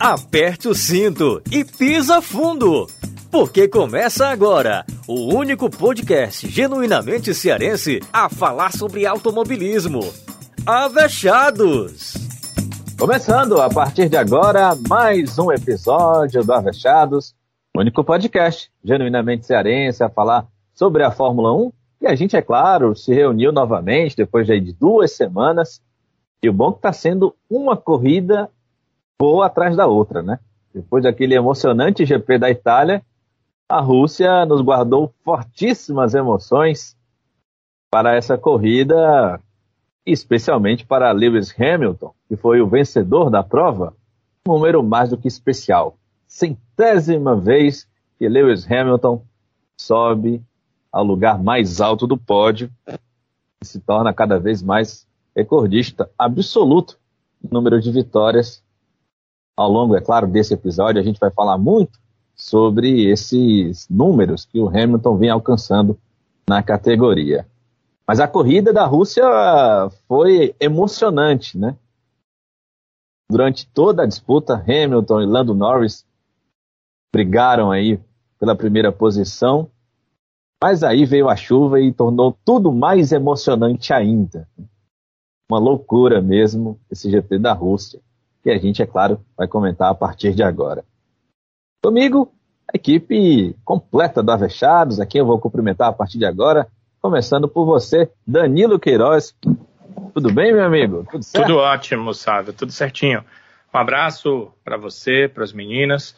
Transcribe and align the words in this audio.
Aperte 0.00 0.68
o 0.68 0.74
cinto 0.76 1.42
e 1.50 1.64
pisa 1.64 2.22
fundo, 2.22 2.86
porque 3.32 3.66
começa 3.66 4.28
agora 4.28 4.86
o 5.08 5.34
único 5.34 5.68
podcast 5.68 6.48
genuinamente 6.48 7.34
cearense 7.34 7.98
a 8.12 8.28
falar 8.28 8.70
sobre 8.70 9.04
automobilismo. 9.04 9.98
Avechados! 10.64 12.14
Começando 12.96 13.60
a 13.60 13.68
partir 13.68 14.08
de 14.08 14.16
agora 14.16 14.76
mais 14.88 15.36
um 15.36 15.50
episódio 15.50 16.44
do 16.44 16.52
Avechados, 16.52 17.34
único 17.76 18.04
podcast 18.04 18.70
genuinamente 18.84 19.46
cearense 19.46 20.04
a 20.04 20.08
falar 20.08 20.46
sobre 20.72 21.02
a 21.02 21.10
Fórmula 21.10 21.52
1. 21.52 21.72
E 22.02 22.06
a 22.06 22.14
gente, 22.14 22.36
é 22.36 22.42
claro, 22.42 22.94
se 22.94 23.12
reuniu 23.12 23.50
novamente 23.50 24.16
depois 24.16 24.46
de 24.46 24.72
duas 24.72 25.10
semanas. 25.10 25.82
E 26.40 26.48
o 26.48 26.52
bom 26.52 26.68
é 26.68 26.72
que 26.74 26.78
está 26.78 26.92
sendo 26.92 27.34
uma 27.50 27.76
corrida 27.76 28.48
boa 29.18 29.46
atrás 29.46 29.76
da 29.76 29.86
outra, 29.86 30.22
né? 30.22 30.38
Depois 30.72 31.02
daquele 31.02 31.34
emocionante 31.34 32.06
GP 32.06 32.38
da 32.38 32.50
Itália, 32.50 33.02
a 33.68 33.80
Rússia 33.80 34.46
nos 34.46 34.60
guardou 34.60 35.12
fortíssimas 35.24 36.14
emoções 36.14 36.96
para 37.90 38.14
essa 38.14 38.38
corrida, 38.38 39.40
especialmente 40.06 40.86
para 40.86 41.10
Lewis 41.10 41.54
Hamilton, 41.58 42.14
que 42.28 42.36
foi 42.36 42.60
o 42.60 42.68
vencedor 42.68 43.28
da 43.28 43.42
prova, 43.42 43.94
um 44.46 44.52
número 44.52 44.82
mais 44.82 45.10
do 45.10 45.18
que 45.18 45.26
especial. 45.26 45.96
Centésima 46.26 47.34
vez 47.34 47.88
que 48.18 48.28
Lewis 48.28 48.70
Hamilton 48.70 49.22
sobe 49.76 50.42
ao 50.92 51.04
lugar 51.04 51.42
mais 51.42 51.80
alto 51.80 52.06
do 52.06 52.16
pódio 52.16 52.70
e 53.60 53.66
se 53.66 53.80
torna 53.80 54.12
cada 54.12 54.38
vez 54.38 54.62
mais 54.62 55.06
recordista 55.34 56.10
absoluto 56.18 56.98
no 57.42 57.50
número 57.52 57.80
de 57.80 57.90
vitórias 57.90 58.62
ao 59.58 59.68
longo, 59.68 59.96
é 59.96 60.00
claro, 60.00 60.28
desse 60.28 60.54
episódio, 60.54 61.00
a 61.00 61.04
gente 61.04 61.18
vai 61.18 61.32
falar 61.32 61.58
muito 61.58 61.98
sobre 62.32 63.10
esses 63.10 63.88
números 63.88 64.44
que 64.44 64.60
o 64.60 64.68
Hamilton 64.68 65.16
vem 65.16 65.30
alcançando 65.30 65.98
na 66.48 66.62
categoria. 66.62 67.44
Mas 68.06 68.20
a 68.20 68.28
corrida 68.28 68.72
da 68.72 68.86
Rússia 68.86 69.24
foi 70.06 70.54
emocionante, 70.60 71.58
né? 71.58 71.76
Durante 73.28 73.66
toda 73.66 74.04
a 74.04 74.06
disputa, 74.06 74.54
Hamilton 74.54 75.22
e 75.22 75.26
Lando 75.26 75.54
Norris 75.56 76.06
brigaram 77.12 77.72
aí 77.72 78.00
pela 78.38 78.54
primeira 78.54 78.92
posição, 78.92 79.68
mas 80.62 80.84
aí 80.84 81.04
veio 81.04 81.28
a 81.28 81.34
chuva 81.34 81.80
e 81.80 81.92
tornou 81.92 82.38
tudo 82.44 82.70
mais 82.70 83.10
emocionante 83.10 83.92
ainda. 83.92 84.48
Uma 85.50 85.58
loucura 85.58 86.22
mesmo 86.22 86.78
esse 86.88 87.10
GP 87.10 87.40
da 87.40 87.52
Rússia 87.52 88.00
que 88.42 88.50
a 88.50 88.58
gente, 88.58 88.82
é 88.82 88.86
claro, 88.86 89.20
vai 89.36 89.46
comentar 89.46 89.90
a 89.90 89.94
partir 89.94 90.34
de 90.34 90.42
agora. 90.42 90.84
Comigo, 91.82 92.32
a 92.72 92.76
equipe 92.76 93.56
completa 93.64 94.22
do 94.22 94.30
Avechados, 94.30 95.00
aqui 95.00 95.18
eu 95.18 95.26
vou 95.26 95.38
cumprimentar 95.38 95.88
a 95.88 95.92
partir 95.92 96.18
de 96.18 96.26
agora, 96.26 96.66
começando 97.00 97.48
por 97.48 97.64
você, 97.64 98.10
Danilo 98.26 98.78
Queiroz. 98.78 99.34
Tudo 100.12 100.32
bem, 100.32 100.52
meu 100.52 100.64
amigo? 100.64 101.06
Tudo 101.10 101.22
certo? 101.22 101.46
Tudo 101.46 101.58
ótimo, 101.58 102.12
Sávio, 102.12 102.52
tudo 102.52 102.72
certinho. 102.72 103.24
Um 103.72 103.78
abraço 103.78 104.50
para 104.64 104.76
você, 104.76 105.30
para 105.32 105.44
as 105.44 105.52
meninas, 105.52 106.16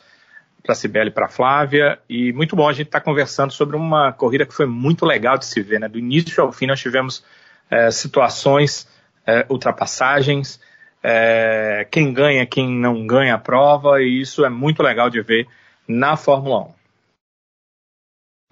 para 0.62 0.72
a 0.72 0.74
Cibele 0.74 1.10
e 1.10 1.12
para 1.12 1.26
a 1.26 1.28
Flávia. 1.28 1.98
E 2.08 2.32
muito 2.32 2.54
bom 2.54 2.68
a 2.68 2.72
gente 2.72 2.86
estar 2.86 3.00
tá 3.00 3.04
conversando 3.04 3.52
sobre 3.52 3.76
uma 3.76 4.12
corrida 4.12 4.46
que 4.46 4.54
foi 4.54 4.66
muito 4.66 5.04
legal 5.04 5.36
de 5.36 5.46
se 5.46 5.60
ver. 5.62 5.80
Né? 5.80 5.88
Do 5.88 5.98
início 5.98 6.42
ao 6.42 6.52
fim, 6.52 6.66
nós 6.66 6.80
tivemos 6.80 7.24
é, 7.70 7.90
situações, 7.90 8.88
é, 9.26 9.46
ultrapassagens, 9.48 10.60
é, 11.02 11.86
quem 11.90 12.12
ganha, 12.12 12.46
quem 12.46 12.68
não 12.68 13.06
ganha 13.06 13.34
a 13.34 13.38
prova, 13.38 14.02
e 14.02 14.20
isso 14.20 14.44
é 14.44 14.48
muito 14.48 14.82
legal 14.82 15.08
de 15.08 15.22
ver 15.22 15.48
na 15.86 16.16
Fórmula 16.16 16.62
1. 16.62 16.80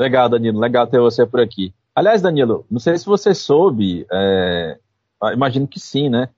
Legal, 0.01 0.29
Danilo, 0.29 0.61
legal 0.61 0.87
ter 0.87 1.01
você 1.01 1.27
por 1.27 1.41
aqui. 1.41 1.75
Aliás, 1.95 2.23
Danilo, 2.23 2.65
não 2.71 2.79
sei 2.79 2.97
se 2.97 3.05
você 3.05 3.35
soube, 3.35 4.07
é, 4.11 4.79
imagino 5.33 5.67
que 5.67 5.81
sim, 5.81 6.09
né? 6.09 6.29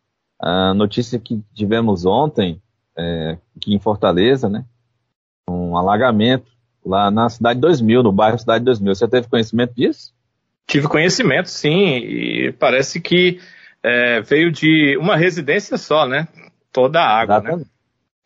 A 0.41 0.73
notícia 0.73 1.19
que 1.19 1.43
tivemos 1.53 2.07
ontem, 2.07 2.61
é, 2.97 3.37
aqui 3.57 3.75
em 3.75 3.79
Fortaleza, 3.79 4.49
né? 4.49 4.65
Um 5.49 5.77
alagamento 5.77 6.47
lá 6.85 7.11
na 7.11 7.29
Cidade 7.29 7.61
2000, 7.61 8.03
no 8.03 8.13
bairro 8.13 8.39
Cidade 8.39 8.65
2000. 8.65 8.95
Você 8.95 9.07
teve 9.07 9.29
conhecimento 9.29 9.75
disso? 9.75 10.15
Tive 10.67 10.89
conhecimento, 10.89 11.51
sim, 11.51 11.97
e 11.97 12.53
parece 12.53 13.01
que 13.01 13.41
é, 13.83 14.21
veio 14.21 14.51
de 14.51 14.97
uma 14.99 15.17
residência 15.17 15.77
só, 15.77 16.07
né? 16.07 16.29
Toda 16.73 17.01
a 17.01 17.09
água, 17.09 17.37
Exatamente. 17.37 17.59
né? 17.59 17.71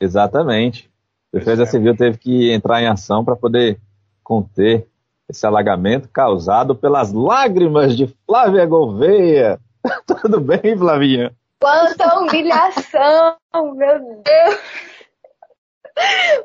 Exatamente. 0.01 0.91
A 1.33 1.39
Defesa 1.39 1.63
é. 1.63 1.67
Civil 1.67 1.97
teve 1.97 2.19
que 2.19 2.53
entrar 2.53 2.83
em 2.83 2.87
ação 2.87 3.25
para 3.25 3.37
poder 3.37 3.81
conter 4.23 4.87
esse 5.29 5.47
alagamento 5.47 6.09
causado 6.09 6.75
pelas 6.75 7.13
lágrimas 7.13 7.97
de 7.97 8.07
Flávia 8.27 8.67
Gouveia. 8.67 9.59
Tudo 10.23 10.41
bem, 10.41 10.77
Flavinha? 10.77 11.35
Quanta 11.61 12.19
humilhação, 12.19 13.37
meu 13.75 14.23
Deus! 14.23 14.61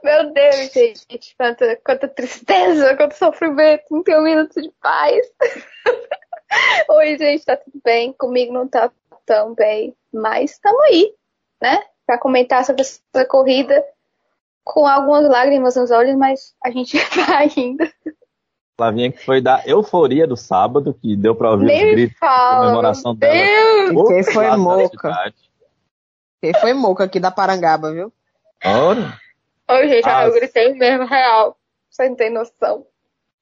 Meu 0.04 0.32
Deus, 0.32 0.72
gente, 0.72 1.36
quanta, 1.36 1.76
quanta 1.84 2.08
tristeza, 2.08 2.96
quanto 2.96 3.16
sofrimento, 3.16 3.84
não 3.90 4.04
tem 4.04 4.18
um 4.18 4.24
minuto 4.24 4.62
de 4.62 4.72
paz. 4.80 5.28
Oi, 6.90 7.18
gente, 7.18 7.46
tá 7.46 7.58
tudo 7.58 7.82
bem? 7.84 8.14
Comigo 8.14 8.54
não 8.54 8.68
tá 8.68 8.92
tão 9.30 9.54
bem, 9.54 9.96
mas 10.12 10.54
estamos 10.54 10.82
aí, 10.86 11.14
né? 11.62 11.84
Para 12.04 12.18
comentar 12.18 12.66
sobre 12.66 12.82
essa 12.82 13.24
corrida 13.26 13.86
com 14.64 14.88
algumas 14.88 15.30
lágrimas 15.30 15.76
nos 15.76 15.92
olhos, 15.92 16.16
mas 16.16 16.56
a 16.64 16.72
gente 16.72 16.98
vai 17.16 17.48
ainda. 17.56 17.94
Flavinha 18.76 19.12
que 19.12 19.24
foi 19.24 19.40
da 19.40 19.62
euforia 19.68 20.26
do 20.26 20.36
sábado, 20.36 20.98
que 21.00 21.16
deu 21.16 21.36
para 21.36 21.52
ouvir 21.52 21.66
Nem 21.66 21.86
os 21.86 21.92
gritos 21.92 22.18
fala, 22.18 22.56
de 22.56 22.62
comemoração 22.62 23.14
dela. 23.14 24.08
Quem 24.08 24.24
foi 24.24 24.58
Moca? 24.58 25.34
Quem 26.42 26.54
foi 26.60 26.74
Moca 26.74 27.04
aqui 27.04 27.20
da 27.20 27.30
Parangaba, 27.30 27.92
viu? 27.92 28.12
Ora. 28.66 29.20
Oi, 29.70 29.90
gente, 29.90 30.10
As... 30.10 30.28
eu 30.28 30.34
gritei 30.34 30.74
mesmo, 30.74 31.06
real. 31.06 31.56
Você 31.88 32.10
não 32.10 32.16
tem 32.16 32.32
noção. 32.32 32.88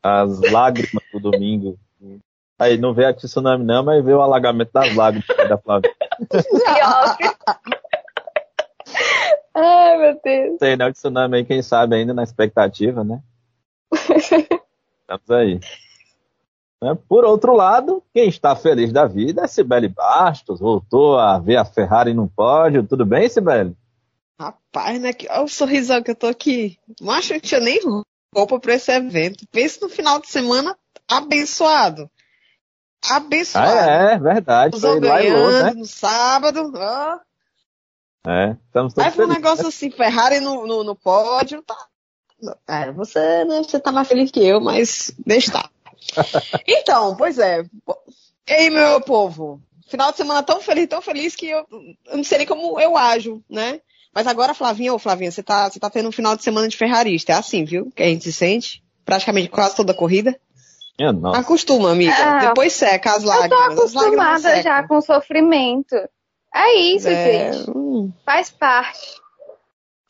As 0.04 0.42
lágrimas 0.52 1.04
do 1.14 1.20
domingo 1.20 1.80
Aí 2.60 2.76
não 2.78 2.92
vê 2.94 3.06
a 3.06 3.14
tsunami 3.14 3.64
não, 3.64 3.84
mas 3.84 4.04
vê 4.04 4.14
o 4.14 4.22
alagamento 4.22 4.72
das 4.74 4.96
lágrimas 4.96 5.28
da 5.28 5.58
Flávia. 5.60 5.94
Ai, 9.54 9.98
meu 9.98 10.20
Deus. 10.24 10.58
Sei, 10.60 10.76
né? 10.76 10.88
O 10.88 10.92
tsunami 10.92 11.38
aí, 11.38 11.46
quem 11.46 11.62
sabe 11.62 11.96
ainda 11.96 12.16
na 12.16 12.24
expectativa, 12.24 13.04
né? 13.04 13.22
Estamos 13.94 15.30
aí. 15.30 15.60
Né? 16.82 16.98
Por 17.08 17.24
outro 17.26 17.54
lado, 17.54 18.04
quem 18.12 18.28
está 18.28 18.56
feliz 18.56 18.92
da 18.92 19.06
vida 19.06 19.44
é 19.44 19.48
Sibeli 19.48 19.88
Bastos, 19.88 20.60
voltou 20.60 21.20
a 21.20 21.38
ver 21.38 21.58
a 21.58 21.66
Ferrari 21.66 22.14
no 22.14 22.28
pódio. 22.28 22.86
Tudo 22.88 23.06
bem, 23.06 23.30
Sibeli? 23.30 23.76
Rapaz, 24.40 25.00
né? 25.00 25.12
Olha 25.30 25.44
o 25.44 25.48
sorrisão 25.48 26.02
que 26.02 26.10
eu 26.12 26.16
tô 26.16 26.26
aqui. 26.28 26.80
Macho, 27.02 27.34
eu 27.34 27.42
tinha 27.42 27.60
nem 27.60 27.80
roupa 28.36 28.60
para 28.60 28.74
esse 28.74 28.92
evento. 28.92 29.46
Pense 29.52 29.80
no 29.82 29.90
final 29.90 30.20
de 30.20 30.28
semana 30.28 30.76
abençoado 31.08 32.10
abençoado. 33.04 33.72
Ah, 33.72 34.12
é, 34.12 34.18
verdade. 34.18 34.76
Usou 34.76 35.00
ganhando 35.00 35.64
né? 35.64 35.74
no 35.74 35.86
sábado. 35.86 36.72
Ó. 36.76 37.20
É, 38.30 38.58
estamos 38.66 38.94
todos 38.94 39.06
Aí 39.06 39.12
foi 39.12 39.26
um 39.26 39.30
negócio 39.30 39.68
assim, 39.68 39.90
Ferrari 39.90 40.40
no, 40.40 40.68
no, 40.68 40.84
no 40.84 40.96
pódio. 40.96 41.64
Tá. 41.64 41.78
É, 42.68 42.92
você, 42.92 43.46
né, 43.46 43.64
você 43.64 43.80
tá 43.80 43.92
mais 43.92 44.08
feliz 44.08 44.30
que 44.30 44.46
eu, 44.46 44.60
mas 44.60 45.12
deixa 45.26 45.48
estar. 45.48 45.72
então, 46.68 47.16
pois 47.16 47.40
é. 47.40 47.64
Ei, 48.46 48.70
meu 48.70 49.02
povo, 49.02 49.62
final 49.88 50.12
de 50.12 50.18
semana 50.18 50.44
tão 50.44 50.62
feliz, 50.62 50.88
tão 50.88 51.02
feliz 51.02 51.36
que 51.36 51.48
eu, 51.48 51.66
eu 52.06 52.18
não 52.18 52.24
sei 52.24 52.40
nem 52.40 52.48
como 52.48 52.80
eu 52.80 52.96
ajo, 52.96 53.44
né? 53.50 53.82
Mas 54.14 54.28
agora, 54.28 54.54
Flavinha, 54.54 54.94
ô 54.94 55.00
Flavinha, 55.00 55.32
você 55.32 55.44
tá, 55.44 55.70
você 55.70 55.80
tá 55.80 55.90
tendo 55.90 56.10
um 56.10 56.12
final 56.12 56.36
de 56.36 56.44
semana 56.44 56.68
de 56.68 56.76
ferrarista. 56.76 57.34
É 57.34 57.36
assim, 57.36 57.64
viu? 57.64 57.92
Que 57.96 58.04
a 58.04 58.08
gente 58.08 58.24
se 58.24 58.34
sente. 58.34 58.84
Praticamente 59.06 59.50
quase 59.50 59.76
toda 59.76 59.92
a 59.92 59.96
corrida. 59.96 60.38
Minha 61.00 61.14
nossa. 61.14 61.40
Acostuma, 61.42 61.92
amiga. 61.92 62.14
É, 62.14 62.48
Depois 62.48 62.74
seca 62.74 63.12
as 63.16 63.24
lágrimas. 63.24 63.70
Eu 63.70 63.76
tô 63.76 63.82
acostumada 63.82 64.62
já 64.62 64.88
com 64.88 65.00
sofrimento. 65.00 65.96
É 66.54 66.74
isso, 66.76 67.08
é... 67.08 67.54
gente. 67.54 68.14
Faz 68.26 68.50
parte. 68.50 69.16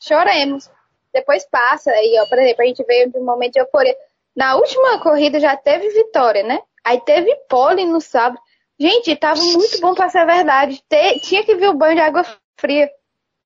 Choremos. 0.00 0.70
Depois 1.12 1.46
passa. 1.50 1.90
Aí, 1.90 2.16
ó, 2.20 2.26
por 2.26 2.38
exemplo, 2.38 2.62
a 2.62 2.66
gente 2.66 2.84
veio 2.84 3.10
de 3.10 3.18
um 3.18 3.24
momento 3.24 3.52
de 3.52 3.60
euforia. 3.60 3.94
Na 4.34 4.56
última 4.56 4.98
corrida 5.00 5.38
já 5.38 5.56
teve 5.56 5.90
vitória, 5.90 6.42
né? 6.42 6.60
Aí 6.84 7.00
teve 7.00 7.34
pole 7.48 7.84
no 7.84 8.00
sábado. 8.00 8.40
Gente, 8.80 9.14
tava 9.16 9.40
muito 9.40 9.80
bom 9.80 9.94
pra 9.94 10.08
ser 10.08 10.24
verdade. 10.24 10.82
Te... 10.88 11.20
Tinha 11.20 11.44
que 11.44 11.54
ver 11.56 11.68
o 11.68 11.74
banho 11.74 11.96
de 11.96 12.00
água 12.00 12.24
fria. 12.56 12.88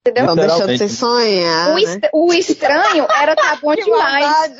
Entendeu? 0.00 0.26
Não 0.26 0.36
deixando 0.36 0.76
você 0.76 0.88
sonhar. 0.88 1.74
O, 1.74 1.78
est... 1.78 2.08
o 2.12 2.32
estranho 2.34 3.06
era 3.10 3.34
tá 3.34 3.56
bom 3.56 3.74
demais 3.76 4.58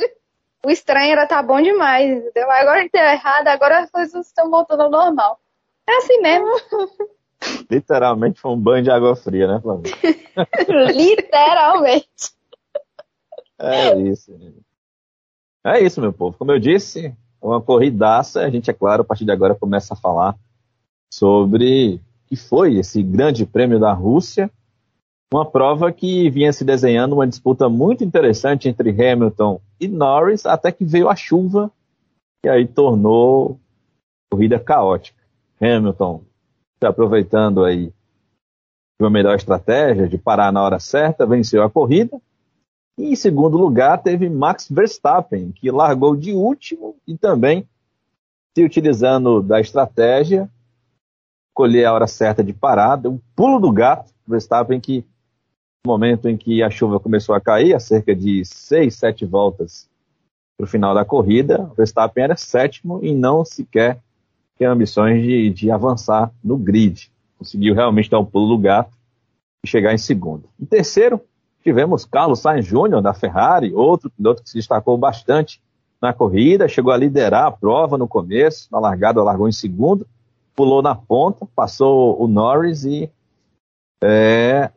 o 0.65 0.71
estranho 0.71 1.13
era 1.13 1.27
tá 1.27 1.43
bom 1.43 1.61
demais, 1.61 2.09
entendeu? 2.11 2.51
Agora 2.51 2.83
que 2.85 2.91
deu 2.93 3.03
errado, 3.03 3.49
agora 3.49 3.81
as 3.81 3.91
coisas 3.91 4.27
estão 4.27 4.51
voltando 4.51 4.83
ao 4.83 4.91
normal. 4.91 5.41
É 5.89 5.97
assim 5.97 6.21
mesmo. 6.21 6.49
Literalmente 7.71 8.41
foi 8.41 8.53
um 8.53 8.61
banho 8.61 8.85
de 8.85 8.91
água 8.91 9.17
fria, 9.17 9.49
né, 9.49 9.61
Flávio? 9.61 9.93
Literalmente. 10.95 12.33
É 13.59 13.99
isso. 13.99 14.33
É 15.65 15.81
isso, 15.81 16.01
meu 16.01 16.13
povo. 16.13 16.37
Como 16.39 16.53
eu 16.53 16.59
disse, 16.59 17.15
uma 17.41 17.61
corridaça. 17.61 18.41
A 18.41 18.51
gente, 18.51 18.71
é 18.71 18.75
claro, 18.75 19.03
a 19.03 19.05
partir 19.05 19.25
de 19.25 19.33
agora 19.33 19.55
começa 19.55 19.95
a 19.95 19.97
falar 19.97 20.37
sobre 21.13 21.97
o 21.97 22.01
que 22.29 22.37
foi 22.37 22.77
esse 22.77 23.03
grande 23.03 23.45
prêmio 23.45 23.79
da 23.79 23.93
Rússia. 23.93 24.51
Uma 25.33 25.47
prova 25.47 25.91
que 25.91 26.29
vinha 26.29 26.53
se 26.53 26.63
desenhando 26.63 27.15
uma 27.15 27.27
disputa 27.27 27.67
muito 27.67 28.05
interessante 28.05 28.69
entre 28.69 28.91
Hamilton 28.91 29.63
e 29.81 29.89
Norris, 29.89 30.45
até 30.45 30.71
que 30.71 30.85
veio 30.85 31.09
a 31.09 31.17
chuva 31.17 31.73
e 32.45 32.51
aí 32.51 32.67
tornou 32.67 33.59
a 34.31 34.35
corrida 34.35 34.61
caótica. 34.61 35.23
Hamilton 35.59 36.23
se 36.79 36.87
aproveitando 36.87 37.65
aí 37.65 37.87
de 37.87 37.95
uma 39.01 39.09
melhor 39.09 39.35
estratégia, 39.35 40.07
de 40.07 40.19
parar 40.19 40.53
na 40.53 40.63
hora 40.63 40.79
certa, 40.79 41.25
venceu 41.25 41.63
a 41.63 41.71
corrida. 41.71 42.21
E 42.99 43.13
em 43.13 43.17
segundo 43.17 43.57
lugar 43.57 44.03
teve 44.03 44.29
Max 44.29 44.69
Verstappen, 44.69 45.51
que 45.53 45.71
largou 45.71 46.15
de 46.15 46.35
último 46.35 46.97
e 47.09 47.17
também 47.17 47.67
se 48.55 48.63
utilizando 48.63 49.41
da 49.41 49.59
estratégia, 49.59 50.47
colher 51.55 51.87
a 51.87 51.95
hora 51.95 52.07
certa 52.07 52.45
de 52.45 52.53
parar, 52.53 52.97
deu 52.97 53.13
um 53.13 53.21
pulo 53.35 53.59
do 53.59 53.73
gato. 53.73 54.13
Verstappen 54.27 54.79
que 54.79 55.05
momento 55.87 56.29
em 56.29 56.37
que 56.37 56.63
a 56.63 56.71
chuva 56.71 57.01
começou 57.01 57.35
a 57.35 57.41
cair, 57.41 57.75
a 57.75 57.81
cerca 57.81 58.15
de 58.15 58.45
seis, 58.45 58.95
sete 58.95 59.27
voltas 59.27 59.89
para 60.57 60.65
o 60.65 60.69
final 60.69 60.95
da 60.95 61.05
corrida, 61.05 61.71
Verstappen 61.77 62.23
era 62.23 62.37
sétimo 62.37 63.01
e 63.03 63.13
não 63.13 63.45
sequer 63.45 64.01
tinha 64.57 64.71
ambições 64.71 65.23
de, 65.23 65.51
de 65.51 65.71
avançar 65.71 66.31
no 66.43 66.57
grid. 66.57 67.11
Conseguiu 67.37 67.75
realmente 67.75 68.09
dar 68.09 68.21
um 68.21 68.25
pulo 68.25 68.55
do 68.55 68.63
gato 68.63 68.93
e 69.65 69.69
chegar 69.69 69.93
em 69.93 69.99
segundo. 69.99 70.49
Em 70.61 70.65
terceiro, 70.65 71.21
tivemos 71.65 72.05
Carlos 72.05 72.41
Sainz 72.41 72.67
Jr. 72.67 73.03
da 73.03 73.13
Ferrari, 73.13 73.75
outro 73.75 74.09
piloto 74.11 74.43
que 74.43 74.51
se 74.51 74.57
destacou 74.57 74.97
bastante 74.97 75.61
na 76.01 76.13
corrida, 76.13 76.69
chegou 76.69 76.93
a 76.93 76.97
liderar 76.97 77.47
a 77.47 77.51
prova 77.51 77.99
no 77.99 78.07
começo, 78.07 78.69
na 78.71 78.79
largada 78.79 79.23
largou 79.23 79.49
em 79.49 79.53
segundo, 79.53 80.07
pulou 80.55 80.83
na 80.83 80.95
ponta, 80.95 81.47
passou 81.57 82.23
o 82.23 82.29
Norris 82.29 82.85
e 82.85 83.11
é, 84.03 84.71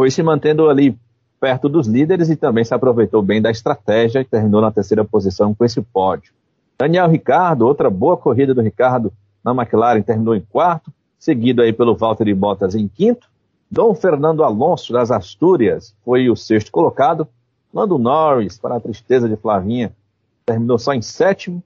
foi 0.00 0.10
se 0.10 0.22
mantendo 0.22 0.70
ali 0.70 0.98
perto 1.38 1.68
dos 1.68 1.86
líderes 1.86 2.30
e 2.30 2.36
também 2.36 2.64
se 2.64 2.72
aproveitou 2.72 3.20
bem 3.20 3.42
da 3.42 3.50
estratégia 3.50 4.20
e 4.20 4.24
terminou 4.24 4.62
na 4.62 4.72
terceira 4.72 5.04
posição 5.04 5.54
com 5.54 5.62
esse 5.62 5.82
pódio. 5.82 6.32
Daniel 6.78 7.06
Ricardo, 7.06 7.66
outra 7.66 7.90
boa 7.90 8.16
corrida 8.16 8.54
do 8.54 8.62
Ricardo 8.62 9.12
na 9.44 9.52
McLaren, 9.52 10.00
terminou 10.00 10.34
em 10.34 10.40
quarto, 10.40 10.90
seguido 11.18 11.60
aí 11.60 11.70
pelo 11.70 11.94
Valtteri 11.94 12.32
Bottas 12.32 12.74
em 12.74 12.88
quinto, 12.88 13.28
Dom 13.70 13.94
Fernando 13.94 14.42
Alonso 14.42 14.90
das 14.90 15.10
Astúrias 15.10 15.94
foi 16.02 16.30
o 16.30 16.34
sexto 16.34 16.72
colocado. 16.72 17.28
Lando 17.70 17.98
Norris, 17.98 18.56
para 18.56 18.76
a 18.76 18.80
tristeza 18.80 19.28
de 19.28 19.36
Flavinha, 19.36 19.92
terminou 20.46 20.78
só 20.78 20.94
em 20.94 21.02
sétimo. 21.02 21.62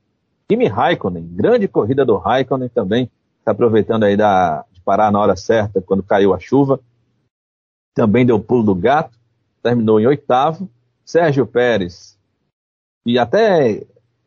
Kimi 0.49 0.67
Raikkonen, 0.67 1.25
grande 1.31 1.69
corrida 1.69 2.05
do 2.05 2.17
Raikkonen 2.17 2.69
também, 2.69 3.09
está 3.39 3.53
aproveitando 3.53 4.03
aí 4.03 4.17
da, 4.17 4.65
de 4.73 4.81
parar 4.81 5.13
na 5.13 5.21
hora 5.21 5.37
certa, 5.37 5.81
quando 5.81 6.03
caiu 6.03 6.35
a 6.35 6.41
chuva. 6.41 6.81
Também 7.95 8.27
deu 8.27 8.41
pulo 8.41 8.63
do 8.63 8.75
gato, 8.75 9.17
terminou 9.63 10.01
em 10.01 10.07
oitavo. 10.07 10.69
Sérgio 11.05 11.47
Pérez, 11.47 12.19
e 13.05 13.19
até 13.19 13.83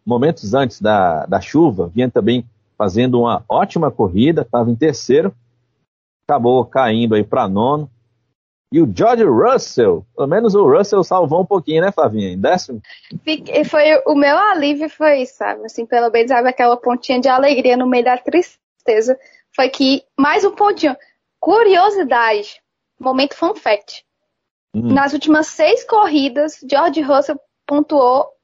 momentos 0.05 0.53
antes 0.53 0.79
da, 0.79 1.25
da 1.25 1.41
chuva, 1.41 1.91
vinha 1.93 2.09
também 2.09 2.45
fazendo 2.77 3.19
uma 3.19 3.43
ótima 3.49 3.89
corrida, 3.89 4.43
estava 4.43 4.69
em 4.69 4.75
terceiro, 4.75 5.33
acabou 6.27 6.63
caindo 6.65 7.15
aí 7.15 7.23
para 7.23 7.47
nono. 7.47 7.89
E 8.71 8.81
o 8.81 8.93
George 8.93 9.23
Russell, 9.23 10.05
pelo 10.15 10.27
menos 10.27 10.53
o 10.53 10.69
Russell 10.69 11.03
salvou 11.03 11.41
um 11.41 11.45
pouquinho, 11.45 11.81
né, 11.81 11.91
Flavinha? 11.91 12.29
Em 12.29 12.39
décimo? 12.39 12.81
Foi 13.65 14.01
o 14.05 14.13
meu 14.13 14.37
alívio, 14.37 14.89
foi 14.89 15.25
sabe? 15.25 15.65
Assim, 15.65 15.85
pelo 15.85 16.11
menos, 16.11 16.29
sabe, 16.29 16.49
aquela 16.49 16.75
pontinha 16.77 17.19
de 17.19 17.29
alegria 17.29 17.77
no 17.77 17.87
meio 17.87 18.03
da 18.03 18.17
tristeza. 18.17 19.17
Foi 19.55 19.69
que, 19.69 20.03
mais 20.19 20.43
um 20.43 20.51
pontinho. 20.51 20.95
Curiosidade, 21.39 22.61
momento 22.99 23.35
fun 23.35 23.55
fact. 23.55 24.05
Hum. 24.73 24.93
Nas 24.93 25.13
últimas 25.13 25.47
seis 25.47 25.83
corridas, 25.83 26.59
George 26.69 27.01
Russell 27.01 27.39
pontuou 27.65 28.37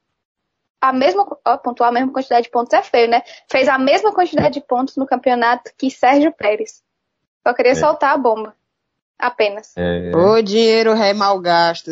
a 0.80 0.92
mesma, 0.92 1.26
ó, 1.44 1.56
pontuou 1.56 1.88
a 1.88 1.92
mesma 1.92 2.12
quantidade 2.12 2.44
de 2.44 2.50
pontos 2.50 2.74
é 2.74 2.82
feio, 2.82 3.08
né? 3.08 3.22
Fez 3.50 3.68
a 3.68 3.78
mesma 3.78 4.12
quantidade 4.12 4.54
de 4.54 4.60
pontos 4.60 4.96
no 4.96 5.06
campeonato 5.06 5.72
que 5.78 5.90
Sérgio 5.90 6.32
Pérez. 6.32 6.82
Só 7.46 7.54
queria 7.54 7.72
é. 7.72 7.76
soltar 7.76 8.12
a 8.12 8.18
bomba. 8.18 8.54
Apenas. 9.18 9.72
É. 9.76 10.14
O 10.14 10.42
dinheiro 10.42 10.92
ré 10.92 11.14
mal 11.14 11.38
gasto. 11.40 11.90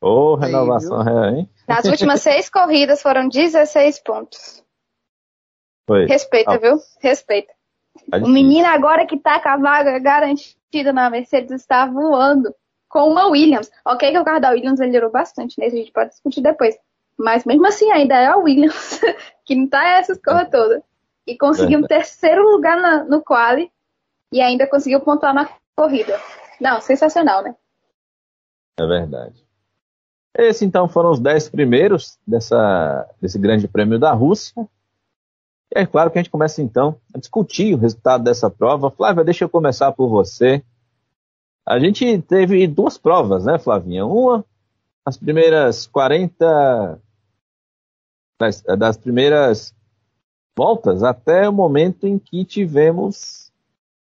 Ô, 0.00 0.32
oh, 0.32 0.34
renovação 0.36 1.02
ré, 1.02 1.30
hein? 1.30 1.50
Nas 1.66 1.84
últimas 1.84 2.22
seis 2.22 2.48
corridas 2.50 3.02
foram 3.02 3.28
16 3.28 3.98
pontos. 4.00 4.64
Foi. 5.86 6.06
Respeita, 6.06 6.52
ah. 6.52 6.58
viu? 6.58 6.78
Respeita. 7.00 7.52
Tá 8.10 8.18
o 8.18 8.28
menino 8.28 8.66
agora 8.68 9.06
que 9.06 9.18
tá 9.18 9.40
com 9.40 9.48
a 9.48 9.56
vaga 9.56 9.98
garantida 10.68 10.92
na 10.92 11.10
Mercedes 11.10 11.50
está 11.52 11.86
voando 11.86 12.54
com 12.88 13.08
uma 13.08 13.26
Williams. 13.26 13.70
Ok 13.84 14.10
que 14.10 14.18
o 14.18 14.24
carro 14.24 14.40
da 14.40 14.50
Williams 14.50 14.80
melhorou 14.80 15.10
bastante, 15.10 15.58
né? 15.58 15.66
A 15.66 15.70
gente 15.70 15.90
pode 15.92 16.10
discutir 16.10 16.40
depois. 16.40 16.76
Mas 17.16 17.44
mesmo 17.44 17.66
assim 17.66 17.90
ainda 17.90 18.14
é 18.14 18.26
a 18.26 18.36
Williams, 18.36 19.00
que 19.44 19.54
não 19.54 19.66
tá 19.66 19.84
essas 19.98 20.18
coisas 20.18 20.42
é. 20.42 20.50
todas. 20.50 20.82
E 21.26 21.36
conseguiu 21.36 21.80
um 21.80 21.86
terceiro 21.86 22.42
lugar 22.42 22.76
na, 22.80 23.04
no 23.04 23.22
quali 23.22 23.70
e 24.32 24.40
ainda 24.40 24.66
conseguiu 24.66 25.00
pontuar 25.00 25.34
na 25.34 25.48
corrida. 25.76 26.18
Não, 26.60 26.80
sensacional, 26.80 27.42
né? 27.42 27.54
É 28.78 28.86
verdade. 28.86 29.44
Esses 30.34 30.62
então 30.62 30.88
foram 30.88 31.10
os 31.10 31.18
dez 31.18 31.48
primeiros 31.48 32.18
dessa, 32.26 33.08
desse 33.20 33.38
grande 33.38 33.66
prêmio 33.66 33.98
da 33.98 34.12
Rússia. 34.12 34.66
E 35.74 35.80
é 35.80 35.86
claro 35.86 36.10
que 36.10 36.18
a 36.18 36.22
gente 36.22 36.30
começa 36.30 36.62
então 36.62 37.00
a 37.14 37.18
discutir 37.18 37.74
o 37.74 37.78
resultado 37.78 38.24
dessa 38.24 38.50
prova. 38.50 38.90
Flávia, 38.90 39.24
deixa 39.24 39.44
eu 39.44 39.48
começar 39.48 39.92
por 39.92 40.08
você. 40.08 40.64
A 41.66 41.78
gente 41.78 42.22
teve 42.22 42.66
duas 42.66 42.96
provas, 42.96 43.44
né, 43.44 43.58
Flavinha? 43.58 44.06
Uma, 44.06 44.44
as 45.04 45.16
primeiras 45.16 45.86
40. 45.86 47.00
Das, 48.40 48.62
das 48.62 48.96
primeiras 48.96 49.74
voltas 50.56 51.02
até 51.02 51.48
o 51.48 51.52
momento 51.52 52.06
em 52.06 52.18
que 52.18 52.44
tivemos 52.44 53.52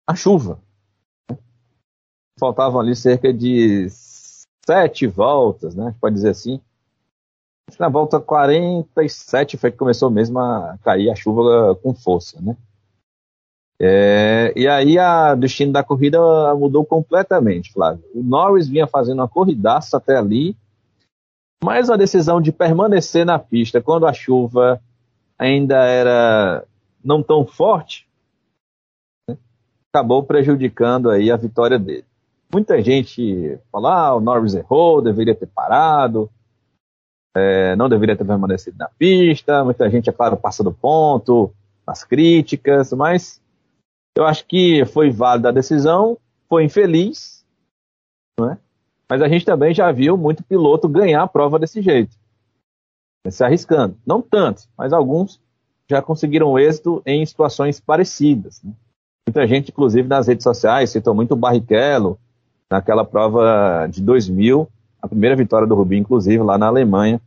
a 0.06 0.14
chuva. 0.14 0.60
Faltavam 2.38 2.80
ali 2.80 2.96
cerca 2.96 3.32
de 3.32 3.88
sete 4.66 5.06
voltas, 5.06 5.74
né? 5.74 5.94
Pode 6.00 6.16
dizer 6.16 6.30
assim. 6.30 6.60
Na 7.78 7.88
volta 7.88 8.20
47 8.20 9.56
foi 9.56 9.70
que 9.70 9.78
começou 9.78 10.10
mesmo 10.10 10.38
a 10.38 10.78
cair 10.82 11.10
a 11.10 11.14
chuva 11.14 11.74
com 11.82 11.94
força, 11.94 12.40
né? 12.40 12.56
É, 13.80 14.52
e 14.54 14.68
aí 14.68 14.96
o 14.98 15.36
destino 15.36 15.72
da 15.72 15.82
corrida 15.82 16.18
mudou 16.54 16.84
completamente, 16.84 17.72
Flávio. 17.72 18.04
O 18.14 18.22
Norris 18.22 18.68
vinha 18.68 18.86
fazendo 18.86 19.18
uma 19.18 19.28
corridaça 19.28 19.96
até 19.96 20.16
ali, 20.16 20.56
mas 21.62 21.90
a 21.90 21.96
decisão 21.96 22.40
de 22.40 22.52
permanecer 22.52 23.26
na 23.26 23.38
pista 23.38 23.82
quando 23.82 24.06
a 24.06 24.12
chuva 24.12 24.80
ainda 25.38 25.82
era 25.84 26.64
não 27.02 27.22
tão 27.22 27.44
forte, 27.44 28.08
acabou 29.92 30.22
prejudicando 30.22 31.10
aí 31.10 31.30
a 31.30 31.36
vitória 31.36 31.78
dele. 31.78 32.04
Muita 32.52 32.80
gente 32.82 33.58
fala, 33.72 34.06
ah, 34.06 34.14
o 34.14 34.20
Norris 34.20 34.54
errou, 34.54 35.02
deveria 35.02 35.34
ter 35.34 35.46
parado, 35.46 36.30
é, 37.34 37.74
não 37.76 37.88
deveria 37.88 38.16
ter 38.16 38.24
permanecido 38.24 38.76
na 38.78 38.88
pista. 38.88 39.64
Muita 39.64 39.90
gente, 39.90 40.08
é 40.08 40.12
claro, 40.12 40.36
passa 40.36 40.62
do 40.62 40.72
ponto 40.72 41.52
nas 41.86 42.04
críticas, 42.04 42.92
mas 42.92 43.42
eu 44.16 44.24
acho 44.24 44.46
que 44.46 44.84
foi 44.86 45.10
válida 45.10 45.48
a 45.48 45.52
decisão, 45.52 46.16
foi 46.48 46.64
infeliz, 46.64 47.44
é? 48.40 48.56
mas 49.08 49.20
a 49.20 49.28
gente 49.28 49.44
também 49.44 49.74
já 49.74 49.90
viu 49.90 50.16
muito 50.16 50.42
piloto 50.44 50.88
ganhar 50.88 51.22
a 51.22 51.28
prova 51.28 51.58
desse 51.58 51.82
jeito, 51.82 52.16
se 53.28 53.44
arriscando. 53.44 53.96
Não 54.06 54.22
tantos, 54.22 54.68
mas 54.78 54.92
alguns 54.92 55.40
já 55.90 56.00
conseguiram 56.00 56.58
êxito 56.58 57.02
em 57.04 57.26
situações 57.26 57.80
parecidas. 57.80 58.62
Né? 58.62 58.72
Muita 59.28 59.46
gente, 59.46 59.70
inclusive 59.70 60.08
nas 60.08 60.26
redes 60.26 60.44
sociais, 60.44 60.90
citou 60.90 61.14
muito 61.14 61.32
o 61.32 61.36
Barrichello 61.36 62.18
naquela 62.70 63.04
prova 63.04 63.86
de 63.90 64.00
2000, 64.00 64.68
a 65.04 65.08
primeira 65.08 65.36
vitória 65.36 65.68
do 65.68 65.74
Rubinho, 65.74 66.00
inclusive, 66.00 66.42
lá 66.42 66.56
na 66.56 66.66
Alemanha. 66.66 67.20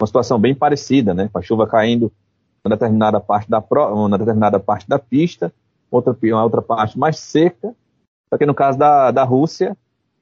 Uma 0.00 0.08
situação 0.08 0.40
bem 0.40 0.56
parecida, 0.56 1.14
né? 1.14 1.30
Com 1.32 1.38
a 1.38 1.42
chuva 1.42 1.64
caindo 1.64 2.10
em 2.64 2.68
determinada 2.68 3.20
parte 3.20 3.48
da, 3.48 3.62
uma 3.92 4.18
determinada 4.18 4.58
parte 4.58 4.88
da 4.88 4.98
pista, 4.98 5.52
outra, 5.88 6.16
uma 6.20 6.42
outra 6.42 6.60
parte 6.60 6.98
mais 6.98 7.20
seca. 7.20 7.72
Só 8.28 8.36
que 8.36 8.44
no 8.44 8.52
caso 8.52 8.76
da, 8.76 9.12
da 9.12 9.22
Rússia, 9.22 9.76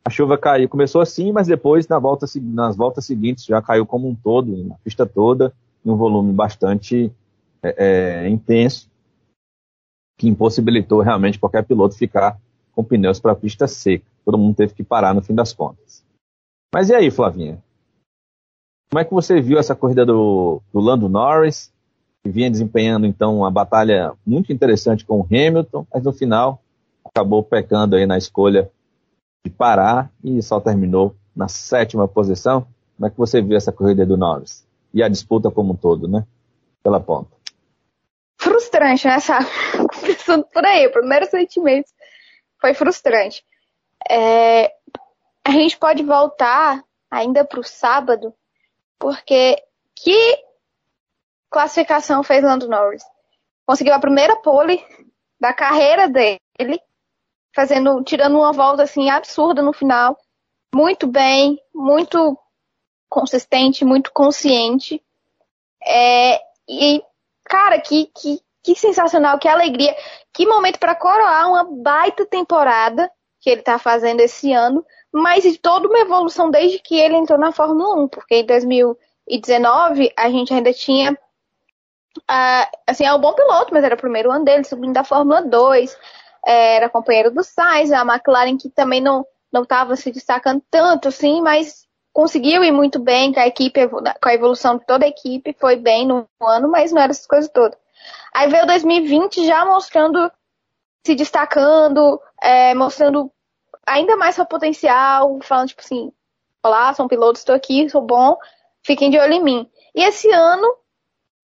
a 0.04 0.10
chuva 0.10 0.36
caiu, 0.36 0.68
começou 0.68 1.00
assim, 1.00 1.32
mas 1.32 1.46
depois 1.46 1.88
na 1.88 1.98
volta, 1.98 2.26
nas 2.42 2.76
voltas 2.76 3.06
seguintes 3.06 3.46
já 3.46 3.62
caiu 3.62 3.86
como 3.86 4.06
um 4.06 4.14
todo, 4.14 4.54
na 4.64 4.74
pista 4.84 5.06
toda, 5.06 5.54
em 5.82 5.90
um 5.90 5.96
volume 5.96 6.34
bastante 6.34 7.10
é, 7.62 8.24
é, 8.24 8.28
intenso 8.28 8.90
que 10.18 10.28
impossibilitou 10.28 11.00
realmente 11.00 11.38
qualquer 11.38 11.64
piloto 11.64 11.96
ficar 11.96 12.38
com 12.72 12.84
pneus 12.84 13.18
para 13.18 13.32
a 13.32 13.36
pista 13.36 13.66
seca. 13.66 14.04
Todo 14.22 14.36
mundo 14.36 14.54
teve 14.54 14.74
que 14.74 14.84
parar 14.84 15.14
no 15.14 15.22
fim 15.22 15.34
das 15.34 15.54
contas. 15.54 16.03
Mas 16.74 16.90
e 16.90 16.94
aí, 16.96 17.08
Flavinha? 17.08 17.62
Como 18.90 18.98
é 18.98 19.04
que 19.04 19.14
você 19.14 19.40
viu 19.40 19.60
essa 19.60 19.76
corrida 19.76 20.04
do, 20.04 20.60
do 20.72 20.80
Lando 20.80 21.08
Norris, 21.08 21.72
que 22.20 22.28
vinha 22.28 22.50
desempenhando 22.50 23.06
então 23.06 23.38
uma 23.38 23.50
batalha 23.50 24.12
muito 24.26 24.52
interessante 24.52 25.04
com 25.04 25.20
o 25.20 25.24
Hamilton, 25.24 25.86
mas 25.94 26.02
no 26.02 26.12
final 26.12 26.60
acabou 27.04 27.44
pecando 27.44 27.94
aí 27.94 28.06
na 28.06 28.18
escolha 28.18 28.68
de 29.46 29.52
parar 29.52 30.10
e 30.24 30.42
só 30.42 30.58
terminou 30.58 31.14
na 31.36 31.46
sétima 31.46 32.08
posição. 32.08 32.66
Como 32.96 33.06
é 33.06 33.10
que 33.10 33.18
você 33.18 33.40
viu 33.40 33.56
essa 33.56 33.70
corrida 33.70 34.04
do 34.04 34.16
Norris? 34.16 34.66
E 34.92 35.00
a 35.00 35.06
disputa 35.06 35.52
como 35.52 35.74
um 35.74 35.76
todo, 35.76 36.08
né? 36.08 36.26
Pela 36.82 36.98
ponta. 36.98 37.30
Frustrante, 38.40 39.06
né, 39.06 39.20
sabe? 39.20 39.46
Começando 40.00 40.44
por 40.52 40.64
aí, 40.64 40.88
o 40.88 40.92
primeiro 40.92 41.30
sentimento 41.30 41.86
foi 42.60 42.74
frustrante. 42.74 43.44
É, 44.10 44.72
a 45.44 45.50
gente 45.50 45.76
pode 45.78 46.02
voltar 46.02 46.82
ainda 47.10 47.44
para 47.44 47.60
o 47.60 47.64
sábado, 47.64 48.34
porque 48.98 49.62
que 49.94 50.44
classificação 51.50 52.22
fez 52.22 52.42
Lando 52.42 52.68
Norris? 52.68 53.04
Conseguiu 53.66 53.94
a 53.94 54.00
primeira 54.00 54.36
pole 54.36 54.84
da 55.38 55.52
carreira 55.52 56.08
dele, 56.08 56.80
fazendo, 57.54 58.02
tirando 58.02 58.38
uma 58.38 58.52
volta 58.52 58.82
assim 58.82 59.10
absurda 59.10 59.62
no 59.62 59.72
final, 59.72 60.18
muito 60.74 61.06
bem, 61.06 61.60
muito 61.74 62.36
consistente, 63.08 63.84
muito 63.84 64.12
consciente. 64.12 65.02
É, 65.86 66.40
e, 66.68 67.02
cara, 67.44 67.80
que, 67.80 68.06
que, 68.06 68.40
que 68.62 68.74
sensacional, 68.74 69.38
que 69.38 69.46
alegria, 69.46 69.94
que 70.32 70.46
momento 70.46 70.78
para 70.78 70.94
coroar 70.94 71.48
uma 71.48 71.64
baita 71.64 72.26
temporada 72.26 73.10
que 73.40 73.50
ele 73.50 73.60
está 73.60 73.78
fazendo 73.78 74.20
esse 74.20 74.52
ano, 74.52 74.84
mas 75.14 75.44
de 75.44 75.56
toda 75.56 75.87
uma 75.87 76.00
evolução 76.00 76.50
desde 76.50 76.80
que 76.80 76.99
ele 76.99 77.14
entrou 77.14 77.38
na 77.38 77.52
Fórmula 77.52 78.02
1, 78.02 78.09
porque 78.09 78.35
em 78.35 78.44
2019 78.47 80.12
a 80.16 80.28
gente 80.28 80.52
ainda 80.52 80.73
tinha, 80.73 81.16
assim, 82.85 83.04
é 83.04 83.14
um 83.14 83.21
bom 83.21 83.33
piloto, 83.33 83.73
mas 83.73 83.85
era 83.85 83.94
o 83.94 83.99
primeiro 83.99 84.33
ano 84.33 84.44
dele, 84.44 84.64
subindo 84.64 84.92
da 84.92 85.04
Fórmula 85.04 85.40
2, 85.40 85.97
era 86.44 86.88
companheiro 86.88 87.30
do 87.30 87.44
Sainz, 87.44 87.92
a 87.92 88.02
McLaren 88.02 88.56
que 88.56 88.68
também 88.68 89.00
não 89.00 89.25
não 89.52 89.62
estava 89.62 89.94
se 89.94 90.11
destacando 90.11 90.61
tanto, 90.68 91.06
assim, 91.06 91.40
mas 91.40 91.87
conseguiu 92.12 92.64
ir 92.64 92.73
muito 92.73 92.99
bem 92.99 93.33
com 93.33 93.38
a 93.38 93.47
equipe, 93.47 93.87
com 93.88 94.28
a 94.28 94.35
evolução 94.35 94.78
de 94.78 94.85
toda 94.85 95.04
a 95.04 95.09
equipe, 95.09 95.56
foi 95.61 95.76
bem 95.76 96.04
no 96.09 96.26
ano, 96.42 96.68
mas 96.68 96.90
não 96.90 97.00
era 97.00 97.12
essas 97.12 97.26
coisas 97.26 97.49
todas. 97.49 97.78
Aí 98.35 98.49
veio 98.49 98.66
2020 98.66 99.47
já 99.47 99.64
mostrando, 99.64 100.28
se 101.06 101.14
destacando, 101.14 102.21
é, 102.42 102.75
mostrando 102.75 103.30
ainda 103.86 104.16
mais 104.16 104.34
seu 104.34 104.46
potencial, 104.46 105.38
falando 105.42 105.68
tipo 105.68 105.80
assim, 105.80 106.12
olá, 106.62 106.92
sou 106.94 107.06
um 107.06 107.08
piloto, 107.08 107.38
estou 107.38 107.54
aqui, 107.54 107.88
sou 107.88 108.02
bom, 108.02 108.36
fiquem 108.82 109.10
de 109.10 109.18
olho 109.18 109.32
em 109.32 109.42
mim. 109.42 109.70
E 109.94 110.02
esse 110.02 110.30
ano 110.30 110.66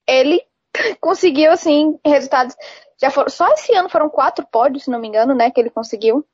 ele 0.06 0.42
conseguiu 1.00 1.52
assim 1.52 1.98
resultados 2.04 2.56
já 3.00 3.10
foram 3.10 3.30
só 3.30 3.48
esse 3.52 3.74
ano 3.74 3.88
foram 3.88 4.10
quatro 4.10 4.46
pódios, 4.46 4.84
se 4.84 4.90
não 4.90 5.00
me 5.00 5.08
engano, 5.08 5.34
né, 5.34 5.50
que 5.50 5.58
ele 5.58 5.70
conseguiu. 5.70 6.24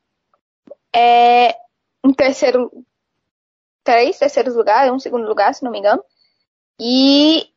É, 0.94 1.54
em 2.04 2.12
terceiro, 2.12 2.70
três 3.84 4.18
terceiros 4.18 4.56
lugares, 4.56 4.92
um 4.92 4.98
segundo 4.98 5.28
lugar, 5.28 5.54
se 5.54 5.62
não 5.62 5.70
me 5.70 5.78
engano. 5.78 6.02
E 6.80 7.48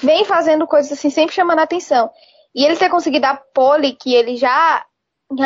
vem 0.00 0.24
fazendo 0.24 0.66
coisas 0.66 0.92
assim, 0.92 1.10
sempre 1.10 1.34
chamando 1.34 1.58
a 1.58 1.64
atenção. 1.64 2.08
E 2.54 2.64
ele 2.64 2.76
ter 2.76 2.88
conseguido 2.88 3.26
a 3.26 3.36
pole, 3.36 3.96
que 3.96 4.14
ele 4.14 4.36
já, 4.36 4.86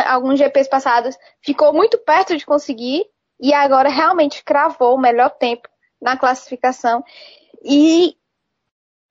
alguns 0.06 0.38
GPs 0.38 0.68
passados, 0.68 1.18
ficou 1.40 1.72
muito 1.72 1.98
perto 1.98 2.36
de 2.36 2.46
conseguir, 2.46 3.04
e 3.40 3.52
agora 3.52 3.88
realmente 3.88 4.44
cravou 4.44 4.94
o 4.94 5.00
melhor 5.00 5.30
tempo 5.30 5.68
na 6.00 6.16
classificação. 6.16 7.04
E 7.64 8.16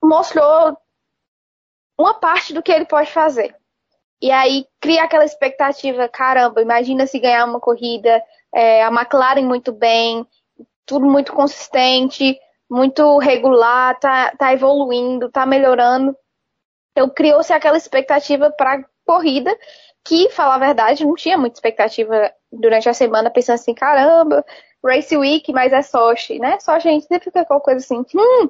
mostrou 0.02 0.78
uma 2.00 2.14
parte 2.14 2.54
do 2.54 2.64
que 2.64 2.72
ele 2.72 2.86
pode 2.86 3.12
fazer. 3.12 3.56
E 4.22 4.32
aí 4.32 4.66
cria 4.80 5.04
aquela 5.04 5.26
expectativa, 5.26 6.08
caramba, 6.08 6.62
imagina 6.62 7.08
se 7.08 7.20
ganhar 7.20 7.46
uma 7.46 7.60
corrida, 7.60 8.24
é, 8.54 8.84
a 8.84 8.88
McLaren 8.88 9.44
muito 9.44 9.72
bem, 9.72 10.26
tudo 10.86 11.06
muito 11.06 11.34
consistente, 11.34 12.40
muito 12.70 13.18
regular, 13.18 14.00
tá, 14.00 14.32
tá 14.38 14.54
evoluindo, 14.54 15.30
tá 15.30 15.46
melhorando. 15.46 16.16
Então 16.92 17.10
criou-se 17.10 17.52
aquela 17.52 17.78
expectativa 17.78 18.52
para 18.52 18.86
corrida 19.06 19.58
que, 20.04 20.30
falar 20.30 20.56
a 20.56 20.60
verdade, 20.60 21.06
não 21.06 21.16
tinha 21.16 21.38
muita 21.38 21.58
expectativa 21.58 22.32
durante 22.52 22.90
a 22.90 22.94
semana, 22.94 23.30
pensando 23.30 23.56
assim, 23.56 23.74
caramba, 23.74 24.46
Race 24.84 25.16
Week, 25.16 25.52
mas 25.54 25.72
é 25.72 25.82
Sochi, 25.82 26.40
né? 26.40 26.60
Só 26.60 26.74
a 26.74 26.80
gente 26.80 27.06
sempre 27.06 27.26
fica 27.26 27.46
com 27.46 27.60
coisa 27.60 27.80
assim, 27.80 28.04
hum, 28.16 28.50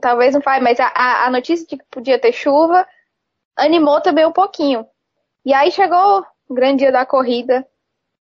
talvez 0.00 0.34
não 0.34 0.42
faz, 0.42 0.62
mas 0.62 0.78
a, 0.80 1.26
a 1.26 1.30
notícia 1.30 1.66
de 1.66 1.76
que 1.76 1.84
podia 1.90 2.18
ter 2.18 2.32
chuva 2.32 2.86
animou 3.56 4.00
também 4.00 4.26
um 4.26 4.32
pouquinho. 4.32 4.86
E 5.44 5.54
aí 5.54 5.70
chegou 5.70 6.24
o 6.48 6.54
grande 6.54 6.78
dia 6.80 6.92
da 6.92 7.06
corrida. 7.06 7.66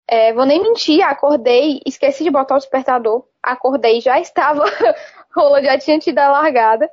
É, 0.08 0.32
vou 0.34 0.46
nem 0.46 0.62
mentir, 0.62 1.02
acordei, 1.02 1.82
esqueci 1.86 2.24
de 2.24 2.30
botar 2.30 2.56
o 2.56 2.60
despertador. 2.60 3.28
Acordei, 3.42 4.00
já 4.00 4.20
estava, 4.20 4.64
rola 5.36 5.62
já 5.64 5.78
tinha 5.78 6.00
tido 6.00 6.20
a 6.20 6.30
largada. 6.30 6.90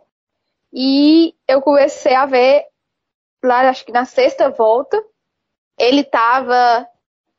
E 0.73 1.35
eu 1.47 1.61
comecei 1.61 2.15
a 2.15 2.25
ver 2.25 2.67
lá, 3.45 3.69
acho 3.69 3.85
que 3.85 3.93
na 3.93 4.05
sexta 4.05 4.51
volta, 4.51 5.03
ele 5.79 6.01
estava 6.01 6.87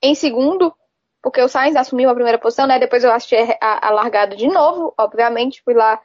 em 0.01 0.15
segundo, 0.15 0.73
porque 1.21 1.41
o 1.41 1.47
Sainz 1.47 1.75
assumiu 1.75 2.09
a 2.09 2.15
primeira 2.15 2.37
posição, 2.37 2.67
né? 2.67 2.79
Depois 2.79 3.03
eu 3.03 3.11
assisti 3.11 3.35
a, 3.61 3.87
a 3.87 3.89
largada 3.91 4.35
de 4.35 4.47
novo, 4.47 4.93
obviamente, 4.97 5.61
fui 5.63 5.73
lá 5.73 5.99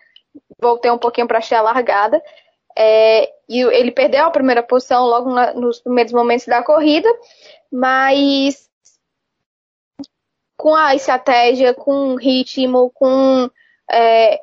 voltei 0.61 0.91
um 0.91 0.99
pouquinho 0.99 1.27
para 1.27 1.39
achar 1.39 1.59
a 1.59 1.63
largada. 1.63 2.23
É, 2.77 3.33
e 3.49 3.61
ele 3.61 3.91
perdeu 3.91 4.25
a 4.25 4.31
primeira 4.31 4.63
posição 4.63 5.05
logo 5.05 5.31
na, 5.31 5.53
nos 5.53 5.81
primeiros 5.81 6.13
momentos 6.13 6.47
da 6.47 6.63
corrida, 6.63 7.09
mas 7.73 8.69
com 10.57 10.75
a 10.75 10.95
estratégia, 10.95 11.75
com 11.75 12.15
o 12.15 12.17
ritmo, 12.17 12.91
com 12.95 13.51
é, 13.91 14.41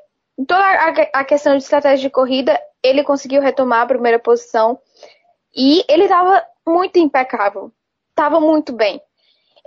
toda 0.47 0.59
a, 0.59 0.89
a, 1.19 1.23
questão 1.23 1.55
de 1.55 1.63
estratégia 1.63 2.09
de 2.09 2.09
corrida, 2.09 2.59
ele 2.83 3.03
conseguiu 3.03 3.41
retomar 3.41 3.81
a 3.81 3.87
primeira 3.87 4.19
posição 4.19 4.79
e 5.55 5.85
ele 5.87 6.03
estava 6.03 6.45
muito 6.67 6.97
impecável, 6.99 7.71
estava 8.09 8.39
muito 8.39 8.73
bem. 8.73 9.01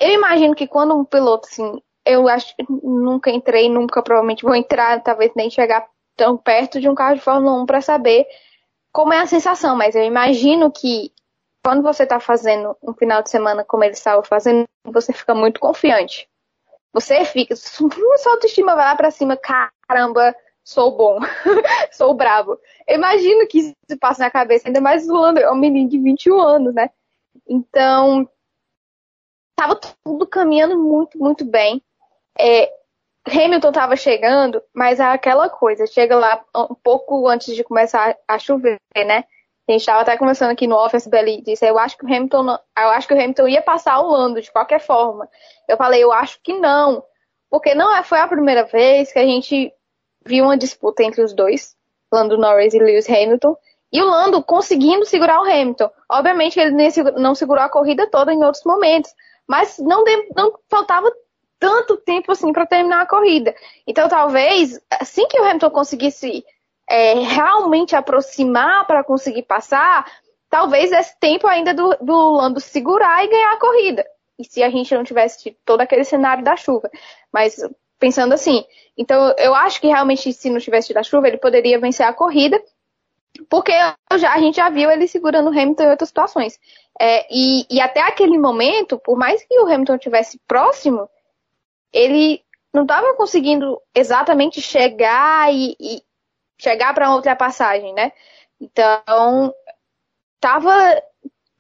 Eu 0.01 0.11
imagino 0.11 0.55
que 0.55 0.67
quando 0.67 0.95
um 0.95 1.05
piloto, 1.05 1.49
assim, 1.51 1.83
eu 2.05 2.29
acho 2.29 2.55
nunca 2.69 3.31
entrei, 3.31 3.69
nunca 3.69 4.03
provavelmente 4.03 4.45
vou 4.45 4.55
entrar, 4.55 5.03
talvez 5.03 5.33
nem 5.35 5.51
chegar 5.51 5.87
tão 6.17 6.37
perto 6.37 6.81
de 6.81 6.89
um 6.89 6.95
carro 6.95 7.15
de 7.15 7.21
Fórmula 7.21 7.63
1 7.63 7.67
para 7.67 7.81
saber 7.81 8.27
como 8.93 9.13
é 9.13 9.19
a 9.19 9.27
sensação, 9.27 9.77
mas 9.77 9.95
eu 9.95 10.03
imagino 10.03 10.73
que 10.73 11.13
quando 11.65 11.83
você 11.83 12.05
está 12.05 12.19
fazendo 12.19 12.77
um 12.83 12.95
final 12.95 13.23
de 13.23 13.31
semana 13.31 13.65
como 13.65 13.85
ele 13.85 13.93
estava 13.93 14.23
fazendo, 14.23 14.67
você 14.85 15.13
fica 15.13 15.35
muito 15.35 15.61
confiante. 15.61 16.29
Você 16.93 17.25
fica, 17.25 17.55
sua 17.57 18.33
autoestima 18.33 18.75
vai 18.75 18.87
lá 18.87 18.97
para 18.97 19.11
cima, 19.11 19.37
caramba, 19.37 20.35
sou 20.69 20.95
bom, 20.95 21.19
sou 21.91 22.13
bravo. 22.13 22.61
Imagino 22.87 23.47
que 23.49 23.59
isso 23.59 23.99
passa 23.99 24.25
na 24.25 24.31
cabeça, 24.31 24.69
ainda 24.69 24.83
mais 24.83 25.09
o 25.09 25.15
Lando 25.15 25.41
é 25.41 25.51
um 25.51 25.57
menino 25.57 25.89
de 25.89 25.99
21 25.99 26.39
anos, 26.39 26.75
né? 26.75 26.91
Então, 27.49 28.29
tava 29.57 29.81
tudo 30.05 30.27
caminhando 30.27 30.79
muito, 30.79 31.19
muito 31.19 31.43
bem. 31.43 31.83
É, 32.39 32.71
Hamilton 33.27 33.69
estava 33.69 33.97
chegando, 33.97 34.63
mas 34.75 35.01
é 35.01 35.05
aquela 35.05 35.49
coisa, 35.49 35.87
chega 35.87 36.15
lá 36.15 36.45
um 36.55 36.75
pouco 36.75 37.27
antes 37.27 37.57
de 37.57 37.65
começar 37.65 38.15
a 38.29 38.39
chover, 38.39 38.79
né? 38.95 39.25
A 39.67 39.73
gente 39.73 39.81
estava 39.81 40.03
até 40.03 40.19
conversando 40.19 40.51
aqui 40.51 40.67
no 40.67 40.77
office, 40.77 41.07
Belly 41.07 41.41
disse, 41.41 41.67
eu 41.67 41.79
acho 41.79 41.97
que 41.97 42.05
o 42.05 42.15
Hamilton, 42.15 42.59
eu 42.79 42.91
acho 42.91 43.09
que 43.09 43.15
o 43.15 43.17
Hamilton 43.17 43.49
ia 43.49 43.63
passar 43.63 44.01
o 44.01 44.11
Lando 44.11 44.43
de 44.43 44.53
qualquer 44.53 44.81
forma. 44.81 45.31
Eu 45.67 45.79
falei, 45.79 46.05
eu 46.05 46.13
acho 46.13 46.39
que 46.43 46.53
não, 46.53 47.03
porque 47.51 47.75
não 47.75 47.95
é, 47.97 48.03
foi 48.03 48.19
a 48.19 48.29
primeira 48.29 48.65
vez 48.65 49.11
que 49.11 49.19
a 49.19 49.25
gente 49.25 49.73
viu 50.29 50.45
uma 50.45 50.59
disputa 50.59 51.03
entre 51.03 51.23
os 51.23 51.33
dois, 51.33 51.75
Lando 52.13 52.37
Norris 52.37 52.75
e 52.75 52.79
Lewis 52.79 53.09
Hamilton, 53.09 53.57
e 53.91 54.03
o 54.03 54.07
Lando 54.07 54.43
conseguindo 54.43 55.07
segurar 55.07 55.41
o 55.41 55.45
Hamilton. 55.45 55.91
Obviamente 56.11 56.61
ele 56.61 56.93
não 57.17 57.35
segurou 57.35 57.65
a 57.65 57.71
corrida 57.71 58.07
toda 58.07 58.33
em 58.33 58.45
outros 58.45 58.65
momentos, 58.65 59.11
mas 59.47 59.79
não, 59.79 60.05
não 60.37 60.59
faltava 60.69 61.11
tanto 61.59 61.97
tempo 61.97 62.31
assim 62.31 62.53
para 62.53 62.67
terminar 62.67 63.01
a 63.01 63.07
corrida. 63.07 63.55
Então, 63.87 64.07
talvez, 64.09 64.79
assim 65.01 65.27
que 65.27 65.41
o 65.41 65.45
Hamilton 65.45 65.71
conseguisse 65.71 66.45
é, 66.89 67.15
realmente 67.15 67.97
aproximar 67.97 68.87
para 68.87 69.03
conseguir 69.03 69.43
passar, 69.45 70.05
talvez 70.51 70.93
esse 70.93 71.19
tempo 71.19 71.47
ainda 71.47 71.73
do, 71.73 71.97
do 72.01 72.33
Lando 72.33 72.61
segurar 72.61 73.25
e 73.25 73.29
ganhar 73.29 73.55
a 73.55 73.59
corrida. 73.59 74.05
E 74.39 74.45
se 74.45 74.63
a 74.63 74.71
gente 74.71 74.95
não 74.95 75.03
tivesse 75.03 75.57
todo 75.65 75.81
aquele 75.81 76.05
cenário 76.05 76.45
da 76.45 76.57
chuva. 76.57 76.91
Mas 77.33 77.57
pensando 77.99 78.33
assim, 78.33 78.65
então 78.97 79.35
eu 79.39 79.55
acho 79.55 79.81
que 79.81 79.89
realmente 79.89 80.33
se 80.33 80.51
não 80.51 80.61
tivesse 80.61 80.89
tido 80.89 80.99
a 80.99 81.03
chuva, 81.03 81.29
ele 81.29 81.39
poderia 81.39 81.79
vencer 81.79 82.07
a 82.07 82.13
corrida, 82.13 82.63
porque 83.49 83.73
já, 84.17 84.33
a 84.33 84.39
gente 84.39 84.57
já 84.57 84.71
viu 84.71 84.91
ele 84.91 85.07
segurando 85.07 85.47
o 85.47 85.53
Hamilton 85.53 85.85
em 85.85 85.91
outras 85.91 86.09
situações. 86.09 86.59
É, 87.01 87.27
e, 87.31 87.67
e 87.71 87.81
até 87.81 88.01
aquele 88.01 88.39
momento, 88.39 88.99
por 88.99 89.17
mais 89.17 89.45
que 89.45 89.59
o 89.61 89.67
Hamilton 89.67 89.99
tivesse 89.99 90.41
próximo, 90.47 91.09
ele 91.93 92.43
não 92.73 92.83
estava 92.83 93.15
conseguindo 93.15 93.81
exatamente 93.95 94.61
chegar 94.61 95.53
e, 95.53 95.77
e 95.79 96.03
chegar 96.59 96.93
para 96.95 97.09
uma 97.09 97.17
ultrapassagem, 97.17 97.95
né? 97.95 98.13
Então, 98.61 99.55
tava 100.41 101.01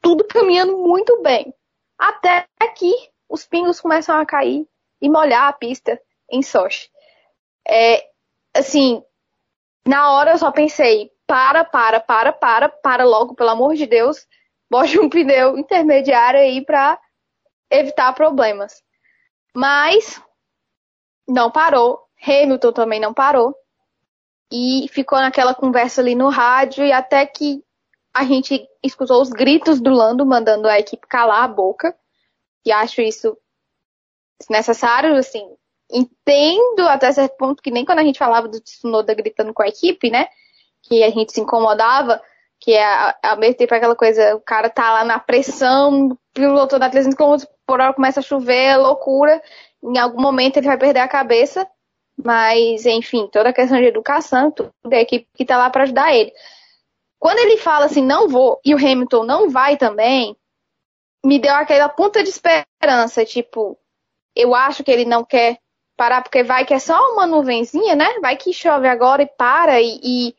tudo 0.00 0.24
caminhando 0.24 0.76
muito 0.76 1.22
bem. 1.22 1.54
Até 1.96 2.46
que 2.76 2.92
os 3.28 3.46
pingos 3.46 3.80
começam 3.80 4.16
a 4.16 4.26
cair 4.26 4.66
e 5.00 5.08
molhar 5.08 5.48
a 5.48 5.52
pista 5.52 6.00
em 6.30 6.42
Sochi. 6.42 6.90
É, 7.66 8.08
assim, 8.54 9.02
na 9.86 10.12
hora 10.12 10.32
eu 10.32 10.38
só 10.38 10.50
pensei, 10.50 11.10
para, 11.26 11.64
para, 11.64 12.00
para, 12.00 12.32
para, 12.32 12.68
para 12.68 13.04
logo, 13.04 13.34
pelo 13.34 13.50
amor 13.50 13.74
de 13.74 13.86
Deus, 13.86 14.26
bote 14.70 14.98
um 14.98 15.08
pneu 15.08 15.58
intermediário 15.58 16.40
aí 16.40 16.64
para 16.64 16.98
evitar 17.70 18.12
problemas. 18.14 18.82
Mas 19.54 20.22
não 21.26 21.50
parou, 21.50 22.02
Hamilton 22.22 22.72
também 22.72 23.00
não 23.00 23.12
parou 23.12 23.54
e 24.50 24.86
ficou 24.90 25.18
naquela 25.18 25.54
conversa 25.54 26.00
ali 26.00 26.14
no 26.14 26.28
rádio 26.28 26.84
e 26.84 26.92
até 26.92 27.26
que 27.26 27.62
a 28.14 28.24
gente 28.24 28.66
escutou 28.82 29.20
os 29.20 29.28
gritos 29.28 29.80
do 29.80 29.90
Lando 29.90 30.24
mandando 30.24 30.66
a 30.68 30.78
equipe 30.78 31.06
calar 31.06 31.44
a 31.44 31.48
boca 31.48 31.96
e 32.64 32.72
acho 32.72 33.00
isso 33.00 33.36
necessário, 34.48 35.14
assim, 35.16 35.46
entendo 35.90 36.80
até 36.88 37.10
certo 37.12 37.36
ponto 37.36 37.62
que 37.62 37.70
nem 37.70 37.84
quando 37.84 38.00
a 38.00 38.04
gente 38.04 38.18
falava 38.18 38.48
do 38.48 38.60
Tsunoda 38.60 39.14
gritando 39.14 39.54
com 39.54 39.62
a 39.62 39.68
equipe, 39.68 40.10
né, 40.10 40.28
que 40.82 41.02
a 41.02 41.10
gente 41.10 41.32
se 41.32 41.40
incomodava, 41.40 42.20
que 42.60 42.74
é 42.74 43.14
ao 43.22 43.38
mesmo 43.38 43.56
tempo 43.56 43.74
aquela 43.74 43.94
coisa, 43.94 44.34
o 44.36 44.40
cara 44.40 44.68
tá 44.68 44.92
lá 44.92 45.04
na 45.04 45.18
pressão, 45.18 46.16
piloto 46.34 46.76
a 46.76 46.90
300 46.90 47.16
km 47.16 47.46
por 47.66 47.80
hora 47.80 47.94
começa 47.94 48.20
a 48.20 48.22
chover, 48.22 48.56
é 48.56 48.76
loucura, 48.76 49.42
em 49.82 49.98
algum 49.98 50.20
momento 50.20 50.56
ele 50.56 50.66
vai 50.66 50.78
perder 50.78 51.00
a 51.00 51.08
cabeça, 51.08 51.68
mas 52.22 52.84
enfim, 52.84 53.28
toda 53.30 53.50
a 53.50 53.52
questão 53.52 53.78
de 53.78 53.86
educação, 53.86 54.50
tudo 54.50 54.72
é 54.90 54.96
a 54.96 55.02
equipe 55.02 55.28
que 55.34 55.44
tá 55.44 55.56
lá 55.56 55.70
para 55.70 55.84
ajudar 55.84 56.14
ele. 56.14 56.32
Quando 57.18 57.38
ele 57.38 57.56
fala 57.56 57.86
assim, 57.86 58.02
não 58.02 58.28
vou, 58.28 58.60
e 58.64 58.74
o 58.74 58.78
Hamilton 58.78 59.24
não 59.24 59.50
vai 59.50 59.76
também, 59.76 60.36
me 61.24 61.38
deu 61.38 61.54
aquela 61.54 61.88
ponta 61.88 62.22
de 62.22 62.30
esperança, 62.30 63.24
tipo, 63.24 63.78
eu 64.34 64.54
acho 64.54 64.84
que 64.84 64.90
ele 64.90 65.04
não 65.04 65.24
quer 65.24 65.58
parar, 65.98 66.22
porque 66.22 66.44
vai 66.44 66.64
que 66.64 66.72
é 66.72 66.78
só 66.78 67.12
uma 67.12 67.26
nuvenzinha, 67.26 67.96
né? 67.96 68.20
Vai 68.20 68.36
que 68.36 68.52
chove 68.52 68.86
agora 68.86 69.22
e 69.22 69.26
para, 69.26 69.82
e, 69.82 70.00
e, 70.00 70.36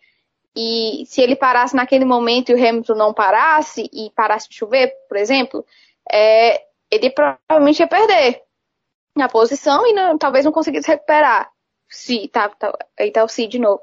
e 0.56 1.06
se 1.06 1.22
ele 1.22 1.36
parasse 1.36 1.76
naquele 1.76 2.06
momento 2.06 2.50
e 2.50 2.56
o 2.56 2.58
Hamilton 2.58 2.96
não 2.96 3.14
parasse, 3.14 3.90
e 3.92 4.10
parasse 4.12 4.48
de 4.48 4.56
chover, 4.56 4.92
por 5.10 5.18
exemplo, 5.18 5.66
é, 6.10 6.64
ele 6.90 7.10
provavelmente 7.10 7.82
ia 7.82 7.88
perder 7.88 8.42
a 9.20 9.28
posição 9.28 9.86
e 9.86 9.92
não, 9.92 10.18
talvez 10.18 10.46
não 10.46 10.52
conseguisse 10.52 10.88
recuperar. 10.88 11.52
Se, 11.90 12.30
tá, 12.30 12.48
tá, 12.50 12.72
aí 12.98 13.12
tá 13.12 13.24
o 13.24 13.28
Si 13.28 13.46
de 13.46 13.60
novo. 13.60 13.82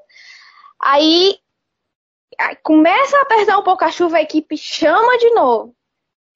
Aí 0.81 1.39
começa 2.63 3.19
a 3.19 3.23
apertar 3.23 3.59
um 3.59 3.63
pouco 3.63 3.85
a 3.85 3.91
chuva, 3.91 4.17
a 4.17 4.23
equipe 4.23 4.57
chama 4.57 5.19
de 5.19 5.31
novo. 5.33 5.77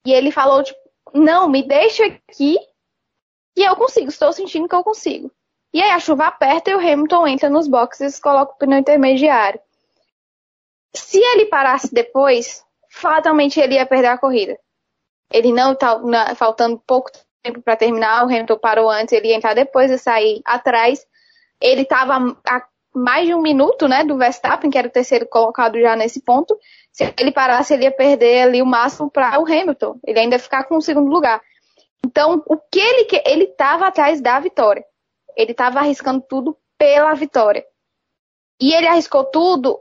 E 0.04 0.12
ele 0.12 0.30
falou, 0.30 0.62
tipo, 0.62 0.78
não, 1.14 1.48
me 1.48 1.62
deixa 1.62 2.04
aqui 2.04 2.58
e 3.60 3.64
eu 3.64 3.76
consigo, 3.76 4.08
estou 4.08 4.32
sentindo 4.32 4.66
que 4.66 4.74
eu 4.74 4.82
consigo. 4.82 5.30
E 5.72 5.82
aí 5.82 5.90
a 5.90 6.00
chuva 6.00 6.26
aperta 6.26 6.70
e 6.70 6.74
o 6.74 6.78
Hamilton 6.78 7.28
entra 7.28 7.50
nos 7.50 7.68
boxes 7.68 8.16
e 8.16 8.20
coloca 8.22 8.54
o 8.54 8.56
pneu 8.56 8.78
intermediário. 8.78 9.60
Se 10.94 11.18
ele 11.18 11.44
parasse 11.46 11.92
depois, 11.92 12.64
fatalmente 12.88 13.60
ele 13.60 13.74
ia 13.74 13.84
perder 13.84 14.08
a 14.08 14.18
corrida. 14.18 14.58
Ele 15.30 15.52
não 15.52 15.74
tá 15.74 16.00
faltando 16.34 16.82
pouco 16.86 17.10
tempo 17.42 17.60
para 17.60 17.76
terminar, 17.76 18.22
o 18.22 18.28
Hamilton 18.28 18.58
parou 18.58 18.90
antes, 18.90 19.12
ele 19.12 19.28
ia 19.28 19.36
entrar 19.36 19.54
depois 19.54 19.90
e 19.90 19.98
sair 19.98 20.40
atrás. 20.44 21.06
Ele 21.60 21.82
estava 21.82 22.36
a 22.48 22.66
mais 22.92 23.26
de 23.26 23.34
um 23.34 23.42
minuto, 23.42 23.86
né, 23.86 24.02
do 24.02 24.16
Verstappen, 24.16 24.70
que 24.70 24.78
era 24.78 24.88
o 24.88 24.90
terceiro 24.90 25.26
colocado 25.26 25.78
já 25.78 25.94
nesse 25.94 26.20
ponto. 26.22 26.58
Se 26.90 27.14
ele 27.18 27.30
parasse, 27.30 27.74
ele 27.74 27.84
ia 27.84 27.92
perder 27.92 28.42
ali 28.42 28.62
o 28.62 28.66
máximo 28.66 29.08
para 29.10 29.38
o 29.38 29.44
Hamilton. 29.44 30.00
Ele 30.04 30.18
ainda 30.18 30.34
ia 30.34 30.40
ficar 30.40 30.64
com 30.64 30.76
o 30.76 30.82
segundo 30.82 31.08
lugar. 31.08 31.40
Então, 32.04 32.42
o 32.46 32.56
que 32.56 32.80
ele 32.80 33.08
ele 33.24 33.44
estava 33.44 33.86
atrás 33.86 34.20
da 34.20 34.38
vitória. 34.40 34.84
Ele 35.36 35.52
estava 35.52 35.78
arriscando 35.78 36.24
tudo 36.28 36.56
pela 36.76 37.14
vitória. 37.14 37.64
E 38.60 38.74
ele 38.74 38.86
arriscou 38.86 39.24
tudo 39.24 39.80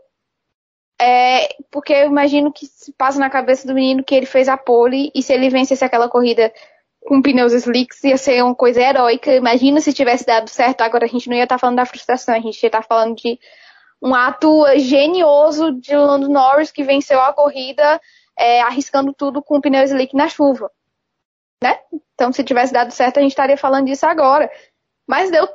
é, 1.01 1.55
porque 1.71 1.93
eu 1.93 2.08
imagino 2.08 2.51
que 2.51 2.65
se 2.65 2.91
passa 2.91 3.19
na 3.19 3.29
cabeça 3.29 3.65
do 3.65 3.73
menino 3.73 4.03
que 4.03 4.13
ele 4.13 4.25
fez 4.25 4.49
a 4.49 4.58
pole 4.58 5.10
e 5.15 5.23
se 5.23 5.34
ele 5.34 5.49
vencesse 5.49 5.84
aquela 5.84 6.10
corrida 6.10 6.51
com 7.08 7.21
pneus 7.21 7.53
slicks 7.53 8.03
ia 8.03 8.17
ser 8.17 8.43
uma 8.43 8.53
coisa 8.53 8.82
heróica. 8.82 9.34
Imagina 9.34 9.79
se 9.79 9.93
tivesse 9.93 10.25
dado 10.25 10.49
certo. 10.49 10.82
Agora 10.82 11.05
a 11.05 11.08
gente 11.08 11.29
não 11.29 11.38
ia 11.38 11.43
estar 11.43 11.55
tá 11.55 11.60
falando 11.60 11.77
da 11.77 11.86
frustração, 11.86 12.36
a 12.36 12.39
gente 12.39 12.62
ia 12.62 12.67
estar 12.67 12.82
tá 12.82 12.88
falando 12.88 13.15
de 13.15 13.39
um 14.01 14.13
ato 14.13 14.65
genioso 14.77 15.71
de 15.73 15.95
Lando 15.95 16.29
Norris 16.29 16.71
que 16.71 16.84
venceu 16.84 17.19
a 17.21 17.34
corrida 17.34 17.99
é, 18.38 18.62
arriscando 18.62 19.13
tudo 19.13 19.41
com 19.41 19.62
pneu 19.62 19.84
slick 19.84 20.15
na 20.15 20.27
chuva. 20.27 20.69
Né? 21.63 21.78
Então, 22.13 22.32
se 22.32 22.43
tivesse 22.43 22.74
dado 22.74 22.91
certo, 22.91 23.17
a 23.17 23.22
gente 23.22 23.32
estaria 23.32 23.58
falando 23.58 23.88
disso 23.88 24.06
agora. 24.06 24.50
Mas 25.08 25.32
deu 25.32 25.48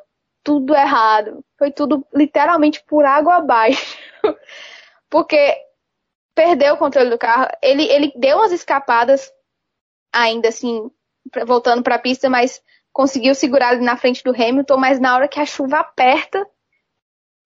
tudo 0.43 0.75
errado. 0.75 1.45
Foi 1.59 1.71
tudo 1.71 2.07
literalmente 2.13 2.83
por 2.85 3.05
água 3.05 3.37
abaixo. 3.37 3.99
Porque 5.09 5.57
perdeu 6.35 6.75
o 6.75 6.79
controle 6.79 7.11
do 7.11 7.19
carro. 7.19 7.49
Ele, 7.63 7.85
ele 7.85 8.13
deu 8.17 8.39
umas 8.39 8.53
escapadas, 8.53 9.33
ainda 10.13 10.49
assim, 10.49 10.91
voltando 11.47 11.83
para 11.83 11.95
a 11.95 12.01
pista, 12.01 12.29
mas 12.29 12.63
conseguiu 12.93 13.35
segurar 13.35 13.71
ali 13.71 13.85
na 13.85 13.97
frente 13.97 14.23
do 14.23 14.31
Hamilton, 14.31 14.77
mas 14.77 15.01
na 15.01 15.15
hora 15.15 15.29
que 15.29 15.41
a 15.41 15.47
chuva 15.47 15.79
aperta, 15.79 16.47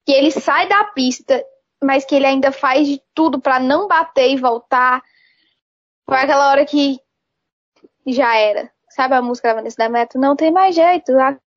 que 0.04 0.12
ele 0.12 0.30
sai 0.30 0.68
da 0.68 0.84
pista, 0.84 1.42
mas 1.82 2.04
que 2.04 2.14
ele 2.14 2.26
ainda 2.26 2.50
faz 2.50 2.86
de 2.86 3.00
tudo 3.14 3.40
para 3.40 3.60
não 3.60 3.86
bater 3.86 4.30
e 4.30 4.36
voltar, 4.36 5.02
foi 6.08 6.18
aquela 6.18 6.50
hora 6.50 6.64
que 6.66 6.98
já 8.12 8.36
era. 8.36 8.70
Sabe 8.90 9.14
a 9.14 9.22
música 9.22 9.48
da 9.48 9.54
Vanessa 9.54 9.76
da 9.76 9.88
Neto? 9.88 10.18
Não 10.18 10.34
tem 10.34 10.50
mais 10.50 10.74
jeito, 10.74 11.12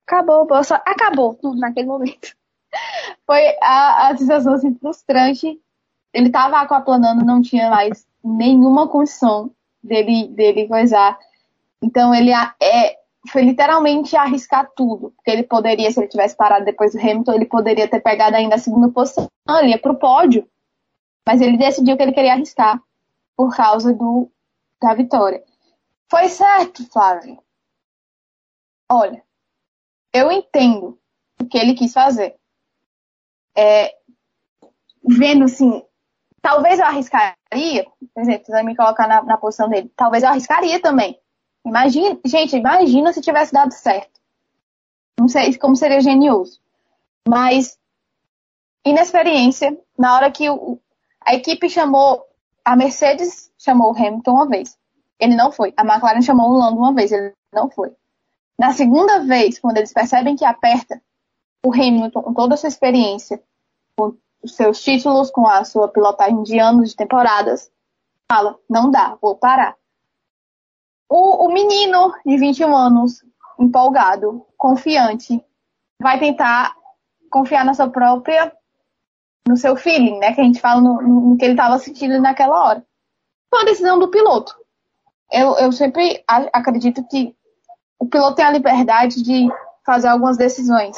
acabou, 0.06 0.48
acabou 0.86 1.40
naquele 1.56 1.88
momento. 1.88 2.36
Foi 3.26 3.56
a, 3.62 4.10
a 4.10 4.18
sensação 4.18 4.54
assim, 4.54 4.76
frustrante. 4.76 5.60
Ele 6.14 6.30
tava 6.30 6.60
aquaplanando, 6.60 7.26
não 7.26 7.42
tinha 7.42 7.70
mais 7.70 8.06
nenhuma 8.24 8.88
condição 8.88 9.52
dele, 9.84 10.28
dele 10.28 10.68
coisar. 10.68 11.18
Então 11.82 12.14
ele 12.14 12.32
é, 12.32 12.98
foi 13.30 13.44
literalmente 13.44 14.16
arriscar 14.16 14.70
tudo. 14.76 15.12
Porque 15.16 15.32
ele 15.32 15.44
poderia, 15.44 15.92
se 15.92 16.00
ele 16.00 16.08
tivesse 16.08 16.36
parado 16.36 16.66
depois 16.66 16.94
do 16.94 17.00
Hamilton, 17.00 17.34
ele 17.34 17.46
poderia 17.46 17.88
ter 17.88 18.00
pegado 18.00 18.36
ainda 18.36 18.56
a 18.56 18.60
segunda 18.60 18.90
posição, 18.90 19.28
ele 19.60 19.70
ia 19.70 19.80
pro 19.80 19.96
pódio. 19.96 20.48
Mas 21.28 21.40
ele 21.40 21.58
decidiu 21.58 21.96
que 21.96 22.04
ele 22.04 22.14
queria 22.14 22.34
arriscar 22.34 22.82
por 23.36 23.56
causa 23.56 23.94
do, 23.94 24.30
da 24.82 24.94
vitória. 24.94 25.44
Foi 26.12 26.28
certo, 26.28 26.86
Flávio. 26.92 27.42
Olha, 28.92 29.24
eu 30.12 30.30
entendo 30.30 31.00
o 31.42 31.46
que 31.46 31.58
ele 31.58 31.74
quis 31.74 31.94
fazer. 31.94 32.38
É, 33.56 33.96
vendo 35.02 35.46
assim, 35.46 35.82
talvez 36.42 36.80
eu 36.80 36.86
arriscaria, 36.86 37.86
por 38.14 38.24
exemplo, 38.24 38.46
se 38.46 38.64
me 38.64 38.76
colocar 38.76 39.08
na, 39.08 39.24
na 39.24 39.38
posição 39.38 39.70
dele, 39.70 39.90
talvez 39.96 40.22
eu 40.22 40.28
arriscaria 40.28 40.82
também. 40.82 41.18
Imagina, 41.66 42.20
gente, 42.26 42.58
imagina 42.58 43.14
se 43.14 43.22
tivesse 43.22 43.54
dado 43.54 43.72
certo. 43.72 44.20
Não 45.18 45.30
sei 45.30 45.58
como 45.58 45.78
seria 45.78 46.02
genioso. 46.02 46.60
Mas, 47.26 47.80
inexperiência, 48.84 49.80
na 49.98 50.14
hora 50.14 50.30
que 50.30 50.50
o, 50.50 50.78
a 51.22 51.36
equipe 51.36 51.70
chamou, 51.70 52.28
a 52.66 52.76
Mercedes 52.76 53.50
chamou 53.58 53.94
o 53.94 53.98
Hamilton 53.98 54.32
uma 54.32 54.50
vez. 54.50 54.81
Ele 55.22 55.36
não 55.36 55.52
foi. 55.52 55.72
A 55.78 55.84
McLaren 55.84 56.22
chamou 56.22 56.50
o 56.50 56.58
Lando 56.58 56.80
uma 56.80 56.94
vez. 56.94 57.12
Ele 57.12 57.32
não 57.54 57.70
foi. 57.70 57.94
Na 58.60 58.74
segunda 58.74 59.20
vez, 59.20 59.60
quando 59.60 59.78
eles 59.78 59.94
percebem 59.94 60.36
que 60.36 60.44
aperta, 60.44 61.02
o 61.64 61.72
Hamilton, 61.72 62.24
com 62.24 62.34
toda 62.34 62.56
a 62.56 62.58
sua 62.58 62.70
experiência, 62.70 63.42
com 63.96 64.18
os 64.44 64.56
seus 64.56 64.82
títulos, 64.82 65.30
com 65.30 65.48
a 65.48 65.64
sua 65.64 65.88
pilotagem 65.88 66.42
de 66.42 66.60
anos, 66.60 66.90
de 66.90 66.96
temporadas, 66.96 67.72
fala: 68.32 68.58
não 68.68 68.90
dá, 68.90 69.16
vou 69.22 69.36
parar. 69.36 69.78
O, 71.08 71.46
o 71.46 71.54
menino 71.54 72.14
de 72.26 72.38
21 72.38 72.76
anos, 72.76 73.24
empolgado, 73.60 74.46
confiante, 74.58 75.44
vai 76.02 76.20
tentar 76.20 76.76
confiar 77.30 77.64
na 77.64 77.74
sua 77.74 77.90
própria, 77.90 78.52
no 79.48 79.56
seu 79.56 79.76
feeling, 79.76 80.18
né? 80.18 80.34
Que 80.34 80.42
a 80.42 80.44
gente 80.44 80.60
fala 80.60 80.82
no, 80.82 81.02
no 81.02 81.38
que 81.38 81.46
ele 81.46 81.54
estava 81.54 81.78
sentindo 81.78 82.20
naquela 82.20 82.64
hora. 82.64 82.86
Foi 83.50 83.60
uma 83.60 83.66
decisão 83.66 84.00
do 84.00 84.10
piloto. 84.10 84.61
Eu, 85.32 85.58
eu 85.58 85.72
sempre 85.72 86.24
acredito 86.28 87.08
que 87.08 87.36
o 88.00 88.06
piloto 88.06 88.36
tem 88.36 88.46
a 88.46 88.52
liberdade 88.52 89.24
de 89.24 89.48
fazer 89.86 90.08
algumas 90.08 90.38
decisões. 90.38 90.98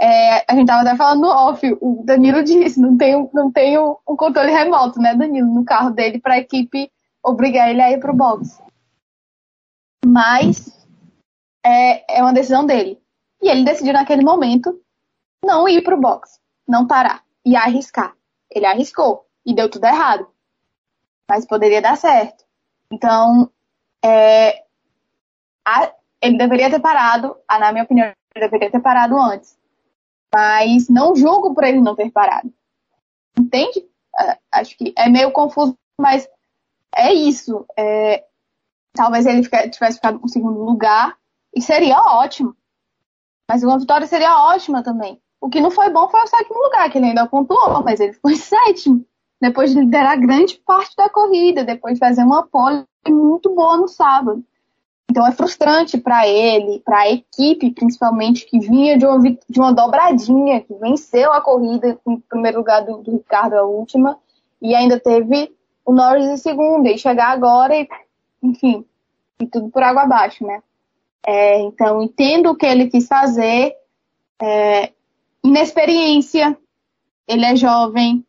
É, 0.00 0.44
a 0.50 0.54
gente 0.54 0.62
estava 0.62 0.82
até 0.82 0.96
falando 0.96 1.22
no 1.22 1.28
off, 1.28 1.78
o 1.80 2.02
Danilo 2.04 2.42
disse, 2.42 2.80
não 2.80 2.96
tem, 2.96 3.30
não 3.32 3.50
tem 3.50 3.78
um 3.78 4.16
controle 4.16 4.50
remoto, 4.50 5.00
né, 5.00 5.14
Danilo, 5.14 5.52
no 5.52 5.64
carro 5.64 5.90
dele 5.90 6.18
para 6.18 6.34
a 6.34 6.38
equipe 6.38 6.90
obrigar 7.22 7.70
ele 7.70 7.80
a 7.80 7.92
ir 7.92 8.00
para 8.00 8.10
o 8.10 8.16
box 8.16 8.62
mas 10.04 10.86
é, 11.64 12.18
é 12.18 12.22
uma 12.22 12.32
decisão 12.32 12.66
dele. 12.66 13.00
E 13.40 13.48
ele 13.48 13.64
decidiu 13.64 13.92
naquele 13.92 14.24
momento 14.24 14.80
não 15.44 15.68
ir 15.68 15.82
para 15.82 15.96
o 15.96 16.00
box, 16.00 16.40
não 16.66 16.86
parar 16.86 17.24
e 17.44 17.56
arriscar. 17.56 18.14
Ele 18.50 18.66
arriscou 18.66 19.26
e 19.44 19.54
deu 19.54 19.70
tudo 19.70 19.86
errado, 19.86 20.28
mas 21.28 21.46
poderia 21.46 21.80
dar 21.80 21.96
certo. 21.96 22.44
Então, 22.92 23.50
é, 24.04 24.64
a, 25.64 25.92
ele 26.20 26.36
deveria 26.36 26.70
ter 26.70 26.78
parado, 26.78 27.34
a, 27.48 27.58
na 27.58 27.72
minha 27.72 27.84
opinião, 27.84 28.12
ele 28.34 28.44
deveria 28.44 28.70
ter 28.70 28.80
parado 28.80 29.18
antes. 29.18 29.58
Mas 30.34 30.88
não 30.90 31.16
julgo 31.16 31.54
por 31.54 31.64
ele 31.64 31.80
não 31.80 31.96
ter 31.96 32.10
parado. 32.10 32.52
Entende? 33.38 33.88
É, 34.20 34.38
acho 34.52 34.76
que 34.76 34.92
é 34.96 35.08
meio 35.08 35.32
confuso, 35.32 35.76
mas 35.98 36.28
é 36.94 37.14
isso. 37.14 37.64
É, 37.78 38.24
talvez 38.92 39.24
ele 39.24 39.42
tivesse 39.42 39.96
ficado 39.96 40.20
com 40.20 40.28
segundo 40.28 40.62
lugar 40.62 41.16
e 41.54 41.62
seria 41.62 41.98
ótimo. 41.98 42.54
Mas 43.48 43.62
uma 43.62 43.78
vitória 43.78 44.06
seria 44.06 44.38
ótima 44.48 44.82
também. 44.82 45.20
O 45.40 45.48
que 45.48 45.60
não 45.60 45.70
foi 45.70 45.90
bom 45.90 46.08
foi 46.08 46.20
o 46.22 46.26
sétimo 46.26 46.62
lugar, 46.62 46.90
que 46.90 46.98
ele 46.98 47.06
ainda 47.06 47.26
pontuou, 47.26 47.82
mas 47.82 48.00
ele 48.00 48.12
ficou 48.12 48.30
em 48.30 48.36
sétimo. 48.36 49.04
Depois 49.42 49.72
de 49.72 49.80
liderar 49.80 50.20
grande 50.20 50.54
parte 50.64 50.94
da 50.94 51.08
corrida, 51.08 51.64
depois 51.64 51.94
de 51.94 51.98
fazer 51.98 52.22
uma 52.22 52.44
pole 52.46 52.84
muito 53.08 53.52
boa 53.52 53.76
no 53.76 53.88
sábado. 53.88 54.40
Então 55.10 55.26
é 55.26 55.32
frustrante 55.32 55.98
para 55.98 56.28
ele, 56.28 56.78
para 56.78 57.00
a 57.00 57.10
equipe 57.10 57.72
principalmente, 57.72 58.46
que 58.46 58.60
vinha 58.60 58.96
de 58.96 59.04
uma, 59.04 59.18
de 59.20 59.58
uma 59.58 59.72
dobradinha, 59.72 60.60
que 60.60 60.72
venceu 60.74 61.32
a 61.32 61.40
corrida 61.40 61.98
em 62.06 62.20
primeiro 62.20 62.58
lugar 62.58 62.84
do, 62.84 62.98
do 62.98 63.10
Ricardo, 63.10 63.54
a 63.54 63.64
última, 63.64 64.16
e 64.60 64.76
ainda 64.76 65.00
teve 65.00 65.52
o 65.84 65.92
Norris 65.92 66.26
em 66.26 66.36
segunda, 66.36 66.88
e 66.88 66.96
chegar 66.96 67.32
agora 67.32 67.74
e, 67.74 67.88
enfim, 68.40 68.84
e 69.40 69.46
tudo 69.48 69.70
por 69.70 69.82
água 69.82 70.02
abaixo, 70.02 70.46
né? 70.46 70.62
É, 71.26 71.58
então, 71.62 72.00
entendo 72.00 72.48
o 72.48 72.54
que 72.54 72.64
ele 72.64 72.86
quis 72.86 73.08
fazer, 73.08 73.74
é, 74.40 74.92
inexperiência, 75.42 76.56
ele 77.26 77.44
é 77.44 77.56
jovem, 77.56 78.24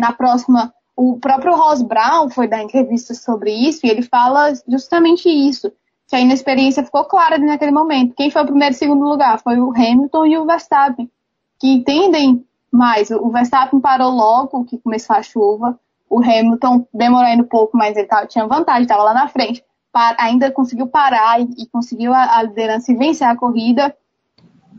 na 0.00 0.12
próxima, 0.12 0.72
o 0.96 1.18
próprio 1.18 1.54
Ross 1.54 1.82
Brown 1.82 2.28
foi 2.30 2.48
dar 2.48 2.62
entrevista 2.62 3.14
sobre 3.14 3.52
isso, 3.52 3.86
e 3.86 3.90
ele 3.90 4.02
fala 4.02 4.52
justamente 4.68 5.28
isso, 5.28 5.72
que 6.08 6.16
a 6.16 6.20
inexperiência 6.20 6.84
ficou 6.84 7.04
clara 7.04 7.38
naquele 7.38 7.70
momento. 7.70 8.14
Quem 8.14 8.30
foi 8.30 8.42
o 8.42 8.46
primeiro 8.46 8.74
e 8.74 8.78
segundo 8.78 9.04
lugar? 9.04 9.40
Foi 9.40 9.58
o 9.60 9.70
Hamilton 9.70 10.26
e 10.26 10.38
o 10.38 10.44
Verstappen, 10.44 11.10
que 11.58 11.68
entendem 11.68 12.44
mais. 12.70 13.10
O 13.10 13.30
Verstappen 13.30 13.80
parou 13.80 14.10
logo 14.10 14.64
que 14.64 14.78
começou 14.78 15.16
a 15.16 15.22
chuva, 15.22 15.78
o 16.10 16.18
Hamilton 16.18 16.86
demorou 16.92 17.30
um 17.30 17.44
pouco, 17.44 17.78
mas 17.78 17.96
ele 17.96 18.08
tava, 18.08 18.26
tinha 18.26 18.46
vantagem, 18.46 18.82
estava 18.82 19.04
lá 19.04 19.14
na 19.14 19.28
frente. 19.28 19.64
Para, 19.92 20.16
ainda 20.20 20.50
conseguiu 20.50 20.86
parar 20.86 21.40
e, 21.40 21.48
e 21.58 21.66
conseguiu 21.66 22.12
a, 22.12 22.38
a, 22.38 22.42
liderança 22.42 22.92
e 22.92 22.96
vencer 22.96 23.26
a 23.26 23.36
corrida. 23.36 23.96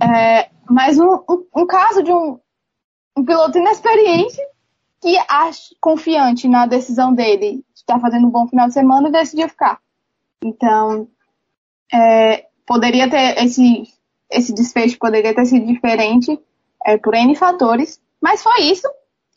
É, 0.01 0.49
mas 0.69 0.99
um, 0.99 1.15
um, 1.29 1.45
um, 1.55 1.65
caso 1.65 2.03
de 2.03 2.11
um, 2.11 2.37
um 3.17 3.23
piloto 3.23 3.57
inexperiente 3.57 4.37
que 5.01 5.17
acha 5.27 5.75
confiante 5.81 6.47
na 6.47 6.65
decisão 6.67 7.13
dele 7.13 7.63
de 7.73 7.79
estar 7.81 7.95
tá 7.95 7.99
fazendo 7.99 8.27
um 8.27 8.29
bom 8.29 8.47
final 8.47 8.67
de 8.67 8.73
semana 8.73 9.09
e 9.09 9.11
decidiu 9.11 9.49
ficar. 9.49 9.79
Então, 10.43 11.07
é, 11.91 12.47
poderia 12.65 13.09
ter 13.09 13.43
esse, 13.43 13.83
esse 14.29 14.53
desfecho 14.53 14.99
poderia 14.99 15.33
ter 15.33 15.45
sido 15.45 15.65
diferente 15.65 16.39
é, 16.85 16.97
por 16.97 17.15
N 17.15 17.35
fatores, 17.35 17.99
mas 18.21 18.43
foi 18.43 18.61
isso. 18.63 18.87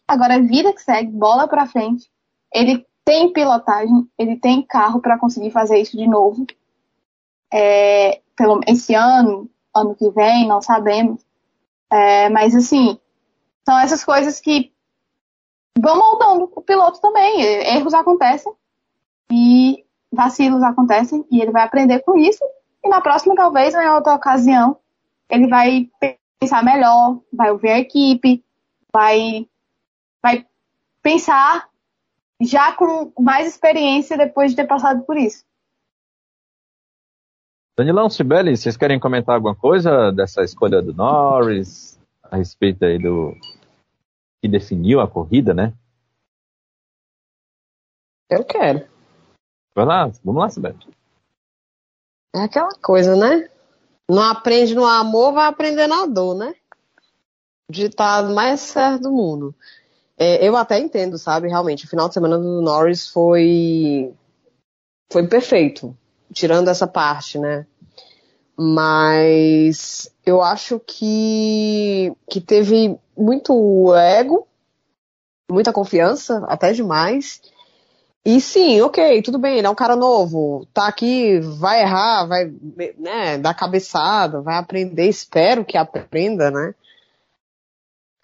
Agora, 0.07 0.40
vida 0.40 0.72
que 0.72 0.83
segue, 0.83 1.11
bola 1.11 1.48
para 1.48 1.66
frente. 1.66 2.11
Ele 2.53 2.87
tem 3.05 3.33
pilotagem, 3.33 4.09
ele 4.18 4.37
tem 4.37 4.62
carro 4.62 5.00
para 5.00 5.18
conseguir 5.18 5.50
fazer 5.50 5.79
isso 5.79 5.96
de 5.96 6.07
novo. 6.07 6.46
É, 7.53 8.20
pelo, 8.37 8.61
esse 8.66 8.94
ano, 8.94 9.48
ano 9.74 9.94
que 9.94 10.11
vem, 10.11 10.46
não 10.46 10.61
sabemos. 10.61 11.24
É, 11.90 12.29
mas 12.29 12.55
assim, 12.55 12.98
são 13.64 13.79
essas 13.79 14.05
coisas 14.05 14.40
que 14.40 14.73
vão 15.78 15.98
moldando 15.98 16.50
o 16.54 16.62
piloto 16.62 17.00
também. 17.00 17.42
Erros 17.42 17.94
acontecem 17.94 18.52
e 19.30 19.84
vacilos 20.12 20.62
acontecem 20.62 21.24
e 21.30 21.40
ele 21.40 21.50
vai 21.50 21.62
aprender 21.62 22.00
com 22.00 22.16
isso. 22.16 22.44
E 22.84 22.88
na 22.88 23.00
próxima, 23.00 23.34
talvez, 23.34 23.74
em 23.74 23.88
outra 23.88 24.14
ocasião, 24.14 24.76
ele 25.28 25.48
vai 25.48 25.88
pensar 26.38 26.62
melhor, 26.62 27.18
vai 27.32 27.50
ouvir 27.50 27.70
a 27.70 27.78
equipe, 27.78 28.44
vai 28.92 29.46
vai 30.22 30.46
pensar 31.02 31.68
já 32.40 32.72
com 32.72 33.12
mais 33.18 33.46
experiência 33.48 34.16
depois 34.16 34.50
de 34.50 34.56
ter 34.56 34.66
passado 34.66 35.02
por 35.04 35.16
isso. 35.16 35.44
Danilão 37.76 38.08
Sibeli, 38.08 38.56
vocês 38.56 38.76
querem 38.76 39.00
comentar 39.00 39.34
alguma 39.34 39.54
coisa 39.54 40.12
dessa 40.12 40.42
escolha 40.42 40.80
do 40.80 40.94
Norris 40.94 41.98
a 42.22 42.37
respeito 42.37 42.84
aí 42.84 42.98
do 42.98 43.34
que 44.44 44.48
definiu 44.48 45.00
a 45.00 45.09
corrida, 45.09 45.54
né? 45.54 45.72
Eu 48.28 48.44
quero. 48.44 48.87
Vai 49.74 49.87
lá, 49.87 50.12
vamos 50.22 50.42
lá, 50.42 50.50
Sibeli. 50.50 50.76
É 52.35 52.40
aquela 52.40 52.74
coisa, 52.74 53.16
né? 53.16 53.48
Não 54.07 54.22
aprende 54.22 54.74
no 54.74 54.85
amor, 54.85 55.33
vai 55.33 55.46
aprender 55.46 55.87
na 55.87 56.04
dor, 56.04 56.37
né? 56.37 56.54
Ditado 57.70 58.35
mais 58.35 58.61
certo 58.61 59.04
do 59.04 59.12
mundo. 59.12 59.54
É, 60.18 60.46
eu 60.46 60.54
até 60.59 60.78
entendo, 60.78 61.16
sabe? 61.16 61.48
Realmente, 61.48 61.87
o 61.87 61.88
final 61.88 62.09
de 62.09 62.12
semana 62.12 62.37
do 62.37 62.61
Norris 62.61 63.09
foi 63.09 64.14
foi 65.11 65.26
perfeito, 65.26 65.96
tirando 66.35 66.68
essa 66.68 66.87
parte, 66.87 67.38
né? 67.38 67.66
Mas 68.56 70.10
eu 70.24 70.40
acho 70.42 70.80
que 70.80 72.12
que 72.28 72.40
teve 72.40 72.96
muito 73.16 73.94
ego, 73.94 74.46
muita 75.50 75.72
confiança, 75.72 76.44
até 76.46 76.72
demais. 76.72 77.40
E 78.24 78.40
sim, 78.40 78.80
ok, 78.80 79.20
tudo 79.22 79.38
bem, 79.38 79.58
ele 79.58 79.66
é 79.66 79.70
um 79.70 79.74
cara 79.74 79.94
novo, 79.94 80.66
tá 80.72 80.86
aqui, 80.86 81.40
vai 81.40 81.82
errar, 81.82 82.24
vai 82.26 82.50
né, 82.98 83.36
dar 83.36 83.52
cabeçada, 83.52 84.40
vai 84.40 84.56
aprender, 84.56 85.08
espero 85.08 85.64
que 85.64 85.76
aprenda, 85.76 86.50
né? 86.50 86.74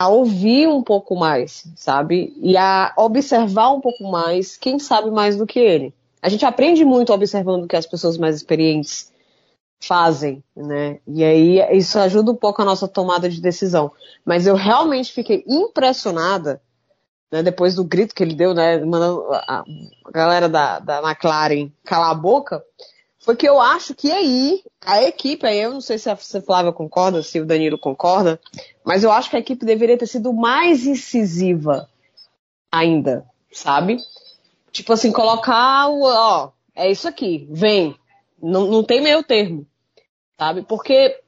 a 0.00 0.08
ouvir 0.08 0.66
um 0.66 0.82
pouco 0.82 1.14
mais, 1.14 1.70
sabe? 1.76 2.32
E 2.40 2.56
a 2.56 2.90
observar 2.96 3.70
um 3.70 3.82
pouco 3.82 4.10
mais 4.10 4.56
quem 4.56 4.78
sabe 4.78 5.10
mais 5.10 5.36
do 5.36 5.46
que 5.46 5.58
ele. 5.58 5.92
A 6.22 6.30
gente 6.30 6.46
aprende 6.46 6.86
muito 6.86 7.12
observando 7.12 7.64
o 7.64 7.68
que 7.68 7.76
as 7.76 7.84
pessoas 7.84 8.16
mais 8.16 8.36
experientes 8.36 9.09
fazem, 9.80 10.44
né? 10.54 11.00
E 11.06 11.24
aí 11.24 11.76
isso 11.76 11.98
ajuda 11.98 12.30
um 12.30 12.36
pouco 12.36 12.60
a 12.60 12.64
nossa 12.64 12.86
tomada 12.86 13.28
de 13.28 13.40
decisão. 13.40 13.90
Mas 14.24 14.46
eu 14.46 14.54
realmente 14.54 15.12
fiquei 15.12 15.44
impressionada, 15.48 16.60
né, 17.32 17.42
depois 17.42 17.74
do 17.74 17.84
grito 17.84 18.14
que 18.14 18.22
ele 18.22 18.34
deu, 18.34 18.52
né, 18.52 18.78
mandando 18.84 19.24
a, 19.32 19.64
galera 20.12 20.48
da, 20.48 20.78
da 20.78 21.00
McLaren 21.00 21.70
calar 21.84 22.10
a 22.10 22.14
boca, 22.14 22.62
foi 23.18 23.36
que 23.36 23.48
eu 23.48 23.60
acho 23.60 23.94
que 23.94 24.10
aí 24.10 24.62
a 24.84 25.02
equipe, 25.02 25.46
aí 25.46 25.58
eu 25.58 25.72
não 25.72 25.80
sei 25.80 25.98
se 25.98 26.10
a 26.10 26.16
Flávia 26.16 26.72
concorda, 26.72 27.22
se 27.22 27.40
o 27.40 27.46
Danilo 27.46 27.78
concorda, 27.78 28.40
mas 28.84 29.04
eu 29.04 29.12
acho 29.12 29.30
que 29.30 29.36
a 29.36 29.40
equipe 29.40 29.64
deveria 29.64 29.98
ter 29.98 30.06
sido 30.06 30.32
mais 30.32 30.86
incisiva 30.86 31.88
ainda, 32.72 33.26
sabe? 33.52 33.98
Tipo 34.72 34.92
assim, 34.92 35.12
colocar 35.12 35.88
o, 35.88 36.02
ó, 36.02 36.50
é 36.74 36.90
isso 36.90 37.06
aqui, 37.06 37.46
vem. 37.50 37.94
Não, 38.42 38.66
não 38.66 38.82
tem 38.82 39.02
meio 39.02 39.22
termo, 39.22 39.66
sabe? 40.40 40.62
Porque 40.62 41.20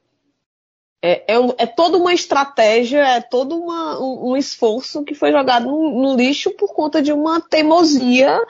é, 1.02 1.34
é, 1.34 1.36
é 1.58 1.66
toda 1.66 1.98
uma 1.98 2.14
estratégia, 2.14 3.00
é 3.00 3.20
todo 3.20 3.54
uma, 3.54 4.00
um, 4.00 4.30
um, 4.30 4.36
esforço 4.38 5.04
que 5.04 5.14
foi 5.14 5.30
jogado 5.30 5.66
no, 5.66 6.00
no 6.00 6.16
lixo 6.16 6.50
por 6.52 6.72
conta 6.72 7.02
de 7.02 7.12
uma 7.12 7.38
teimosia 7.38 8.40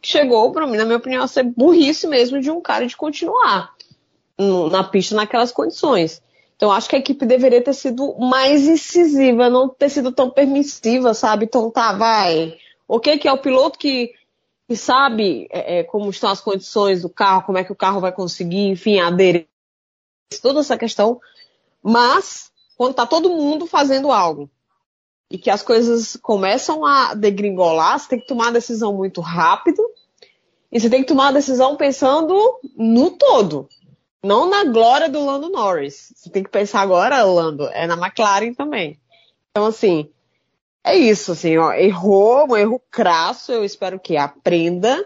chegou, 0.00 0.52
para 0.52 0.66
mim, 0.66 0.76
na 0.76 0.84
minha 0.84 0.98
opinião, 0.98 1.24
a 1.24 1.28
ser 1.28 1.42
burrice 1.42 2.06
mesmo 2.06 2.40
de 2.40 2.52
um 2.52 2.60
cara 2.60 2.86
de 2.86 2.96
continuar 2.96 3.72
no, 4.38 4.70
na 4.70 4.84
pista 4.84 5.16
naquelas 5.16 5.50
condições. 5.50 6.22
Então 6.54 6.70
acho 6.70 6.88
que 6.88 6.94
a 6.94 7.00
equipe 7.00 7.26
deveria 7.26 7.60
ter 7.60 7.74
sido 7.74 8.16
mais 8.18 8.68
incisiva, 8.68 9.50
não 9.50 9.68
ter 9.68 9.88
sido 9.88 10.12
tão 10.12 10.30
permissiva, 10.30 11.14
sabe? 11.14 11.46
Então 11.46 11.68
tá, 11.68 11.92
vai. 11.92 12.56
O 12.86 13.00
que 13.00 13.18
que 13.18 13.26
é 13.26 13.32
o 13.32 13.38
piloto 13.38 13.76
que, 13.76 14.12
que 14.68 14.76
sabe 14.76 15.48
é, 15.50 15.80
é, 15.80 15.82
como 15.82 16.08
estão 16.10 16.30
as 16.30 16.40
condições 16.40 17.02
do 17.02 17.08
carro, 17.08 17.42
como 17.42 17.58
é 17.58 17.64
que 17.64 17.72
o 17.72 17.76
carro 17.76 18.00
vai 18.00 18.12
conseguir, 18.12 18.68
enfim, 18.68 19.00
aderir 19.00 19.48
toda 20.40 20.60
essa 20.60 20.78
questão. 20.78 21.20
Mas 21.82 22.50
quando 22.76 22.94
tá 22.94 23.06
todo 23.06 23.30
mundo 23.30 23.66
fazendo 23.66 24.10
algo, 24.10 24.50
e 25.32 25.38
que 25.38 25.48
as 25.48 25.62
coisas 25.62 26.16
começam 26.16 26.84
a 26.84 27.14
degringolar, 27.14 27.98
você 27.98 28.10
tem 28.10 28.20
que 28.20 28.26
tomar 28.26 28.44
uma 28.44 28.52
decisão 28.52 28.92
muito 28.92 29.22
rápido 29.22 29.82
e 30.70 30.78
você 30.78 30.90
tem 30.90 31.00
que 31.00 31.08
tomar 31.08 31.24
uma 31.24 31.32
decisão 31.32 31.74
pensando 31.74 32.34
no 32.76 33.10
todo, 33.12 33.66
não 34.22 34.48
na 34.48 34.64
glória 34.64 35.08
do 35.08 35.24
Lando 35.24 35.48
Norris. 35.48 36.12
Você 36.14 36.28
tem 36.28 36.42
que 36.42 36.50
pensar 36.50 36.82
agora, 36.82 37.22
Lando, 37.24 37.66
é 37.68 37.86
na 37.86 37.94
McLaren 37.94 38.52
também. 38.52 39.00
Então, 39.50 39.64
assim, 39.64 40.10
é 40.84 40.94
isso, 40.94 41.32
assim, 41.32 41.56
ó, 41.56 41.72
errou, 41.72 42.50
um 42.50 42.56
erro 42.56 42.82
crasso, 42.90 43.52
eu 43.52 43.64
espero 43.64 43.98
que 43.98 44.18
aprenda 44.18 45.02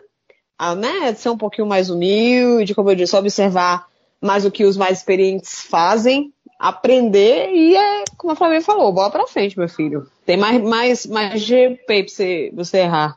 a, 0.58 0.74
né, 0.74 1.14
ser 1.14 1.28
um 1.28 1.38
pouquinho 1.38 1.68
mais 1.68 1.88
humilde, 1.88 2.74
como 2.74 2.90
eu 2.90 2.96
disse, 2.96 3.14
observar 3.14 3.86
mais 4.20 4.44
o 4.44 4.50
que 4.50 4.64
os 4.64 4.76
mais 4.76 4.98
experientes 4.98 5.62
fazem 5.62 6.32
aprender 6.58 7.50
e 7.52 7.76
é, 7.76 8.04
como 8.16 8.32
a 8.32 8.36
Flávia 8.36 8.60
falou, 8.62 8.92
bola 8.92 9.10
pra 9.10 9.26
frente, 9.26 9.58
meu 9.58 9.68
filho. 9.68 10.06
Tem 10.24 10.36
mais, 10.36 10.62
mais, 10.62 11.06
mais 11.06 11.40
GP 11.42 11.84
pra 11.86 12.08
você, 12.08 12.50
você 12.54 12.78
errar. 12.78 13.16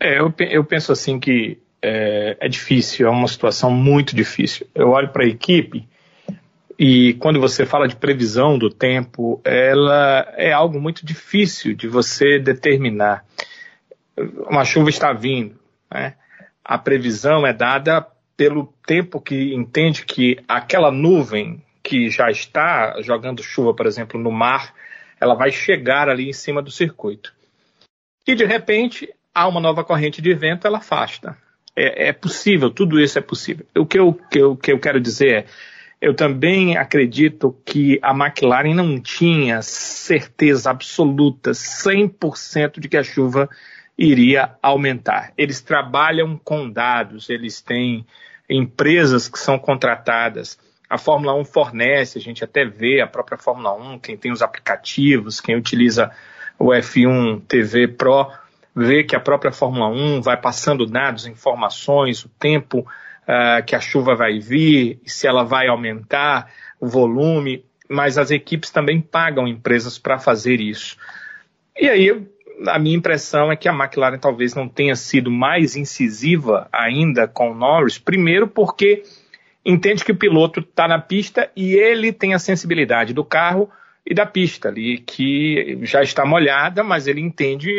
É, 0.00 0.18
eu, 0.20 0.32
eu 0.50 0.64
penso 0.64 0.92
assim 0.92 1.18
que 1.18 1.58
é, 1.80 2.36
é 2.40 2.48
difícil, 2.48 3.06
é 3.06 3.10
uma 3.10 3.28
situação 3.28 3.70
muito 3.70 4.14
difícil. 4.14 4.66
Eu 4.74 4.90
olho 4.90 5.08
para 5.08 5.24
a 5.24 5.28
equipe 5.28 5.88
e 6.78 7.14
quando 7.14 7.40
você 7.40 7.66
fala 7.66 7.88
de 7.88 7.96
previsão 7.96 8.56
do 8.56 8.70
tempo, 8.70 9.40
ela 9.44 10.32
é 10.36 10.52
algo 10.52 10.80
muito 10.80 11.04
difícil 11.04 11.74
de 11.74 11.88
você 11.88 12.38
determinar. 12.38 13.24
Uma 14.48 14.64
chuva 14.64 14.88
está 14.88 15.12
vindo, 15.12 15.58
né? 15.90 16.14
A 16.64 16.78
previsão 16.78 17.46
é 17.46 17.52
dada 17.52 18.06
pelo 18.38 18.72
tempo 18.86 19.20
que 19.20 19.52
entende 19.52 20.04
que 20.04 20.38
aquela 20.46 20.92
nuvem 20.92 21.60
que 21.82 22.08
já 22.08 22.30
está 22.30 23.02
jogando 23.02 23.42
chuva, 23.42 23.74
por 23.74 23.84
exemplo, 23.84 24.18
no 24.18 24.30
mar, 24.30 24.72
ela 25.20 25.34
vai 25.34 25.50
chegar 25.50 26.08
ali 26.08 26.28
em 26.28 26.32
cima 26.32 26.62
do 26.62 26.70
circuito. 26.70 27.34
E 28.24 28.36
de 28.36 28.44
repente 28.44 29.12
há 29.34 29.48
uma 29.48 29.60
nova 29.60 29.82
corrente 29.82 30.22
de 30.22 30.32
vento, 30.34 30.68
ela 30.68 30.78
afasta. 30.78 31.36
É, 31.74 32.10
é 32.10 32.12
possível, 32.12 32.70
tudo 32.70 33.00
isso 33.00 33.18
é 33.18 33.22
possível. 33.22 33.66
O 33.76 33.84
que 33.84 33.98
eu, 33.98 34.14
que 34.30 34.38
eu, 34.38 34.56
que 34.56 34.70
eu 34.70 34.78
quero 34.78 35.00
dizer 35.00 35.30
é 35.32 35.44
eu 36.00 36.14
também 36.14 36.76
acredito 36.76 37.56
que 37.66 37.98
a 38.00 38.12
McLaren 38.12 38.72
não 38.72 39.00
tinha 39.00 39.62
certeza 39.62 40.70
absoluta, 40.70 41.50
100% 41.50 42.78
de 42.78 42.88
que 42.88 42.96
a 42.96 43.02
chuva 43.02 43.48
iria 43.98 44.54
aumentar. 44.62 45.32
Eles 45.36 45.60
trabalham 45.60 46.38
com 46.42 46.70
dados, 46.70 47.28
eles 47.28 47.60
têm 47.60 48.06
empresas 48.48 49.28
que 49.28 49.38
são 49.38 49.58
contratadas. 49.58 50.56
A 50.88 50.96
Fórmula 50.96 51.34
1 51.34 51.44
fornece, 51.44 52.18
a 52.18 52.20
gente 52.20 52.44
até 52.44 52.64
vê 52.64 53.00
a 53.00 53.06
própria 53.06 53.36
Fórmula 53.36 53.74
1, 53.74 53.98
quem 53.98 54.16
tem 54.16 54.30
os 54.30 54.40
aplicativos, 54.40 55.40
quem 55.40 55.56
utiliza 55.56 56.10
o 56.58 56.68
F1 56.68 57.42
TV 57.46 57.88
Pro, 57.88 58.30
vê 58.74 59.02
que 59.02 59.16
a 59.16 59.20
própria 59.20 59.52
Fórmula 59.52 59.88
1 59.88 60.22
vai 60.22 60.36
passando 60.36 60.86
dados, 60.86 61.26
informações, 61.26 62.24
o 62.24 62.28
tempo 62.28 62.78
uh, 62.78 63.64
que 63.66 63.74
a 63.74 63.80
chuva 63.80 64.14
vai 64.14 64.38
vir, 64.38 65.00
se 65.04 65.26
ela 65.26 65.42
vai 65.42 65.66
aumentar, 65.66 66.50
o 66.80 66.86
volume, 66.86 67.64
mas 67.88 68.16
as 68.16 68.30
equipes 68.30 68.70
também 68.70 69.00
pagam 69.00 69.48
empresas 69.48 69.98
para 69.98 70.18
fazer 70.18 70.60
isso. 70.60 70.96
E 71.78 71.88
aí, 71.88 72.26
a 72.66 72.78
minha 72.78 72.96
impressão 72.96 73.52
é 73.52 73.56
que 73.56 73.68
a 73.68 73.72
McLaren 73.72 74.18
talvez 74.18 74.54
não 74.54 74.68
tenha 74.68 74.96
sido 74.96 75.30
mais 75.30 75.76
incisiva 75.76 76.68
ainda 76.72 77.28
com 77.28 77.50
o 77.50 77.54
Norris, 77.54 77.98
primeiro 77.98 78.48
porque 78.48 79.02
entende 79.64 80.04
que 80.04 80.12
o 80.12 80.16
piloto 80.16 80.60
está 80.60 80.88
na 80.88 80.98
pista 80.98 81.50
e 81.54 81.74
ele 81.74 82.12
tem 82.12 82.34
a 82.34 82.38
sensibilidade 82.38 83.12
do 83.12 83.24
carro 83.24 83.70
e 84.04 84.14
da 84.14 84.24
pista 84.24 84.68
ali, 84.68 84.98
que 84.98 85.78
já 85.82 86.02
está 86.02 86.24
molhada, 86.24 86.82
mas 86.82 87.06
ele 87.06 87.20
entende 87.20 87.70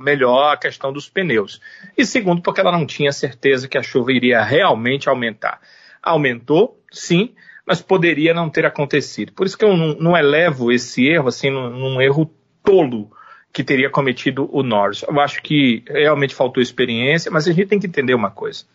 melhor 0.00 0.54
a 0.54 0.56
questão 0.56 0.90
dos 0.90 1.06
pneus. 1.06 1.60
E 1.96 2.06
segundo, 2.06 2.40
porque 2.40 2.60
ela 2.60 2.72
não 2.72 2.86
tinha 2.86 3.12
certeza 3.12 3.68
que 3.68 3.76
a 3.76 3.82
chuva 3.82 4.10
iria 4.10 4.42
realmente 4.42 5.06
aumentar. 5.06 5.60
Aumentou, 6.02 6.80
sim, 6.90 7.34
mas 7.66 7.82
poderia 7.82 8.32
não 8.32 8.48
ter 8.48 8.64
acontecido. 8.64 9.32
Por 9.32 9.44
isso 9.44 9.58
que 9.58 9.66
eu 9.66 9.76
não, 9.76 9.94
não 9.96 10.16
elevo 10.16 10.72
esse 10.72 11.06
erro 11.06 11.28
assim 11.28 11.50
num, 11.50 11.68
num 11.68 12.00
erro 12.00 12.32
tolo 12.64 13.10
que 13.56 13.64
teria 13.64 13.88
cometido 13.88 14.46
o 14.52 14.62
Norris. 14.62 15.02
Eu 15.02 15.18
acho 15.18 15.40
que 15.42 15.82
realmente 15.88 16.34
faltou 16.34 16.62
experiência, 16.62 17.30
mas 17.30 17.48
a 17.48 17.52
gente 17.52 17.68
tem 17.68 17.80
que 17.80 17.86
entender 17.86 18.12
uma 18.12 18.30
coisa. 18.30 18.66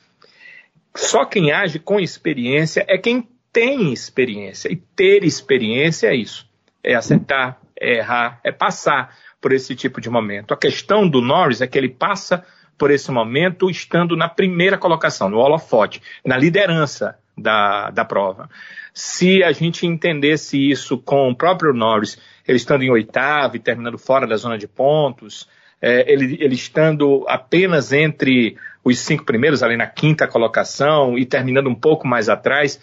Só 0.95 1.23
quem 1.23 1.51
age 1.51 1.77
com 1.77 1.99
experiência 1.99 2.83
é 2.87 2.97
quem 2.97 3.29
tem 3.53 3.93
experiência. 3.93 4.71
E 4.71 4.75
ter 4.75 5.23
experiência 5.23 6.07
é 6.07 6.15
isso 6.15 6.49
é 6.83 6.95
acertar, 6.95 7.59
é 7.79 7.97
errar, 7.97 8.39
é 8.43 8.51
passar 8.51 9.15
por 9.39 9.51
esse 9.51 9.75
tipo 9.75 10.01
de 10.01 10.09
momento. 10.09 10.51
A 10.51 10.57
questão 10.57 11.07
do 11.07 11.21
Norris 11.21 11.61
é 11.61 11.67
que 11.67 11.77
ele 11.77 11.89
passa 11.89 12.43
por 12.75 12.89
esse 12.89 13.11
momento 13.11 13.69
estando 13.69 14.17
na 14.17 14.27
primeira 14.27 14.79
colocação, 14.79 15.29
no 15.29 15.37
holofote, 15.37 16.01
na 16.25 16.37
liderança 16.37 17.19
da, 17.37 17.91
da 17.91 18.03
prova. 18.03 18.49
Se 18.95 19.43
a 19.43 19.51
gente 19.51 19.85
entendesse 19.85 20.57
isso 20.57 20.97
com 20.97 21.29
o 21.29 21.35
próprio 21.35 21.71
Norris, 21.71 22.17
ele 22.47 22.57
estando 22.57 22.83
em 22.83 22.89
oitavo 22.89 23.55
e 23.55 23.59
terminando 23.59 23.97
fora 23.97 24.27
da 24.27 24.35
zona 24.35 24.57
de 24.57 24.67
pontos, 24.67 25.47
é, 25.81 26.11
ele, 26.11 26.37
ele 26.39 26.55
estando 26.55 27.25
apenas 27.27 27.91
entre 27.91 28.55
os 28.83 28.99
cinco 28.99 29.25
primeiros, 29.25 29.63
ali 29.63 29.75
na 29.75 29.87
quinta 29.87 30.27
colocação, 30.27 31.17
e 31.17 31.25
terminando 31.25 31.67
um 31.67 31.75
pouco 31.75 32.07
mais 32.07 32.29
atrás, 32.29 32.79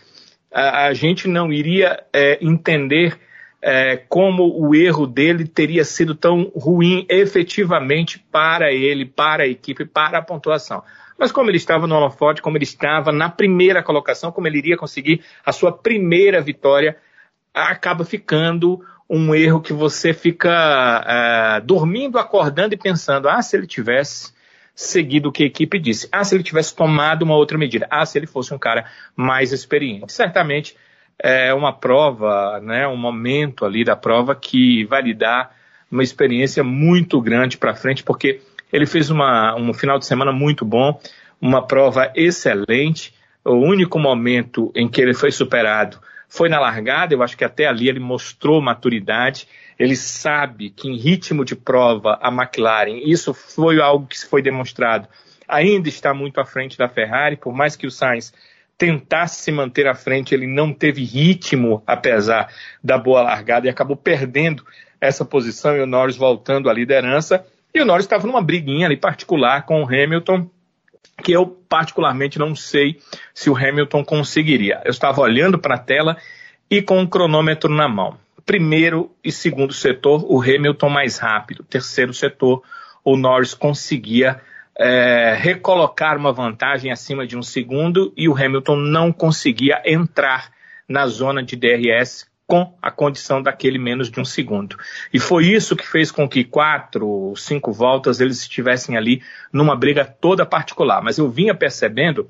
a, 0.53 0.87
a 0.87 0.95
gente 0.95 1.29
não 1.29 1.53
iria 1.53 2.03
é, 2.13 2.39
entender 2.41 3.19
é, 3.61 3.97
como 4.09 4.45
o 4.57 4.75
erro 4.75 5.07
dele 5.07 5.47
teria 5.47 5.85
sido 5.85 6.15
tão 6.15 6.53
ruim 6.55 7.05
efetivamente 7.09 8.19
para 8.31 8.73
ele, 8.73 9.05
para 9.05 9.45
a 9.45 9.49
equipe, 9.49 9.85
para 9.85 10.19
a 10.19 10.23
pontuação. 10.23 10.83
Mas 11.19 11.33
como 11.33 11.51
ele 11.51 11.57
estava 11.57 11.87
no 11.87 11.97
holofote, 11.97 12.41
como 12.41 12.57
ele 12.57 12.65
estava 12.65 13.11
na 13.11 13.29
primeira 13.29 13.83
colocação, 13.83 14.31
como 14.31 14.47
ele 14.47 14.59
iria 14.59 14.77
conseguir 14.77 15.21
a 15.45 15.51
sua 15.51 15.73
primeira 15.73 16.41
vitória, 16.41 16.97
acaba 17.53 18.05
ficando 18.05 18.81
um 19.09 19.35
erro 19.35 19.61
que 19.61 19.73
você 19.73 20.13
fica 20.13 21.05
é, 21.07 21.61
dormindo, 21.61 22.19
acordando 22.19 22.75
e 22.75 22.79
pensando: 22.79 23.29
ah, 23.29 23.41
se 23.41 23.57
ele 23.57 23.67
tivesse 23.67 24.33
seguido 24.75 25.29
o 25.29 25.33
que 25.33 25.43
a 25.43 25.47
equipe 25.47 25.79
disse, 25.79 26.09
ah, 26.13 26.23
se 26.23 26.35
ele 26.35 26.45
tivesse 26.45 26.75
tomado 26.75 27.23
uma 27.23 27.35
outra 27.35 27.59
medida, 27.59 27.87
ah, 27.91 28.07
se 28.07 28.17
ele 28.17 28.27
fosse 28.27 28.55
um 28.55 28.59
cara 28.59 28.85
mais 29.17 29.53
experiente. 29.53 30.13
Certamente 30.13 30.77
é 31.19 31.53
uma 31.53 31.73
prova, 31.73 32.61
né, 32.61 32.87
um 32.87 32.97
momento 32.97 33.65
ali 33.65 33.83
da 33.83 33.97
prova 33.97 34.37
que 34.37 34.85
vai 34.85 35.03
lhe 35.03 35.15
dar 35.15 35.53
uma 35.91 36.03
experiência 36.03 36.63
muito 36.63 37.21
grande 37.21 37.59
para 37.59 37.75
frente, 37.75 38.05
porque 38.05 38.41
ele 38.73 38.87
fez 38.87 39.11
uma, 39.11 39.57
um 39.57 39.73
final 39.73 39.99
de 39.99 40.07
semana 40.07 40.31
muito 40.31 40.65
bom, 40.65 41.01
uma 41.41 41.67
prova 41.67 42.13
excelente. 42.15 43.13
O 43.45 43.55
único 43.55 43.99
momento 43.99 44.71
em 44.77 44.87
que 44.87 45.01
ele 45.01 45.15
foi 45.15 45.33
superado 45.33 45.99
foi 46.29 46.49
na 46.49 46.61
largada, 46.61 47.15
eu 47.15 47.23
acho 47.23 47.37
que 47.37 47.45
até 47.45 47.67
ali 47.67 47.89
ele 47.89 47.99
mostrou 47.99 48.61
maturidade. 48.61 49.49
Ele 49.79 49.97
sabe 49.97 50.71
que 50.71 50.89
em 50.89 50.97
ritmo 50.97 51.45
de 51.45 51.57
prova 51.57 52.19
a 52.21 52.29
McLaren, 52.29 53.01
isso 53.05 53.33
foi 53.33 53.81
algo 53.81 54.07
que 54.07 54.19
foi 54.27 54.43
demonstrado, 54.43 55.09
ainda 55.49 55.89
está 55.89 56.13
muito 56.13 56.41
à 56.41 56.45
frente 56.45 56.77
da 56.77 56.89
Ferrari, 56.89 57.37
por 57.37 57.55
mais 57.55 57.75
que 57.75 57.87
o 57.87 57.91
Sainz 57.91 58.33
tentasse 58.77 59.43
se 59.43 59.51
manter 59.51 59.89
à 59.89 59.95
frente, 59.95 60.35
ele 60.35 60.47
não 60.47 60.73
teve 60.73 61.03
ritmo, 61.03 61.83
apesar 61.85 62.49
da 62.85 62.97
boa 62.97 63.23
largada, 63.23 63.67
e 63.67 63.71
acabou 63.71 63.97
perdendo 63.97 64.65
essa 65.01 65.25
posição 65.25 65.77
e 65.77 65.81
o 65.81 65.87
Norris 65.87 66.17
voltando 66.17 66.71
à 66.71 66.73
liderança. 66.73 67.45
E 67.75 67.81
o 67.81 67.85
Norris 67.85 68.05
estava 68.05 68.27
numa 68.27 68.43
briguinha 68.43 68.87
ali 68.87 68.97
particular 68.97 69.65
com 69.67 69.83
o 69.83 69.87
Hamilton, 69.87 70.49
que 71.23 71.33
eu 71.33 71.47
particularmente 71.69 72.39
não 72.39 72.55
sei 72.55 73.01
se 73.35 73.51
o 73.51 73.57
Hamilton 73.57 74.05
conseguiria. 74.05 74.81
Eu 74.85 74.91
estava 74.91 75.21
olhando 75.21 75.59
para 75.59 75.75
a 75.75 75.79
tela 75.79 76.17
e 76.71 76.81
com 76.81 77.03
o 77.03 77.09
cronômetro 77.09 77.73
na 77.73 77.89
mão. 77.89 78.17
Primeiro 78.47 79.11
e 79.23 79.31
segundo 79.31 79.73
setor, 79.73 80.25
o 80.25 80.41
Hamilton 80.41 80.89
mais 80.89 81.19
rápido. 81.19 81.65
Terceiro 81.65 82.15
setor, 82.15 82.63
o 83.05 83.17
Norris 83.17 83.53
conseguia 83.53 84.41
é, 84.79 85.37
recolocar 85.39 86.17
uma 86.17 86.33
vantagem 86.33 86.91
acima 86.91 87.27
de 87.27 87.37
um 87.37 87.43
segundo 87.43 88.13
e 88.17 88.29
o 88.29 88.37
Hamilton 88.37 88.77
não 88.77 89.13
conseguia 89.13 89.83
entrar 89.85 90.51
na 90.89 91.07
zona 91.07 91.43
de 91.43 91.57
DRS 91.57 92.27
com 92.49 92.73
a 92.81 92.91
condição 92.91 93.43
daquele 93.43 93.79
menos 93.79 94.11
de 94.11 94.19
um 94.19 94.25
segundo. 94.25 94.75
E 95.13 95.21
foi 95.21 95.45
isso 95.45 95.77
que 95.77 95.87
fez 95.87 96.11
com 96.11 96.27
que 96.27 96.43
quatro, 96.43 97.35
cinco 97.37 97.71
voltas 97.71 98.21
eles 98.21 98.41
estivessem 98.41 98.97
ali 98.97 99.23
numa 99.53 99.77
briga 99.77 100.03
toda 100.03 100.47
particular. 100.47 101.03
Mas 101.03 101.19
eu 101.19 101.29
vinha 101.29 101.55
percebendo 101.55 102.27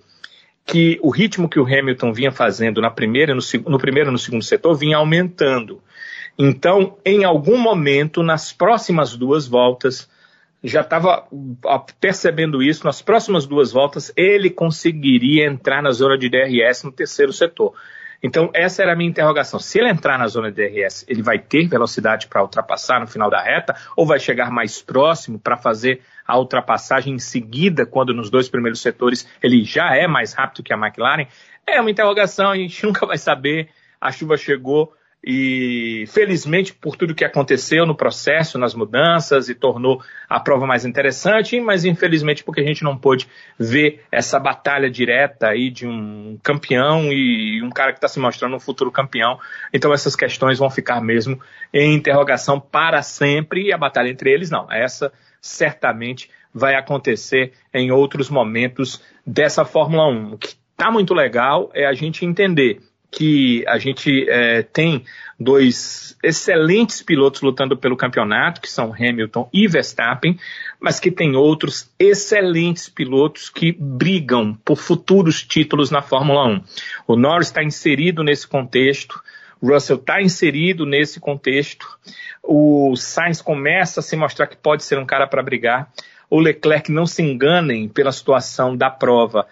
que 0.66 0.98
o 1.02 1.10
ritmo 1.10 1.48
que 1.48 1.60
o 1.60 1.64
Hamilton 1.64 2.12
vinha 2.12 2.32
fazendo 2.32 2.80
na 2.80 2.90
primeira, 2.90 3.32
no, 3.32 3.40
no 3.68 3.78
primeiro 3.78 4.10
e 4.10 4.12
no 4.12 4.18
segundo 4.18 4.42
setor 4.42 4.74
vinha 4.74 4.96
aumentando. 4.96 5.80
Então, 6.36 6.98
em 7.04 7.24
algum 7.24 7.56
momento, 7.56 8.20
nas 8.20 8.52
próximas 8.52 9.16
duas 9.16 9.46
voltas, 9.46 10.10
já 10.64 10.80
estava 10.80 11.28
percebendo 12.00 12.60
isso, 12.60 12.84
nas 12.84 13.00
próximas 13.00 13.46
duas 13.46 13.70
voltas 13.70 14.12
ele 14.16 14.50
conseguiria 14.50 15.46
entrar 15.46 15.80
na 15.80 15.92
zona 15.92 16.18
de 16.18 16.28
DRS 16.28 16.82
no 16.82 16.90
terceiro 16.90 17.32
setor. 17.32 17.72
Então, 18.22 18.50
essa 18.52 18.82
era 18.82 18.92
a 18.92 18.96
minha 18.96 19.08
interrogação. 19.08 19.60
Se 19.60 19.78
ele 19.78 19.88
entrar 19.88 20.18
na 20.18 20.26
zona 20.26 20.50
de 20.50 20.56
DRS, 20.56 21.04
ele 21.08 21.22
vai 21.22 21.38
ter 21.38 21.68
velocidade 21.68 22.26
para 22.26 22.42
ultrapassar 22.42 23.00
no 23.00 23.06
final 23.06 23.30
da 23.30 23.40
reta 23.40 23.76
ou 23.96 24.04
vai 24.04 24.18
chegar 24.18 24.50
mais 24.50 24.82
próximo 24.82 25.38
para 25.38 25.56
fazer 25.56 26.02
a 26.26 26.36
ultrapassagem 26.36 27.14
em 27.14 27.18
seguida, 27.18 27.86
quando 27.86 28.12
nos 28.12 28.28
dois 28.28 28.48
primeiros 28.48 28.80
setores 28.80 29.28
ele 29.42 29.62
já 29.62 29.94
é 29.94 30.08
mais 30.08 30.32
rápido 30.32 30.64
que 30.64 30.72
a 30.72 30.76
McLaren? 30.76 31.26
É 31.66 31.80
uma 31.80 31.90
interrogação, 31.90 32.50
a 32.50 32.56
gente 32.56 32.82
nunca 32.84 33.06
vai 33.06 33.18
saber. 33.18 33.68
A 34.00 34.10
chuva 34.10 34.36
chegou, 34.36 34.92
e 35.22 36.04
felizmente 36.08 36.72
por 36.72 36.96
tudo 36.96 37.14
que 37.14 37.24
aconteceu 37.24 37.84
no 37.84 37.94
processo, 37.94 38.58
nas 38.58 38.74
mudanças 38.74 39.48
e 39.48 39.54
tornou 39.54 40.00
a 40.28 40.38
prova 40.38 40.66
mais 40.66 40.84
interessante, 40.84 41.60
mas 41.60 41.84
infelizmente 41.84 42.44
porque 42.44 42.60
a 42.60 42.64
gente 42.64 42.84
não 42.84 42.96
pôde 42.96 43.26
ver 43.58 44.04
essa 44.12 44.38
batalha 44.38 44.88
direta 44.88 45.48
aí 45.48 45.70
de 45.70 45.86
um 45.86 46.38
campeão 46.42 47.12
e 47.12 47.60
um 47.62 47.70
cara 47.70 47.92
que 47.92 47.98
está 47.98 48.08
se 48.08 48.20
mostrando 48.20 48.56
um 48.56 48.60
futuro 48.60 48.92
campeão. 48.92 49.38
Então 49.72 49.92
essas 49.92 50.14
questões 50.14 50.58
vão 50.58 50.70
ficar 50.70 51.00
mesmo 51.00 51.40
em 51.72 51.94
interrogação 51.94 52.60
para 52.60 53.02
sempre 53.02 53.66
e 53.66 53.72
a 53.72 53.78
batalha 53.78 54.08
entre 54.08 54.32
eles 54.32 54.50
não. 54.50 54.70
Essa 54.70 55.12
certamente 55.40 56.30
vai 56.54 56.74
acontecer 56.74 57.52
em 57.74 57.90
outros 57.90 58.30
momentos 58.30 59.02
dessa 59.26 59.64
Fórmula 59.64 60.08
1. 60.08 60.32
O 60.34 60.38
que 60.38 60.56
está 60.72 60.90
muito 60.90 61.12
legal 61.12 61.70
é 61.74 61.86
a 61.86 61.92
gente 61.92 62.24
entender 62.24 62.80
que 63.10 63.64
a 63.66 63.78
gente 63.78 64.28
é, 64.28 64.62
tem 64.62 65.04
dois 65.38 66.16
excelentes 66.22 67.02
pilotos 67.02 67.40
lutando 67.40 67.76
pelo 67.76 67.96
campeonato, 67.96 68.60
que 68.60 68.70
são 68.70 68.92
Hamilton 68.92 69.48
e 69.52 69.66
Verstappen, 69.66 70.38
mas 70.80 71.00
que 71.00 71.10
tem 71.10 71.36
outros 71.36 71.90
excelentes 71.98 72.88
pilotos 72.88 73.48
que 73.48 73.72
brigam 73.72 74.54
por 74.64 74.76
futuros 74.76 75.42
títulos 75.42 75.90
na 75.90 76.02
Fórmula 76.02 76.46
1. 76.46 76.62
O 77.06 77.16
Norris 77.16 77.48
está 77.48 77.62
inserido 77.62 78.22
nesse 78.22 78.46
contexto, 78.46 79.22
Russell 79.62 79.96
está 79.96 80.20
inserido 80.20 80.84
nesse 80.84 81.18
contexto, 81.18 81.86
o 82.42 82.94
Sainz 82.96 83.42
começa 83.42 84.00
a 84.00 84.02
se 84.02 84.16
mostrar 84.16 84.46
que 84.46 84.56
pode 84.56 84.84
ser 84.84 84.98
um 84.98 85.06
cara 85.06 85.26
para 85.26 85.42
brigar. 85.42 85.90
O 86.30 86.40
Leclerc, 86.40 86.92
não 86.92 87.06
se 87.06 87.22
enganem 87.22 87.88
pela 87.88 88.12
situação 88.12 88.76
da 88.76 88.90
prova, 88.90 89.46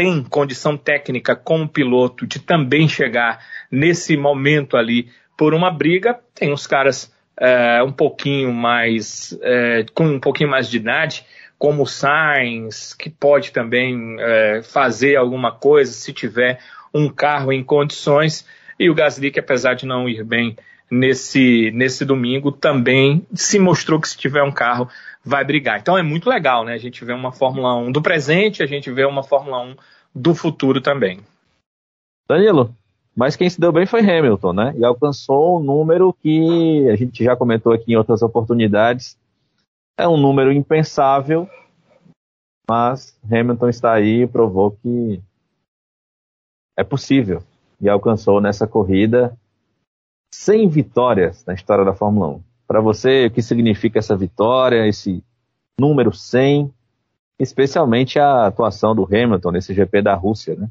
tem 0.00 0.24
condição 0.24 0.78
técnica 0.78 1.36
como 1.36 1.68
piloto 1.68 2.26
de 2.26 2.38
também 2.38 2.88
chegar 2.88 3.38
nesse 3.70 4.16
momento 4.16 4.78
ali 4.78 5.10
por 5.36 5.52
uma 5.52 5.70
briga. 5.70 6.18
Tem 6.34 6.50
uns 6.50 6.66
caras 6.66 7.14
é, 7.38 7.82
um 7.82 7.92
pouquinho 7.92 8.50
mais, 8.50 9.38
é, 9.42 9.84
com 9.92 10.06
um 10.06 10.18
pouquinho 10.18 10.48
mais 10.48 10.70
de 10.70 10.78
idade, 10.78 11.26
como 11.58 11.82
o 11.82 11.86
Sainz, 11.86 12.94
que 12.94 13.10
pode 13.10 13.52
também 13.52 14.16
é, 14.18 14.62
fazer 14.62 15.16
alguma 15.16 15.52
coisa 15.52 15.92
se 15.92 16.14
tiver 16.14 16.58
um 16.94 17.10
carro 17.10 17.52
em 17.52 17.62
condições. 17.62 18.46
E 18.78 18.88
o 18.88 18.94
Gasly, 18.94 19.30
que 19.30 19.40
apesar 19.40 19.74
de 19.74 19.84
não 19.84 20.08
ir 20.08 20.24
bem 20.24 20.56
nesse, 20.90 21.70
nesse 21.74 22.06
domingo, 22.06 22.50
também 22.50 23.26
se 23.34 23.58
mostrou 23.58 24.00
que 24.00 24.08
se 24.08 24.16
tiver 24.16 24.42
um 24.42 24.50
carro 24.50 24.88
vai 25.24 25.44
brigar. 25.44 25.80
Então 25.80 25.96
é 25.96 26.02
muito 26.02 26.28
legal, 26.28 26.64
né? 26.64 26.74
A 26.74 26.78
gente 26.78 27.04
vê 27.04 27.12
uma 27.12 27.32
Fórmula 27.32 27.74
1 27.76 27.92
do 27.92 28.02
presente, 28.02 28.62
a 28.62 28.66
gente 28.66 28.90
vê 28.90 29.04
uma 29.04 29.22
Fórmula 29.22 29.60
1 29.60 29.76
do 30.14 30.34
futuro 30.34 30.80
também. 30.80 31.20
Danilo, 32.28 32.74
mas 33.14 33.36
quem 33.36 33.50
se 33.50 33.60
deu 33.60 33.72
bem 33.72 33.86
foi 33.86 34.00
Hamilton, 34.00 34.52
né? 34.52 34.74
E 34.76 34.84
alcançou 34.84 35.58
um 35.58 35.62
número 35.62 36.12
que 36.12 36.88
a 36.88 36.96
gente 36.96 37.24
já 37.24 37.36
comentou 37.36 37.72
aqui 37.72 37.92
em 37.92 37.96
outras 37.96 38.22
oportunidades. 38.22 39.18
É 39.98 40.08
um 40.08 40.16
número 40.16 40.52
impensável, 40.52 41.48
mas 42.68 43.18
Hamilton 43.30 43.68
está 43.68 43.92
aí 43.92 44.22
e 44.22 44.26
provou 44.26 44.70
que 44.70 45.20
é 46.78 46.84
possível. 46.84 47.42
E 47.80 47.88
alcançou 47.88 48.40
nessa 48.40 48.66
corrida 48.66 49.36
100 50.32 50.68
vitórias 50.68 51.44
na 51.44 51.54
história 51.54 51.84
da 51.84 51.94
Fórmula 51.94 52.28
1. 52.28 52.49
Para 52.70 52.80
você, 52.80 53.26
o 53.26 53.30
que 53.32 53.42
significa 53.42 53.98
essa 53.98 54.16
vitória, 54.16 54.86
esse 54.86 55.24
número 55.76 56.12
100, 56.12 56.72
especialmente 57.36 58.16
a 58.16 58.46
atuação 58.46 58.94
do 58.94 59.04
Hamilton 59.04 59.50
nesse 59.50 59.74
GP 59.74 60.00
da 60.02 60.14
Rússia, 60.14 60.54
né? 60.54 60.68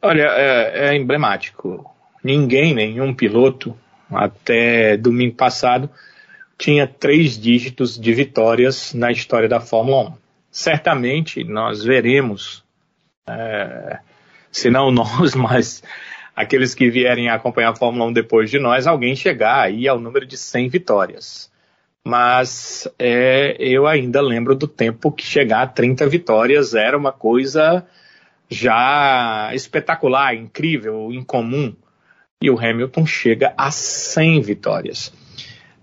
Olha, 0.00 0.22
é, 0.22 0.90
é 0.90 0.96
emblemático. 0.96 1.84
Ninguém, 2.22 2.72
nenhum 2.72 3.12
piloto, 3.12 3.76
até 4.08 4.96
domingo 4.96 5.34
passado, 5.34 5.90
tinha 6.56 6.86
três 6.86 7.36
dígitos 7.36 7.98
de 7.98 8.14
vitórias 8.14 8.94
na 8.94 9.10
história 9.10 9.48
da 9.48 9.58
Fórmula 9.58 10.10
1. 10.10 10.12
Certamente 10.52 11.42
nós 11.42 11.82
veremos, 11.82 12.62
é, 13.28 13.98
se 14.52 14.70
não 14.70 14.88
nós, 14.94 15.34
mas 15.34 15.82
aqueles 16.36 16.74
que 16.74 16.90
vierem 16.90 17.30
acompanhar 17.30 17.70
a 17.70 17.74
Fórmula 17.74 18.04
1 18.10 18.12
depois 18.12 18.50
de 18.50 18.58
nós, 18.58 18.86
alguém 18.86 19.16
chegar 19.16 19.62
aí 19.62 19.88
ao 19.88 19.98
número 19.98 20.26
de 20.26 20.36
100 20.36 20.68
vitórias. 20.68 21.50
Mas 22.04 22.86
é, 22.98 23.56
eu 23.58 23.86
ainda 23.86 24.20
lembro 24.20 24.54
do 24.54 24.68
tempo 24.68 25.10
que 25.10 25.24
chegar 25.24 25.62
a 25.62 25.66
30 25.66 26.06
vitórias 26.06 26.74
era 26.74 26.96
uma 26.96 27.10
coisa 27.10 27.86
já 28.48 29.50
espetacular, 29.54 30.34
incrível, 30.34 31.10
incomum. 31.10 31.74
E 32.40 32.50
o 32.50 32.58
Hamilton 32.58 33.06
chega 33.06 33.54
a 33.56 33.70
100 33.70 34.42
vitórias. 34.42 35.12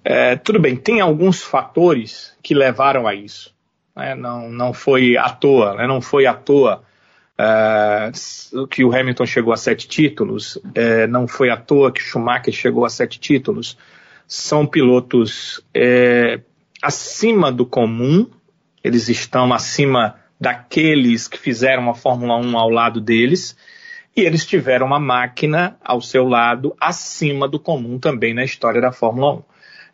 É, 0.06 0.36
tudo 0.36 0.60
bem, 0.60 0.76
tem 0.76 1.02
alguns 1.02 1.42
fatores 1.42 2.38
que 2.44 2.54
levaram 2.54 3.08
a 3.08 3.16
isso. 3.16 3.54
Né? 3.96 4.13
Não, 4.13 4.50
não 4.50 4.72
foi 4.72 5.18
à 5.18 5.30
toa, 5.30 5.74
né? 5.74 5.88
não 5.88 6.00
foi 6.00 6.28
à 6.28 6.34
toa 6.34 6.84
Uh, 7.39 8.67
que 8.67 8.84
o 8.84 8.96
Hamilton 8.96 9.26
chegou 9.26 9.52
a 9.52 9.58
sete 9.58 9.88
títulos, 9.88 10.56
uh, 10.58 11.08
não 11.10 11.28
foi 11.28 11.50
à 11.50 11.58
toa 11.58 11.91
que 11.91 12.02
Schumacher 12.02 12.54
chegou 12.54 12.86
a 12.86 12.89
sete 12.89 13.19
títulos. 13.19 13.78
São 14.28 14.67
pilotos 14.67 15.58
uh, 15.76 16.41
acima 16.82 17.52
do 17.52 17.65
comum, 17.65 18.30
eles 18.84 19.10
estão 19.10 19.52
acima 19.52 20.15
daqueles 20.39 21.28
que 21.28 21.39
fizeram 21.39 21.89
a 21.89 21.96
Fórmula 21.96 22.36
1 22.38 22.58
ao 22.58 22.69
lado 22.69 23.02
deles, 23.02 23.56
e 24.15 24.22
eles 24.22 24.46
tiveram 24.46 24.86
uma 24.86 25.00
máquina 25.00 25.78
ao 25.84 26.02
seu 26.02 26.28
lado 26.28 26.76
acima 26.80 27.48
do 27.48 27.60
comum 27.60 27.98
também 27.98 28.34
na 28.34 28.43
história 28.43 28.80
da 28.80 28.91
Fórmula 28.91 29.36
1. 29.36 29.43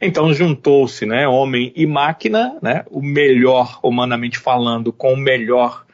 Então 0.01 0.33
juntou-se, 0.33 1.05
né, 1.05 1.27
homem 1.27 1.71
e 1.75 1.85
máquina, 1.85 2.57
né, 2.61 2.83
o 2.89 3.01
melhor 3.01 3.79
humanamente 3.83 4.39
falando 4.39 4.91
com 4.91 5.13
o 5.13 5.17
melhor 5.17 5.85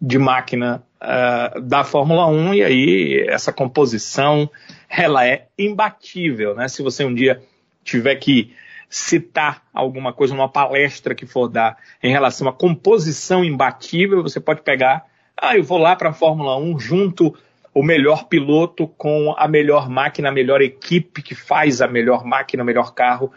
de 0.00 0.18
máquina 0.18 0.82
uh, 1.04 1.60
da 1.60 1.84
Fórmula 1.84 2.26
1 2.26 2.54
e 2.54 2.64
aí 2.64 3.26
essa 3.28 3.52
composição 3.52 4.50
ela 4.88 5.26
é 5.26 5.46
imbatível, 5.58 6.54
né? 6.54 6.68
Se 6.68 6.82
você 6.82 7.04
um 7.04 7.14
dia 7.14 7.42
tiver 7.84 8.16
que 8.16 8.54
citar 8.88 9.62
alguma 9.72 10.12
coisa 10.12 10.34
numa 10.34 10.48
palestra 10.48 11.14
que 11.14 11.26
for 11.26 11.48
dar 11.48 11.76
em 12.02 12.10
relação 12.10 12.48
à 12.48 12.52
composição 12.52 13.44
imbatível, 13.44 14.22
você 14.22 14.40
pode 14.40 14.62
pegar, 14.62 15.04
ah, 15.36 15.56
eu 15.56 15.64
vou 15.64 15.78
lá 15.78 15.96
para 15.96 16.10
a 16.10 16.12
Fórmula 16.12 16.56
1 16.56 16.78
junto 16.78 17.34
o 17.74 17.82
melhor 17.82 18.28
piloto 18.28 18.86
com 18.86 19.34
a 19.36 19.48
melhor 19.48 19.90
máquina, 19.90 20.28
a 20.28 20.32
melhor 20.32 20.62
equipe 20.62 21.22
que 21.22 21.34
faz 21.34 21.82
a 21.82 21.88
melhor 21.88 22.24
máquina, 22.24 22.62
o 22.62 22.66
melhor 22.66 22.94
carro 22.94 23.32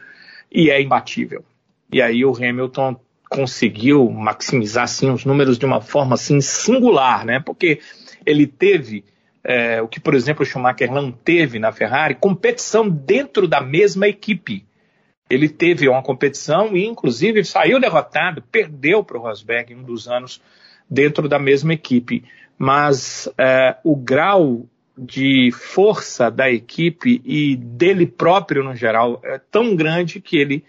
e 0.51 0.69
é 0.69 0.79
imbatível. 0.79 1.43
E 1.91 2.01
aí 2.01 2.23
o 2.23 2.35
Hamilton 2.35 2.99
conseguiu 3.29 4.09
maximizar 4.09 4.85
assim, 4.85 5.09
os 5.09 5.25
números 5.25 5.57
de 5.57 5.65
uma 5.65 5.81
forma 5.81 6.15
assim, 6.15 6.39
singular, 6.41 7.25
né? 7.25 7.39
Porque 7.39 7.79
ele 8.25 8.47
teve 8.47 9.03
é, 9.43 9.81
o 9.81 9.87
que, 9.87 9.99
por 9.99 10.13
exemplo, 10.13 10.43
o 10.43 10.45
Schumacher 10.45 10.91
não 10.91 11.11
teve 11.11 11.59
na 11.59 11.71
Ferrari, 11.71 12.15
competição 12.15 12.89
dentro 12.89 13.47
da 13.47 13.61
mesma 13.61 14.07
equipe. 14.07 14.65
Ele 15.29 15.47
teve 15.47 15.87
uma 15.87 16.03
competição 16.03 16.75
e, 16.75 16.85
inclusive, 16.85 17.43
saiu 17.43 17.79
derrotado, 17.79 18.41
perdeu 18.41 19.03
para 19.03 19.17
o 19.17 19.21
Rosberg 19.21 19.73
em 19.73 19.77
um 19.77 19.83
dos 19.83 20.07
anos 20.07 20.41
dentro 20.89 21.27
da 21.29 21.39
mesma 21.39 21.73
equipe. 21.73 22.23
Mas 22.57 23.29
é, 23.37 23.77
o 23.83 23.95
grau 23.95 24.65
de 24.97 25.51
força 25.51 26.31
da 26.31 26.49
equipe 26.49 27.21
e 27.23 27.55
dele 27.55 28.07
próprio 28.07 28.63
no 28.63 28.75
geral 28.75 29.21
é 29.23 29.39
tão 29.51 29.75
grande 29.75 30.19
que 30.19 30.37
ele 30.37 30.65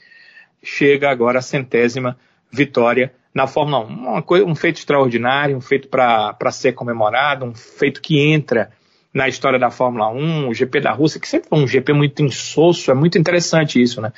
chega 0.63 1.11
agora 1.11 1.39
à 1.39 1.43
centésima 1.43 2.19
vitória 2.51 3.13
na 3.35 3.47
Fórmula 3.47 3.81
1. 3.81 3.87
Uma 3.87 4.23
coisa, 4.23 4.45
um 4.45 4.55
feito 4.55 4.79
extraordinário, 4.79 5.57
um 5.57 5.61
feito 5.61 5.89
para 5.89 6.51
ser 6.51 6.73
comemorado, 6.73 7.45
um 7.45 7.55
feito 7.55 8.01
que 8.01 8.19
entra 8.19 8.71
na 9.13 9.27
história 9.27 9.59
da 9.59 9.71
Fórmula 9.71 10.11
1, 10.11 10.49
o 10.49 10.55
GP 10.55 10.81
da 10.81 10.93
Rússia, 10.93 11.21
que 11.21 11.29
sempre 11.29 11.49
foi 11.49 11.59
um 11.59 11.67
GP 11.67 11.93
muito 11.93 12.23
insosso, 12.23 12.91
é 12.91 12.95
muito 12.95 13.19
interessante 13.19 13.81
isso, 13.81 14.01
né? 14.01 14.13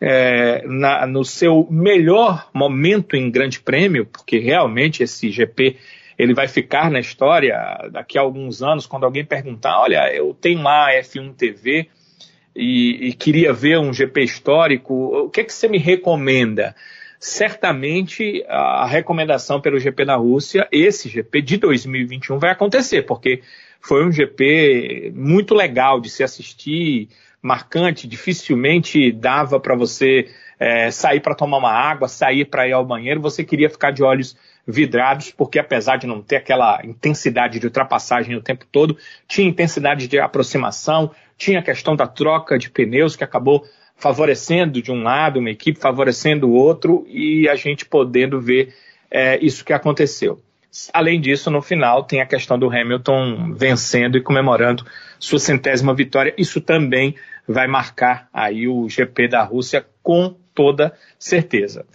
É, 0.00 0.64
na, 0.66 1.06
no 1.06 1.24
seu 1.24 1.66
melhor 1.70 2.48
momento 2.52 3.14
em 3.14 3.30
Grande 3.30 3.60
Prêmio, 3.60 4.04
porque 4.04 4.38
realmente 4.38 5.02
esse 5.02 5.30
GP 5.30 5.76
ele 6.18 6.34
vai 6.34 6.48
ficar 6.48 6.90
na 6.90 6.98
história 6.98 7.56
daqui 7.90 8.18
a 8.18 8.20
alguns 8.20 8.62
anos, 8.62 8.86
quando 8.86 9.04
alguém 9.04 9.24
perguntar, 9.24 9.80
olha, 9.80 10.12
eu 10.12 10.36
tenho 10.38 10.60
lá 10.62 10.92
F1 10.92 11.34
TV 11.34 11.88
e, 12.54 13.08
e 13.08 13.12
queria 13.12 13.52
ver 13.52 13.78
um 13.78 13.92
GP 13.92 14.22
histórico, 14.22 14.92
o 14.94 15.30
que 15.30 15.40
é 15.40 15.44
que 15.44 15.52
você 15.52 15.68
me 15.68 15.78
recomenda? 15.78 16.74
Certamente 17.22 18.44
a 18.48 18.84
recomendação 18.84 19.60
pelo 19.60 19.78
GP 19.78 20.04
da 20.04 20.16
Rússia, 20.16 20.66
esse 20.72 21.08
GP 21.08 21.40
de 21.40 21.56
2021 21.56 22.36
vai 22.36 22.50
acontecer, 22.50 23.02
porque 23.02 23.42
foi 23.80 24.04
um 24.04 24.10
GP 24.10 25.12
muito 25.14 25.54
legal 25.54 26.00
de 26.00 26.10
se 26.10 26.24
assistir, 26.24 27.08
marcante, 27.40 28.08
dificilmente 28.08 29.12
dava 29.12 29.60
para 29.60 29.76
você 29.76 30.30
é, 30.58 30.90
sair 30.90 31.20
para 31.20 31.36
tomar 31.36 31.58
uma 31.58 31.70
água, 31.70 32.08
sair 32.08 32.44
para 32.44 32.66
ir 32.66 32.72
ao 32.72 32.84
banheiro, 32.84 33.20
você 33.20 33.44
queria 33.44 33.70
ficar 33.70 33.92
de 33.92 34.02
olhos 34.02 34.36
vidrados, 34.66 35.30
porque 35.30 35.60
apesar 35.60 35.98
de 35.98 36.08
não 36.08 36.20
ter 36.20 36.36
aquela 36.36 36.84
intensidade 36.84 37.60
de 37.60 37.66
ultrapassagem 37.66 38.34
o 38.34 38.42
tempo 38.42 38.66
todo, 38.72 38.98
tinha 39.28 39.48
intensidade 39.48 40.08
de 40.08 40.18
aproximação, 40.18 41.12
tinha 41.38 41.60
a 41.60 41.62
questão 41.62 41.94
da 41.94 42.08
troca 42.08 42.58
de 42.58 42.68
pneus 42.68 43.14
que 43.14 43.22
acabou 43.22 43.64
favorecendo 44.02 44.82
de 44.82 44.90
um 44.90 45.00
lado 45.00 45.38
uma 45.38 45.50
equipe, 45.50 45.78
favorecendo 45.78 46.48
o 46.48 46.52
outro 46.52 47.06
e 47.08 47.48
a 47.48 47.54
gente 47.54 47.84
podendo 47.84 48.40
ver 48.40 48.74
é, 49.08 49.38
isso 49.40 49.64
que 49.64 49.72
aconteceu. 49.72 50.40
Além 50.92 51.20
disso, 51.20 51.52
no 51.52 51.62
final 51.62 52.02
tem 52.02 52.20
a 52.20 52.26
questão 52.26 52.58
do 52.58 52.68
Hamilton 52.68 53.54
vencendo 53.54 54.18
e 54.18 54.20
comemorando 54.20 54.84
sua 55.20 55.38
centésima 55.38 55.94
vitória. 55.94 56.34
Isso 56.36 56.60
também 56.60 57.14
vai 57.46 57.68
marcar 57.68 58.28
aí 58.32 58.66
o 58.66 58.88
GP 58.88 59.28
da 59.28 59.44
Rússia 59.44 59.86
com 60.02 60.34
toda 60.52 60.92
certeza. 61.16 61.86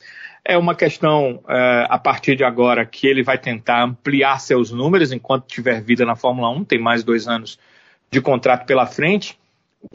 É 0.46 0.58
uma 0.58 0.76
questão, 0.76 1.44
é, 1.50 1.88
a 1.90 1.98
partir 1.98 2.38
de 2.38 2.46
agora, 2.46 2.86
que 2.86 3.06
ele 3.06 3.22
vai 3.22 3.38
tentar 3.38 3.84
ampliar 3.84 4.40
seus 4.40 4.72
números 4.72 5.12
enquanto 5.12 5.46
tiver 5.46 5.82
vida 5.82 6.06
na 6.06 6.16
Fórmula 6.16 6.50
1, 6.52 6.64
tem 6.64 6.80
mais 6.80 7.04
dois 7.04 7.28
anos 7.28 7.60
de 8.10 8.22
contrato 8.22 8.66
pela 8.66 8.86
frente. 8.86 9.38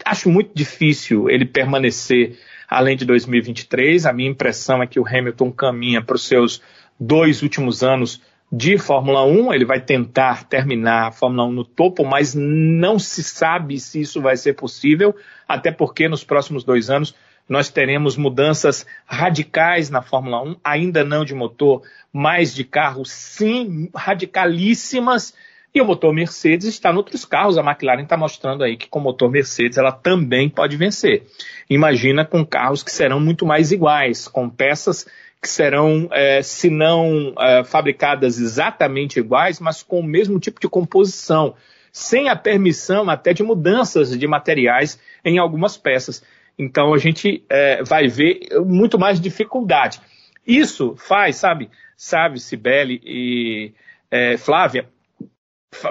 Acho 0.05 0.29
muito 0.29 0.51
difícil 0.53 1.29
ele 1.29 1.45
permanecer 1.45 2.37
além 2.69 2.97
de 2.97 3.05
2023. 3.05 4.05
A 4.05 4.13
minha 4.13 4.29
impressão 4.29 4.81
é 4.81 4.87
que 4.87 4.99
o 4.99 5.07
Hamilton 5.07 5.51
caminha 5.51 6.01
para 6.01 6.15
os 6.15 6.27
seus 6.27 6.61
dois 6.99 7.41
últimos 7.41 7.83
anos 7.83 8.21
de 8.55 8.77
Fórmula 8.77 9.25
1, 9.25 9.51
ele 9.51 9.65
vai 9.65 9.81
tentar 9.81 10.43
terminar 10.43 11.07
a 11.07 11.11
Fórmula 11.11 11.45
1 11.45 11.51
no 11.51 11.65
topo, 11.65 12.05
mas 12.05 12.35
não 12.35 12.99
se 12.99 13.23
sabe 13.23 13.79
se 13.79 14.01
isso 14.01 14.21
vai 14.21 14.37
ser 14.37 14.53
possível, 14.53 15.15
até 15.47 15.71
porque 15.71 16.07
nos 16.07 16.23
próximos 16.23 16.63
dois 16.63 16.87
anos 16.87 17.15
nós 17.49 17.69
teremos 17.69 18.15
mudanças 18.15 18.85
radicais 19.07 19.89
na 19.89 20.03
Fórmula 20.03 20.43
1, 20.43 20.55
ainda 20.63 21.03
não 21.03 21.25
de 21.25 21.33
motor, 21.33 21.81
mas 22.11 22.53
de 22.53 22.63
carro, 22.63 23.03
sim, 23.03 23.89
radicalíssimas. 23.95 25.33
E 25.75 25.81
o 25.81 25.85
motor 25.85 26.13
Mercedes 26.13 26.67
está 26.67 26.91
em 26.91 26.95
outros 26.95 27.25
carros. 27.25 27.57
A 27.57 27.63
McLaren 27.63 28.03
está 28.03 28.15
mostrando 28.15 28.63
aí 28.63 28.77
que 28.77 28.87
com 28.87 28.99
o 28.99 29.01
motor 29.01 29.31
Mercedes 29.31 29.77
ela 29.77 29.91
também 29.91 30.47
pode 30.47 30.77
vencer. 30.77 31.23
Imagina 31.67 32.23
com 32.23 32.45
carros 32.45 32.83
que 32.83 32.91
serão 32.91 33.19
muito 33.19 33.45
mais 33.45 33.71
iguais, 33.71 34.27
com 34.27 34.49
peças 34.49 35.07
que 35.41 35.49
serão, 35.49 36.07
é, 36.11 36.41
se 36.41 36.69
não 36.69 37.33
é, 37.37 37.63
fabricadas 37.63 38.39
exatamente 38.39 39.19
iguais, 39.19 39.59
mas 39.59 39.83
com 39.83 39.99
o 39.99 40.03
mesmo 40.03 40.39
tipo 40.39 40.59
de 40.59 40.69
composição, 40.69 41.55
sem 41.91 42.29
a 42.29 42.35
permissão 42.35 43.09
até 43.09 43.33
de 43.33 43.43
mudanças 43.43 44.17
de 44.17 44.27
materiais 44.27 44.97
em 45.25 45.37
algumas 45.37 45.75
peças. 45.75 46.23
Então 46.57 46.93
a 46.93 46.97
gente 46.97 47.43
é, 47.49 47.83
vai 47.83 48.07
ver 48.07 48.47
muito 48.65 48.97
mais 48.97 49.19
dificuldade. 49.19 49.99
Isso 50.45 50.95
faz, 50.97 51.35
sabe, 51.37 51.69
sabe, 51.97 52.39
Sibeli 52.39 53.01
e 53.03 53.73
é, 54.09 54.37
Flávia, 54.37 54.87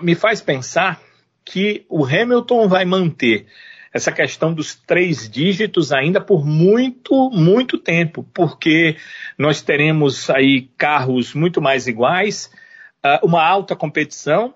me 0.02 0.14
faz 0.14 0.40
pensar 0.40 1.00
que 1.44 1.84
o 1.88 2.04
Hamilton 2.04 2.68
vai 2.68 2.84
manter 2.84 3.46
essa 3.92 4.10
questão 4.10 4.54
dos 4.54 4.74
três 4.74 5.28
dígitos 5.28 5.92
ainda 5.92 6.20
por 6.20 6.46
muito, 6.46 7.30
muito 7.30 7.76
tempo, 7.76 8.26
porque 8.32 8.96
nós 9.36 9.60
teremos 9.60 10.30
aí 10.30 10.70
carros 10.78 11.34
muito 11.34 11.60
mais 11.60 11.86
iguais, 11.86 12.50
uh, 13.04 13.26
uma 13.26 13.44
alta 13.44 13.76
competição. 13.76 14.54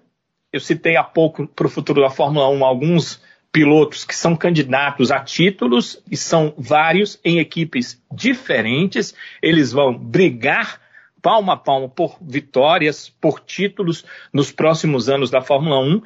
Eu 0.53 0.61
citei 0.61 0.97
há 0.97 1.05
pouco 1.05 1.47
para 1.47 1.67
o 1.67 1.71
futuro 1.71 2.01
da 2.01 2.09
Fórmula 2.09 2.49
1 2.49 2.65
alguns 2.65 3.21
pilotos 3.53 4.05
que 4.05 4.15
são 4.15 4.35
candidatos 4.35 5.11
a 5.11 5.21
títulos 5.21 6.03
e 6.11 6.17
são 6.17 6.55
vários 6.57 7.21
em 7.25 7.39
equipes 7.39 8.03
diferentes. 8.11 9.15
Eles 9.43 9.73
vão 9.73 9.97
brigar 9.97 10.81
palmo 11.23 11.51
a 11.51 11.57
palmo 11.57 11.89
por 11.89 12.19
vitórias, 12.21 13.09
por 13.09 13.41
títulos 13.41 14.05
nos 14.33 14.53
próximos 14.53 15.09
anos 15.09 15.31
da 15.31 15.41
Fórmula 15.41 15.81
1 15.81 16.03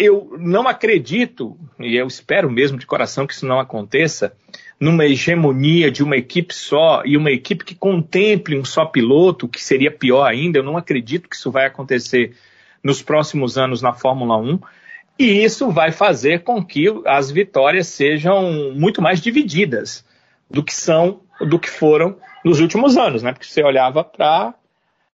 eu 0.00 0.34
não 0.38 0.66
acredito, 0.66 1.58
e 1.78 1.94
eu 1.94 2.06
espero 2.06 2.50
mesmo 2.50 2.78
de 2.78 2.86
coração 2.86 3.26
que 3.26 3.34
isso 3.34 3.44
não 3.44 3.60
aconteça, 3.60 4.32
numa 4.80 5.04
hegemonia 5.04 5.90
de 5.90 6.02
uma 6.02 6.16
equipe 6.16 6.54
só 6.54 7.02
e 7.04 7.18
uma 7.18 7.30
equipe 7.30 7.66
que 7.66 7.74
contemple 7.74 8.58
um 8.58 8.64
só 8.64 8.86
piloto, 8.86 9.46
que 9.46 9.62
seria 9.62 9.90
pior 9.90 10.24
ainda. 10.24 10.58
Eu 10.58 10.62
não 10.62 10.78
acredito 10.78 11.28
que 11.28 11.36
isso 11.36 11.50
vai 11.50 11.66
acontecer 11.66 12.34
nos 12.82 13.02
próximos 13.02 13.58
anos 13.58 13.82
na 13.82 13.92
Fórmula 13.92 14.38
1. 14.38 14.58
E 15.18 15.44
isso 15.44 15.70
vai 15.70 15.92
fazer 15.92 16.44
com 16.44 16.64
que 16.64 16.86
as 17.04 17.30
vitórias 17.30 17.86
sejam 17.88 18.72
muito 18.74 19.02
mais 19.02 19.20
divididas 19.20 20.02
do 20.50 20.64
que 20.64 20.74
são, 20.74 21.20
do 21.40 21.58
que 21.58 21.70
foram 21.70 22.16
nos 22.44 22.60
últimos 22.60 22.96
anos, 22.96 23.22
né? 23.22 23.32
Porque 23.32 23.46
você 23.46 23.62
olhava 23.62 24.02
para 24.02 24.54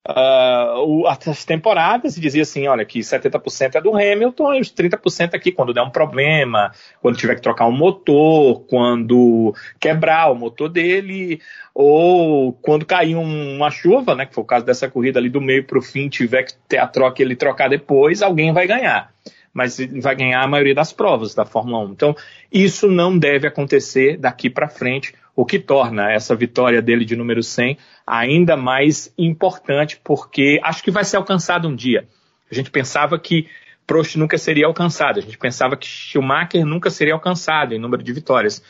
uh, 0.07 1.07
as 1.07 1.45
temporadas 1.45 2.17
e 2.17 2.21
dizia 2.21 2.43
assim, 2.43 2.67
olha, 2.67 2.85
que 2.85 2.99
70% 2.99 3.75
é 3.75 3.81
do 3.81 3.95
Hamilton 3.95 4.55
e 4.55 4.61
os 4.61 4.71
30% 4.71 5.33
aqui 5.33 5.51
quando 5.51 5.73
der 5.73 5.81
um 5.81 5.89
problema, 5.89 6.71
quando 7.01 7.17
tiver 7.17 7.35
que 7.35 7.41
trocar 7.41 7.65
um 7.65 7.71
motor, 7.71 8.61
quando 8.67 9.55
quebrar 9.79 10.31
o 10.31 10.35
motor 10.35 10.69
dele, 10.69 11.41
ou 11.73 12.53
quando 12.53 12.85
cair 12.85 13.15
uma 13.15 13.71
chuva, 13.71 14.15
né, 14.15 14.25
que 14.25 14.33
foi 14.33 14.43
o 14.43 14.47
caso 14.47 14.65
dessa 14.65 14.89
corrida 14.89 15.19
ali 15.19 15.29
do 15.29 15.41
meio 15.41 15.63
para 15.63 15.79
o 15.79 15.81
fim, 15.81 16.09
tiver 16.09 16.43
que 16.43 16.53
ter 16.67 16.77
a 16.77 16.87
troca 16.87 17.21
ele 17.21 17.35
trocar 17.35 17.69
depois, 17.69 18.21
alguém 18.21 18.53
vai 18.53 18.67
ganhar 18.67 19.11
mas 19.53 19.77
vai 20.01 20.15
ganhar 20.15 20.41
a 20.41 20.47
maioria 20.47 20.73
das 20.73 20.91
provas 20.91 21.35
da 21.35 21.45
Fórmula 21.45 21.77
1. 21.85 21.91
Então, 21.91 22.15
isso 22.51 22.87
não 22.87 23.15
deve 23.15 23.47
acontecer 23.47 24.17
daqui 24.17 24.49
para 24.49 24.67
frente, 24.67 25.13
o 25.35 25.45
que 25.45 25.57
torna 25.57 26.11
essa 26.11 26.35
vitória 26.35 26.81
dele 26.81 27.05
de 27.05 27.15
número 27.15 27.41
100 27.41 27.77
ainda 28.05 28.55
mais 28.55 29.13
importante, 29.17 29.99
porque 30.03 30.59
acho 30.63 30.83
que 30.83 30.91
vai 30.91 31.03
ser 31.03 31.17
alcançado 31.17 31.67
um 31.67 31.75
dia. 31.75 32.07
A 32.51 32.53
gente 32.53 32.69
pensava 32.69 33.17
que 33.17 33.47
Prost 33.87 34.15
nunca 34.15 34.37
seria 34.37 34.65
alcançado, 34.65 35.19
a 35.19 35.21
gente 35.21 35.37
pensava 35.37 35.75
que 35.75 35.87
Schumacher 35.87 36.65
nunca 36.65 36.89
seria 36.89 37.13
alcançado 37.13 37.73
em 37.73 37.79
número 37.79 38.03
de 38.03 38.13
vitórias. 38.13 38.63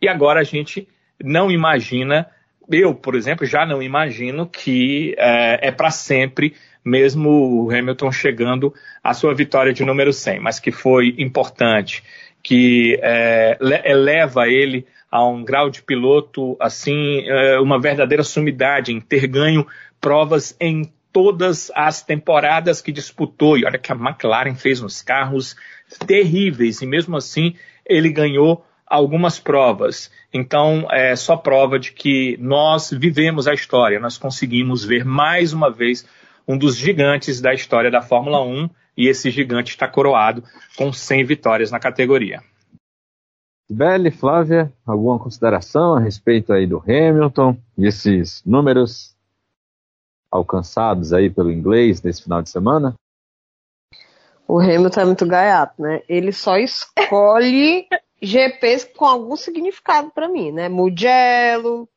E 0.00 0.08
agora 0.08 0.40
a 0.40 0.44
gente 0.44 0.88
não 1.22 1.50
imagina, 1.50 2.26
eu, 2.70 2.94
por 2.94 3.14
exemplo, 3.14 3.46
já 3.46 3.66
não 3.66 3.82
imagino 3.82 4.46
que 4.46 5.14
é, 5.18 5.68
é 5.68 5.70
para 5.70 5.90
sempre 5.90 6.54
mesmo 6.84 7.64
o 7.64 7.70
Hamilton 7.70 8.10
chegando 8.10 8.72
à 9.04 9.12
sua 9.12 9.34
vitória 9.34 9.72
de 9.72 9.84
número 9.84 10.12
100, 10.12 10.40
mas 10.40 10.58
que 10.58 10.72
foi 10.72 11.14
importante, 11.18 12.02
que 12.42 12.98
é, 13.02 13.58
eleva 13.84 14.48
ele 14.48 14.86
a 15.10 15.26
um 15.26 15.44
grau 15.44 15.70
de 15.70 15.82
piloto, 15.82 16.56
assim, 16.60 17.22
é, 17.26 17.58
uma 17.58 17.80
verdadeira 17.80 18.22
sumidade 18.22 18.92
em 18.92 19.00
ter 19.00 19.26
ganho 19.26 19.66
provas 20.00 20.56
em 20.60 20.92
todas 21.12 21.70
as 21.74 22.02
temporadas 22.02 22.80
que 22.80 22.92
disputou. 22.92 23.56
E 23.56 23.64
olha 23.64 23.78
que 23.78 23.90
a 23.90 23.96
McLaren 23.96 24.54
fez 24.54 24.82
uns 24.82 25.02
carros 25.02 25.56
terríveis, 26.06 26.82
e 26.82 26.86
mesmo 26.86 27.16
assim 27.16 27.54
ele 27.86 28.10
ganhou 28.10 28.64
algumas 28.86 29.38
provas. 29.38 30.10
Então, 30.32 30.86
é 30.90 31.14
só 31.16 31.36
prova 31.36 31.78
de 31.78 31.92
que 31.92 32.36
nós 32.40 32.90
vivemos 32.90 33.48
a 33.48 33.54
história, 33.54 34.00
nós 34.00 34.18
conseguimos 34.18 34.84
ver 34.84 35.04
mais 35.04 35.52
uma 35.52 35.70
vez 35.70 36.06
um 36.46 36.56
dos 36.56 36.76
gigantes 36.76 37.40
da 37.40 37.52
história 37.52 37.90
da 37.90 38.00
Fórmula 38.00 38.42
1, 38.42 38.70
e 38.96 39.06
esse 39.06 39.30
gigante 39.30 39.70
está 39.70 39.86
coroado 39.86 40.42
com 40.76 40.92
100 40.92 41.24
vitórias 41.24 41.70
na 41.70 41.78
categoria. 41.78 42.40
Belle, 43.70 44.10
Flávia, 44.10 44.72
alguma 44.86 45.18
consideração 45.18 45.94
a 45.94 46.00
respeito 46.00 46.52
aí 46.52 46.66
do 46.66 46.78
Hamilton 46.78 47.56
e 47.76 47.86
esses 47.86 48.42
números 48.44 49.14
alcançados 50.30 51.12
aí 51.12 51.28
pelo 51.28 51.50
inglês 51.50 52.02
nesse 52.02 52.22
final 52.22 52.42
de 52.42 52.50
semana? 52.50 52.94
O 54.46 54.58
Hamilton 54.58 55.00
é 55.00 55.04
muito 55.04 55.26
gaiato, 55.26 55.82
né? 55.82 56.02
Ele 56.08 56.32
só 56.32 56.56
escolhe 56.56 57.86
GPs 58.22 58.84
com 58.96 59.04
algum 59.04 59.36
significado 59.36 60.10
para 60.10 60.28
mim, 60.28 60.50
né? 60.50 60.68
Mugello, 60.68 61.88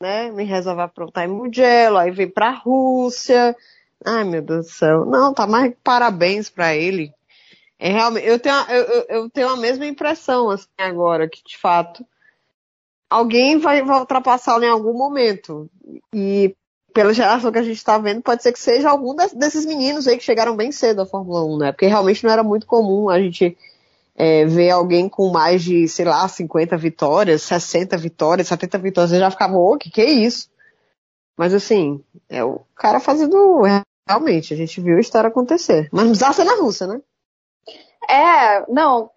né? 0.00 0.30
Me 0.30 0.44
resolve 0.44 0.82
aprontar 0.82 1.24
em 1.24 1.32
Mugello, 1.32 1.96
aí 1.96 2.10
vem 2.10 2.28
pra 2.28 2.50
Rússia, 2.50 3.56
Ai, 4.04 4.24
meu 4.24 4.42
Deus 4.42 4.66
do 4.66 4.72
céu. 4.72 5.04
Não, 5.06 5.32
tá 5.32 5.46
mais 5.46 5.74
parabéns 5.82 6.50
para 6.50 6.74
ele. 6.74 7.12
É 7.78 7.90
realmente, 7.90 8.26
eu 8.26 8.38
tenho, 8.38 8.54
eu, 8.70 9.06
eu 9.08 9.30
tenho 9.30 9.48
a 9.48 9.56
mesma 9.56 9.86
impressão 9.86 10.48
assim 10.48 10.66
agora 10.78 11.28
que 11.28 11.42
de 11.44 11.58
fato 11.58 12.06
alguém 13.10 13.58
vai, 13.58 13.82
vai 13.82 13.98
ultrapassá-lo 13.98 14.64
em 14.64 14.68
algum 14.68 14.94
momento. 14.94 15.70
E 16.14 16.54
pela 16.92 17.12
geração 17.12 17.52
que 17.52 17.58
a 17.58 17.62
gente 17.62 17.76
está 17.76 17.98
vendo, 17.98 18.22
pode 18.22 18.42
ser 18.42 18.52
que 18.52 18.58
seja 18.58 18.88
algum 18.88 19.14
desses 19.14 19.66
meninos 19.66 20.08
aí 20.08 20.16
que 20.16 20.24
chegaram 20.24 20.56
bem 20.56 20.72
cedo 20.72 21.02
à 21.02 21.06
Fórmula 21.06 21.44
1, 21.44 21.58
né? 21.58 21.72
Porque 21.72 21.86
realmente 21.86 22.24
não 22.24 22.30
era 22.30 22.42
muito 22.42 22.66
comum 22.66 23.10
a 23.10 23.20
gente 23.20 23.56
é, 24.14 24.46
ver 24.46 24.70
alguém 24.70 25.08
com 25.08 25.30
mais 25.30 25.62
de, 25.62 25.86
sei 25.88 26.06
lá, 26.06 26.26
50 26.26 26.76
vitórias, 26.78 27.42
60 27.42 27.96
vitórias, 27.98 28.48
70 28.48 28.78
vitórias. 28.78 29.10
Você 29.10 29.18
já 29.18 29.30
ficava, 29.30 29.56
ô, 29.56 29.76
que 29.76 29.90
que 29.90 30.00
é 30.00 30.10
isso? 30.10 30.48
Mas 31.36 31.52
assim, 31.52 32.02
é 32.28 32.42
o 32.42 32.60
cara 32.74 32.98
fazendo. 32.98 33.62
Realmente, 34.08 34.54
a 34.54 34.56
gente 34.56 34.80
viu 34.80 34.96
a 34.96 35.00
história 35.00 35.28
acontecer. 35.28 35.90
Mas 35.92 36.04
não 36.04 36.10
precisava 36.10 36.32
ser 36.32 36.44
na 36.44 36.56
Rússia, 36.56 36.86
né? 36.86 37.00
É, 38.08 38.70
não. 38.70 39.10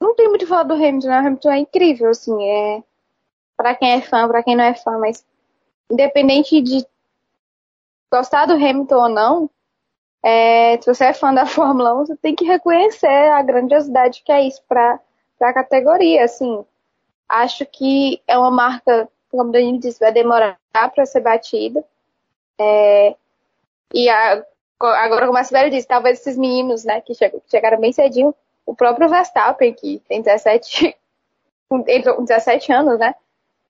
Não 0.00 0.14
tem 0.14 0.28
muito 0.28 0.46
falar 0.46 0.64
do 0.64 0.74
Hamilton, 0.74 1.08
né? 1.08 1.16
O 1.16 1.26
Hamilton 1.26 1.50
é 1.50 1.58
incrível, 1.58 2.10
assim. 2.10 2.42
É. 2.42 2.82
Pra 3.56 3.74
quem 3.74 3.92
é 3.92 4.00
fã, 4.00 4.26
pra 4.28 4.42
quem 4.42 4.56
não 4.56 4.64
é 4.64 4.74
fã, 4.74 4.98
mas. 4.98 5.24
Independente 5.90 6.60
de 6.62 6.86
gostar 8.12 8.46
do 8.46 8.54
Hamilton 8.54 8.96
ou 8.96 9.08
não, 9.08 9.50
é, 10.22 10.78
se 10.80 10.86
você 10.86 11.06
é 11.06 11.14
fã 11.14 11.32
da 11.32 11.46
Fórmula 11.46 11.94
1, 12.02 12.06
você 12.06 12.16
tem 12.16 12.34
que 12.34 12.44
reconhecer 12.44 13.06
a 13.06 13.42
grandiosidade 13.42 14.22
que 14.24 14.32
é 14.32 14.42
isso 14.46 14.62
para 14.68 15.00
a 15.40 15.52
categoria. 15.52 16.24
Assim, 16.24 16.64
acho 17.28 17.64
que 17.66 18.22
é 18.26 18.36
uma 18.38 18.50
marca, 18.50 19.08
como 19.30 19.50
o 19.50 19.52
Danilo 19.52 19.78
disse, 19.78 20.00
vai 20.00 20.12
demorar 20.12 20.58
para 20.72 21.06
ser 21.06 21.20
batida. 21.20 21.84
É, 22.58 23.16
e 23.94 24.08
a, 24.08 24.44
agora, 24.80 25.26
como 25.26 25.38
a 25.38 25.44
Sibeli 25.44 25.70
disse, 25.70 25.86
talvez 25.86 26.20
esses 26.20 26.36
meninos, 26.36 26.84
né, 26.84 27.00
que 27.00 27.12
chegaram 27.48 27.80
bem 27.80 27.92
cedinho, 27.92 28.34
o 28.64 28.74
próprio 28.74 29.08
Verstappen, 29.08 29.72
que 29.74 30.02
tem 30.08 30.22
17, 30.22 30.96
entrou 31.88 32.16
com 32.16 32.24
17 32.24 32.72
anos, 32.72 32.98
né, 32.98 33.14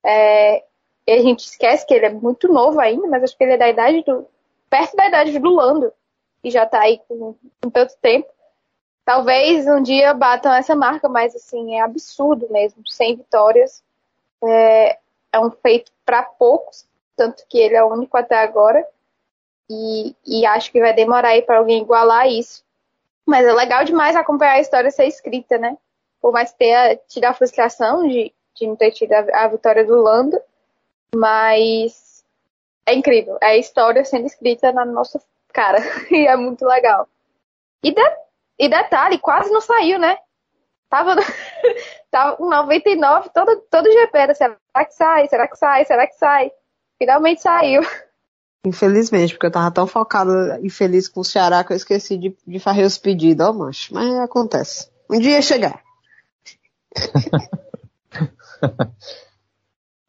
é, 0.05 0.65
a 1.09 1.19
gente 1.19 1.41
esquece 1.41 1.87
que 1.87 1.95
ele 1.95 2.07
é 2.07 2.11
muito 2.11 2.49
novo 2.49 2.81
ainda, 2.81 3.07
mas 3.09 3.25
acho 3.25 3.37
que 3.37 3.45
ele 3.45 3.55
é 3.55 3.59
da 3.59 3.69
idade 3.69 4.03
do, 4.05 4.27
perto 4.69 4.97
da 4.97 5.09
idade 5.09 5.39
do 5.39 5.51
Lando, 5.51 5.93
que 6.43 6.51
já 6.51 6.65
tá 6.65 6.81
aí 6.81 7.01
com, 7.09 7.35
com 7.61 7.71
tanto 7.71 7.95
tempo. 8.01 8.29
Talvez 9.05 9.67
um 9.67 9.83
dia 9.83 10.15
batam 10.15 10.55
essa 10.55 10.75
marca, 10.75 11.09
mas 11.09 11.35
assim, 11.35 11.75
é 11.75 11.81
absurdo 11.81 12.47
mesmo, 12.51 12.83
sem 12.87 13.17
vitórias. 13.17 13.83
É, 14.43 14.99
é 15.33 15.41
um 15.41 15.51
feito 15.51 15.91
para 16.05 16.23
poucos, 16.23 16.87
tanto 17.17 17.45
que 17.49 17.59
ele 17.59 17.75
é 17.75 17.83
o 17.83 17.93
único 17.93 18.17
até 18.17 18.39
agora. 18.39 18.87
E, 19.71 20.16
e 20.27 20.45
acho 20.45 20.73
que 20.73 20.81
vai 20.81 20.93
demorar 20.93 21.29
aí 21.29 21.43
para 21.43 21.59
alguém 21.59 21.81
igualar 21.81 22.27
isso. 22.27 22.64
Mas 23.25 23.47
é 23.47 23.53
legal 23.53 23.85
demais 23.85 24.16
acompanhar 24.16 24.55
a 24.55 24.61
história 24.61 24.91
ser 24.91 25.07
escrita, 25.07 25.57
né? 25.59 25.79
Por 26.21 26.33
mais 26.33 26.53
ter 26.53 27.01
tido 27.07 27.25
a 27.27 27.33
frustração 27.33 28.07
de, 28.09 28.35
de 28.57 28.66
não 28.66 28.75
ter 28.75 28.91
tido 28.91 29.12
a, 29.12 29.45
a 29.45 29.49
vitória 29.49 29.85
do 29.85 29.95
Lando, 30.03 30.41
mas 31.14 32.25
é 32.85 32.95
incrível. 32.95 33.39
É 33.41 33.47
a 33.47 33.57
história 33.57 34.05
sendo 34.05 34.27
escrita 34.27 34.73
na 34.73 34.85
nossa 34.85 35.23
cara. 35.53 35.79
e 36.11 36.27
é 36.27 36.37
muito 36.37 36.66
legal. 36.66 37.09
E, 37.85 37.95
de, 37.95 38.16
e 38.59 38.68
detalhe, 38.68 39.18
quase 39.18 39.53
não 39.53 39.61
saiu, 39.61 40.01
né? 40.01 40.18
Tava, 40.89 41.14
tava 42.11 42.37
com 42.37 42.49
99, 42.49 43.31
todo, 43.33 43.57
todo 43.71 43.93
GP 43.93 44.18
era, 44.18 44.35
será 44.35 44.57
que 44.85 44.95
sai, 44.95 45.29
será 45.29 45.47
que 45.47 45.57
sai, 45.57 45.85
será 45.85 46.07
que 46.09 46.14
sai? 46.14 46.51
Finalmente 46.99 47.41
saiu. 47.41 47.83
Infelizmente, 48.65 49.33
porque 49.33 49.47
eu 49.47 49.51
tava 49.51 49.71
tão 49.71 49.87
focada 49.87 50.61
e 50.63 50.69
feliz 50.69 51.09
com 51.09 51.21
o 51.21 51.25
Ceará 51.25 51.65
que 51.65 51.73
eu 51.73 51.77
esqueci 51.77 52.19
de, 52.19 52.37
de 52.47 52.59
fazer 52.59 52.85
os 52.85 52.99
pedidos, 52.99 53.47
ó, 53.47 53.53
mancho. 53.53 53.95
Mas 53.95 54.13
acontece. 54.19 54.91
Um 55.11 55.19
dia 55.19 55.33
ia 55.33 55.43
chegar. 55.43 55.83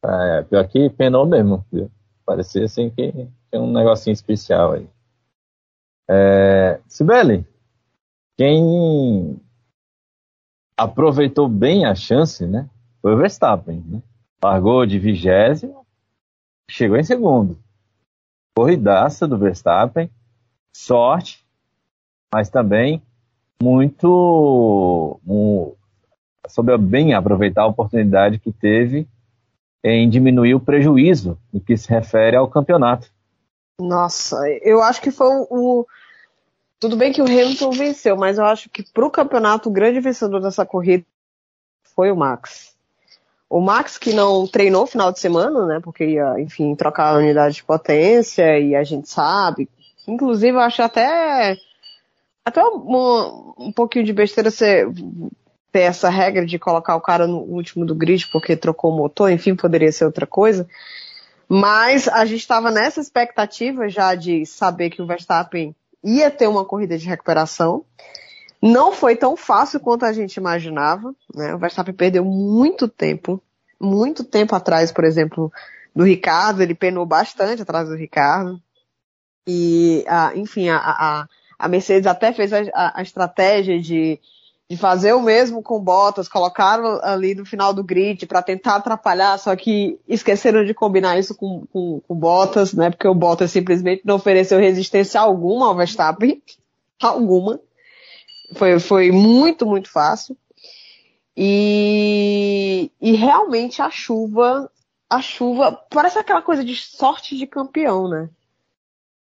é, 0.04 0.42
pior 0.44 0.68
que 0.68 0.90
penou 0.90 1.26
mesmo. 1.26 1.66
Viu? 1.72 1.90
Parecia 2.26 2.66
assim 2.66 2.90
que 2.90 3.12
tinha 3.14 3.62
um 3.62 3.72
negocinho 3.72 4.14
especial 4.14 4.74
aí. 4.74 4.90
É, 6.10 6.82
Sibeli, 6.90 7.48
quem 8.38 9.40
aproveitou 10.76 11.48
bem 11.48 11.86
a 11.86 11.96
chance, 11.96 12.46
né? 12.46 12.70
Foi 13.02 13.14
o 13.14 13.18
Verstappen, 13.18 13.82
né? 13.88 14.04
Largou 14.44 14.86
de 14.86 15.00
vigésimo, 15.00 15.86
chegou 16.70 16.98
em 16.98 17.04
segundo 17.04 17.58
corridaça 18.56 19.28
do 19.28 19.38
Verstappen, 19.38 20.10
sorte, 20.76 21.46
mas 22.34 22.50
também 22.50 23.02
muito 23.62 25.20
um, 25.28 25.74
soube 26.48 26.76
bem 26.78 27.14
aproveitar 27.14 27.64
a 27.64 27.68
oportunidade 27.68 28.40
que 28.40 28.52
teve 28.52 29.08
em 29.84 30.10
diminuir 30.10 30.54
o 30.54 30.60
prejuízo 30.60 31.38
no 31.52 31.60
que 31.60 31.76
se 31.76 31.90
refere 31.90 32.36
ao 32.36 32.48
campeonato. 32.48 33.12
Nossa, 33.80 34.38
eu 34.62 34.82
acho 34.82 35.02
que 35.02 35.12
foi 35.12 35.28
o. 35.50 35.86
Tudo 36.80 36.98
bem 36.98 37.14
que 37.14 37.22
o 37.22 37.26
Hamilton 37.26 37.72
venceu, 37.72 38.18
mas 38.18 38.38
eu 38.38 38.46
acho 38.46 38.70
que 38.70 38.84
para 38.84 39.06
o 39.06 39.12
campeonato 39.12 39.70
o 39.70 39.72
grande 39.72 40.00
vencedor 40.00 40.40
dessa 40.40 40.66
corrida 40.66 41.06
foi 41.96 42.12
o 42.12 42.16
Max. 42.16 42.76
O 43.52 43.60
Max, 43.60 43.98
que 43.98 44.14
não 44.14 44.48
treinou 44.48 44.88
final 44.88 45.12
de 45.12 45.20
semana, 45.20 45.66
né? 45.66 45.82
Porque 45.84 46.06
ia, 46.06 46.40
enfim, 46.40 46.74
trocar 46.74 47.10
a 47.10 47.18
unidade 47.18 47.56
de 47.56 47.64
potência 47.66 48.58
e 48.58 48.74
a 48.74 48.82
gente 48.86 49.10
sabe. 49.10 49.68
Inclusive, 50.08 50.56
eu 50.56 50.62
acho 50.62 50.82
até, 50.82 51.58
até 52.46 52.64
um, 52.64 53.54
um 53.58 53.72
pouquinho 53.74 54.06
de 54.06 54.14
besteira 54.14 54.50
você 54.50 54.88
ter 55.70 55.82
essa 55.82 56.10
regra 56.10 56.46
de 56.46 56.58
colocar 56.58 56.96
o 56.96 57.02
cara 57.02 57.28
no 57.28 57.40
último 57.40 57.86
do 57.86 57.94
grid 57.94 58.26
porque 58.32 58.56
trocou 58.56 58.90
o 58.94 58.96
motor, 58.96 59.30
enfim, 59.30 59.54
poderia 59.54 59.92
ser 59.92 60.06
outra 60.06 60.26
coisa. 60.26 60.66
Mas 61.46 62.08
a 62.08 62.24
gente 62.24 62.40
estava 62.40 62.72
nessa 62.72 63.02
expectativa 63.02 63.90
já 63.90 64.16
de 64.16 64.46
saber 64.46 64.92
que 64.92 65.02
o 65.02 65.06
Verstappen 65.06 65.76
ia 66.02 66.32
ter 66.32 66.48
uma 66.48 66.64
corrida 66.64 66.98
de 66.98 67.06
recuperação. 67.06 67.84
Não 68.62 68.92
foi 68.92 69.16
tão 69.16 69.36
fácil 69.36 69.80
quanto 69.80 70.06
a 70.06 70.14
gente 70.14 70.36
imaginava, 70.36 71.16
né? 71.34 71.56
O 71.56 71.58
Verstappen 71.58 71.94
perdeu 71.94 72.24
muito 72.24 72.88
tempo, 72.88 73.42
muito 73.80 74.24
tempo 74.24 74.56
atrás, 74.56 74.92
por 74.92 75.04
exemplo, 75.04 75.52
do 75.96 76.04
Ricardo, 76.04 76.62
ele 76.62 76.76
penou 76.76 77.06
bastante 77.06 77.62
atrás 77.62 77.90
do 77.90 77.96
Ricardo. 77.96 78.62
E, 79.48 80.06
a, 80.08 80.36
enfim, 80.36 80.70
a, 80.70 80.78
a, 80.78 81.28
a, 81.58 81.68
Mercedes 81.68 82.06
até 82.06 82.32
fez 82.32 82.52
a, 82.54 83.02
estratégia 83.02 83.80
de, 83.80 84.20
de 84.70 84.78
fazer 84.78 85.14
o 85.14 85.22
mesmo 85.22 85.64
com 85.64 85.80
Bottas, 85.80 86.30
colocaram 86.30 87.00
ali 87.02 87.34
no 87.34 87.46
final 87.46 87.74
do 87.74 87.84
grid 87.84 88.28
para 88.28 88.44
tentar 88.44 88.76
atrapalhar, 88.76 89.38
só 89.40 89.56
que 89.56 90.00
esqueceram 90.08 90.64
de 90.64 90.74
combinar 90.74 91.18
isso 91.18 91.34
com, 91.36 91.66
com, 91.74 92.00
com 92.08 92.16
Bottas, 92.16 92.74
né? 92.74 92.92
Porque 92.92 93.08
o 93.08 93.16
Bottas 93.16 93.52
simplesmente 93.52 94.04
não 94.06 94.16
ofereceu 94.16 94.60
resistência 94.60 95.20
alguma 95.20 95.66
ao 95.68 95.76
Verstappen, 95.76 96.42
alguma. 97.02 97.60
Foi, 98.54 98.80
foi 98.80 99.12
muito, 99.12 99.66
muito 99.66 99.90
fácil. 99.90 100.38
E, 101.36 102.92
e 103.00 103.14
realmente 103.14 103.82
a 103.82 103.90
chuva, 103.90 104.70
a 105.10 105.22
chuva, 105.22 105.72
parece 105.90 106.20
aquela 106.20 106.42
coisa 106.42 106.64
de 106.64 106.76
sorte 106.76 107.38
de 107.38 107.48
campeão, 107.48 108.08
né? 108.10 108.30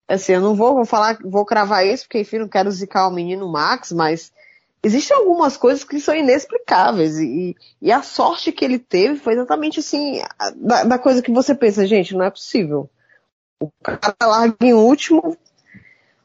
Assim, 0.09 0.33
eu 0.33 0.41
não 0.41 0.55
vou, 0.55 0.75
vou 0.75 0.85
falar, 0.85 1.19
vou 1.25 1.45
cravar 1.45 1.87
isso, 1.87 2.05
porque 2.05 2.21
enfim, 2.21 2.39
não 2.39 2.49
quero 2.49 2.71
zicar 2.71 3.09
o 3.09 3.13
menino 3.13 3.51
Max, 3.51 3.93
mas 3.93 4.33
existem 4.83 5.17
algumas 5.17 5.57
coisas 5.57 5.85
que 5.85 6.01
são 6.01 6.15
inexplicáveis. 6.15 7.19
E, 7.19 7.57
e 7.81 7.93
a 7.93 8.03
sorte 8.03 8.53
que 8.53 8.65
ele 8.65 8.79
teve 8.79 9.17
foi 9.19 9.35
exatamente 9.35 9.81
assim, 9.81 10.21
da, 10.57 10.85
da 10.85 10.99
coisa 10.99 11.23
que 11.23 11.31
você 11.31 11.55
pensa, 11.55 11.87
gente, 11.87 12.15
não 12.15 12.25
é 12.25 12.31
possível. 12.31 12.91
O 13.61 13.71
cara 13.83 14.15
larga 14.21 14.57
em 14.61 14.75
último, 14.75 15.37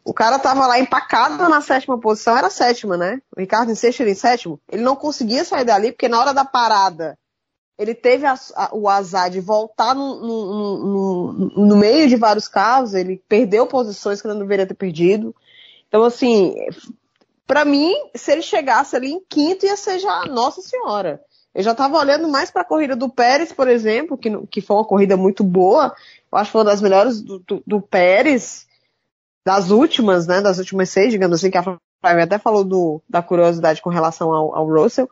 o 0.07 0.13
cara 0.13 0.39
tava 0.39 0.65
lá 0.65 0.79
empacado 0.79 1.49
na 1.49 1.59
sétima 1.59 1.99
posição, 1.99 2.37
era 2.37 2.49
sétima, 2.49 2.95
né? 2.95 3.21
O 3.35 3.41
Ricardo 3.41 3.69
em 3.73 3.75
sexto, 3.75 3.99
ele 3.99 4.11
em 4.11 4.15
sétimo. 4.15 4.57
Ele 4.71 4.81
não 4.81 4.95
conseguia 4.95 5.43
sair 5.43 5.65
dali, 5.65 5.91
porque 5.91 6.07
na 6.07 6.17
hora 6.17 6.33
da 6.33 6.45
parada, 6.45 7.19
ele 7.77 7.93
teve 7.93 8.25
a, 8.25 8.33
a, 8.55 8.69
o 8.71 8.87
azar 8.87 9.29
de 9.29 9.41
voltar 9.41 9.93
no, 9.93 10.15
no, 10.15 10.77
no, 10.77 11.33
no, 11.57 11.75
meio 11.75 12.07
de 12.07 12.15
vários 12.15 12.47
carros, 12.47 12.93
ele 12.93 13.21
perdeu 13.27 13.67
posições 13.67 14.21
que 14.21 14.27
ele 14.27 14.35
não 14.35 14.43
deveria 14.43 14.65
ter 14.65 14.75
perdido. 14.75 15.35
Então, 15.89 16.05
assim, 16.05 16.55
para 17.45 17.65
mim, 17.65 17.93
se 18.15 18.31
ele 18.31 18.41
chegasse 18.41 18.95
ali 18.95 19.11
em 19.11 19.19
quinto, 19.27 19.65
ia 19.65 19.75
ser 19.75 19.99
já 19.99 20.23
Nossa 20.23 20.61
Senhora. 20.61 21.21
Eu 21.53 21.63
já 21.63 21.73
estava 21.73 21.97
olhando 21.97 22.29
mais 22.29 22.49
para 22.49 22.61
a 22.61 22.65
corrida 22.65 22.95
do 22.95 23.09
Pérez, 23.09 23.51
por 23.51 23.67
exemplo, 23.67 24.17
que, 24.17 24.29
que 24.47 24.61
foi 24.61 24.77
uma 24.77 24.85
corrida 24.85 25.17
muito 25.17 25.43
boa. 25.43 25.93
Eu 26.31 26.37
acho 26.37 26.47
que 26.47 26.51
foi 26.53 26.61
uma 26.61 26.71
das 26.71 26.81
melhores 26.81 27.21
do, 27.21 27.39
do, 27.39 27.63
do 27.67 27.81
Pérez 27.81 28.66
das 29.47 29.71
últimas, 29.71 30.27
né, 30.27 30.41
das 30.41 30.57
últimas 30.57 30.89
seis, 30.89 31.09
digamos 31.09 31.39
assim, 31.39 31.49
que 31.49 31.57
a 31.57 31.63
Flávia 31.63 32.25
até 32.25 32.37
falou 32.37 32.65
do, 32.65 33.01
da 33.07 33.21
curiosidade 33.21 33.81
com 33.81 33.89
relação 33.89 34.33
ao, 34.33 34.53
ao 34.53 34.67
Russell, 34.67 35.09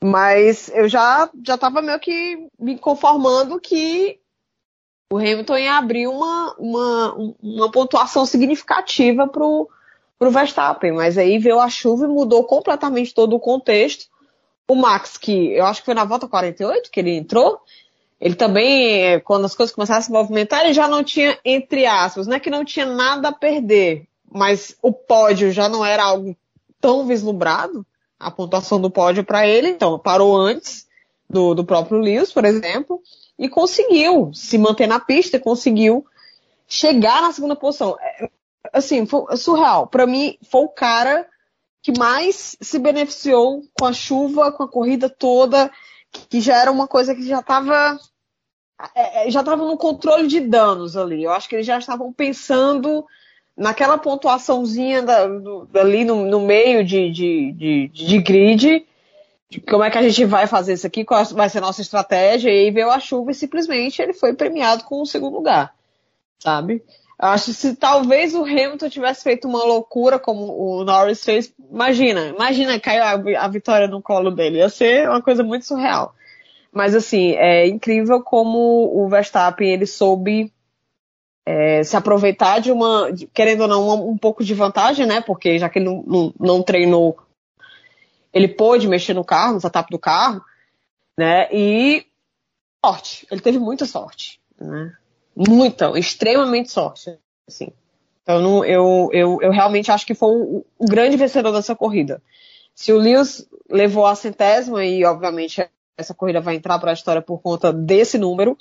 mas 0.00 0.70
eu 0.72 0.88
já 0.88 1.28
já 1.44 1.56
estava 1.56 1.82
meio 1.82 1.98
que 1.98 2.46
me 2.56 2.78
conformando 2.78 3.58
que 3.58 4.20
o 5.12 5.18
Hamilton 5.18 5.56
ia 5.56 5.78
abrir 5.78 6.06
uma, 6.06 6.54
uma, 6.60 7.34
uma 7.42 7.70
pontuação 7.72 8.24
significativa 8.24 9.26
pro, 9.26 9.68
pro 10.16 10.30
Verstappen, 10.30 10.92
mas 10.92 11.18
aí 11.18 11.36
veio 11.36 11.58
a 11.58 11.68
chuva 11.68 12.04
e 12.04 12.08
mudou 12.08 12.44
completamente 12.44 13.12
todo 13.12 13.34
o 13.34 13.40
contexto. 13.40 14.06
O 14.70 14.76
Max, 14.76 15.18
que 15.18 15.56
eu 15.56 15.66
acho 15.66 15.80
que 15.80 15.86
foi 15.86 15.94
na 15.94 16.04
volta 16.04 16.28
48 16.28 16.88
que 16.88 17.00
ele 17.00 17.16
entrou, 17.16 17.60
ele 18.20 18.34
também, 18.34 19.18
quando 19.20 19.46
as 19.46 19.54
coisas 19.54 19.74
começaram 19.74 19.98
a 19.98 20.02
se 20.02 20.12
movimentar, 20.12 20.62
ele 20.62 20.74
já 20.74 20.86
não 20.86 21.02
tinha, 21.02 21.38
entre 21.44 21.86
aspas, 21.86 22.26
não 22.26 22.36
é 22.36 22.40
que 22.40 22.50
não 22.50 22.64
tinha 22.64 22.84
nada 22.84 23.28
a 23.28 23.32
perder, 23.32 24.06
mas 24.30 24.76
o 24.82 24.92
pódio 24.92 25.50
já 25.50 25.68
não 25.68 25.84
era 25.84 26.04
algo 26.04 26.36
tão 26.80 27.06
vislumbrado, 27.06 27.84
a 28.18 28.30
pontuação 28.30 28.78
do 28.78 28.90
pódio 28.90 29.24
para 29.24 29.46
ele, 29.46 29.68
então 29.68 29.98
parou 29.98 30.36
antes 30.36 30.86
do, 31.28 31.54
do 31.54 31.64
próprio 31.64 31.98
Lewis, 31.98 32.30
por 32.30 32.44
exemplo, 32.44 33.00
e 33.38 33.48
conseguiu 33.48 34.30
se 34.34 34.58
manter 34.58 34.86
na 34.86 35.00
pista, 35.00 35.40
conseguiu 35.40 36.04
chegar 36.68 37.22
na 37.22 37.32
segunda 37.32 37.56
posição. 37.56 37.96
É, 37.98 38.28
assim, 38.72 39.06
foi 39.06 39.34
surreal. 39.38 39.86
Para 39.86 40.06
mim, 40.06 40.36
foi 40.50 40.62
o 40.62 40.68
cara 40.68 41.26
que 41.82 41.98
mais 41.98 42.56
se 42.60 42.78
beneficiou 42.78 43.62
com 43.78 43.86
a 43.86 43.92
chuva, 43.94 44.52
com 44.52 44.62
a 44.62 44.68
corrida 44.68 45.08
toda, 45.08 45.70
que 46.28 46.40
já 46.40 46.60
era 46.60 46.70
uma 46.70 46.86
coisa 46.86 47.14
que 47.14 47.26
já 47.26 47.40
estava 47.40 47.98
é, 48.94 49.26
é 49.26 49.30
já 49.30 49.40
estavam 49.40 49.68
no 49.68 49.76
controle 49.76 50.26
de 50.26 50.40
danos 50.40 50.96
ali. 50.96 51.22
Eu 51.24 51.32
acho 51.32 51.48
que 51.48 51.56
eles 51.56 51.66
já 51.66 51.78
estavam 51.78 52.12
pensando 52.12 53.04
naquela 53.56 53.98
pontuaçãozinha 53.98 55.02
da, 55.02 55.26
do, 55.26 55.68
ali 55.74 56.04
no, 56.04 56.24
no 56.24 56.40
meio 56.40 56.84
de, 56.84 57.10
de, 57.10 57.52
de, 57.52 57.88
de 57.88 58.18
grid, 58.18 58.86
como 59.68 59.84
é 59.84 59.90
que 59.90 59.98
a 59.98 60.02
gente 60.02 60.24
vai 60.24 60.46
fazer 60.46 60.74
isso 60.74 60.86
aqui, 60.86 61.04
qual 61.04 61.24
vai 61.26 61.48
ser 61.50 61.58
a 61.58 61.62
nossa 61.62 61.82
estratégia, 61.82 62.48
e 62.48 62.66
aí 62.66 62.70
veio 62.70 62.90
a 62.90 63.00
chuva 63.00 63.32
e 63.32 63.34
simplesmente 63.34 64.00
ele 64.00 64.12
foi 64.12 64.32
premiado 64.32 64.84
com 64.84 65.02
o 65.02 65.06
segundo 65.06 65.34
lugar, 65.34 65.74
sabe? 66.38 66.82
Acho 67.18 67.46
que 67.46 67.52
se 67.52 67.76
talvez 67.76 68.34
o 68.34 68.44
Hamilton 68.44 68.88
tivesse 68.88 69.22
feito 69.22 69.46
uma 69.46 69.62
loucura 69.62 70.18
como 70.18 70.56
o 70.56 70.84
Norris 70.84 71.22
fez, 71.22 71.52
imagina, 71.70 72.28
imagina 72.28 72.80
caiu 72.80 73.02
a, 73.02 73.44
a 73.44 73.48
vitória 73.48 73.86
no 73.86 74.00
colo 74.00 74.30
dele, 74.30 74.58
ia 74.58 74.70
ser 74.70 75.06
uma 75.06 75.20
coisa 75.20 75.42
muito 75.42 75.66
surreal. 75.66 76.14
Mas 76.72 76.94
assim, 76.94 77.32
é 77.32 77.66
incrível 77.66 78.22
como 78.22 78.58
o 78.94 79.08
Verstappen 79.08 79.68
ele 79.68 79.86
soube 79.86 80.52
é, 81.44 81.82
se 81.82 81.96
aproveitar 81.96 82.60
de 82.60 82.70
uma, 82.70 83.08
querendo 83.34 83.62
ou 83.62 83.68
não, 83.68 84.08
um, 84.08 84.16
pouco 84.16 84.44
de 84.44 84.54
vantagem, 84.54 85.06
né? 85.06 85.20
Porque 85.20 85.58
já 85.58 85.68
que 85.68 85.78
ele 85.78 85.86
não, 85.86 86.02
não, 86.06 86.34
não, 86.38 86.62
treinou, 86.62 87.18
ele 88.32 88.46
pôde 88.46 88.86
mexer 88.86 89.14
no 89.14 89.24
carro, 89.24 89.54
no 89.54 89.60
setup 89.60 89.90
do 89.90 89.98
carro, 89.98 90.40
né? 91.18 91.48
E 91.52 92.06
sorte, 92.84 93.26
ele 93.30 93.40
teve 93.40 93.58
muita 93.58 93.84
sorte, 93.84 94.40
né? 94.60 94.92
Muita, 95.34 95.98
extremamente 95.98 96.70
sorte, 96.70 97.18
assim. 97.48 97.72
Então 98.22 98.64
eu, 98.64 99.08
eu, 99.12 99.38
eu 99.42 99.50
realmente 99.50 99.90
acho 99.90 100.06
que 100.06 100.14
foi 100.14 100.28
o, 100.28 100.64
o 100.78 100.86
grande 100.86 101.16
vencedor 101.16 101.52
dessa 101.52 101.74
corrida. 101.74 102.22
Se 102.74 102.92
o 102.92 102.98
Lewis 102.98 103.48
levou 103.68 104.06
a 104.06 104.14
centésima 104.14 104.84
e 104.84 105.04
obviamente 105.04 105.60
essa 106.00 106.14
corrida 106.14 106.40
vai 106.40 106.56
entrar 106.56 106.78
para 106.78 106.90
a 106.90 106.94
história 106.94 107.22
por 107.22 107.40
conta 107.40 107.72
desse 107.72 108.18
número, 108.18 108.56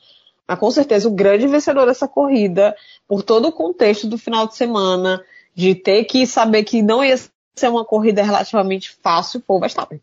mas 0.48 0.60
com 0.60 0.70
certeza 0.70 1.08
o 1.08 1.14
grande 1.14 1.48
vencedor 1.48 1.86
dessa 1.86 2.08
corrida, 2.08 2.76
por 3.08 3.24
todo 3.24 3.48
o 3.48 3.52
contexto 3.52 4.08
do 4.08 4.18
final 4.18 4.48
de 4.48 4.56
semana, 4.56 5.24
de 5.56 5.76
ter 5.76 6.04
que 6.06 6.26
saber 6.28 6.64
que 6.64 6.82
não 6.82 7.04
ia 7.04 7.16
ser 7.56 7.68
uma 7.70 7.86
corrida 7.86 8.24
relativamente 8.24 8.92
fácil, 9.02 9.42
foi 9.46 9.58
o 9.58 9.60
Verstappen. 9.60 10.02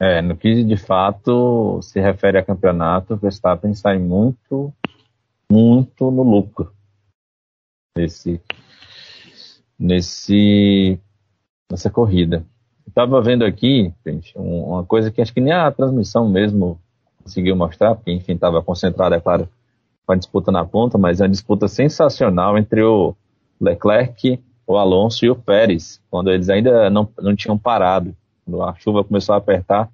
É, 0.00 0.22
no 0.22 0.36
que 0.36 0.64
de 0.64 0.76
fato 0.76 1.80
se 1.82 2.00
refere 2.00 2.38
a 2.38 2.44
campeonato, 2.44 3.14
o 3.14 3.16
Verstappen 3.16 3.74
sai 3.74 3.98
muito, 3.98 4.72
muito 5.50 6.10
no 6.10 6.22
lucro 6.22 6.72
nesse, 7.96 8.40
nesse, 9.78 10.98
nessa 11.70 11.90
corrida. 11.90 12.44
Estava 12.86 13.20
vendo 13.22 13.44
aqui, 13.44 13.92
gente, 14.04 14.32
uma 14.36 14.84
coisa 14.84 15.10
que 15.10 15.20
acho 15.20 15.32
que 15.32 15.40
nem 15.40 15.52
a 15.52 15.70
transmissão 15.70 16.28
mesmo 16.28 16.80
conseguiu 17.22 17.54
mostrar, 17.54 17.94
porque 17.94 18.12
enfim 18.12 18.32
estava 18.32 18.62
concentrado, 18.62 19.14
é 19.14 19.20
claro, 19.20 19.48
com 20.06 20.12
a 20.12 20.16
disputa 20.16 20.50
na 20.50 20.64
ponta, 20.64 20.98
mas 20.98 21.20
é 21.20 21.24
uma 21.24 21.30
disputa 21.30 21.68
sensacional 21.68 22.58
entre 22.58 22.82
o 22.82 23.14
Leclerc, 23.60 24.40
o 24.66 24.76
Alonso 24.76 25.24
e 25.24 25.30
o 25.30 25.36
Pérez, 25.36 26.00
quando 26.10 26.30
eles 26.30 26.48
ainda 26.48 26.90
não, 26.90 27.08
não 27.18 27.34
tinham 27.36 27.58
parado. 27.58 28.14
Quando 28.44 28.62
a 28.62 28.74
chuva 28.74 29.04
começou 29.04 29.34
a 29.34 29.38
apertar, 29.38 29.88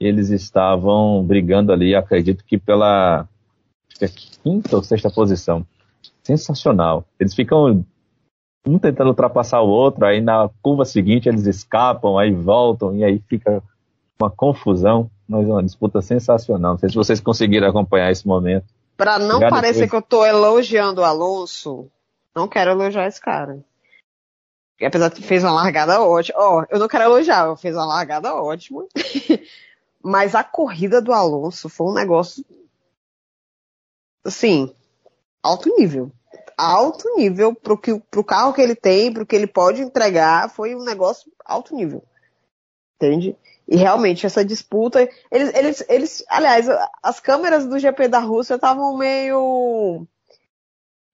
eles 0.00 0.30
estavam 0.30 1.22
brigando 1.24 1.72
ali, 1.72 1.94
acredito 1.94 2.44
que 2.44 2.58
pela 2.58 3.28
que 3.98 4.04
é 4.04 4.08
quinta 4.08 4.76
ou 4.76 4.82
sexta 4.82 5.10
posição. 5.10 5.66
Sensacional. 6.22 7.04
Eles 7.18 7.34
ficam 7.34 7.84
um 8.66 8.78
tentando 8.78 9.08
ultrapassar 9.08 9.60
o 9.60 9.68
outro, 9.68 10.04
aí 10.04 10.20
na 10.20 10.48
curva 10.62 10.84
seguinte 10.84 11.28
eles 11.28 11.46
escapam, 11.46 12.18
aí 12.18 12.32
voltam, 12.32 12.94
e 12.94 13.04
aí 13.04 13.18
fica 13.28 13.62
uma 14.20 14.30
confusão 14.30 15.10
mas 15.32 15.48
uma 15.48 15.62
disputa 15.62 16.02
sensacional. 16.02 16.72
Não 16.72 16.78
sei 16.78 16.90
se 16.90 16.94
vocês 16.94 17.18
conseguiram 17.18 17.66
acompanhar 17.66 18.10
esse 18.10 18.26
momento. 18.26 18.66
Para 18.98 19.18
não 19.18 19.36
Obrigado 19.36 19.50
parecer 19.50 19.80
depois. 19.80 19.90
que 19.90 19.96
eu 19.96 20.00
estou 20.00 20.26
elogiando 20.26 21.00
o 21.00 21.04
Alonso, 21.04 21.90
não 22.36 22.46
quero 22.46 22.72
elogiar 22.72 23.06
esse 23.06 23.20
cara. 23.20 23.64
Apesar 24.80 25.08
de 25.08 25.14
que 25.14 25.22
fez 25.22 25.42
uma 25.42 25.52
largada 25.52 26.02
ótima. 26.02 26.38
Ó, 26.38 26.60
oh, 26.60 26.66
eu 26.68 26.78
não 26.78 26.88
quero 26.88 27.04
elogiar, 27.04 27.46
eu 27.46 27.56
fez 27.56 27.74
uma 27.74 27.86
largada 27.86 28.34
ótima. 28.34 28.84
Mas 30.04 30.34
a 30.34 30.44
corrida 30.44 31.00
do 31.00 31.12
Alonso 31.12 31.68
foi 31.68 31.86
um 31.86 31.94
negócio 31.94 32.44
assim, 34.24 34.74
alto 35.42 35.74
nível. 35.78 36.10
Alto 36.56 37.16
nível 37.16 37.54
pro, 37.54 37.78
que, 37.78 37.98
pro 38.10 38.24
carro 38.24 38.52
que 38.52 38.60
ele 38.60 38.74
tem, 38.74 39.12
pro 39.12 39.26
que 39.26 39.34
ele 39.34 39.46
pode 39.46 39.82
entregar, 39.82 40.50
foi 40.50 40.74
um 40.74 40.84
negócio 40.84 41.30
alto 41.44 41.74
nível. 41.74 42.02
Entende? 42.96 43.36
E 43.66 43.76
realmente, 43.76 44.26
essa 44.26 44.44
disputa. 44.44 45.08
Eles, 45.30 45.54
eles, 45.54 45.84
eles, 45.88 46.24
aliás, 46.28 46.66
as 47.02 47.20
câmeras 47.20 47.66
do 47.66 47.78
GP 47.78 48.08
da 48.08 48.18
Rússia 48.18 48.54
estavam 48.54 48.96
meio. 48.96 50.06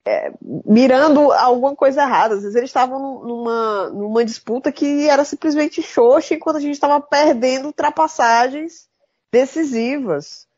É, 0.07 0.33
mirando 0.65 1.31
alguma 1.33 1.77
coisa 1.77 2.03
errada. 2.03 2.35
Às 2.35 2.41
vezes 2.41 2.57
eles 2.57 2.71
estavam 2.71 3.23
numa, 3.25 3.91
numa 3.91 4.25
disputa 4.25 4.73
que 4.73 5.09
era 5.09 5.25
simplesmente 5.25 5.83
xoxa, 5.83 6.35
enquanto 6.35 6.57
a 6.57 6.61
gente 6.61 6.73
estava 6.73 7.01
perdendo 7.01 7.67
ultrapassagens 7.67 8.89
decisivas. 9.31 10.49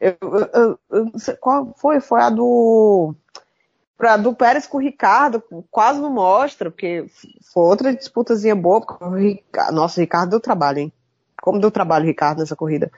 Eu, 0.00 0.16
eu, 0.52 0.78
eu, 0.90 1.12
qual 1.40 1.72
foi? 1.76 2.00
Foi 2.00 2.20
a 2.20 2.28
do. 2.28 3.14
Pra, 3.96 4.16
do 4.16 4.34
Pérez 4.34 4.66
com 4.66 4.78
o 4.78 4.80
Ricardo, 4.80 5.42
quase 5.70 6.00
não 6.00 6.10
mostra, 6.10 6.70
porque 6.70 7.06
foi 7.52 7.62
outra 7.64 7.94
disputazinha 7.94 8.54
boa. 8.54 8.80
Porque 8.80 9.04
o 9.04 9.14
Ricardo, 9.14 9.74
nossa, 9.74 10.00
o 10.00 10.02
Ricardo 10.02 10.30
deu 10.30 10.40
trabalho, 10.40 10.78
hein? 10.78 10.92
como 11.42 11.58
deu 11.58 11.72
trabalho, 11.72 12.06
Ricardo, 12.06 12.38
nessa 12.38 12.54
corrida. 12.54 12.90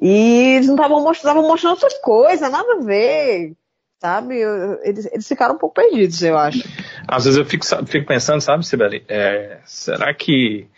E 0.00 0.56
eles 0.56 0.66
não 0.66 0.74
estavam 0.74 1.02
mostrando, 1.02 1.40
mostrando 1.42 1.74
outra 1.74 1.88
coisa, 2.02 2.50
nada 2.50 2.74
a 2.74 2.84
ver. 2.84 3.54
Sabe? 4.00 4.36
Eles, 4.82 5.06
eles 5.06 5.26
ficaram 5.26 5.54
um 5.54 5.58
pouco 5.58 5.74
perdidos, 5.76 6.22
eu 6.22 6.36
acho. 6.36 6.62
Às 7.06 7.24
vezes 7.24 7.38
eu 7.38 7.44
fico, 7.44 7.64
fico 7.86 8.06
pensando, 8.06 8.40
sabe, 8.40 8.66
Sibeli? 8.66 9.04
É, 9.08 9.60
será 9.64 10.12
que 10.12 10.68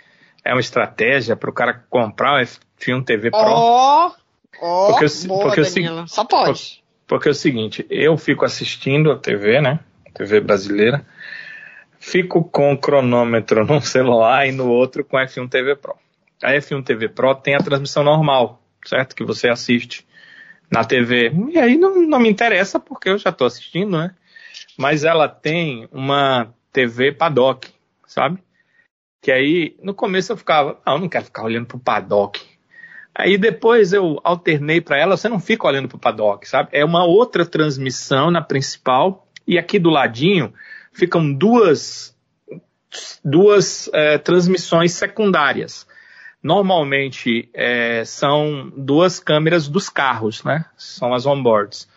é 0.44 0.52
uma 0.52 0.60
estratégia 0.60 1.36
para 1.36 1.50
o 1.50 1.52
cara 1.52 1.84
comprar 1.90 2.40
o 2.40 2.44
F1 2.44 3.04
TV 3.04 3.30
Pro? 3.30 3.40
Oh, 3.40 4.10
oh, 4.62 4.86
porque, 4.92 5.06
boa, 5.26 5.42
porque. 5.44 5.60
O, 5.60 6.06
Só 6.06 6.24
pode. 6.24 6.44
Porque, 6.46 6.79
porque 7.10 7.26
é 7.26 7.32
o 7.32 7.34
seguinte, 7.34 7.84
eu 7.90 8.16
fico 8.16 8.44
assistindo 8.44 9.10
a 9.10 9.18
TV, 9.18 9.60
né? 9.60 9.80
TV 10.14 10.38
brasileira. 10.38 11.04
Fico 11.98 12.44
com 12.44 12.72
o 12.72 12.78
cronômetro 12.78 13.66
num 13.66 13.80
celular 13.80 14.46
e 14.46 14.52
no 14.52 14.68
outro 14.68 15.04
com 15.04 15.16
F1 15.16 15.50
TV 15.50 15.74
Pro 15.74 15.96
a 16.42 16.52
F1 16.52 16.84
TV 16.84 17.08
Pro 17.08 17.34
tem 17.34 17.54
a 17.54 17.62
transmissão 17.62 18.02
normal, 18.02 18.62
certo? 18.84 19.14
Que 19.14 19.24
você 19.24 19.48
assiste 19.48 20.06
na 20.70 20.84
TV. 20.84 21.32
E 21.50 21.58
aí 21.58 21.76
não, 21.76 22.00
não 22.00 22.20
me 22.20 22.30
interessa 22.30 22.78
porque 22.78 23.08
eu 23.08 23.18
já 23.18 23.30
estou 23.30 23.46
assistindo, 23.46 23.98
né? 23.98 24.14
Mas 24.78 25.04
ela 25.04 25.28
tem 25.28 25.88
uma 25.92 26.54
TV 26.72 27.12
paddock, 27.12 27.68
sabe? 28.06 28.38
Que 29.20 29.30
aí, 29.30 29.76
no 29.82 29.92
começo 29.92 30.32
eu 30.32 30.36
ficava, 30.36 30.80
não, 30.86 30.94
eu 30.94 31.00
não 31.00 31.08
quero 31.08 31.26
ficar 31.26 31.42
olhando 31.42 31.66
pro 31.66 31.78
paddock. 31.78 32.40
Aí 33.14 33.36
depois 33.36 33.92
eu 33.92 34.20
alternei 34.22 34.80
para 34.80 34.98
ela, 34.98 35.16
você 35.16 35.28
não 35.28 35.40
fica 35.40 35.66
olhando 35.66 35.88
pro 35.88 35.98
paddock, 35.98 36.48
sabe? 36.48 36.70
É 36.72 36.84
uma 36.84 37.04
outra 37.04 37.44
transmissão 37.44 38.30
na 38.30 38.40
principal 38.40 39.26
e 39.46 39.58
aqui 39.58 39.78
do 39.78 39.90
ladinho 39.90 40.52
ficam 40.92 41.32
duas 41.32 42.16
duas 43.24 43.88
é, 43.92 44.18
transmissões 44.18 44.92
secundárias 44.92 45.86
normalmente 46.42 47.48
é, 47.52 48.04
são 48.04 48.72
duas 48.76 49.20
câmeras 49.20 49.68
dos 49.68 49.88
carros, 49.88 50.42
né? 50.42 50.64
São 50.76 51.12
as 51.12 51.26
onboards. 51.26 51.88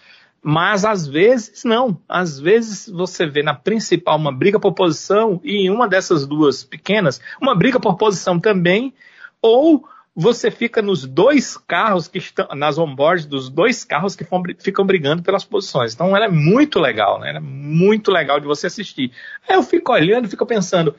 Mas 0.41 0.83
às 0.83 1.07
vezes 1.07 1.63
não. 1.63 1.97
Às 2.07 2.39
vezes 2.39 2.89
você 2.89 3.25
vê 3.25 3.41
na 3.41 3.53
principal 3.53 4.17
uma 4.17 4.31
briga 4.31 4.59
por 4.59 4.73
posição 4.73 5.39
e 5.43 5.65
em 5.65 5.69
uma 5.69 5.87
dessas 5.87 6.27
duas 6.27 6.63
pequenas, 6.63 7.21
uma 7.41 7.55
briga 7.55 7.79
por 7.79 7.95
posição 7.95 8.39
também, 8.39 8.93
ou 9.41 9.87
você 10.15 10.51
fica 10.51 10.81
nos 10.81 11.05
dois 11.05 11.57
carros 11.57 12.07
que 12.07 12.19
estão, 12.19 12.47
nas 12.55 12.77
onboards 12.77 13.25
dos 13.25 13.49
dois 13.49 13.83
carros 13.83 14.15
que 14.15 14.25
ficam 14.59 14.85
brigando 14.85 15.23
pelas 15.23 15.43
posições. 15.43 15.93
Então 15.93 16.15
ela 16.15 16.25
é 16.25 16.29
muito 16.29 16.79
legal, 16.79 17.19
né? 17.19 17.29
Ela 17.29 17.39
é 17.39 17.41
muito 17.41 18.11
legal 18.11 18.39
de 18.39 18.45
você 18.45 18.67
assistir. 18.67 19.11
Aí 19.47 19.55
eu 19.55 19.63
fico 19.63 19.91
olhando 19.91 20.29
fico 20.29 20.45
pensando, 20.45 20.95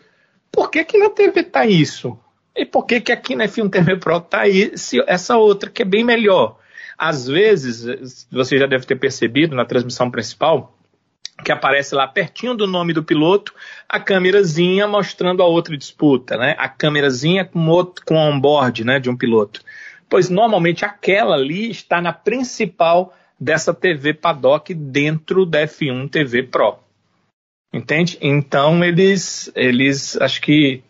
por 0.51 0.71
que 0.71 0.85
que 0.85 0.99
na 0.99 1.11
TV 1.11 1.45
tá 1.45 1.65
isso? 1.65 2.19
E 2.57 2.65
por 2.65 2.87
que, 2.87 3.01
que 3.01 3.11
aqui 3.11 3.35
na 3.35 3.47
F1 3.47 3.69
TV 3.69 3.97
Pro 3.97 4.21
tá 4.21 4.43
aí 4.43 4.73
essa 5.07 5.37
outra, 5.37 5.69
que 5.69 5.83
é 5.83 5.85
bem 5.85 6.05
melhor? 6.05 6.59
Às 6.97 7.27
vezes, 7.27 8.29
você 8.31 8.57
já 8.57 8.67
deve 8.67 8.87
ter 8.87 8.95
percebido 8.95 9.57
na 9.57 9.65
transmissão 9.65 10.09
principal, 10.09 10.74
que 11.45 11.53
aparece 11.53 11.95
lá 11.95 12.09
pertinho 12.09 12.55
do 12.55 12.66
nome 12.66 12.92
do 12.92 13.05
piloto, 13.05 13.55
a 13.88 14.01
câmerazinha 14.01 14.88
mostrando 14.88 15.42
a 15.42 15.47
outra 15.47 15.76
disputa, 15.76 16.36
né? 16.36 16.57
A 16.59 16.68
câmerazinha 16.68 17.45
com 17.45 17.68
outro, 17.68 18.05
com 18.05 18.16
on-board, 18.16 18.82
né, 18.82 18.99
de 18.99 19.09
um 19.09 19.16
piloto. 19.16 19.61
Pois 20.09 20.28
normalmente 20.28 20.84
aquela 20.84 21.36
ali 21.36 21.70
está 21.70 22.01
na 22.01 22.12
principal 22.12 23.14
dessa 23.38 23.74
TV 23.74 24.14
paddock 24.14 24.72
dentro 24.74 25.45
da 25.45 25.62
F1 25.66 26.09
TV 26.11 26.42
Pro. 26.45 26.78
Entende? 27.72 28.16
Então 28.20 28.84
eles, 28.84 29.51
eles 29.55 30.16
acho 30.20 30.40
que 30.40 30.82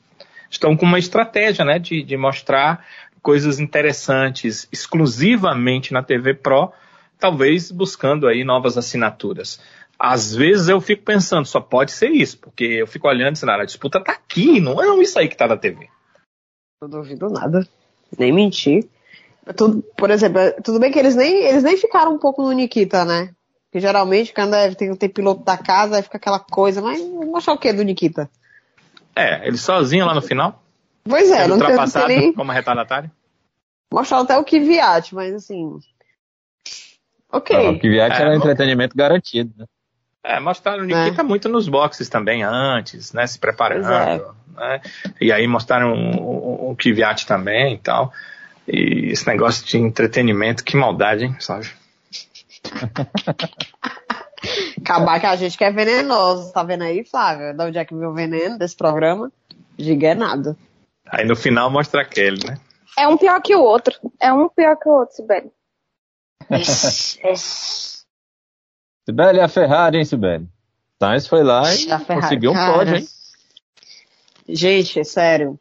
estão 0.51 0.77
com 0.77 0.85
uma 0.87 0.99
estratégia 0.99 1.65
né, 1.65 1.79
de, 1.79 2.03
de 2.03 2.17
mostrar 2.17 2.85
coisas 3.23 3.59
interessantes 3.59 4.69
exclusivamente 4.71 5.93
na 5.95 6.03
TV 6.03 6.35
Pro, 6.35 6.73
talvez 7.19 7.71
buscando 7.71 8.29
aí 8.29 8.45
novas 8.45 8.77
assinaturas. 8.77 9.59
Às 9.99 10.35
vezes 10.35 10.69
eu 10.69 10.81
fico 10.81 11.05
pensando, 11.05 11.47
só 11.47 11.61
pode 11.61 11.93
ser 11.93 12.11
isso, 12.11 12.39
porque 12.39 12.65
eu 12.65 12.87
fico 12.87 13.09
olhando 13.09 13.31
e 13.31 13.33
dizendo, 13.35 13.53
ah, 13.53 13.63
a 13.63 13.65
disputa 13.65 14.03
tá 14.03 14.13
aqui, 14.13 14.61
não 14.61 14.83
é 14.83 15.03
isso 15.03 15.19
aí 15.19 15.29
que 15.29 15.37
tá 15.37 15.47
na 15.47 15.57
TV. 15.57 15.89
Não 16.83 16.89
duvido 16.89 17.29
nada, 17.29 17.67
nem 18.19 18.33
mentir. 18.33 18.89
Tudo, 19.57 19.83
por 19.97 20.11
exemplo, 20.11 20.41
tudo 20.63 20.81
bem 20.81 20.91
que 20.91 20.99
eles 20.99 21.15
nem, 21.15 21.45
eles 21.45 21.63
nem 21.63 21.77
ficaram 21.77 22.15
um 22.15 22.19
pouco 22.19 22.43
no 22.43 22.53
Nikita, 22.53 23.05
né? 23.05 23.35
Porque 23.67 23.81
geralmente, 23.81 24.33
quando 24.33 24.55
é, 24.55 24.75
tem, 24.75 24.95
tem 24.95 25.09
piloto 25.09 25.45
da 25.45 25.57
casa, 25.57 25.97
aí 25.97 26.03
fica 26.03 26.17
aquela 26.17 26.41
coisa, 26.41 26.81
mas 26.81 27.01
mostrar 27.03 27.55
o 27.55 27.59
que 27.59 27.73
do 27.73 27.83
Nikita? 27.83 28.31
É, 29.15 29.47
ele 29.47 29.57
sozinho 29.57 30.07
lá 30.07 30.15
no 30.15 30.23
final? 30.23 30.63
Pois 31.05 31.31
é, 31.31 31.47
não 31.47 31.57
ultrapassado 31.57 32.09
nem... 32.09 32.33
como 32.33 32.53
retardatário? 32.53 33.11
Mostrar 33.93 34.21
até 34.21 34.37
o 34.37 34.45
Kvyat, 34.45 35.15
mas 35.15 35.35
assim. 35.35 35.79
Ok. 37.31 37.57
o 37.69 37.79
Kvyat 37.79 38.13
é, 38.13 38.21
era 38.21 38.31
um 38.31 38.35
entretenimento 38.35 38.97
garantido, 38.97 39.53
né? 39.57 39.67
É, 40.25 40.41
mostraram 40.41 40.85
o 40.85 40.87
Nikita 40.87 41.21
é. 41.21 41.25
muito 41.25 41.51
nos 41.51 41.69
boxes 41.69 42.09
também 42.09 42.43
antes, 42.43 43.13
né? 43.13 43.27
Se 43.27 43.39
preparando. 43.39 43.93
É. 43.93 44.25
Né? 44.57 44.81
E 45.21 45.31
aí 45.31 45.47
mostraram 45.47 45.93
o, 45.93 46.71
o 46.71 46.77
Kvyat 46.77 47.27
também 47.27 47.75
e 47.75 47.79
tal. 47.79 48.11
E 48.67 49.11
esse 49.11 49.27
negócio 49.27 49.67
de 49.67 49.77
entretenimento, 49.77 50.65
que 50.65 50.79
maldade, 50.79 51.27
hein, 51.27 51.37
sabe? 51.39 51.71
Acabar 54.81 55.21
que 55.21 55.27
a 55.27 55.37
gente 55.37 55.59
que 55.59 55.65
é 55.65 55.71
venenoso, 55.71 56.53
tá 56.53 56.63
vendo 56.63 56.85
aí, 56.85 57.05
Flávia? 57.05 57.53
De 57.53 57.63
onde 57.63 57.79
é 57.79 57.85
que 57.85 57.95
viu 57.95 58.09
o 58.09 58.15
veneno 58.15 58.59
desse 58.59 58.77
programa? 58.77 59.31
Diga 59.77 60.09
é 60.09 60.15
nada. 60.15 60.57
Aí 61.07 61.27
no 61.27 61.37
final 61.37 61.71
mostra 61.71 62.01
aquele, 62.01 62.47
né? 62.47 62.59
É 62.99 63.07
um 63.09 63.19
pior 63.19 63.41
que 63.43 63.55
o 63.55 63.61
outro. 63.61 63.95
É 64.21 64.33
um 64.33 64.49
pior 64.49 64.77
que 64.77 64.89
o 64.89 64.93
outro, 64.93 65.17
Sibeli. 65.17 65.51
Sibeli, 69.05 69.41
a 69.41 69.49
Ferrari, 69.49 69.99
hein, 69.99 70.05
Sibeli? 70.05 70.49
Sainz 70.99 71.27
foi 71.27 71.43
lá 71.43 71.63
e 71.75 71.87
conseguiu 72.07 72.53
um 72.53 72.55
pódio, 72.55 72.97
hein? 72.97 73.09
Gente, 74.49 75.01
é 75.01 75.05
sério. 75.05 75.59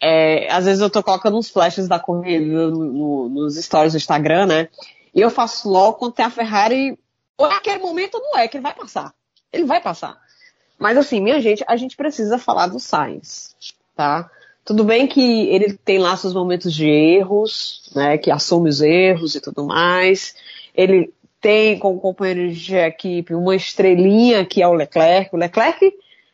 É, 0.00 0.50
às 0.52 0.64
vezes 0.64 0.80
eu 0.80 0.90
tô 0.90 1.02
colocando 1.02 1.38
uns 1.38 1.48
flashes 1.48 1.86
da 1.86 1.98
corrida 1.98 2.44
no, 2.44 2.70
no, 2.70 3.28
nos 3.28 3.56
stories 3.56 3.92
do 3.92 3.98
Instagram, 3.98 4.46
né? 4.46 4.68
E 5.14 5.20
eu 5.20 5.30
faço 5.30 5.68
logo 5.68 5.98
quando 5.98 6.14
tem 6.14 6.24
a 6.24 6.30
Ferrari. 6.30 6.98
Ou 7.38 7.46
é 7.46 7.54
aquele 7.54 7.78
momento 7.78 8.16
ou 8.16 8.20
não 8.20 8.38
é, 8.38 8.48
que 8.48 8.56
ele 8.56 8.62
vai 8.62 8.74
passar. 8.74 9.14
Ele 9.52 9.64
vai 9.64 9.80
passar. 9.80 10.20
Mas 10.78 10.96
assim, 10.96 11.20
minha 11.20 11.40
gente, 11.40 11.64
a 11.68 11.76
gente 11.76 11.96
precisa 11.96 12.38
falar 12.38 12.66
do 12.66 12.80
Sainz, 12.80 13.54
tá? 13.94 14.28
Tudo 14.64 14.84
bem 14.84 15.06
que 15.06 15.48
ele 15.48 15.74
tem 15.74 15.98
lá 15.98 16.16
seus 16.16 16.34
momentos 16.34 16.72
de 16.72 16.88
erros, 16.88 17.90
né? 17.94 18.18
Que 18.18 18.30
assume 18.30 18.68
os 18.68 18.80
erros 18.80 19.34
e 19.34 19.40
tudo 19.40 19.64
mais. 19.64 20.34
Ele 20.74 21.12
tem 21.42 21.76
como 21.76 22.00
companheiro 22.00 22.52
de 22.52 22.76
equipe 22.76 23.34
uma 23.34 23.56
estrelinha 23.56 24.46
que 24.46 24.62
é 24.62 24.68
o 24.68 24.72
Leclerc. 24.72 25.34
O 25.34 25.38
Leclerc, 25.38 25.92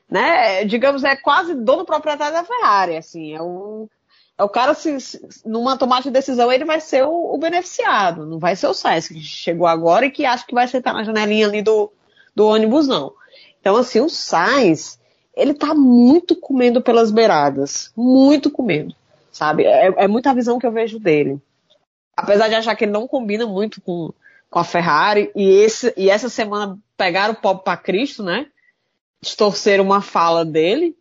né, 0.08 0.64
digamos, 0.66 1.02
é 1.02 1.16
quase 1.16 1.54
dono 1.54 1.84
proprietário 1.84 2.34
da 2.34 2.44
Ferrari, 2.44 2.96
assim, 2.96 3.34
é 3.34 3.42
um 3.42 3.88
é 4.36 4.44
o 4.44 4.48
cara, 4.48 4.72
se, 4.72 5.00
se, 5.00 5.20
numa 5.44 5.76
tomada 5.76 6.04
de 6.04 6.12
decisão, 6.12 6.52
ele 6.52 6.64
vai 6.64 6.78
ser 6.78 7.02
o, 7.02 7.34
o, 7.34 7.38
beneficiado, 7.38 8.24
não 8.24 8.38
vai 8.38 8.54
ser 8.54 8.68
o 8.68 8.74
Sainz, 8.74 9.08
que 9.08 9.18
chegou 9.18 9.66
agora 9.66 10.06
e 10.06 10.12
que 10.12 10.24
acha 10.24 10.46
que 10.46 10.54
vai 10.54 10.68
sentar 10.68 10.94
na 10.94 11.02
janelinha 11.02 11.44
ali 11.44 11.60
do, 11.60 11.90
do 12.36 12.46
ônibus, 12.46 12.86
não. 12.86 13.12
Então, 13.60 13.74
assim, 13.76 14.00
o 14.00 14.08
Sainz, 14.08 15.00
ele 15.34 15.54
tá 15.54 15.74
muito 15.74 16.36
comendo 16.36 16.80
pelas 16.80 17.10
beiradas, 17.10 17.90
muito 17.96 18.48
comendo, 18.48 18.94
sabe? 19.32 19.64
É, 19.64 20.04
é 20.04 20.06
muita 20.06 20.32
visão 20.32 20.56
que 20.56 20.66
eu 20.66 20.70
vejo 20.70 21.00
dele. 21.00 21.42
Apesar 22.16 22.46
de 22.46 22.54
achar 22.54 22.76
que 22.76 22.84
ele 22.84 22.92
não 22.92 23.08
combina 23.08 23.44
muito 23.44 23.80
com, 23.80 24.12
com 24.50 24.58
a 24.58 24.64
Ferrari, 24.64 25.30
e, 25.34 25.48
esse, 25.48 25.92
e 25.96 26.08
essa 26.10 26.28
semana 26.28 26.78
pegaram 26.96 27.34
o 27.34 27.36
pobre 27.36 27.64
para 27.64 27.76
Cristo, 27.76 28.22
né? 28.22 28.46
Distorceram 29.20 29.84
uma 29.84 30.00
fala 30.00 30.44
dele, 30.44 30.96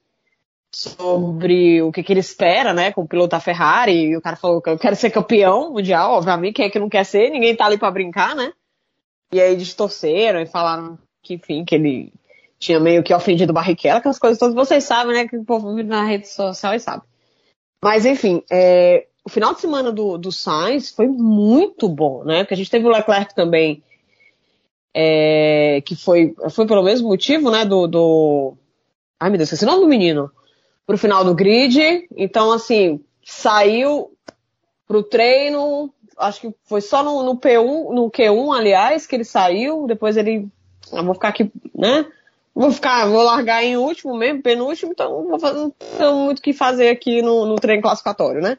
sobre 0.71 1.81
o 1.81 1.91
que, 1.91 2.03
que, 2.03 2.13
ele 2.13 2.19
espera, 2.19 2.73
né, 2.73 2.91
com 2.91 3.01
o 3.01 3.07
piloto 3.07 3.29
da 3.29 3.39
Ferrari, 3.39 4.09
e 4.09 4.17
o 4.17 4.21
cara 4.21 4.35
falou 4.35 4.61
que 4.61 4.69
eu 4.69 4.77
quero 4.77 4.95
ser 4.95 5.09
campeão 5.09 5.71
mundial, 5.71 6.11
obviamente, 6.11 6.55
quem 6.55 6.65
é 6.65 6.69
que 6.69 6.79
não 6.79 6.89
quer 6.89 7.05
ser, 7.05 7.29
ninguém 7.29 7.55
tá 7.55 7.65
ali 7.65 7.77
para 7.77 7.91
brincar, 7.91 8.35
né? 8.35 8.51
E 9.31 9.41
aí 9.41 9.55
distorceram 9.55 10.39
e 10.39 10.45
falaram 10.45 10.97
que, 11.21 11.35
enfim, 11.35 11.65
que 11.65 11.75
ele 11.75 12.13
tinha 12.59 12.79
meio 12.79 13.03
que 13.03 13.13
ofendido 13.13 13.51
o 13.51 13.53
Barrichello, 13.53 13.97
aquelas 13.97 14.19
coisas 14.19 14.37
todas, 14.37 14.55
vocês 14.55 14.83
sabem, 14.83 15.15
né, 15.15 15.27
que 15.27 15.37
o 15.37 15.43
povo 15.43 15.73
vive 15.73 15.89
na 15.89 16.03
rede 16.03 16.27
social 16.27 16.73
e 16.73 16.79
sabe. 16.79 17.03
Mas, 17.83 18.05
enfim, 18.05 18.43
é, 18.51 19.07
o 19.27 19.29
final 19.29 19.53
de 19.53 19.59
semana 19.59 19.91
do, 19.91 20.17
do 20.17 20.31
Sainz 20.31 20.89
foi 20.89 21.05
muito 21.05 21.89
bom, 21.89 22.23
né, 22.23 22.39
porque 22.39 22.53
a 22.53 22.57
gente 22.57 22.71
teve 22.71 22.85
o 22.85 22.89
Leclerc 22.89 23.35
também, 23.35 23.83
é, 24.93 25.81
que 25.85 25.97
foi, 25.97 26.33
foi 26.49 26.65
pelo 26.65 26.81
mesmo 26.81 27.09
motivo, 27.09 27.51
né, 27.51 27.65
do, 27.65 27.87
do... 27.87 28.53
Ai, 29.19 29.29
meu 29.29 29.37
Deus, 29.37 29.51
esqueci 29.51 29.65
o 29.65 29.67
nome 29.67 29.81
do 29.81 29.89
menino 29.89 30.31
pro 30.85 30.97
final 30.97 31.25
do 31.25 31.35
grid. 31.35 32.07
Então, 32.15 32.53
assim, 32.53 33.03
saiu 33.23 34.11
pro 34.87 35.03
treino, 35.03 35.93
acho 36.17 36.39
que 36.39 36.55
foi 36.63 36.79
só 36.79 37.03
no, 37.03 37.21
no 37.21 37.35
P1, 37.35 37.93
no 37.93 38.09
Q1, 38.09 38.57
aliás, 38.57 39.05
que 39.05 39.15
ele 39.15 39.25
saiu. 39.25 39.85
Depois 39.85 40.15
ele. 40.15 40.47
Eu 40.91 41.03
vou 41.03 41.13
ficar 41.13 41.27
aqui, 41.27 41.51
né? 41.75 42.07
Vou 42.55 42.71
ficar, 42.71 43.05
vou 43.07 43.21
largar 43.21 43.63
em 43.63 43.75
último 43.75 44.17
mesmo, 44.17 44.41
penúltimo, 44.41 44.91
então 44.91 45.27
não 45.27 45.69
tenho 45.69 46.15
muito 46.15 46.39
o 46.39 46.41
que 46.41 46.53
fazer 46.53 46.89
aqui 46.89 47.21
no, 47.21 47.45
no 47.45 47.55
treino 47.57 47.83
classificatório, 47.83 48.41
né? 48.41 48.57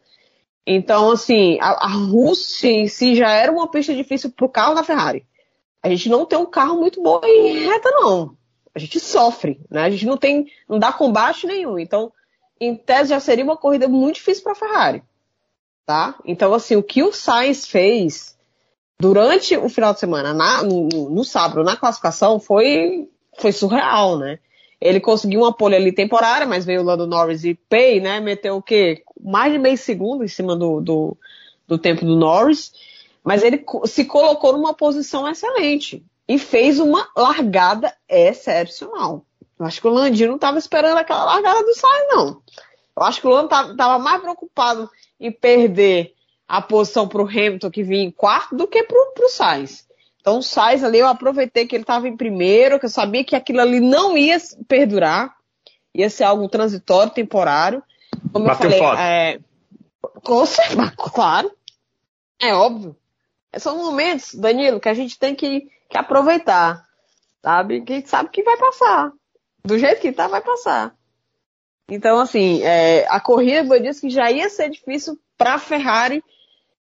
Então, 0.70 1.10
assim, 1.12 1.58
a, 1.62 1.86
a 1.86 1.88
Rússia 1.88 2.68
em 2.68 2.88
si 2.88 3.16
já 3.16 3.30
era 3.30 3.50
uma 3.50 3.70
pista 3.70 3.94
difícil 3.94 4.30
pro 4.30 4.50
carro 4.50 4.74
da 4.74 4.84
Ferrari. 4.84 5.26
A 5.82 5.88
gente 5.88 6.10
não 6.10 6.26
tem 6.26 6.38
um 6.38 6.44
carro 6.44 6.78
muito 6.78 7.02
bom 7.02 7.22
em 7.24 7.64
reta, 7.64 7.90
não. 7.90 8.36
A 8.74 8.78
gente 8.78 9.00
sofre, 9.00 9.58
né? 9.70 9.84
A 9.84 9.90
gente 9.90 10.04
não 10.04 10.18
tem, 10.18 10.46
não 10.68 10.78
dá 10.78 10.92
combate 10.92 11.46
nenhum. 11.46 11.78
Então, 11.78 12.12
em 12.60 12.76
tese 12.76 13.08
já 13.08 13.18
seria 13.18 13.44
uma 13.44 13.56
corrida 13.56 13.88
muito 13.88 14.16
difícil 14.16 14.42
para 14.42 14.52
a 14.52 14.56
Ferrari. 14.56 15.02
Tá? 15.86 16.16
Então, 16.22 16.52
assim, 16.52 16.76
o 16.76 16.82
que 16.82 17.02
o 17.02 17.14
Sainz 17.14 17.66
fez 17.66 18.36
durante 19.00 19.56
o 19.56 19.70
final 19.70 19.94
de 19.94 20.00
semana, 20.00 20.34
na, 20.34 20.62
no, 20.62 21.08
no, 21.08 21.24
sábado, 21.24 21.64
na 21.64 21.78
classificação, 21.78 22.38
foi, 22.38 23.08
foi 23.38 23.52
surreal, 23.52 24.18
né? 24.18 24.38
Ele 24.80 25.00
conseguiu 25.00 25.40
uma 25.40 25.52
pole 25.52 25.74
ali 25.74 25.92
temporária, 25.92 26.46
mas 26.46 26.64
veio 26.64 26.80
o 26.80 26.84
Lando 26.84 27.06
Norris 27.06 27.44
e 27.44 27.54
Pay, 27.54 28.00
né? 28.00 28.20
Meteu 28.20 28.56
o 28.56 28.62
quê? 28.62 29.02
Mais 29.20 29.52
de 29.52 29.58
meio 29.58 29.76
segundo 29.76 30.24
em 30.24 30.28
cima 30.28 30.54
do, 30.54 30.80
do, 30.80 31.16
do 31.66 31.78
tempo 31.78 32.04
do 32.04 32.14
Norris. 32.14 32.72
Mas 33.24 33.42
ele 33.42 33.64
se 33.84 34.04
colocou 34.04 34.52
numa 34.52 34.72
posição 34.72 35.28
excelente 35.28 36.04
e 36.28 36.38
fez 36.38 36.78
uma 36.78 37.08
largada 37.16 37.92
excepcional. 38.08 39.24
Eu 39.58 39.66
acho 39.66 39.80
que 39.80 39.88
o 39.88 39.90
Landinho 39.90 40.28
não 40.28 40.36
estava 40.36 40.58
esperando 40.58 40.98
aquela 40.98 41.24
largada 41.24 41.64
do 41.64 41.74
Sainz, 41.74 42.06
não. 42.10 42.42
Eu 42.96 43.02
acho 43.02 43.20
que 43.20 43.26
o 43.26 43.30
Lando 43.30 43.52
estava 43.72 43.98
mais 43.98 44.20
preocupado 44.20 44.88
em 45.18 45.32
perder 45.32 46.14
a 46.46 46.62
posição 46.62 47.08
para 47.08 47.22
o 47.22 47.28
Hamilton, 47.28 47.70
que 47.70 47.82
vinha 47.82 48.04
em 48.04 48.10
quarto, 48.10 48.56
do 48.56 48.68
que 48.68 48.82
para 48.84 49.26
o 49.26 49.28
Sainz. 49.28 49.87
Então 50.20 50.38
o 50.38 50.42
Sainz 50.42 50.84
ali, 50.84 50.98
eu 50.98 51.06
aproveitei 51.06 51.66
que 51.66 51.74
ele 51.74 51.82
estava 51.82 52.08
em 52.08 52.16
primeiro, 52.16 52.78
que 52.78 52.86
eu 52.86 52.90
sabia 52.90 53.24
que 53.24 53.36
aquilo 53.36 53.60
ali 53.60 53.80
não 53.80 54.16
ia 54.16 54.36
perdurar, 54.66 55.34
ia 55.94 56.10
ser 56.10 56.24
algo 56.24 56.48
transitório, 56.48 57.12
temporário. 57.12 57.82
Como 58.32 58.46
Bateu 58.46 58.70
eu 58.70 58.78
falei, 58.78 59.00
é, 59.00 59.40
com 60.24 60.44
certeza, 60.44 60.92
claro, 60.96 61.50
é 62.40 62.54
óbvio. 62.54 62.96
São 63.56 63.78
momentos, 63.78 64.34
Danilo, 64.34 64.80
que 64.80 64.88
a 64.88 64.94
gente 64.94 65.18
tem 65.18 65.34
que, 65.34 65.68
que 65.88 65.96
aproveitar, 65.96 66.86
sabe? 67.42 67.80
Que 67.82 67.92
a 67.92 67.96
gente 67.96 68.10
sabe 68.10 68.28
que 68.28 68.42
vai 68.42 68.56
passar 68.56 69.12
do 69.68 69.78
jeito 69.78 70.00
que 70.00 70.12
tá, 70.12 70.26
vai 70.26 70.40
passar. 70.40 70.94
Então, 71.90 72.18
assim, 72.18 72.62
é, 72.62 73.06
a 73.08 73.20
corrida 73.20 73.76
eu 73.76 73.82
disse 73.82 74.00
que 74.00 74.10
já 74.10 74.30
ia 74.30 74.48
ser 74.48 74.70
difícil 74.70 75.18
para 75.36 75.54
a 75.54 75.58
Ferrari 75.58 76.24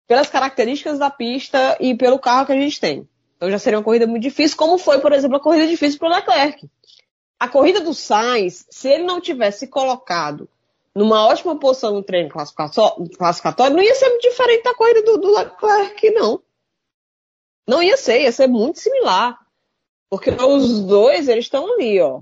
pelas 0.07 0.29
características 0.29 0.97
da 0.97 1.09
pista 1.09 1.77
e 1.79 1.95
pelo 1.95 2.17
carro 2.17 2.45
que 2.45 2.53
a 2.53 2.59
gente 2.59 2.79
tem. 2.79 3.07
Então 3.39 3.49
já 3.49 3.57
seria 3.57 3.79
uma 3.79 3.83
corrida 3.83 4.05
muito 4.05 4.21
difícil, 4.21 4.57
como 4.57 4.77
foi, 4.77 4.99
por 4.99 5.13
exemplo, 5.13 5.37
a 5.37 5.39
corrida 5.39 5.65
difícil 5.65 5.97
para 5.97 6.09
o 6.09 6.11
Leclerc. 6.11 6.69
A 7.39 7.47
corrida 7.47 7.79
do 7.79 7.93
Sainz, 7.93 8.65
se 8.69 8.89
ele 8.89 9.03
não 9.03 9.21
tivesse 9.21 9.67
colocado 9.67 10.47
numa 10.93 11.25
ótima 11.25 11.57
posição 11.57 11.93
no 11.93 12.03
treino 12.03 12.29
classificatório, 12.29 13.75
não 13.75 13.81
ia 13.81 13.95
ser 13.95 14.09
muito 14.09 14.29
diferente 14.29 14.63
da 14.63 14.75
corrida 14.75 15.01
do, 15.03 15.17
do 15.17 15.33
Leclerc, 15.33 16.09
não. 16.11 16.41
Não 17.65 17.81
ia 17.81 17.95
ser, 17.95 18.21
ia 18.21 18.31
ser 18.31 18.47
muito 18.47 18.79
similar. 18.79 19.39
Porque 20.09 20.29
os 20.31 20.81
dois, 20.81 21.29
eles 21.29 21.45
estão 21.45 21.73
ali, 21.73 22.01
ó 22.01 22.21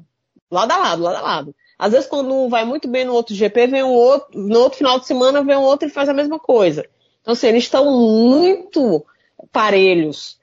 lado 0.50 0.72
a 0.72 0.78
lado, 0.78 1.04
lado 1.04 1.18
a 1.18 1.22
lado. 1.22 1.56
Às 1.78 1.92
vezes, 1.92 2.08
quando 2.08 2.34
um 2.34 2.50
vai 2.50 2.66
muito 2.66 2.88
bem 2.88 3.06
no 3.06 3.14
outro 3.14 3.36
GP, 3.36 3.68
vem 3.68 3.84
um 3.84 3.92
outro, 3.92 4.40
no 4.40 4.60
outro 4.60 4.78
final 4.78 5.00
de 5.00 5.06
semana 5.06 5.44
vem 5.44 5.56
um 5.56 5.62
outro 5.62 5.88
e 5.88 5.92
faz 5.92 6.10
a 6.10 6.14
mesma 6.14 6.40
coisa. 6.40 6.88
Então, 7.22 7.34
assim, 7.34 7.48
eles 7.48 7.64
estão 7.64 7.86
muito 7.92 9.06
parelhos. 9.52 10.40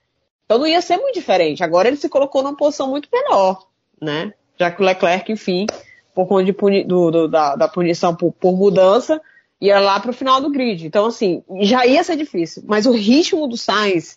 Então 0.55 0.61
não 0.61 0.69
ia 0.69 0.81
ser 0.81 0.99
muito 0.99 1.15
diferente. 1.15 1.65
Agora 1.65 1.89
ele 1.89 1.97
se 1.97 2.09
colocou 2.09 2.41
numa 2.41 2.57
posição 2.57 2.89
muito 2.89 3.09
melhor, 3.13 3.67
né? 4.01 4.33
Já 4.57 4.71
que 4.71 4.81
o 4.81 4.85
Leclerc, 4.85 5.33
enfim, 5.33 5.67
por 6.15 6.29
conta 6.29 6.53
puni 6.53 6.85
do, 6.85 7.11
do, 7.11 7.29
da, 7.29 7.57
da, 7.57 7.67
punição 7.67 8.15
por, 8.15 8.31
por 8.31 8.57
mudança, 8.57 9.21
ia 9.61 9.81
lá 9.81 9.99
para 9.99 10.13
o 10.13 10.15
final 10.15 10.41
do 10.41 10.51
grid. 10.51 10.87
Então, 10.87 11.07
assim, 11.07 11.43
já 11.63 11.85
ia 11.85 12.05
ser 12.05 12.17
difícil. 12.17 12.63
Mas 12.67 12.87
o 12.87 12.93
ritmo 12.93 13.49
do 13.49 13.57
Sainz 13.57 14.17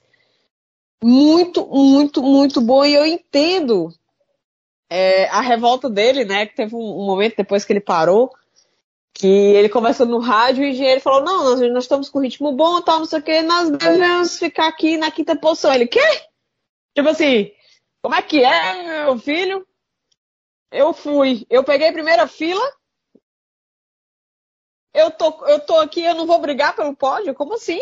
muito, 1.03 1.65
muito, 1.65 2.21
muito 2.21 2.61
bom. 2.61 2.85
E 2.85 2.93
eu 2.93 3.03
entendo 3.03 3.91
é, 4.91 5.27
a 5.29 5.41
revolta 5.41 5.89
dele, 5.89 6.23
né? 6.23 6.45
Que 6.45 6.55
teve 6.55 6.75
um, 6.75 7.01
um, 7.01 7.05
momento 7.07 7.33
depois 7.35 7.65
que 7.65 7.73
ele 7.73 7.81
parou, 7.81 8.31
que 9.17 9.27
ele 9.27 9.67
conversou 9.67 10.05
no 10.05 10.19
rádio 10.19 10.63
e 10.63 10.67
o 10.67 10.69
engenheiro 10.69 11.01
falou: 11.01 11.23
Não, 11.23 11.43
nós, 11.43 11.59
nós 11.71 11.83
estamos 11.85 12.07
com 12.07 12.19
ritmo 12.19 12.51
bom, 12.51 12.79
tal, 12.81 12.99
não 12.99 13.05
sei 13.05 13.19
o 13.19 13.23
que, 13.23 13.41
nós 13.41 13.71
devemos 13.71 14.37
ficar 14.37 14.67
aqui 14.67 14.95
na 14.95 15.09
quinta 15.09 15.35
posição. 15.35 15.73
Ele, 15.73 15.87
quê? 15.87 15.99
Tipo 16.95 17.09
assim, 17.09 17.51
como 18.01 18.13
é 18.13 18.21
que 18.21 18.43
é, 18.43 19.05
meu 19.05 19.17
filho? 19.17 19.67
Eu 20.71 20.93
fui, 20.93 21.47
eu 21.49 21.63
peguei 21.63 21.89
a 21.89 21.93
primeira 21.93 22.27
fila. 22.27 22.61
Eu 24.93 25.09
tô, 25.09 25.45
eu 25.47 25.59
tô 25.65 25.77
aqui, 25.77 26.03
eu 26.03 26.13
não 26.13 26.27
vou 26.27 26.39
brigar 26.39 26.75
pelo 26.75 26.95
pódio? 26.95 27.33
Como 27.33 27.55
assim? 27.55 27.79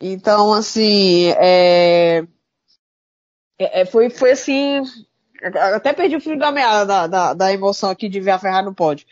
Então, 0.00 0.52
assim, 0.54 1.28
é, 1.32 2.20
é, 3.58 3.80
é 3.82 3.84
foi, 3.84 4.08
foi 4.08 4.30
assim, 4.30 4.82
até 5.74 5.92
perdi 5.92 6.16
o 6.16 6.20
fio 6.20 6.38
da 6.38 6.50
meada 6.50 6.86
da, 6.86 7.06
da, 7.06 7.34
da, 7.34 7.52
emoção 7.52 7.90
aqui 7.90 8.08
de 8.08 8.20
ver 8.20 8.30
a 8.30 8.38
Ferrari 8.38 8.64
no 8.64 8.74
pódio. 8.74 9.06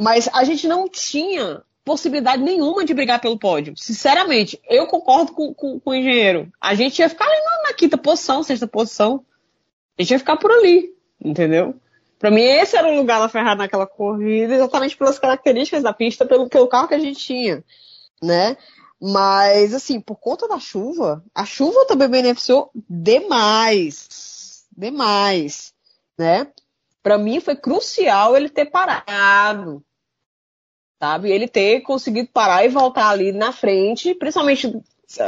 Mas 0.00 0.28
a 0.32 0.44
gente 0.44 0.66
não 0.66 0.88
tinha 0.88 1.62
possibilidade 1.84 2.42
nenhuma 2.42 2.84
de 2.84 2.94
brigar 2.94 3.20
pelo 3.20 3.38
pódio. 3.38 3.74
Sinceramente, 3.76 4.60
eu 4.68 4.86
concordo 4.86 5.32
com, 5.32 5.52
com, 5.52 5.80
com 5.80 5.90
o 5.90 5.94
engenheiro. 5.94 6.50
A 6.60 6.74
gente 6.74 6.98
ia 6.98 7.08
ficar 7.08 7.24
ali 7.24 7.40
na, 7.42 7.68
na, 7.68 7.74
quinta 7.74 7.98
posição, 7.98 8.42
sexta 8.42 8.66
posição. 8.66 9.24
A 9.98 10.02
gente 10.02 10.12
ia 10.12 10.18
ficar 10.18 10.36
por 10.36 10.50
ali, 10.50 10.94
entendeu? 11.22 11.74
Para 12.18 12.30
mim, 12.30 12.42
esse 12.42 12.76
era 12.76 12.88
o 12.88 12.96
lugar 12.96 13.18
da 13.18 13.28
Ferrari 13.28 13.58
naquela 13.58 13.86
corrida, 13.86 14.54
exatamente 14.54 14.96
pelas 14.96 15.18
características 15.18 15.82
da 15.82 15.92
pista, 15.92 16.24
pelo, 16.26 16.48
pelo 16.48 16.68
carro 16.68 16.88
que 16.88 16.94
a 16.94 16.98
gente 16.98 17.18
tinha, 17.18 17.64
né? 18.22 18.56
Mas, 19.00 19.72
assim, 19.72 19.98
por 19.98 20.16
conta 20.16 20.46
da 20.46 20.58
chuva, 20.58 21.24
a 21.34 21.46
chuva 21.46 21.86
também 21.86 22.08
beneficiou 22.08 22.70
demais 22.88 24.60
demais, 24.80 25.74
né? 26.18 26.50
Para 27.02 27.18
mim 27.18 27.40
foi 27.40 27.54
crucial 27.54 28.36
ele 28.36 28.48
ter 28.48 28.66
parado, 28.66 29.84
sabe? 31.00 31.32
Ele 31.32 31.48
ter 31.48 31.80
conseguido 31.80 32.28
parar 32.28 32.64
e 32.64 32.68
voltar 32.68 33.08
ali 33.08 33.32
na 33.32 33.52
frente, 33.52 34.14
principalmente 34.14 34.70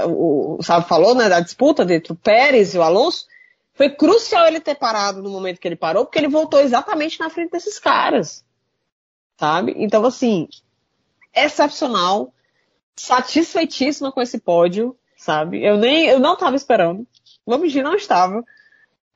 o, 0.07 0.59
Sábio 0.62 0.87
falou, 0.87 1.14
né, 1.14 1.29
da 1.29 1.41
disputa 1.41 1.83
entre 1.83 2.12
o 2.12 2.16
Pérez 2.16 2.75
e 2.75 2.79
o 2.79 2.83
Alonso, 2.83 3.27
foi 3.75 3.89
crucial 3.89 4.47
ele 4.47 4.61
ter 4.61 4.75
parado 4.75 5.23
no 5.23 5.31
momento 5.31 5.59
que 5.59 5.66
ele 5.66 5.75
parou, 5.75 6.05
porque 6.05 6.18
ele 6.18 6.29
voltou 6.29 6.61
exatamente 6.61 7.18
na 7.18 7.31
frente 7.31 7.53
desses 7.53 7.79
caras, 7.79 8.45
sabe? 9.39 9.75
Então, 9.79 10.05
assim, 10.05 10.47
excepcional, 11.35 12.33
satisfeitíssima 12.95 14.12
com 14.12 14.20
esse 14.20 14.39
pódio, 14.39 14.95
sabe? 15.16 15.64
Eu 15.64 15.79
nem, 15.79 16.07
eu 16.07 16.20
não 16.20 16.35
estava 16.35 16.55
esperando, 16.55 17.07
vamos 17.47 17.68
dizer, 17.68 17.83
não 17.83 17.97
estava. 17.97 18.45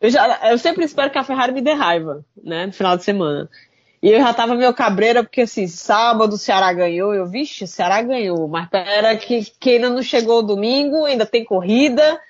Eu, 0.01 0.11
já, 0.11 0.51
eu 0.51 0.59
sempre 0.59 0.85
espero 0.85 1.11
que 1.11 1.19
a 1.19 1.25
Ferrari 1.25 1.53
me 1.53 1.61
dê 1.61 1.73
raiva, 1.73 2.25
né? 2.43 2.67
No 2.67 2.73
final 2.73 2.97
de 2.97 3.05
semana. 3.05 3.49
E 4.03 4.11
eu 4.11 4.19
já 4.21 4.33
tava 4.35 4.55
meio 4.55 4.75
cabreira, 4.75 5.23
porque 5.23 5.43
assim, 5.43 5.67
sábado 5.67 6.35
o 6.35 6.39
Ceará 6.39 6.73
ganhou, 6.73 7.15
eu, 7.15 7.27
vixe, 7.27 7.65
o 7.65 7.67
Ceará 7.67 8.03
ganhou, 8.03 8.47
mas 8.47 8.69
pera 8.69 9.17
que, 9.17 9.45
que 9.59 9.71
ainda 9.71 9.91
não 9.91 10.03
chegou 10.03 10.41
o 10.41 10.43
domingo, 10.43 11.05
ainda 11.05 11.25
tem 11.25 11.45
corrida, 11.45 12.21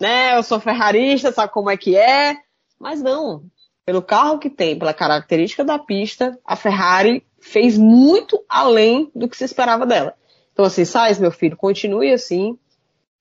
né? 0.00 0.36
Eu 0.36 0.42
sou 0.42 0.58
ferrarista, 0.58 1.32
sabe 1.32 1.52
como 1.52 1.70
é 1.70 1.76
que 1.76 1.96
é? 1.96 2.36
Mas 2.78 3.00
não. 3.00 3.44
Pelo 3.84 4.02
carro 4.02 4.38
que 4.38 4.50
tem, 4.50 4.78
pela 4.78 4.92
característica 4.92 5.64
da 5.64 5.78
pista, 5.78 6.38
a 6.44 6.56
Ferrari 6.56 7.24
fez 7.40 7.78
muito 7.78 8.44
além 8.48 9.10
do 9.14 9.28
que 9.28 9.36
se 9.36 9.44
esperava 9.44 9.86
dela. 9.86 10.14
Então 10.52 10.64
assim, 10.64 10.84
Sainz, 10.84 11.18
meu 11.18 11.30
filho, 11.30 11.56
continue 11.56 12.12
assim, 12.12 12.58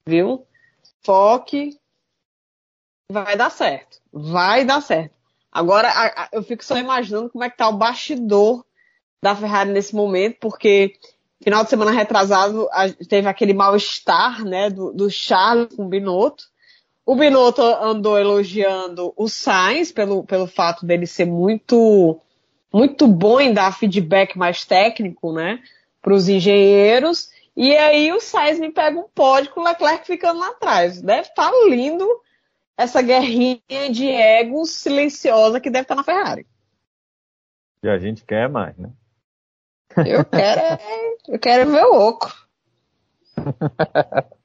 viu? 0.06 0.46
Foque, 1.04 1.78
vai 3.12 3.36
dar 3.36 3.50
certo. 3.50 4.00
Vai 4.12 4.66
dar 4.66 4.82
certo. 4.82 5.21
Agora, 5.52 5.90
a, 5.90 6.24
a, 6.24 6.30
eu 6.32 6.44
fico 6.44 6.64
só 6.64 6.78
imaginando 6.78 7.30
como 7.30 7.44
é 7.44 7.50
que 7.50 7.58
tá 7.58 7.68
o 7.68 7.78
bastidor 7.78 8.64
da 9.22 9.36
Ferrari 9.36 9.72
nesse 9.72 9.94
momento, 9.94 10.38
porque 10.40 10.94
final 11.44 11.64
de 11.64 11.70
semana 11.70 11.92
retrasado 11.92 12.70
a, 12.72 12.90
teve 12.90 13.28
aquele 13.28 13.54
mal-estar, 13.54 14.46
né, 14.46 14.70
do, 14.70 14.94
do 14.94 15.10
Charles 15.10 15.76
com 15.76 15.86
o 15.86 15.90
Binotto. 15.90 16.46
O 17.06 17.16
Binotto 17.16 17.62
andou 17.62 18.18
elogiando 18.18 19.14
o 19.18 19.28
Sainz 19.28 19.92
pelo, 19.92 20.24
pelo 20.24 20.48
fato 20.48 20.86
dele 20.86 21.06
ser 21.06 21.26
muito, 21.26 22.20
muito 22.72 23.08
bom 23.08 23.40
em 23.40 23.54
dar 23.54 23.78
feedback 23.78 24.38
mais 24.38 24.64
técnico, 24.64 25.34
né, 25.34 25.60
para 26.02 26.14
os 26.14 26.30
engenheiros. 26.30 27.30
E 27.58 27.76
aí 27.76 28.14
o 28.14 28.22
Sainz 28.22 28.60
me 28.60 28.72
pega 28.72 28.98
um 28.98 29.10
pódio 29.14 29.52
com 29.52 29.60
o 29.60 29.64
Leclerc 29.64 30.08
ficando 30.08 30.40
lá 30.40 30.48
atrás. 30.48 31.02
Deve 31.02 31.28
estar 31.28 31.52
tá 31.52 31.66
lindo 31.68 32.08
essa 32.82 33.02
guerrinha 33.02 33.90
de 33.92 34.08
ego 34.08 34.66
silenciosa 34.66 35.60
que 35.60 35.70
deve 35.70 35.84
estar 35.84 35.96
na 35.96 36.04
Ferrari. 36.04 36.46
E 37.84 37.90
a 37.90 37.98
gente 37.98 38.24
quer 38.24 38.50
mais, 38.50 38.78
né? 38.78 38.92
Eu 39.98 40.24
quero, 40.26 40.62
é, 40.62 41.16
eu 41.28 41.40
quero 41.40 41.72
ver 41.72 41.84
o 41.84 42.10
oco. 42.10 42.32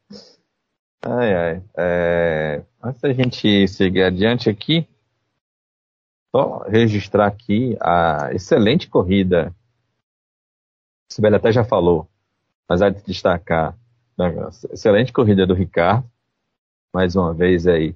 ai, 1.02 1.34
ai. 1.34 1.62
É, 1.76 2.62
antes 2.82 3.00
da 3.00 3.12
gente 3.12 3.68
seguir 3.68 4.02
adiante 4.02 4.50
aqui, 4.50 4.88
só 6.34 6.64
registrar 6.64 7.26
aqui 7.26 7.76
a 7.80 8.30
excelente 8.32 8.88
corrida. 8.88 9.54
Sibeli 11.10 11.36
até 11.36 11.52
já 11.52 11.64
falou, 11.64 12.08
mas 12.68 12.82
há 12.82 12.90
de 12.90 13.02
destacar. 13.02 13.78
Né, 14.18 14.34
excelente 14.72 15.12
corrida 15.12 15.46
do 15.46 15.54
Ricardo. 15.54 16.10
Mais 16.92 17.14
uma 17.14 17.32
vez 17.32 17.66
aí 17.66 17.94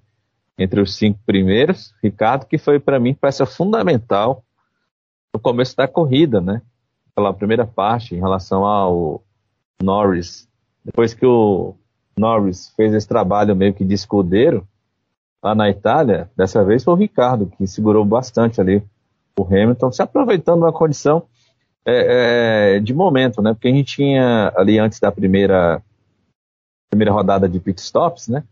entre 0.61 0.79
os 0.79 0.95
cinco 0.95 1.19
primeiros. 1.25 1.95
Ricardo, 2.03 2.45
que 2.45 2.59
foi 2.59 2.79
para 2.79 3.01
mim 3.01 3.15
peça 3.15 3.47
fundamental 3.47 4.45
no 5.33 5.41
começo 5.41 5.75
da 5.75 5.89
corrida, 5.89 6.39
né? 6.39 6.61
Pela 7.15 7.33
primeira 7.33 7.67
parte, 7.67 8.15
em 8.15 8.19
relação 8.19 8.67
ao 8.67 9.25
Norris. 9.83 10.47
Depois 10.85 11.15
que 11.15 11.25
o 11.25 11.75
Norris 12.17 12.75
fez 12.77 12.93
esse 12.93 13.09
trabalho 13.09 13.57
meio 13.57 13.73
que 13.73 13.85
de 13.85 13.95
escudeiro 13.95 14.69
lá 15.43 15.55
na 15.55 15.71
Itália, 15.71 16.31
dessa 16.37 16.63
vez 16.63 16.85
foi 16.85 16.93
o 16.93 16.97
Ricardo 16.97 17.47
que 17.47 17.67
segurou 17.67 18.05
bastante 18.05 18.61
ali 18.61 18.83
o 19.39 19.43
Hamilton, 19.43 19.91
se 19.91 20.03
aproveitando 20.03 20.59
uma 20.59 20.73
condição 20.73 21.23
é, 21.87 22.75
é, 22.77 22.81
de 22.81 22.93
momento, 22.93 23.41
né? 23.41 23.55
Porque 23.55 23.69
a 23.69 23.73
gente 23.73 23.97
tinha 23.97 24.53
ali 24.55 24.79
antes 24.79 25.01
da 25.01 25.11
primeira 25.11 25.83
primeira 26.91 27.13
rodada 27.13 27.49
de 27.49 27.59
pit 27.59 27.81
stops, 27.81 28.29
né? 28.29 28.45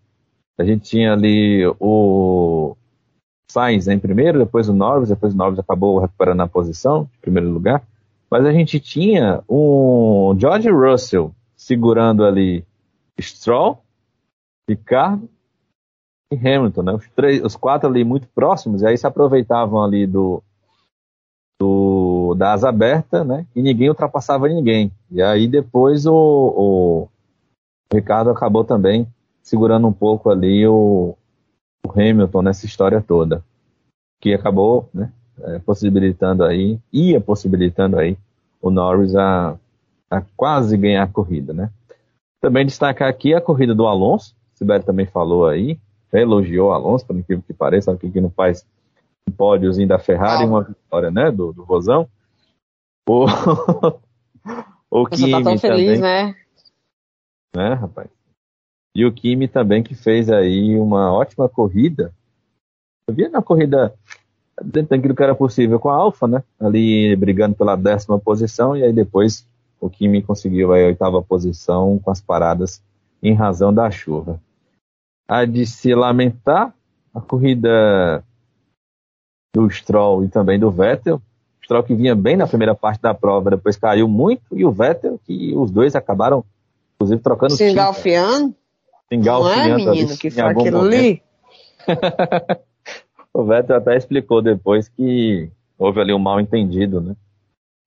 A 0.58 0.64
gente 0.64 0.82
tinha 0.90 1.12
ali 1.12 1.64
o 1.78 2.76
Sainz 3.48 3.86
em 3.86 3.98
primeiro, 3.98 4.40
depois 4.40 4.68
o 4.68 4.74
Norris, 4.74 5.08
depois 5.08 5.32
o 5.32 5.36
Norris 5.36 5.58
acabou 5.58 6.00
recuperando 6.00 6.40
a 6.40 6.48
posição, 6.48 7.08
em 7.16 7.20
primeiro 7.20 7.48
lugar. 7.48 7.86
Mas 8.28 8.44
a 8.44 8.52
gente 8.52 8.80
tinha 8.80 9.42
um 9.48 10.36
George 10.38 10.68
Russell 10.68 11.32
segurando 11.56 12.24
ali 12.24 12.64
Stroll, 13.20 13.78
Ricardo 14.68 15.28
e 16.32 16.36
Hamilton, 16.36 16.82
né? 16.82 16.92
Os, 16.92 17.08
três, 17.10 17.42
os 17.42 17.56
quatro 17.56 17.88
ali 17.88 18.04
muito 18.04 18.28
próximos, 18.28 18.82
e 18.82 18.86
aí 18.86 18.98
se 18.98 19.06
aproveitavam 19.06 19.82
ali 19.82 20.06
do, 20.06 20.42
do 21.58 22.34
da 22.36 22.52
asa 22.52 22.68
aberta, 22.68 23.24
né? 23.24 23.46
E 23.54 23.62
ninguém 23.62 23.88
ultrapassava 23.88 24.48
ninguém. 24.48 24.92
E 25.10 25.22
aí 25.22 25.48
depois 25.48 26.04
o, 26.04 26.14
o 26.14 27.08
Ricardo 27.92 28.30
acabou 28.30 28.64
também 28.64 29.06
segurando 29.48 29.88
um 29.88 29.92
pouco 29.92 30.28
ali 30.28 30.66
o, 30.66 31.16
o 31.86 31.90
Hamilton 31.90 32.42
nessa 32.42 32.66
história 32.66 33.00
toda, 33.00 33.42
que 34.20 34.34
acabou 34.34 34.90
né, 34.92 35.10
é, 35.40 35.58
possibilitando 35.60 36.44
aí, 36.44 36.78
ia 36.92 37.18
possibilitando 37.18 37.98
aí 37.98 38.18
o 38.60 38.70
Norris 38.70 39.16
a, 39.16 39.56
a 40.10 40.20
quase 40.36 40.76
ganhar 40.76 41.02
a 41.02 41.08
corrida, 41.08 41.54
né? 41.54 41.70
Também 42.42 42.66
destacar 42.66 43.08
aqui 43.08 43.32
a 43.32 43.40
corrida 43.40 43.74
do 43.74 43.86
Alonso, 43.86 44.36
o 44.54 44.58
Sibeli 44.58 44.84
também 44.84 45.06
falou 45.06 45.46
aí, 45.46 45.78
elogiou 46.12 46.68
o 46.68 46.72
Alonso, 46.72 47.06
por 47.06 47.16
incrível 47.16 47.42
que 47.46 47.54
pareça, 47.54 47.96
que 47.96 48.06
aqui 48.06 48.20
não 48.20 48.30
faz 48.30 48.66
um 49.26 49.32
pódiozinho 49.32 49.88
da 49.88 49.98
Ferrari 49.98 50.44
uma 50.44 50.62
vitória, 50.62 51.10
né, 51.10 51.30
do, 51.30 51.54
do 51.54 51.62
Rosão. 51.62 52.06
O, 53.08 53.24
o 54.90 55.06
Kimi 55.06 55.30
tá 55.30 55.42
tão 55.42 55.58
feliz, 55.58 55.98
também, 55.98 56.00
né? 56.00 56.36
Né, 57.56 57.74
rapaz? 57.74 58.17
E 58.94 59.04
o 59.04 59.12
Kimi 59.12 59.48
também 59.48 59.82
que 59.82 59.94
fez 59.94 60.28
aí 60.30 60.76
uma 60.78 61.12
ótima 61.12 61.48
corrida. 61.48 62.12
Eu 63.06 63.14
vi 63.14 63.28
na 63.28 63.42
corrida 63.42 63.94
dentro 64.62 64.96
daquilo 64.96 65.14
que 65.14 65.22
era 65.22 65.34
possível 65.34 65.78
com 65.78 65.88
a 65.88 65.94
Alfa, 65.94 66.26
né? 66.26 66.42
Ali 66.58 67.14
brigando 67.16 67.54
pela 67.54 67.76
décima 67.76 68.18
posição 68.18 68.76
e 68.76 68.82
aí 68.82 68.92
depois 68.92 69.46
o 69.80 69.88
Kimi 69.88 70.22
conseguiu 70.22 70.72
a 70.72 70.76
oitava 70.76 71.22
posição 71.22 71.98
com 71.98 72.10
as 72.10 72.20
paradas 72.20 72.82
em 73.22 73.34
razão 73.34 73.72
da 73.72 73.90
chuva. 73.90 74.40
A 75.28 75.44
de 75.44 75.66
se 75.66 75.94
lamentar, 75.94 76.74
a 77.14 77.20
corrida 77.20 78.24
do 79.54 79.68
Stroll 79.70 80.24
e 80.24 80.28
também 80.28 80.58
do 80.58 80.70
Vettel. 80.70 81.16
O 81.16 81.64
Stroll 81.64 81.82
que 81.82 81.94
vinha 81.94 82.14
bem 82.14 82.36
na 82.36 82.46
primeira 82.46 82.74
parte 82.74 83.00
da 83.02 83.14
prova, 83.14 83.50
depois 83.50 83.76
caiu 83.76 84.08
muito, 84.08 84.42
e 84.52 84.64
o 84.64 84.70
Vettel, 84.70 85.20
que 85.24 85.54
os 85.54 85.70
dois 85.70 85.94
acabaram, 85.94 86.44
inclusive, 86.94 87.20
trocando 87.20 87.54
Se 87.54 87.70
engalfiando? 87.70 88.54
Não 89.10 89.50
é, 89.50 89.74
menino, 89.74 90.16
que 90.18 90.30
foi 90.30 90.42
aquilo 90.42 90.80
ali? 90.80 91.22
o 93.32 93.44
Vettel 93.44 93.76
até 93.76 93.96
explicou 93.96 94.42
depois 94.42 94.88
que 94.88 95.50
houve 95.78 96.00
ali 96.00 96.12
um 96.12 96.18
mal 96.18 96.40
entendido, 96.40 97.00
né? 97.00 97.16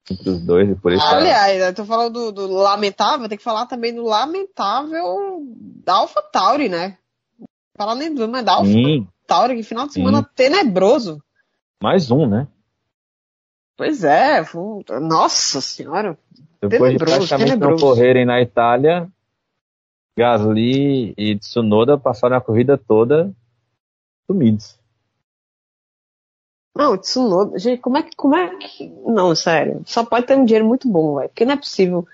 Entre 0.09 0.29
os 0.29 0.41
dois 0.41 0.69
e 0.69 0.75
por 0.75 0.91
isso. 0.91 1.05
Aliás, 1.05 1.61
eu 1.61 1.75
tô 1.75 1.85
falando 1.85 2.31
do, 2.31 2.47
do 2.47 2.53
lamentável, 2.53 3.29
tem 3.29 3.37
que 3.37 3.43
falar 3.43 3.67
também 3.67 3.93
do 3.93 4.03
lamentável 4.03 5.43
da 5.85 5.95
Alpha 5.95 6.21
Tauri, 6.23 6.67
né? 6.67 6.97
Falar 7.77 7.95
nem 7.95 8.13
do, 8.13 8.27
mas 8.27 8.43
da 8.43 8.53
Alpha 8.53 8.71
Sim. 8.71 9.07
Tauri, 9.27 9.55
que 9.55 9.63
final 9.63 9.85
de 9.85 9.93
semana 9.93 10.19
Sim. 10.19 10.25
tenebroso. 10.35 11.23
Mais 11.81 12.09
um, 12.09 12.27
né? 12.27 12.47
Pois 13.77 14.03
é, 14.03 14.43
nossa 14.99 15.61
senhora. 15.61 16.17
Depois 16.61 16.91
tenebroso, 16.91 16.97
de 16.97 17.05
praticamente 17.05 17.51
tenebroso. 17.51 17.85
não 17.85 17.89
correrem 17.89 18.25
na 18.25 18.41
Itália, 18.41 19.07
Gasly 20.17 21.13
e 21.17 21.37
Tsunoda 21.37 21.97
passaram 21.97 22.37
a 22.37 22.41
corrida 22.41 22.77
toda 22.77 23.33
sumidos. 24.27 24.79
Não, 26.75 26.97
Tsunoda, 26.97 27.59
gente, 27.59 27.81
como 27.81 27.97
é 27.97 28.03
que, 28.03 28.15
como 28.15 28.35
é 28.35 28.55
que, 28.57 28.87
não, 29.05 29.35
sério, 29.35 29.81
só 29.85 30.05
pode 30.05 30.25
ter 30.25 30.37
um 30.37 30.45
dinheiro 30.45 30.65
muito 30.65 30.87
bom, 30.87 31.17
velho, 31.17 31.29
porque 31.29 31.43
não 31.43 31.53
é 31.53 31.57
possível, 31.57 32.07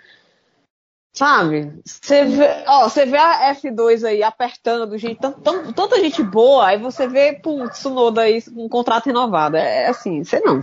sabe, 1.15 1.79
você 1.85 2.25
vê, 2.25 2.63
ó, 2.67 2.89
você 2.89 3.05
vê 3.05 3.17
a 3.17 3.53
F2 3.53 4.03
aí 4.03 4.23
apertando, 4.23 4.97
gente, 4.97 5.19
tanta, 5.19 5.73
tanta 5.73 5.99
gente 5.99 6.23
boa, 6.23 6.67
aí 6.67 6.79
você 6.79 7.07
vê, 7.07 7.33
pô, 7.33 7.69
Tsunoda 7.69 8.21
aí 8.21 8.41
com 8.41 8.65
um 8.65 8.69
contrato 8.69 9.05
renovado, 9.05 9.57
é, 9.57 9.83
é 9.83 9.87
assim, 9.89 10.23
você 10.23 10.39
não, 10.39 10.59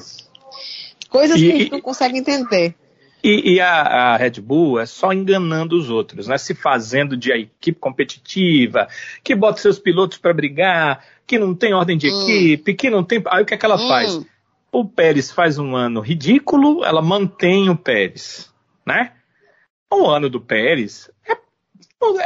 coisas 1.08 1.40
e, 1.40 1.46
que 1.46 1.52
a 1.52 1.58
gente 1.58 1.72
não 1.72 1.80
consegue 1.80 2.18
entender. 2.18 2.74
E, 3.24 3.54
e 3.54 3.60
a, 3.60 3.80
a, 3.80 4.16
Red 4.18 4.32
Bull 4.32 4.78
é 4.78 4.84
só 4.84 5.10
enganando 5.10 5.78
os 5.78 5.88
outros, 5.88 6.28
né? 6.28 6.36
Se 6.36 6.54
fazendo 6.54 7.16
de 7.16 7.32
equipe 7.32 7.80
competitiva, 7.80 8.86
que 9.22 9.34
bota 9.34 9.62
seus 9.62 9.78
pilotos 9.78 10.18
para 10.18 10.34
brigar, 10.34 11.02
que 11.26 11.38
não 11.38 11.54
tem 11.54 11.72
ordem 11.72 11.96
de 11.96 12.10
hum. 12.10 12.22
equipe, 12.22 12.74
que 12.74 12.90
não 12.90 13.02
tem. 13.02 13.22
Aí 13.28 13.42
o 13.42 13.46
que 13.46 13.54
é 13.54 13.56
que 13.56 13.64
ela 13.64 13.82
hum. 13.82 13.88
faz? 13.88 14.26
O 14.70 14.84
Pérez 14.84 15.30
faz 15.30 15.58
um 15.58 15.74
ano 15.74 16.00
ridículo, 16.00 16.84
ela 16.84 17.00
mantém 17.00 17.70
o 17.70 17.76
Pérez, 17.76 18.52
né? 18.84 19.12
O 19.90 20.06
ano 20.06 20.28
do 20.28 20.40
Pérez 20.40 21.10
é, 21.26 21.34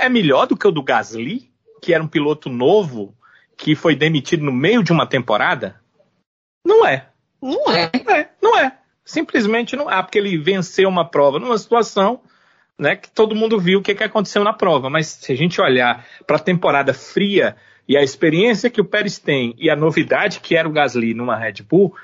é 0.04 0.08
melhor 0.08 0.48
do 0.48 0.56
que 0.56 0.66
o 0.66 0.72
do 0.72 0.82
Gasly, 0.82 1.48
que 1.80 1.94
era 1.94 2.02
um 2.02 2.08
piloto 2.08 2.48
novo 2.48 3.14
que 3.56 3.76
foi 3.76 3.94
demitido 3.94 4.44
no 4.44 4.52
meio 4.52 4.82
de 4.82 4.90
uma 4.90 5.06
temporada? 5.06 5.80
Não 6.64 6.84
é. 6.84 7.08
Não 7.40 7.70
é. 7.70 7.84
é 7.84 8.30
não 8.42 8.58
é. 8.58 8.77
Simplesmente 9.08 9.74
não 9.74 9.88
há, 9.88 10.02
porque 10.02 10.18
ele 10.18 10.36
venceu 10.36 10.86
uma 10.86 11.02
prova 11.02 11.38
numa 11.38 11.56
situação 11.56 12.20
né, 12.78 12.94
que 12.94 13.10
todo 13.10 13.34
mundo 13.34 13.58
viu 13.58 13.78
o 13.78 13.82
que, 13.82 13.94
que 13.94 14.04
aconteceu 14.04 14.44
na 14.44 14.52
prova. 14.52 14.90
Mas 14.90 15.06
se 15.06 15.32
a 15.32 15.34
gente 15.34 15.58
olhar 15.62 16.04
para 16.26 16.36
a 16.36 16.38
temporada 16.38 16.92
fria 16.92 17.56
e 17.88 17.96
a 17.96 18.02
experiência 18.02 18.68
que 18.68 18.82
o 18.82 18.84
Pérez 18.84 19.18
tem 19.18 19.54
e 19.56 19.70
a 19.70 19.74
novidade 19.74 20.40
que 20.40 20.54
era 20.54 20.68
o 20.68 20.70
Gasly 20.70 21.14
numa 21.14 21.38
Red 21.38 21.62
Bull, 21.66 21.94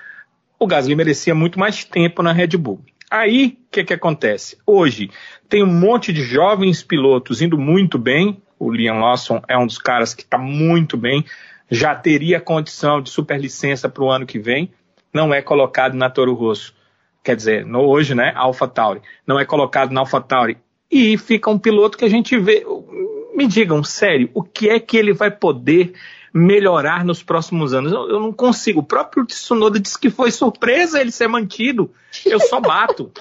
o 0.59 0.67
Gasly 0.67 0.95
merecia 0.95 1.35
muito 1.35 1.59
mais 1.59 1.85
tempo 1.85 2.23
na 2.23 2.33
Red 2.33 2.57
Bull. 2.57 2.81
Aí, 3.11 3.59
o 3.67 3.71
que, 3.71 3.85
que 3.85 3.93
acontece? 3.93 4.57
Hoje, 4.67 5.11
tem 5.47 5.63
um 5.63 5.67
monte 5.67 6.11
de 6.11 6.23
jovens 6.23 6.83
pilotos 6.83 7.43
indo 7.43 7.59
muito 7.59 7.99
bem. 7.99 8.41
O 8.59 8.73
Liam 8.73 9.01
Lawson 9.01 9.43
é 9.47 9.59
um 9.59 9.67
dos 9.67 9.77
caras 9.77 10.15
que 10.15 10.23
está 10.23 10.39
muito 10.39 10.97
bem. 10.97 11.23
Já 11.71 11.95
teria 11.95 12.41
condição 12.41 13.03
de 13.03 13.11
superlicença 13.11 13.91
para 13.91 14.03
o 14.03 14.11
ano 14.11 14.25
que 14.25 14.39
vem. 14.39 14.73
Não 15.13 15.35
é 15.35 15.43
colocado 15.43 15.93
na 15.99 16.09
Toro 16.09 16.33
Rosso 16.33 16.73
quer 17.25 17.35
dizer, 17.35 17.65
no, 17.65 17.81
hoje, 17.81 18.15
né, 18.15 18.33
Alpha 18.37 18.69
Tauri, 18.69 19.01
não 19.27 19.41
é 19.41 19.45
colocado 19.47 19.91
na 19.91 20.01
Alpha 20.01 20.21
Tauri, 20.21 20.59
e 20.91 21.17
fica 21.17 21.51
um 21.51 21.59
piloto 21.59 21.97
que 21.99 22.05
a 22.05 22.11
gente 22.11 22.39
vê. 22.39 22.65
Me 23.35 23.49
digam, 23.49 23.83
sério, 23.83 24.31
o 24.33 24.43
que 24.45 24.69
é 24.69 24.79
que 24.79 24.97
ele 24.97 25.13
vai 25.13 25.31
poder 25.31 25.95
melhorar 26.33 27.05
nos 27.05 27.23
próximos 27.23 27.75
anos? 27.75 27.93
Eu, 27.93 28.09
eu 28.11 28.21
não 28.21 28.33
consigo. 28.33 28.81
O 28.81 28.85
próprio 28.85 29.27
Tsunoda 29.27 29.81
disse 29.81 29.99
que 29.99 30.11
foi 30.11 30.31
surpresa 30.31 31.01
ele 31.01 31.11
ser 31.11 31.27
mantido. 31.27 31.91
Eu 32.25 32.39
só 32.39 32.61
bato. 32.61 33.11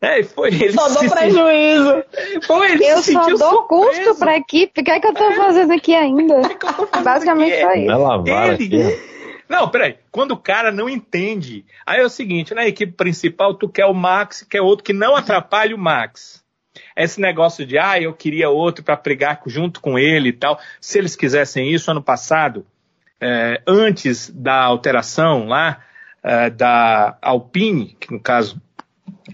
É, 0.00 0.22
foi 0.22 0.48
ele 0.48 0.72
só 0.74 0.86
dou 0.86 1.08
prejuízo. 1.08 2.04
Foi, 2.46 2.72
ele 2.72 2.84
eu 2.84 3.02
só 3.02 3.26
dou 3.26 3.38
surpreso. 3.38 3.66
custo 3.66 4.14
para 4.18 4.32
a 4.32 4.36
equipe. 4.36 4.82
O 4.82 4.84
que 4.84 4.90
é 4.90 5.00
que 5.00 5.06
eu 5.06 5.12
estou 5.12 5.30
é. 5.30 5.34
fazendo 5.34 5.72
aqui 5.72 5.94
ainda? 5.94 6.34
É 6.34 7.02
Basicamente 7.02 7.62
foi 7.62 7.86
isso. 7.86 7.92
Ele, 8.58 9.13
não, 9.48 9.68
peraí. 9.68 9.98
Quando 10.10 10.32
o 10.32 10.36
cara 10.36 10.72
não 10.72 10.88
entende, 10.88 11.64
aí 11.84 12.00
é 12.00 12.04
o 12.04 12.08
seguinte, 12.08 12.54
na 12.54 12.66
equipe 12.66 12.92
principal, 12.92 13.54
tu 13.54 13.68
quer 13.68 13.86
o 13.86 13.94
Max, 13.94 14.42
quer 14.48 14.60
outro 14.60 14.84
que 14.84 14.92
não 14.92 15.16
atrapalhe 15.16 15.74
o 15.74 15.78
Max. 15.78 16.42
Esse 16.96 17.20
negócio 17.20 17.64
de, 17.64 17.78
ah, 17.78 18.00
eu 18.00 18.12
queria 18.12 18.50
outro 18.50 18.84
para 18.84 18.96
pregar 18.96 19.40
junto 19.46 19.80
com 19.80 19.98
ele 19.98 20.30
e 20.30 20.32
tal. 20.32 20.58
Se 20.80 20.98
eles 20.98 21.14
quisessem 21.14 21.72
isso 21.72 21.90
ano 21.90 22.02
passado, 22.02 22.66
é, 23.20 23.62
antes 23.66 24.30
da 24.30 24.62
alteração 24.62 25.46
lá 25.46 25.82
é, 26.22 26.50
da 26.50 27.16
Alpine, 27.22 27.96
que 28.00 28.12
no 28.12 28.20
caso 28.20 28.60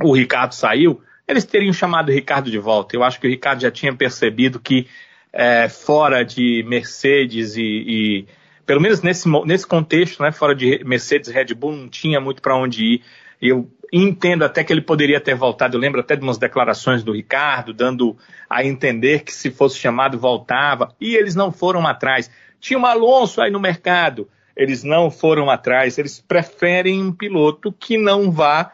o 0.02 0.14
Ricardo 0.14 0.54
saiu, 0.54 1.02
eles 1.26 1.44
teriam 1.44 1.72
chamado 1.72 2.11
o 2.11 2.14
Ricardo 2.14 2.50
de 2.50 2.58
volta. 2.58 2.94
Eu 2.94 3.04
acho 3.04 3.20
que 3.20 3.26
o 3.26 3.30
Ricardo 3.30 3.62
já 3.62 3.70
tinha 3.70 3.94
percebido 3.94 4.61
que 4.61 4.86
é, 5.32 5.68
fora 5.68 6.24
de 6.24 6.64
Mercedes 6.66 7.56
e, 7.56 7.62
e 7.62 8.26
pelo 8.70 8.80
menos 8.80 9.02
nesse, 9.02 9.28
nesse 9.46 9.66
contexto, 9.66 10.22
né, 10.22 10.30
fora 10.30 10.54
de 10.54 10.84
Mercedes 10.84 11.28
Red 11.28 11.54
Bull, 11.54 11.72
não 11.72 11.88
tinha 11.88 12.20
muito 12.20 12.40
para 12.40 12.56
onde 12.56 12.84
ir. 12.84 13.02
Eu 13.42 13.68
entendo 13.92 14.44
até 14.44 14.62
que 14.62 14.72
ele 14.72 14.80
poderia 14.80 15.20
ter 15.20 15.34
voltado. 15.34 15.76
Eu 15.76 15.80
lembro 15.80 15.98
até 15.98 16.14
de 16.14 16.22
umas 16.22 16.38
declarações 16.38 17.02
do 17.02 17.10
Ricardo, 17.10 17.74
dando 17.74 18.16
a 18.48 18.64
entender 18.64 19.24
que 19.24 19.34
se 19.34 19.50
fosse 19.50 19.76
chamado, 19.76 20.20
voltava. 20.20 20.94
E 21.00 21.16
eles 21.16 21.34
não 21.34 21.50
foram 21.50 21.84
atrás. 21.84 22.30
Tinha 22.60 22.78
um 22.78 22.86
Alonso 22.86 23.42
aí 23.42 23.50
no 23.50 23.58
mercado. 23.58 24.28
Eles 24.56 24.84
não 24.84 25.10
foram 25.10 25.50
atrás. 25.50 25.98
Eles 25.98 26.20
preferem 26.20 27.02
um 27.02 27.12
piloto 27.12 27.72
que 27.72 27.98
não 27.98 28.30
vá 28.30 28.70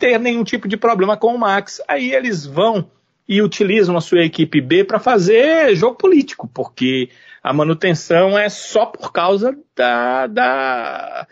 ter 0.00 0.18
nenhum 0.18 0.42
tipo 0.42 0.66
de 0.66 0.76
problema 0.76 1.16
com 1.16 1.32
o 1.32 1.38
Max. 1.38 1.80
Aí 1.86 2.12
eles 2.12 2.44
vão 2.44 2.90
e 3.28 3.40
utilizam 3.40 3.96
a 3.96 4.00
sua 4.00 4.24
equipe 4.24 4.60
B 4.60 4.82
para 4.82 4.98
fazer 4.98 5.76
jogo 5.76 5.96
político, 5.96 6.50
porque 6.52 7.08
a 7.42 7.52
manutenção 7.52 8.38
é 8.38 8.48
só 8.48 8.86
por 8.86 9.12
causa 9.12 9.56
da, 9.76 10.26
da 10.26 11.26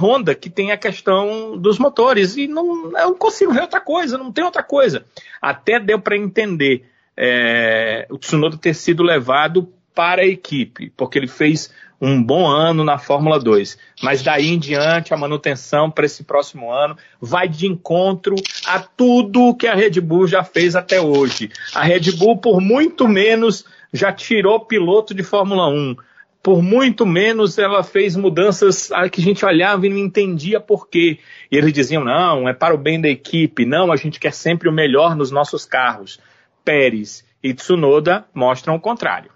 Honda, 0.00 0.34
que 0.34 0.50
tem 0.50 0.72
a 0.72 0.76
questão 0.76 1.56
dos 1.58 1.78
motores. 1.78 2.36
E 2.36 2.46
não, 2.46 2.90
não 2.90 3.14
consigo 3.14 3.52
ver 3.52 3.62
outra 3.62 3.80
coisa, 3.80 4.18
não 4.18 4.32
tem 4.32 4.44
outra 4.44 4.62
coisa. 4.62 5.04
Até 5.40 5.78
deu 5.78 5.98
para 5.98 6.16
entender 6.16 6.84
é, 7.16 8.06
o 8.10 8.18
Tsunoda 8.18 8.56
ter 8.56 8.74
sido 8.74 9.02
levado 9.02 9.72
para 9.94 10.22
a 10.22 10.26
equipe, 10.26 10.90
porque 10.96 11.18
ele 11.18 11.28
fez 11.28 11.70
um 12.00 12.20
bom 12.20 12.48
ano 12.48 12.82
na 12.82 12.98
Fórmula 12.98 13.38
2. 13.38 13.78
Mas 14.02 14.22
daí 14.22 14.48
em 14.48 14.58
diante, 14.58 15.14
a 15.14 15.16
manutenção 15.16 15.88
para 15.88 16.04
esse 16.04 16.24
próximo 16.24 16.72
ano 16.72 16.96
vai 17.20 17.48
de 17.48 17.68
encontro 17.68 18.34
a 18.66 18.80
tudo 18.80 19.54
que 19.54 19.68
a 19.68 19.74
Red 19.74 20.00
Bull 20.00 20.26
já 20.26 20.42
fez 20.42 20.74
até 20.74 21.00
hoje. 21.00 21.48
A 21.72 21.84
Red 21.84 22.10
Bull, 22.18 22.38
por 22.38 22.60
muito 22.60 23.06
menos, 23.06 23.64
já 23.92 24.12
tirou 24.12 24.64
piloto 24.64 25.14
de 25.14 25.22
Fórmula 25.22 25.68
1. 25.68 25.96
Por 26.42 26.60
muito 26.60 27.06
menos 27.06 27.58
ela 27.58 27.84
fez 27.84 28.16
mudanças 28.16 28.88
que 29.12 29.20
a 29.20 29.24
gente 29.24 29.44
olhava 29.44 29.86
e 29.86 29.90
não 29.90 29.98
entendia 29.98 30.58
por 30.58 30.88
quê. 30.88 31.18
E 31.50 31.56
eles 31.56 31.72
diziam: 31.72 32.02
não, 32.02 32.48
é 32.48 32.52
para 32.52 32.74
o 32.74 32.78
bem 32.78 33.00
da 33.00 33.08
equipe, 33.08 33.64
não, 33.64 33.92
a 33.92 33.96
gente 33.96 34.18
quer 34.18 34.32
sempre 34.32 34.68
o 34.68 34.72
melhor 34.72 35.14
nos 35.14 35.30
nossos 35.30 35.64
carros. 35.64 36.18
Pérez 36.64 37.24
e 37.42 37.52
Tsunoda 37.52 38.24
mostram 38.34 38.74
o 38.74 38.80
contrário. 38.80 39.30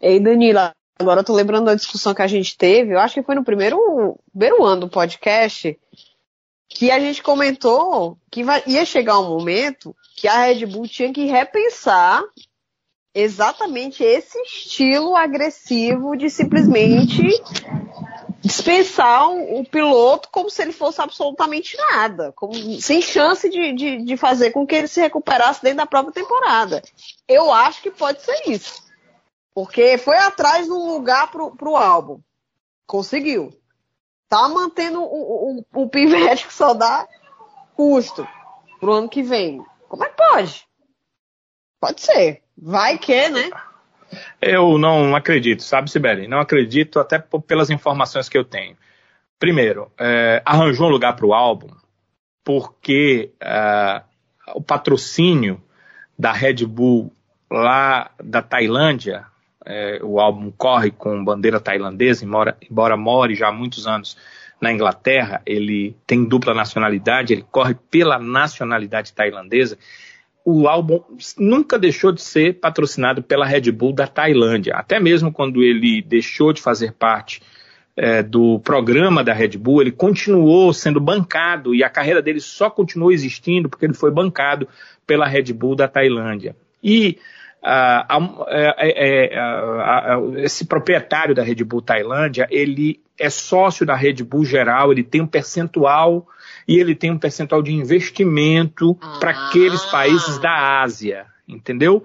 Ei, 0.00 0.18
Danila, 0.18 0.72
agora 0.98 1.20
eu 1.20 1.24
tô 1.24 1.32
lembrando 1.32 1.66
da 1.66 1.74
discussão 1.74 2.14
que 2.14 2.22
a 2.22 2.26
gente 2.26 2.56
teve, 2.56 2.94
eu 2.94 2.98
acho 2.98 3.14
que 3.14 3.22
foi 3.22 3.34
no 3.34 3.44
primeiro, 3.44 4.18
primeiro 4.32 4.64
ano 4.64 4.82
do 4.82 4.88
podcast, 4.88 5.78
que 6.68 6.90
a 6.90 6.98
gente 6.98 7.22
comentou 7.22 8.18
que 8.30 8.42
ia 8.66 8.84
chegar 8.84 9.18
um 9.18 9.28
momento 9.28 9.94
que 10.16 10.26
a 10.26 10.44
Red 10.44 10.66
Bull 10.66 10.88
tinha 10.88 11.12
que 11.12 11.26
repensar 11.26 12.22
exatamente 13.14 14.02
esse 14.02 14.38
estilo 14.42 15.14
agressivo 15.14 16.16
de 16.16 16.30
simplesmente 16.30 17.22
dispensar 18.40 19.28
o, 19.30 19.60
o, 19.60 19.64
piloto 19.64 20.28
como 20.30 20.50
se 20.50 20.62
ele 20.62 20.72
fosse 20.72 21.00
absolutamente 21.00 21.76
nada, 21.76 22.32
como, 22.32 22.52
sem 22.80 23.00
chance 23.00 23.48
de, 23.48 23.72
de, 23.72 24.04
de, 24.04 24.16
fazer 24.16 24.50
com 24.50 24.66
que 24.66 24.74
ele 24.74 24.88
se 24.88 25.00
recuperasse 25.00 25.62
dentro 25.62 25.78
da 25.78 25.86
própria 25.86 26.12
temporada. 26.12 26.82
Eu 27.28 27.52
acho 27.52 27.80
que 27.82 27.90
pode 27.90 28.20
ser 28.22 28.50
isso. 28.50 28.82
Porque 29.54 29.98
foi 29.98 30.16
atrás 30.16 30.66
de 30.66 30.72
um 30.72 30.88
lugar 30.88 31.30
pro, 31.30 31.54
pro 31.54 31.76
álbum. 31.76 32.20
Conseguiu. 32.86 33.52
Tá 34.28 34.48
mantendo 34.48 35.02
o, 35.02 35.60
o, 35.74 35.82
o 35.82 35.88
pivete 35.88 36.46
que 36.46 36.54
só 36.54 36.72
dá 36.72 37.06
custo 37.76 38.26
pro 38.80 38.92
ano 38.92 39.08
que 39.08 39.22
vem. 39.22 39.62
Como 39.88 40.04
é 40.04 40.08
que 40.08 40.16
pode? 40.16 40.66
Pode 41.82 42.00
ser. 42.00 42.42
Vai 42.56 42.96
que, 42.96 43.28
né? 43.28 43.50
Eu 44.40 44.78
não 44.78 45.16
acredito, 45.16 45.64
sabe, 45.64 45.90
Sibeli? 45.90 46.28
Não 46.28 46.38
acredito, 46.38 47.00
até 47.00 47.18
pelas 47.18 47.70
informações 47.70 48.28
que 48.28 48.38
eu 48.38 48.44
tenho. 48.44 48.76
Primeiro, 49.36 49.90
é, 49.98 50.40
arranjou 50.44 50.86
um 50.86 50.90
lugar 50.90 51.16
para 51.16 51.26
o 51.26 51.34
álbum 51.34 51.66
porque 52.44 53.32
é, 53.40 54.00
o 54.54 54.62
patrocínio 54.62 55.60
da 56.16 56.30
Red 56.30 56.64
Bull 56.66 57.12
lá 57.50 58.12
da 58.22 58.42
Tailândia, 58.42 59.26
é, 59.66 59.98
o 60.04 60.20
álbum 60.20 60.52
corre 60.52 60.92
com 60.92 61.24
bandeira 61.24 61.58
tailandesa, 61.58 62.24
embora, 62.24 62.56
embora 62.70 62.96
more 62.96 63.34
já 63.34 63.48
há 63.48 63.52
muitos 63.52 63.88
anos 63.88 64.16
na 64.60 64.72
Inglaterra, 64.72 65.42
ele 65.44 65.96
tem 66.06 66.24
dupla 66.24 66.54
nacionalidade, 66.54 67.32
ele 67.32 67.44
corre 67.50 67.74
pela 67.90 68.20
nacionalidade 68.20 69.12
tailandesa. 69.12 69.76
O 70.44 70.66
álbum 70.66 71.00
nunca 71.38 71.78
deixou 71.78 72.12
de 72.12 72.20
ser 72.20 72.54
patrocinado 72.54 73.22
pela 73.22 73.46
Red 73.46 73.70
Bull 73.70 73.92
da 73.92 74.06
Tailândia. 74.06 74.74
Até 74.74 74.98
mesmo 74.98 75.32
quando 75.32 75.62
ele 75.62 76.02
deixou 76.02 76.52
de 76.52 76.60
fazer 76.60 76.92
parte 76.92 77.40
é, 77.96 78.22
do 78.22 78.58
programa 78.60 79.22
da 79.22 79.32
Red 79.32 79.56
Bull, 79.58 79.82
ele 79.82 79.92
continuou 79.92 80.72
sendo 80.72 81.00
bancado 81.00 81.74
e 81.74 81.84
a 81.84 81.90
carreira 81.90 82.22
dele 82.22 82.40
só 82.40 82.70
continuou 82.70 83.12
existindo 83.12 83.68
porque 83.68 83.84
ele 83.84 83.94
foi 83.94 84.10
bancado 84.10 84.68
pela 85.06 85.26
Red 85.26 85.52
Bull 85.52 85.76
da 85.76 85.86
Tailândia. 85.86 86.56
E 86.82 87.18
uh, 87.62 88.44
é, 88.48 89.30
é, 89.30 90.42
esse 90.42 90.64
proprietário 90.64 91.34
da 91.34 91.42
Red 91.42 91.62
Bull 91.64 91.82
Tailândia, 91.82 92.48
ele 92.50 93.00
é 93.18 93.30
sócio 93.30 93.86
da 93.86 93.94
Red 93.94 94.24
Bull 94.24 94.44
geral, 94.44 94.90
ele 94.90 95.04
tem 95.04 95.20
um 95.20 95.26
percentual 95.26 96.26
e 96.66 96.78
ele 96.78 96.94
tem 96.94 97.10
um 97.10 97.18
percentual 97.18 97.62
de 97.62 97.72
investimento 97.72 98.96
ah. 99.00 99.18
para 99.18 99.30
aqueles 99.30 99.84
países 99.86 100.38
da 100.38 100.82
Ásia, 100.82 101.26
entendeu? 101.48 102.04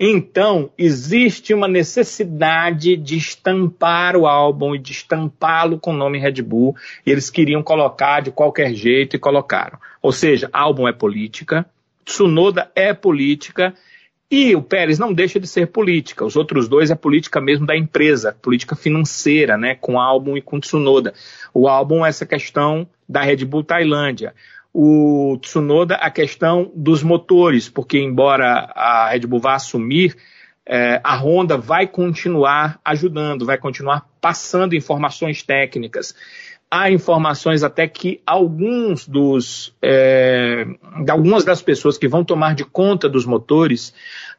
Então, 0.00 0.70
existe 0.78 1.52
uma 1.52 1.66
necessidade 1.66 2.96
de 2.96 3.16
estampar 3.16 4.16
o 4.16 4.28
álbum 4.28 4.74
e 4.74 4.78
de 4.78 4.92
estampá-lo 4.92 5.78
com 5.80 5.90
o 5.90 5.96
nome 5.96 6.20
Red 6.20 6.40
Bull, 6.40 6.76
e 7.04 7.10
eles 7.10 7.28
queriam 7.30 7.64
colocar 7.64 8.20
de 8.20 8.30
qualquer 8.30 8.72
jeito 8.74 9.16
e 9.16 9.18
colocaram. 9.18 9.76
Ou 10.00 10.12
seja, 10.12 10.48
álbum 10.52 10.86
é 10.86 10.92
política, 10.92 11.66
Tsunoda 12.04 12.70
é 12.76 12.94
política, 12.94 13.74
e 14.30 14.54
o 14.54 14.62
Pérez 14.62 14.98
não 14.98 15.12
deixa 15.12 15.40
de 15.40 15.48
ser 15.48 15.66
política. 15.66 16.24
Os 16.24 16.36
outros 16.36 16.68
dois 16.68 16.90
é 16.90 16.94
política 16.94 17.40
mesmo 17.40 17.66
da 17.66 17.76
empresa, 17.76 18.36
política 18.40 18.76
financeira, 18.76 19.56
né, 19.56 19.74
com 19.74 19.98
álbum 19.98 20.36
e 20.36 20.42
com 20.42 20.60
Tsunoda. 20.60 21.12
O 21.52 21.66
álbum 21.66 22.06
é 22.06 22.10
essa 22.10 22.24
questão 22.24 22.86
da 23.08 23.22
Red 23.22 23.44
Bull 23.44 23.64
Tailândia 23.64 24.34
o 24.72 25.38
Tsunoda 25.40 25.96
a 25.96 26.10
questão 26.10 26.70
dos 26.74 27.02
motores, 27.02 27.68
porque 27.68 27.98
embora 27.98 28.70
a 28.74 29.08
Red 29.10 29.20
Bull 29.20 29.40
vá 29.40 29.54
assumir, 29.54 30.16
é, 30.64 31.00
a 31.02 31.16
Honda 31.16 31.56
vai 31.56 31.86
continuar 31.86 32.78
ajudando, 32.84 33.46
vai 33.46 33.56
continuar 33.56 34.06
passando 34.20 34.76
informações 34.76 35.42
técnicas. 35.42 36.14
Há 36.70 36.90
informações 36.90 37.62
até 37.64 37.88
que 37.88 38.20
alguns 38.26 39.08
dos, 39.08 39.74
é, 39.82 40.66
algumas 41.08 41.42
das 41.42 41.62
pessoas 41.62 41.96
que 41.96 42.06
vão 42.06 42.22
tomar 42.22 42.54
de 42.54 42.64
conta 42.64 43.08
dos 43.08 43.24
motores 43.24 43.94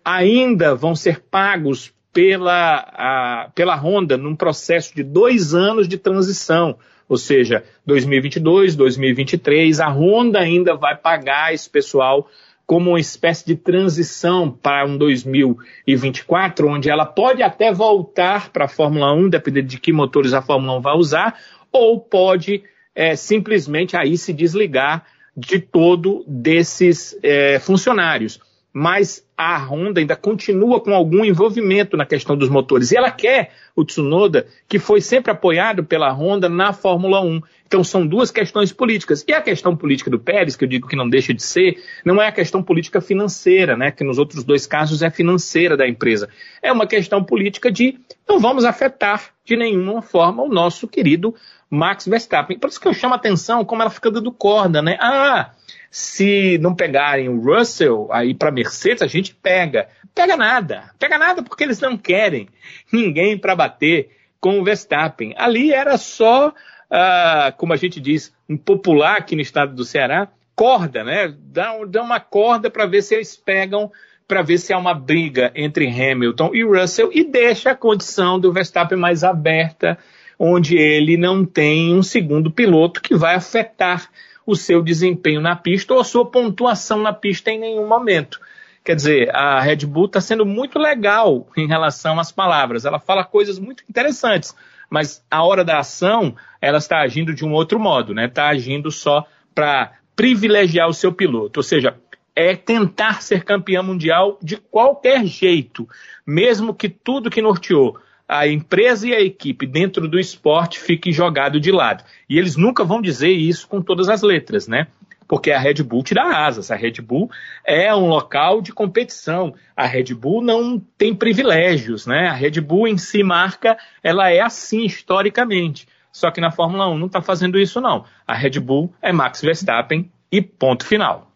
ainda 0.06 0.76
vão 0.76 0.94
ser 0.94 1.20
pagos 1.20 1.92
pela, 2.14 2.86
a, 2.94 3.50
pela 3.56 3.76
Honda 3.76 4.16
num 4.16 4.36
processo 4.36 4.96
de 4.96 5.04
dois 5.04 5.56
anos 5.56 5.88
de 5.88 5.98
transição 5.98 6.78
ou 7.10 7.18
seja, 7.18 7.64
2022, 7.88 8.76
2023, 8.76 9.80
a 9.80 9.90
Honda 9.90 10.40
ainda 10.40 10.76
vai 10.76 10.96
pagar 10.96 11.52
esse 11.52 11.68
pessoal 11.68 12.30
como 12.68 12.92
uma 12.92 13.00
espécie 13.00 13.44
de 13.48 13.56
transição 13.56 14.52
para 14.52 14.86
um 14.86 14.96
2024, 14.96 16.70
onde 16.70 16.88
ela 16.88 17.04
pode 17.04 17.42
até 17.42 17.74
voltar 17.74 18.52
para 18.52 18.66
a 18.66 18.68
Fórmula 18.68 19.12
1, 19.12 19.30
dependendo 19.30 19.68
de 19.68 19.80
que 19.80 19.92
motores 19.92 20.36
a 20.36 20.42
Fórmula 20.44 20.78
1 20.78 20.82
vai 20.82 20.96
usar, 20.96 21.40
ou 21.72 22.00
pode 22.00 22.62
é, 22.94 23.16
simplesmente 23.16 23.98
aí 23.98 24.16
se 24.16 24.32
desligar 24.32 25.04
de 25.36 25.60
todo 25.60 26.24
desses 26.28 27.18
é, 27.24 27.58
funcionários. 27.58 28.40
Mas 28.80 29.28
a 29.38 29.58
Honda 29.58 30.00
ainda 30.00 30.16
continua 30.16 30.80
com 30.80 30.94
algum 30.94 31.26
envolvimento 31.26 31.98
na 31.98 32.06
questão 32.06 32.38
dos 32.38 32.48
motores. 32.48 32.94
E 32.94 32.96
ela 32.96 33.12
quer 33.12 33.52
o 33.76 33.84
Tsunoda, 33.84 34.48
que 34.70 34.80
foi 34.80 35.02
sempre 35.02 35.34
apoiado 35.34 35.84
pela 35.84 36.10
Honda 36.14 36.48
na 36.48 36.72
Fórmula 36.72 37.20
1. 37.20 37.42
Então 37.68 37.84
são 37.84 38.08
duas 38.08 38.32
questões 38.32 38.72
políticas. 38.72 39.26
E 39.28 39.34
a 39.34 39.42
questão 39.42 39.76
política 39.76 40.10
do 40.10 40.18
Pérez, 40.18 40.56
que 40.56 40.64
eu 40.64 40.70
digo 40.70 40.88
que 40.88 40.96
não 40.96 41.10
deixa 41.10 41.34
de 41.34 41.44
ser, 41.44 41.76
não 42.06 42.22
é 42.22 42.28
a 42.28 42.32
questão 42.32 42.64
política 42.64 43.02
financeira, 43.02 43.76
né? 43.76 43.92
Que 43.92 44.06
nos 44.06 44.18
outros 44.18 44.46
dois 44.46 44.66
casos 44.66 45.02
é 45.02 45.10
financeira 45.10 45.76
da 45.76 45.86
empresa. 45.86 46.30
É 46.64 46.72
uma 46.72 46.88
questão 46.88 47.22
política 47.22 47.70
de 47.70 48.00
não 48.26 48.40
vamos 48.40 48.64
afetar 48.64 49.32
de 49.44 49.58
nenhuma 49.58 50.02
forma 50.02 50.42
o 50.42 50.48
nosso 50.48 50.88
querido 50.88 51.36
Max 51.70 52.08
Verstappen. 52.08 52.58
Por 52.58 52.70
isso 52.70 52.80
que 52.80 52.88
eu 52.88 52.94
chamo 52.94 53.14
a 53.14 53.18
atenção 53.18 53.66
como 53.66 53.82
ela 53.82 53.92
fica 53.92 54.10
dando 54.10 54.32
corda, 54.32 54.82
né? 54.82 54.98
Ah, 55.02 55.52
se 55.92 56.58
não 56.60 56.76
pegarem 56.76 57.30
o 57.30 57.42
Russell 57.42 58.10
aí 58.12 58.34
para 58.34 58.52
Mercedes, 58.52 59.02
a 59.02 59.08
gente 59.08 59.34
pega. 59.34 59.88
Pega 60.14 60.38
nada. 60.38 60.92
Pega 61.00 61.18
nada 61.18 61.42
porque 61.42 61.64
eles 61.64 61.80
não 61.80 61.98
querem 61.98 62.48
ninguém 62.92 63.38
para 63.38 63.56
bater 63.56 64.10
com 64.40 64.60
o 64.60 64.64
Verstappen. 64.64 65.34
Ali 65.38 65.74
era 65.74 65.98
só, 65.98 66.50
uh, 66.50 67.58
como 67.58 67.74
a 67.74 67.78
gente 67.78 68.00
diz, 68.00 68.34
um 68.48 68.58
popular 68.58 69.18
aqui 69.18 69.36
no 69.36 69.42
estado 69.42 69.76
do 69.76 69.84
Ceará, 69.84 70.28
corda, 70.56 71.04
né? 71.04 71.34
Dá, 71.40 71.74
dá 71.86 72.04
uma 72.04 72.20
corda 72.20 72.70
para 72.70 72.86
ver 72.86 73.02
se 73.02 73.16
eles 73.16 73.36
pegam, 73.36 73.92
para 74.28 74.42
ver 74.42 74.58
se 74.58 74.72
há 74.72 74.78
uma 74.78 74.94
briga 74.94 75.52
entre 75.56 75.88
Hamilton 75.88 76.52
e 76.54 76.64
Russell 76.64 77.10
e 77.14 77.24
deixa 77.24 77.72
a 77.72 77.76
condição 77.76 78.40
do 78.40 78.52
Verstappen 78.52 78.98
mais 78.98 79.24
aberta, 79.24 79.98
onde 80.38 80.78
ele 80.78 81.18
não 81.18 81.46
tem 81.46 81.94
um 81.94 82.04
segundo 82.04 82.52
piloto 82.52 83.02
que 83.02 83.16
vai 83.16 83.36
afetar 83.36 84.10
o 84.52 84.56
seu 84.56 84.82
desempenho 84.82 85.42
na 85.42 85.56
pista 85.56 85.94
ou 85.94 86.00
a 86.00 86.04
sua 86.04 86.26
pontuação 86.26 87.02
na 87.02 87.14
pista 87.14 87.52
em 87.52 87.60
nenhum 87.60 87.88
momento. 87.88 88.40
Quer 88.84 88.96
dizer, 88.96 89.36
a 89.36 89.60
Red 89.60 89.86
Bull 89.86 90.06
está 90.06 90.20
sendo 90.20 90.46
muito 90.46 90.80
legal 90.80 91.48
em 91.56 91.68
relação 91.68 92.20
às 92.20 92.32
palavras. 92.32 92.86
Ela 92.86 93.00
fala 93.00 93.24
coisas 93.24 93.60
muito 93.60 93.84
interessantes, 93.90 94.56
mas 94.90 95.24
a 95.30 95.44
hora 95.44 95.64
da 95.64 95.80
ação 95.80 96.36
ela 96.62 96.78
está 96.78 97.00
agindo 97.00 97.34
de 97.34 97.46
um 97.46 97.54
outro 97.54 97.80
modo, 97.80 98.14
né? 98.14 98.26
Está 98.26 98.48
agindo 98.48 98.90
só 98.90 99.26
para 99.54 99.94
privilegiar 100.16 100.88
o 100.88 100.94
seu 100.94 101.14
piloto, 101.14 101.60
ou 101.60 101.64
seja, 101.64 101.96
é 102.36 102.56
tentar 102.56 103.22
ser 103.22 103.44
campeão 103.44 103.84
mundial 103.84 104.38
de 104.42 104.58
qualquer 104.58 105.26
jeito, 105.26 105.88
mesmo 106.26 106.74
que 106.74 106.90
tudo 106.90 107.30
que 107.30 107.42
norteou 107.42 107.98
a 108.30 108.48
empresa 108.48 109.08
e 109.08 109.14
a 109.14 109.20
equipe 109.20 109.66
dentro 109.66 110.08
do 110.08 110.20
esporte 110.20 110.80
fiquem 110.80 111.12
jogado 111.12 111.60
de 111.60 111.72
lado. 111.72 112.04
E 112.30 112.38
eles 112.38 112.56
nunca 112.56 112.84
vão 112.84 113.02
dizer 113.02 113.32
isso 113.32 113.68
com 113.68 113.82
todas 113.82 114.08
as 114.08 114.22
letras, 114.22 114.68
né? 114.68 114.86
Porque 115.28 115.52
a 115.52 115.58
Red 115.58 115.82
Bull 115.82 116.04
tira 116.04 116.46
asas. 116.46 116.70
A 116.70 116.76
Red 116.76 117.02
Bull 117.02 117.32
é 117.66 117.94
um 117.94 118.08
local 118.08 118.62
de 118.62 118.72
competição. 118.72 119.56
A 119.76 119.88
Red 119.88 120.14
Bull 120.14 120.44
não 120.44 120.80
tem 120.80 121.16
privilégios, 121.16 122.06
né? 122.06 122.28
A 122.28 122.34
Red 122.34 122.62
Bull 122.62 122.88
em 122.88 123.00
si 123.00 123.24
marca, 123.24 123.76
ela 124.04 124.30
é 124.30 124.42
assim 124.42 124.86
historicamente. 124.86 125.88
Só 126.12 126.30
que 126.30 126.40
na 126.40 126.52
Fórmula 126.52 126.88
1 126.88 127.00
não 127.00 127.08
está 127.08 127.22
fazendo 127.22 127.58
isso 127.58 127.82
não. 127.82 128.06
A 128.28 128.36
Red 128.36 128.60
Bull 128.60 128.94
é 129.02 129.12
Max 129.12 129.42
Verstappen 129.42 130.12
e 130.32 130.40
ponto 130.40 130.86
final. 130.86 131.32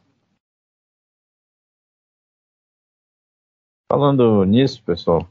Falando 3.92 4.44
nisso, 4.44 4.82
pessoal, 4.84 5.28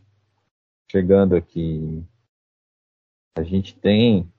chegando 0.92 1.34
aqui, 1.34 2.04
a 3.34 3.42
gente 3.42 3.74
tem, 3.74 4.30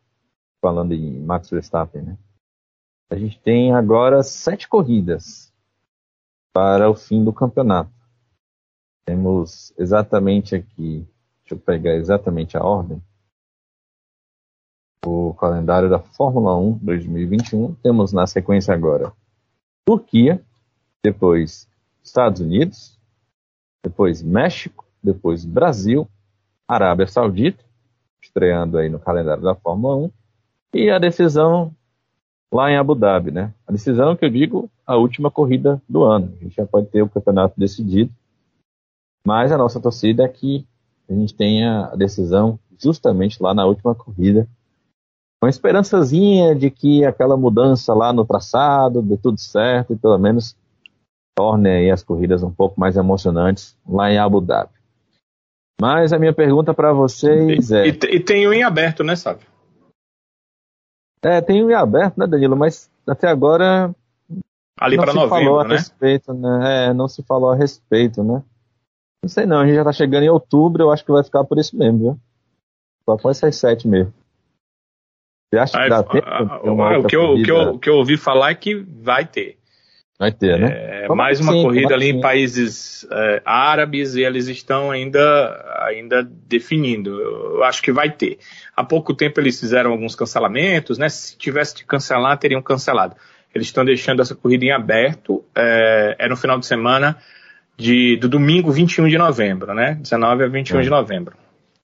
falando 0.62 0.94
em 0.94 1.20
Max 1.20 1.50
Verstappen, 1.50 2.04
né? 2.04 2.18
A 3.10 3.16
gente 3.16 3.40
tem 3.40 3.74
agora 3.74 4.22
sete 4.22 4.70
corridas 4.70 5.52
para 6.54 6.88
o 6.88 6.96
fim 6.96 7.24
do 7.24 7.34
campeonato. 7.34 7.92
Temos 9.04 9.74
exatamente 9.80 10.54
aqui, 10.54 11.08
deixa 11.40 11.56
eu 11.56 11.60
pegar 11.60 11.96
exatamente 11.96 12.56
a 12.56 12.64
ordem, 12.64 13.02
o 15.04 15.34
calendário 15.34 15.90
da 15.90 15.98
Fórmula 15.98 16.56
1 16.56 16.78
2021. 16.78 17.74
Temos 17.76 18.14
na 18.14 18.28
sequência 18.28 18.76
agora 18.76 19.12
Turquia, 19.84 20.40
depois 21.04 21.68
Estados 22.04 22.42
Unidos, 22.42 23.00
depois 23.84 24.22
México, 24.22 24.86
depois 25.04 25.44
Brasil, 25.44 26.08
Arábia 26.68 27.08
Saudita, 27.08 27.64
estreando 28.22 28.78
aí 28.78 28.90
no 28.90 29.00
calendário 29.00 29.44
da 29.44 29.56
Fórmula 29.56 29.96
1, 29.96 30.12
e 30.76 30.90
a 30.90 30.98
decisão 30.98 31.74
lá 32.54 32.72
em 32.72 32.78
Abu 32.78 32.96
Dhabi, 32.96 33.32
né? 33.32 33.54
A 33.68 33.72
decisão 33.72 34.16
que 34.16 34.26
eu 34.26 34.30
digo, 34.30 34.70
a 34.86 34.96
última 34.96 35.30
corrida 35.30 35.82
do 35.88 36.04
ano. 36.04 36.36
A 36.40 36.44
gente 36.44 36.56
já 36.56 36.66
pode 36.66 36.88
ter 36.88 37.02
o 37.02 37.10
campeonato 37.10 37.60
decidido, 37.60 38.12
mas 39.26 39.52
a 39.52 39.58
nossa 39.58 39.80
torcida 39.80 40.24
é 40.24 40.28
que 40.28 40.66
a 41.10 41.14
gente 41.14 41.34
tenha 41.34 41.88
a 41.88 41.96
decisão 41.96 42.60
justamente 42.78 43.42
lá 43.42 43.54
na 43.54 43.66
última 43.66 43.96
corrida, 43.96 44.48
com 45.40 45.48
a 45.48 45.50
esperançazinha 45.50 46.56
de 46.56 46.70
que 46.70 47.04
aquela 47.04 47.36
mudança 47.36 47.94
lá 47.94 48.14
no 48.14 48.26
traçado 48.26 49.02
dê 49.02 49.18
tudo 49.18 49.40
certo 49.40 49.94
e 49.94 49.98
pelo 49.98 50.18
menos 50.18 50.56
torne 51.36 51.92
as 51.92 52.04
corridas 52.04 52.44
um 52.44 52.52
pouco 52.52 52.80
mais 52.80 52.96
emocionantes 52.96 53.78
lá 53.88 54.12
em 54.12 54.18
Abu 54.18 54.40
Dhabi. 54.40 54.72
Mas 55.80 56.14
a 56.14 56.20
minha 56.20 56.34
pergunta 56.34 56.74
para 56.74 56.94
vocês 56.94 57.70
e, 57.70 57.76
é. 57.76 57.88
E, 57.88 57.90
e, 57.90 58.20
tem 58.20 58.48
um 58.48 58.54
em 58.54 58.64
aberto, 58.64 59.04
né, 59.04 59.16
sabe? 59.16 59.42
É, 61.22 61.42
tem 61.42 61.64
um 61.64 61.70
em 61.70 61.74
aberto, 61.74 62.18
né, 62.18 62.28
Danilo? 62.28 62.56
Mas 62.56 62.90
até 63.08 63.28
agora. 63.28 63.94
Ali 64.80 64.98
para 64.98 65.14
novembro, 65.14 65.30
falou 65.30 65.60
a 65.60 65.64
né? 65.64 65.76
Respeito, 65.76 66.34
né? 66.34 66.88
É, 66.88 66.94
não 66.94 67.08
se 67.08 67.24
falou 67.24 67.52
a 67.52 67.56
respeito, 67.56 68.24
né? 68.24 68.44
Não 69.24 69.30
sei 69.30 69.46
não, 69.46 69.60
a 69.60 69.66
gente 69.66 69.76
já 69.76 69.84
tá 69.84 69.94
chegando 69.94 70.24
em 70.24 70.30
outubro, 70.30 70.84
eu 70.84 70.92
acho 70.92 71.06
que 71.06 71.12
vai 71.12 71.24
ficar 71.24 71.46
por 71.46 71.58
isso 71.58 71.78
mesmo, 71.78 72.00
viu? 72.00 72.20
Só 73.06 73.18
com 73.18 73.30
essas 73.30 73.56
sete 73.56 73.88
mesmo. 73.88 74.14
Você 75.50 75.60
acha 75.60 75.82
que 75.82 75.90
dá 75.90 76.04
tempo? 76.04 76.28
o 77.74 77.80
que 77.80 77.90
eu 77.90 77.96
ouvi 77.96 78.18
falar 78.18 78.52
é 78.52 78.56
que 78.56 78.76
vai 78.76 79.26
ter. 79.26 79.60
Vai 80.20 80.32
ter, 80.32 80.60
né? 80.60 81.06
É, 81.06 81.08
mais 81.10 81.40
uma 81.40 81.54
sim, 81.54 81.64
corrida 81.64 81.94
ali 81.94 82.10
em 82.10 82.22
países 82.22 83.06
é, 83.12 83.42
árabes 83.44 84.16
e 84.16 84.22
eles 84.22 84.48
estão 84.48 84.92
ainda, 84.92 85.84
ainda 85.88 86.24
definindo. 86.24 87.20
Eu 87.20 87.64
acho 87.64 87.82
que 87.82 87.92
vai 87.92 88.12
ter. 88.12 88.38
Há 88.76 88.84
pouco 88.84 89.14
tempo 89.14 89.40
eles 89.40 89.60
fizeram 89.60 89.92
alguns 89.92 90.16
cancelamentos, 90.16 90.98
né? 90.98 91.10
Se 91.10 91.38
tivesse 91.38 91.76
de 91.76 91.86
cancelar, 91.86 92.38
teriam 92.38 92.62
cancelado. 92.62 93.16
Eles 93.54 93.68
estão 93.68 93.84
deixando 93.84 94.22
essa 94.22 94.36
corrida 94.36 94.66
em 94.66 94.72
aberto. 94.72 95.44
É, 95.56 96.16
é 96.20 96.30
no 96.30 96.38
final 96.38 96.60
de 96.60 96.66
semana 96.66 97.18
de, 97.76 98.16
do 98.18 98.30
domingo 98.30 98.72
21 98.72 99.08
de 99.08 99.18
novembro, 99.18 99.74
né? 99.74 99.98
19 100.00 100.44
a 100.44 100.48
21 100.48 100.80
é. 100.80 100.82
de 100.84 100.90
novembro. 100.90 101.36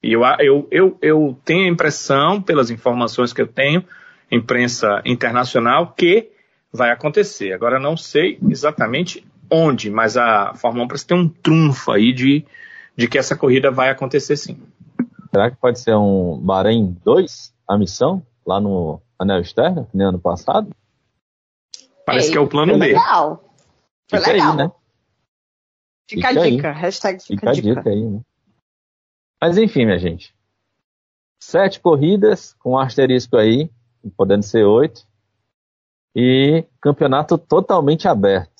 E 0.01 0.13
eu, 0.13 0.21
eu, 0.39 0.67
eu, 0.71 0.97
eu 1.01 1.37
tenho 1.43 1.65
a 1.65 1.69
impressão, 1.69 2.41
pelas 2.41 2.69
informações 2.69 3.33
que 3.33 3.41
eu 3.41 3.47
tenho, 3.47 3.83
imprensa 4.31 5.01
internacional, 5.03 5.93
que 5.97 6.29
vai 6.71 6.91
acontecer. 6.91 7.53
Agora 7.53 7.79
não 7.79 7.97
sei 7.97 8.39
exatamente 8.49 9.25
onde, 9.49 9.89
mas 9.89 10.15
a 10.15 10.53
Fórmula 10.53 10.85
1 10.85 10.87
parece 10.87 11.07
ter 11.07 11.15
um 11.15 11.27
trunfo 11.27 11.91
aí 11.91 12.13
de, 12.13 12.45
de 12.95 13.07
que 13.07 13.17
essa 13.17 13.35
corrida 13.35 13.71
vai 13.71 13.89
acontecer 13.89 14.37
sim. 14.37 14.61
Será 15.31 15.49
que 15.49 15.57
pode 15.57 15.79
ser 15.79 15.95
um 15.95 16.37
Bahrein 16.39 16.97
2, 17.03 17.53
a 17.67 17.77
missão, 17.77 18.25
lá 18.45 18.59
no 18.59 19.01
Anel 19.17 19.41
Externo, 19.41 19.87
no 19.93 20.07
ano 20.07 20.19
passado? 20.19 20.69
Parece 22.05 22.31
que 22.31 22.37
é 22.37 22.41
o 22.41 22.47
plano 22.47 22.73
B. 22.77 22.87
Legal. 22.87 23.43
Foi 24.09 24.19
fica 24.19 24.31
legal. 24.31 24.51
aí, 24.51 24.57
né? 24.57 24.71
Fica, 26.09 26.27
fica 26.29 26.41
a 26.41 26.49
dica. 26.49 26.69
Aí. 26.69 26.75
Hashtag 26.75 27.23
fica, 27.23 27.35
fica 27.35 27.49
a 27.49 27.53
dica. 27.53 27.75
dica 27.75 27.89
aí, 27.89 28.03
né? 28.03 28.21
Mas 29.41 29.57
enfim, 29.57 29.85
minha 29.85 29.99
gente. 29.99 30.35
Sete 31.39 31.79
corridas 31.79 32.53
com 32.59 32.71
um 32.71 32.77
asterisco 32.77 33.37
aí, 33.37 33.69
podendo 34.17 34.43
ser 34.43 34.65
oito 34.65 35.07
e 36.15 36.65
campeonato 36.81 37.37
totalmente 37.37 38.07
aberto. 38.07 38.59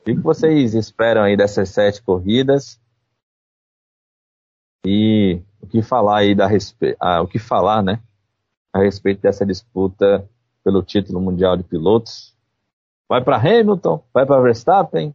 O 0.00 0.04
que 0.04 0.14
vocês 0.14 0.74
esperam 0.74 1.22
aí 1.22 1.36
dessas 1.36 1.68
sete 1.68 2.02
corridas? 2.02 2.80
E 4.84 5.40
o 5.60 5.66
que 5.66 5.80
falar 5.80 6.18
aí 6.18 6.34
da 6.34 6.46
respeito, 6.46 6.96
ah, 7.00 7.22
o 7.22 7.28
que 7.28 7.38
falar, 7.38 7.82
né, 7.82 8.02
a 8.72 8.80
respeito 8.80 9.22
dessa 9.22 9.46
disputa 9.46 10.28
pelo 10.64 10.82
título 10.82 11.20
mundial 11.20 11.56
de 11.56 11.62
pilotos? 11.62 12.36
Vai 13.08 13.22
para 13.22 13.36
Hamilton? 13.36 14.04
Vai 14.12 14.26
para 14.26 14.40
Verstappen? 14.40 15.14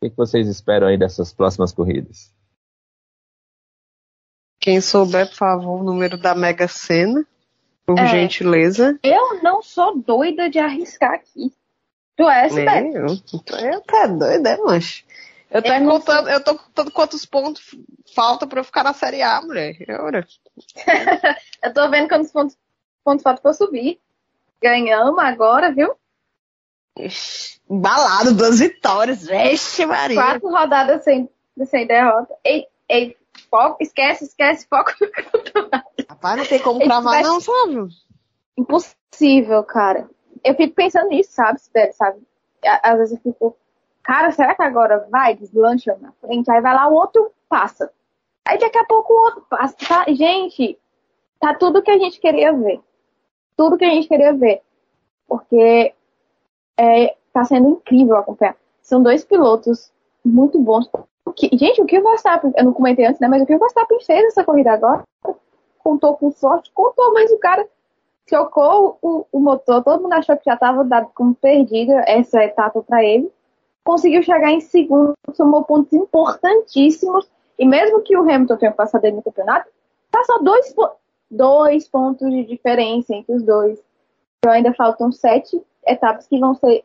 O 0.00 0.08
que 0.08 0.16
vocês 0.16 0.48
esperam 0.48 0.88
aí 0.88 0.98
dessas 0.98 1.32
próximas 1.32 1.72
corridas? 1.72 2.34
Quem 4.58 4.80
souber, 4.80 5.28
por 5.28 5.36
favor, 5.36 5.80
o 5.80 5.84
número 5.84 6.16
da 6.16 6.34
Mega 6.34 6.66
Sena. 6.66 7.24
Por 7.86 7.98
é, 7.98 8.06
gentileza. 8.06 8.98
Eu 9.02 9.42
não 9.42 9.62
sou 9.62 9.98
doida 9.98 10.48
de 10.48 10.58
arriscar 10.58 11.12
aqui. 11.12 11.52
Tu 12.16 12.28
é, 12.28 12.48
Sibeli? 12.48 12.94
Eu, 12.94 13.06
eu 13.06 13.80
tá 13.82 14.06
doida, 14.06 14.50
é. 14.50 14.58
Eu 15.50 15.62
tô, 15.62 15.72
eu, 15.72 15.84
contando, 15.86 16.28
eu 16.30 16.42
tô 16.42 16.56
contando 16.56 16.90
quantos 16.90 17.26
pontos 17.26 17.76
falta 18.14 18.46
pra 18.46 18.60
eu 18.60 18.64
ficar 18.64 18.82
na 18.82 18.92
Série 18.92 19.22
A, 19.22 19.40
mulher. 19.42 19.76
eu 21.62 21.74
tô 21.74 21.90
vendo 21.90 22.08
quantos 22.08 22.32
pontos, 22.32 22.56
pontos 23.04 23.22
falta 23.22 23.40
pra 23.40 23.50
eu 23.50 23.54
subir. 23.54 24.00
Ganhamos 24.62 25.22
agora, 25.22 25.72
viu? 25.72 25.94
Embalado, 27.68 28.34
duas 28.34 28.60
vitórias. 28.60 29.26
Vixe, 29.26 29.84
Maria. 29.84 30.16
Quatro 30.16 30.48
rodadas 30.48 31.04
sem, 31.04 31.28
sem 31.66 31.86
derrota. 31.86 32.34
Ei, 32.44 32.66
ei, 32.88 33.16
foco, 33.50 33.82
esquece, 33.82 34.24
esquece, 34.24 34.66
foco 34.68 34.92
no 35.00 35.10
campeonato. 35.10 35.93
Rapaz, 36.24 36.38
não 36.38 36.46
tem 36.46 36.58
como 36.58 36.80
cravar, 36.80 37.22
não, 37.22 37.38
sabe? 37.38 37.86
Impossível, 38.56 39.62
cara. 39.62 40.08
Eu 40.42 40.54
fico 40.54 40.74
pensando 40.74 41.08
nisso, 41.08 41.32
sabe, 41.32 41.60
sabe? 41.92 42.18
Às 42.82 42.98
vezes 42.98 43.12
eu 43.12 43.32
fico, 43.32 43.56
cara, 44.02 44.30
será 44.30 44.54
que 44.54 44.62
agora 44.62 45.06
vai, 45.10 45.36
deslancha 45.36 45.98
na 46.00 46.12
frente, 46.12 46.50
aí 46.50 46.62
vai 46.62 46.74
lá, 46.74 46.88
o 46.88 46.94
outro 46.94 47.30
passa. 47.46 47.92
Aí 48.46 48.58
daqui 48.58 48.78
a 48.78 48.84
pouco 48.84 49.12
o 49.12 49.22
outro 49.22 49.46
passa. 49.50 49.76
Tá? 49.86 50.04
Gente, 50.08 50.78
tá 51.38 51.52
tudo 51.52 51.82
que 51.82 51.90
a 51.90 51.98
gente 51.98 52.18
queria 52.18 52.54
ver. 52.54 52.80
Tudo 53.54 53.76
que 53.76 53.84
a 53.84 53.90
gente 53.90 54.08
queria 54.08 54.32
ver. 54.32 54.62
Porque 55.28 55.92
é, 56.78 57.16
tá 57.34 57.44
sendo 57.44 57.68
incrível 57.68 58.16
acompanhar. 58.16 58.56
São 58.80 59.02
dois 59.02 59.26
pilotos 59.26 59.92
muito 60.24 60.58
bons. 60.58 60.88
gente, 61.52 61.82
o 61.82 61.86
que 61.86 61.98
o 61.98 62.02
Verstappen, 62.02 62.52
eu 62.56 62.64
não 62.64 62.72
comentei 62.72 63.04
antes, 63.04 63.20
né? 63.20 63.28
Mas 63.28 63.42
o 63.42 63.46
que 63.46 63.54
o 63.54 63.58
Verstappen 63.58 64.00
fez 64.00 64.22
nessa 64.22 64.42
corrida 64.42 64.72
agora 64.72 65.04
contou 65.84 66.16
com 66.16 66.32
sorte, 66.32 66.72
contou, 66.72 67.12
mas 67.12 67.30
o 67.30 67.38
cara 67.38 67.68
chocou 68.28 68.98
o, 69.02 69.26
o 69.30 69.38
motor, 69.38 69.84
todo 69.84 70.02
mundo 70.02 70.14
achou 70.14 70.36
que 70.36 70.46
já 70.46 70.54
estava 70.54 70.82
dado 70.82 71.10
como 71.14 71.34
perdida 71.34 72.02
essa 72.06 72.42
etapa 72.42 72.82
para 72.82 73.04
ele. 73.04 73.30
Conseguiu 73.84 74.22
chegar 74.22 74.50
em 74.50 74.60
segundo, 74.60 75.12
somou 75.34 75.62
pontos 75.62 75.92
importantíssimos, 75.92 77.30
e 77.58 77.66
mesmo 77.66 78.00
que 78.00 78.16
o 78.16 78.22
Hamilton 78.22 78.56
tenha 78.56 78.72
passado 78.72 79.04
ele 79.04 79.16
no 79.16 79.22
campeonato, 79.22 79.70
tá 80.10 80.24
só 80.24 80.38
dois, 80.38 80.74
dois 81.30 81.86
pontos 81.86 82.30
de 82.30 82.44
diferença 82.44 83.14
entre 83.14 83.34
os 83.34 83.42
dois. 83.42 83.78
Então 84.38 84.52
ainda 84.52 84.72
faltam 84.72 85.12
sete 85.12 85.62
etapas 85.86 86.26
que 86.26 86.38
vão 86.38 86.54
ser. 86.54 86.82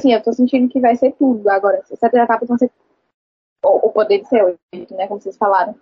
Sim, 0.00 0.14
eu 0.14 0.22
tô 0.22 0.32
sentindo 0.32 0.68
que 0.68 0.80
vai 0.80 0.96
ser 0.96 1.12
tudo 1.12 1.48
agora. 1.48 1.82
Sete 1.84 2.16
etapas 2.16 2.48
vão 2.48 2.56
ser. 2.56 2.70
Ou, 3.64 3.80
ou 3.84 3.90
poder 3.90 4.24
ser 4.24 4.44
oito, 4.72 4.94
né? 4.94 5.06
Como 5.06 5.20
vocês 5.20 5.36
falaram. 5.36 5.74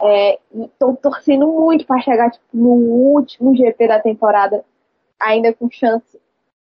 Estou 0.00 0.92
é, 0.92 0.96
torcendo 0.96 1.46
muito 1.46 1.86
para 1.86 2.00
chegar 2.00 2.30
tipo, 2.30 2.44
no 2.52 2.70
último 2.70 3.56
GP 3.56 3.88
da 3.88 4.00
temporada, 4.00 4.64
ainda 5.18 5.52
com 5.52 5.70
chance, 5.70 6.20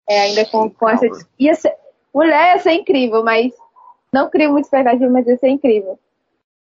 é, 0.08 0.22
ainda 0.22 0.46
com, 0.46 0.70
com 0.70 0.90
essa. 0.90 1.06
Ia 1.38 1.54
ser, 1.54 1.76
mulher 2.14 2.56
ia 2.56 2.60
ser 2.60 2.74
incrível, 2.74 3.24
mas 3.24 3.54
não 4.12 4.30
crio 4.30 4.52
muita 4.52 4.68
expectativa, 4.68 5.10
mas 5.10 5.28
ia 5.28 5.38
ser 5.38 5.50
incrível. 5.50 6.00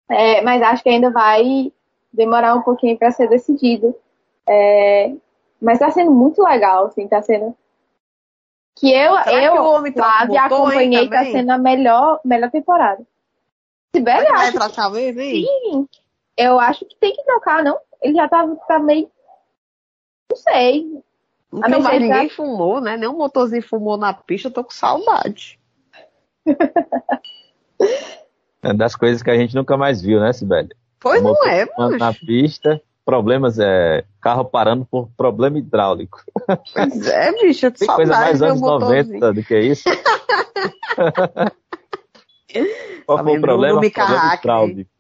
É, 0.09 0.41
mas 0.41 0.61
acho 0.61 0.83
que 0.83 0.89
ainda 0.89 1.09
vai 1.09 1.71
demorar 2.11 2.55
um 2.55 2.61
pouquinho 2.61 2.97
para 2.97 3.11
ser 3.11 3.29
decidido. 3.29 3.95
É, 4.47 5.13
mas 5.61 5.75
está 5.75 5.91
sendo 5.91 6.11
muito 6.11 6.43
legal, 6.43 6.87
assim, 6.87 7.07
tá 7.07 7.21
sendo. 7.21 7.55
Que 8.75 8.91
eu, 8.91 9.15
Será 9.23 9.43
eu, 9.43 9.53
que 9.53 9.59
o 9.59 9.71
homem 9.71 9.93
Flávia, 9.93 10.43
acompanhei, 10.43 11.09
tá 11.09 11.23
sendo 11.25 11.51
a 11.51 11.57
melhor, 11.57 12.19
melhor 12.25 12.49
temporada. 12.49 13.05
Sibeli, 13.95 14.27
acho. 14.27 14.33
Vai 14.33 14.51
trocar 14.51 14.89
mesmo, 14.89 15.21
hein? 15.21 15.45
Sim, 15.45 15.87
eu 16.41 16.59
acho 16.59 16.83
que 16.85 16.95
tem 16.99 17.13
que 17.13 17.23
trocar, 17.23 17.63
não? 17.63 17.77
Ele 18.01 18.15
já 18.15 18.27
tá, 18.27 18.47
tá 18.67 18.79
meio. 18.79 19.09
Não 20.29 20.37
sei. 20.37 21.03
Nunca 21.51 21.69
mais 21.69 21.83
tá 21.83 21.99
ninguém 21.99 22.29
tá... 22.29 22.35
fumou, 22.35 22.81
né? 22.81 22.97
Nem 22.97 23.09
um 23.09 23.17
motorzinho 23.17 23.61
fumou 23.61 23.97
na 23.97 24.11
pista, 24.13 24.47
eu 24.47 24.53
tô 24.53 24.63
com 24.63 24.71
saudade. 24.71 25.59
é 28.63 28.73
das 28.73 28.95
coisas 28.95 29.21
que 29.21 29.29
a 29.29 29.35
gente 29.35 29.53
nunca 29.55 29.77
mais 29.77 30.01
viu, 30.01 30.19
né, 30.19 30.33
Sibeli? 30.33 30.69
Pois 30.99 31.21
não 31.21 31.45
é, 31.45 31.67
mano. 31.77 31.95
Na 31.97 32.11
pista, 32.13 32.81
problemas 33.03 33.59
é 33.59 34.05
carro 34.21 34.45
parando 34.45 34.85
por 34.85 35.09
problema 35.17 35.57
hidráulico. 35.57 36.23
Pois 36.73 37.07
é, 37.07 37.31
bicho, 37.41 37.65
eu 37.65 37.71
tô 37.71 37.79
Tem 37.79 37.87
coisa 37.87 38.13
mais 38.13 38.41
anos 38.41 38.61
90 38.61 39.33
do 39.33 39.43
que 39.43 39.59
isso. 39.59 39.89
Qual 43.05 43.23
foi 43.23 43.37
o 43.37 43.41
problema? 43.41 43.81
Problema 43.81 44.35
hidráulico. 44.35 44.91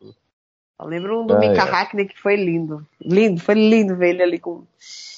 Eu 0.81 0.87
lembro 0.87 1.21
um 1.21 1.27
do 1.27 1.35
ah, 1.35 1.39
Mika 1.39 1.61
é. 1.61 1.69
Hackney 1.69 2.05
que 2.07 2.19
foi 2.19 2.35
lindo. 2.35 2.85
Lindo, 2.99 3.39
foi 3.39 3.53
lindo 3.53 3.95
ver 3.95 4.09
ele 4.09 4.23
ali 4.23 4.39
com. 4.39 4.63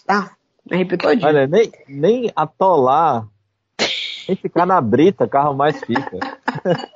Ah, 0.08 0.32
me 0.70 0.76
arrepiou 0.76 0.98
todinho. 0.98 1.26
Olha, 1.26 1.48
nem, 1.48 1.72
nem 1.88 2.32
atolar, 2.36 3.26
nem 4.28 4.36
ficar 4.36 4.66
na 4.66 4.82
brita, 4.82 5.26
carro 5.26 5.54
mais 5.54 5.80
fica. 5.80 6.20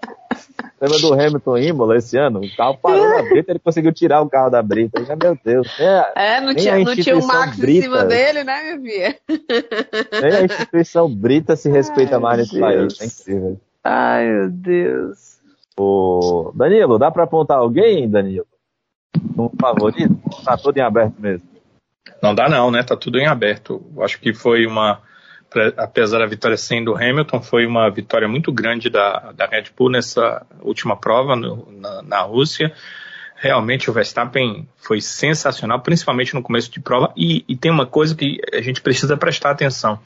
Lembra 0.79 0.99
do 0.99 1.13
Hamilton 1.13 1.57
Imola 1.57 1.97
esse 1.97 2.17
ano? 2.17 2.39
O 2.39 2.55
carro 2.55 2.77
parou 2.77 3.09
na 3.09 3.23
brita, 3.23 3.51
ele 3.51 3.59
conseguiu 3.59 3.91
tirar 3.91 4.21
o 4.21 4.29
carro 4.29 4.51
da 4.51 4.61
brita. 4.61 5.03
Já, 5.03 5.15
meu 5.15 5.35
Deus. 5.43 5.67
É, 5.79 6.35
é 6.35 6.41
não, 6.41 6.53
tinha, 6.53 6.77
não 6.77 6.95
tinha 6.95 7.17
o 7.17 7.25
Max 7.25 7.57
brita, 7.57 7.79
em 7.79 7.81
cima 7.81 8.05
dele, 8.05 8.43
né, 8.43 8.77
minha 8.77 8.81
filha? 8.81 9.19
Nem 10.21 10.33
a 10.33 10.43
instituição 10.43 11.09
brita 11.09 11.55
se 11.55 11.67
respeita 11.67 12.17
Ai, 12.17 12.21
mais 12.21 12.37
nesse 12.37 12.59
país. 12.59 13.01
É 13.01 13.05
incrível. 13.05 13.59
Ai, 13.83 14.25
meu 14.27 14.49
Deus. 14.51 15.39
Ô, 15.75 16.51
Danilo, 16.53 16.99
dá 16.99 17.09
pra 17.09 17.23
apontar 17.23 17.57
alguém, 17.57 18.07
Danilo? 18.07 18.45
Um 19.37 19.49
favorito? 19.59 20.19
Tá 20.43 20.57
tudo 20.57 20.77
em 20.77 20.81
aberto 20.81 21.15
mesmo? 21.19 21.47
Não 22.21 22.33
dá 22.33 22.49
não, 22.49 22.71
né? 22.71 22.83
Tá 22.83 22.95
tudo 22.95 23.19
em 23.19 23.27
aberto. 23.27 23.85
Acho 24.01 24.19
que 24.19 24.33
foi 24.33 24.65
uma, 24.65 25.01
apesar 25.77 26.19
da 26.19 26.25
vitória 26.25 26.57
sendo 26.57 26.95
Hamilton, 26.95 27.41
foi 27.41 27.65
uma 27.65 27.89
vitória 27.89 28.27
muito 28.27 28.51
grande 28.51 28.89
da, 28.89 29.31
da 29.33 29.45
Red 29.45 29.65
Bull 29.77 29.91
nessa 29.91 30.45
última 30.61 30.95
prova 30.95 31.35
no, 31.35 31.67
na, 31.71 32.01
na 32.01 32.21
Rússia. 32.21 32.73
Realmente 33.35 33.89
o 33.89 33.93
Verstappen 33.93 34.67
foi 34.77 34.99
sensacional, 34.99 35.79
principalmente 35.81 36.33
no 36.33 36.41
começo 36.41 36.71
de 36.71 36.79
prova. 36.79 37.13
E, 37.15 37.45
e 37.47 37.55
tem 37.55 37.71
uma 37.71 37.85
coisa 37.85 38.15
que 38.15 38.39
a 38.51 38.61
gente 38.61 38.81
precisa 38.81 39.15
prestar 39.15 39.51
atenção. 39.51 39.99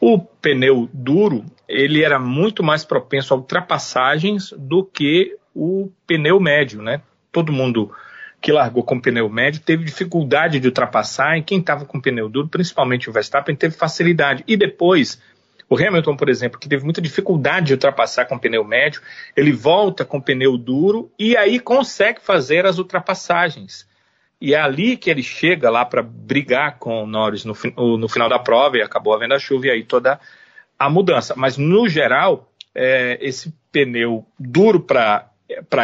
O 0.00 0.18
pneu 0.18 0.88
duro, 0.92 1.44
ele 1.68 2.02
era 2.02 2.18
muito 2.18 2.62
mais 2.62 2.84
propenso 2.84 3.34
a 3.34 3.36
ultrapassagens 3.36 4.54
do 4.56 4.82
que 4.84 5.36
o 5.54 5.90
pneu 6.06 6.40
médio, 6.40 6.80
né? 6.80 7.02
Todo 7.30 7.52
mundo 7.52 7.92
que 8.40 8.52
largou 8.52 8.84
com 8.84 9.00
pneu 9.00 9.28
médio 9.28 9.60
teve 9.60 9.84
dificuldade 9.84 10.60
de 10.60 10.68
ultrapassar 10.68 11.36
e 11.36 11.42
quem 11.42 11.58
estava 11.58 11.84
com 11.84 12.00
pneu 12.00 12.28
duro, 12.28 12.48
principalmente 12.48 13.10
o 13.10 13.12
Verstappen, 13.12 13.56
teve 13.56 13.76
facilidade. 13.76 14.44
E 14.46 14.56
depois, 14.56 15.20
o 15.68 15.76
Hamilton, 15.76 16.16
por 16.16 16.28
exemplo, 16.28 16.58
que 16.58 16.68
teve 16.68 16.84
muita 16.84 17.00
dificuldade 17.00 17.66
de 17.66 17.72
ultrapassar 17.74 18.26
com 18.26 18.38
pneu 18.38 18.64
médio, 18.64 19.02
ele 19.36 19.52
volta 19.52 20.04
com 20.04 20.20
pneu 20.20 20.56
duro 20.56 21.12
e 21.18 21.36
aí 21.36 21.58
consegue 21.58 22.20
fazer 22.20 22.64
as 22.64 22.78
ultrapassagens. 22.78 23.88
E 24.40 24.54
é 24.54 24.60
ali 24.60 24.96
que 24.96 25.10
ele 25.10 25.22
chega 25.22 25.68
lá 25.68 25.84
para 25.84 26.00
brigar 26.00 26.78
com 26.78 27.02
o 27.02 27.06
Norris 27.06 27.44
no, 27.44 27.54
no, 27.98 28.08
final 28.08 28.28
da 28.28 28.38
prova 28.38 28.76
e 28.78 28.82
acabou 28.82 29.12
havendo 29.12 29.34
a 29.34 29.38
chuva 29.38 29.66
e 29.66 29.70
aí 29.70 29.82
toda 29.82 30.20
a 30.78 30.88
mudança. 30.88 31.34
Mas 31.36 31.58
no 31.58 31.88
geral, 31.88 32.48
é, 32.72 33.18
esse 33.20 33.52
pneu 33.72 34.24
duro 34.38 34.78
para 34.78 35.28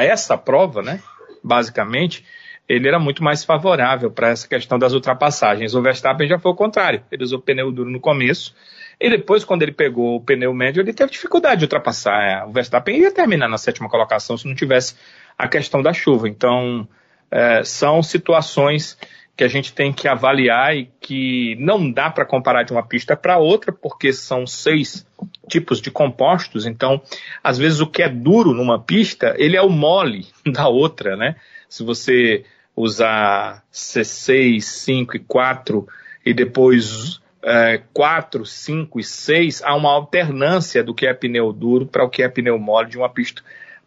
essa 0.05 0.39
prova, 0.39 0.83
né? 0.83 1.03
Basicamente, 1.43 2.25
ele 2.69 2.89
era 2.89 2.99
muito 2.99 3.23
mais 3.23 3.45
favorável 3.45 4.11
para 4.11 4.31
essa 4.31 4.49
questão 4.49 4.79
das 4.79 4.93
ultrapassagens. 4.93 5.75
O 5.75 5.83
Verstappen 5.83 6.27
já 6.27 6.39
foi 6.39 6.53
o 6.53 6.55
contrário. 6.57 7.03
Ele 7.11 7.25
usou 7.25 7.41
pneu 7.41 7.71
duro 7.71 7.91
no 7.91 8.01
começo 8.01 8.55
e 9.01 9.11
depois, 9.11 9.45
quando 9.45 9.63
ele 9.63 9.73
pegou 9.73 10.17
o 10.17 10.21
pneu 10.21 10.55
médio, 10.55 10.81
ele 10.81 10.93
teve 10.93 11.11
dificuldade 11.11 11.59
de 11.59 11.65
ultrapassar. 11.65 12.23
É, 12.23 12.45
o 12.45 12.53
Verstappen 12.53 12.99
ia 12.99 13.13
terminar 13.13 13.49
na 13.49 13.59
sétima 13.59 13.89
colocação 13.89 14.37
se 14.37 14.47
não 14.47 14.55
tivesse 14.55 14.95
a 15.37 15.49
questão 15.49 15.83
da 15.83 15.93
chuva. 15.93 16.29
Então, 16.29 16.89
é, 17.31 17.63
são 17.65 18.03
situações 18.03 18.97
que 19.37 19.43
a 19.43 19.49
gente 19.49 19.73
tem 19.75 19.93
que 19.93 20.07
avaliar 20.07 20.77
e 20.77 20.89
que 21.01 21.57
não 21.59 21.91
dá 21.91 22.09
para 22.09 22.25
comparar 22.25 22.63
de 22.63 22.73
uma 22.73 22.87
pista 22.87 23.17
para 23.17 23.37
outra, 23.37 23.73
porque 23.73 24.13
são 24.13 24.47
seis 24.47 25.05
tipos 25.49 25.81
de 25.81 25.91
compostos. 25.91 26.67
Então, 26.67 27.03
às 27.43 27.59
vezes 27.59 27.81
o 27.81 27.87
que 27.87 28.01
é 28.01 28.09
duro 28.09 28.55
numa 28.55 28.79
pista, 28.79 29.35
ele 29.37 29.57
é 29.57 29.63
o 29.63 29.69
mole 29.69 30.29
da 30.47 30.69
outra, 30.69 31.17
né? 31.17 31.35
Se 31.69 31.83
você 31.83 32.45
usar 32.77 33.63
C6, 33.73 34.61
5 34.61 35.17
e 35.17 35.21
4 35.21 35.87
e 36.25 36.35
depois 36.35 37.21
é, 37.43 37.83
4, 37.93 38.45
5 38.45 38.99
e 39.01 39.05
6, 39.05 39.63
há 39.63 39.75
uma 39.75 39.91
alternância 39.91 40.83
do 40.83 40.95
que 40.95 41.07
é 41.07 41.15
pneu 41.15 41.53
duro 41.53 41.87
para 41.87 42.05
o 42.05 42.09
que 42.09 42.23
é 42.23 42.29
pneu 42.29 42.59
mole 42.59 42.89
de 42.89 42.99
uma 42.99 43.09
pista 43.09 43.43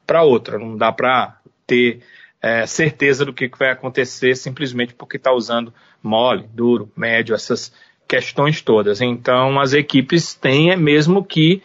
para 0.06 0.24
outra. 0.24 0.58
Não 0.58 0.78
dá 0.78 0.92
para 0.92 1.38
ter 1.66 2.02
é, 2.42 2.66
certeza 2.66 3.26
do 3.26 3.34
que 3.34 3.50
vai 3.58 3.72
acontecer 3.72 4.36
simplesmente 4.36 4.94
porque 4.94 5.18
está 5.18 5.32
usando 5.34 5.74
mole, 6.02 6.48
duro, 6.54 6.92
médio, 6.96 7.36
essas 7.36 7.74
questões 8.08 8.62
todas. 8.62 9.02
Então 9.02 9.60
as 9.60 9.74
equipes 9.74 10.34
têm 10.34 10.72
é 10.72 10.76
mesmo 10.78 11.26
que 11.26 11.62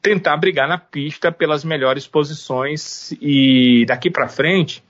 tentar 0.00 0.36
brigar 0.36 0.68
na 0.68 0.78
pista 0.78 1.32
pelas 1.32 1.64
melhores 1.64 2.06
posições 2.06 3.10
e 3.20 3.84
daqui 3.88 4.08
para 4.08 4.28
frente 4.28 4.84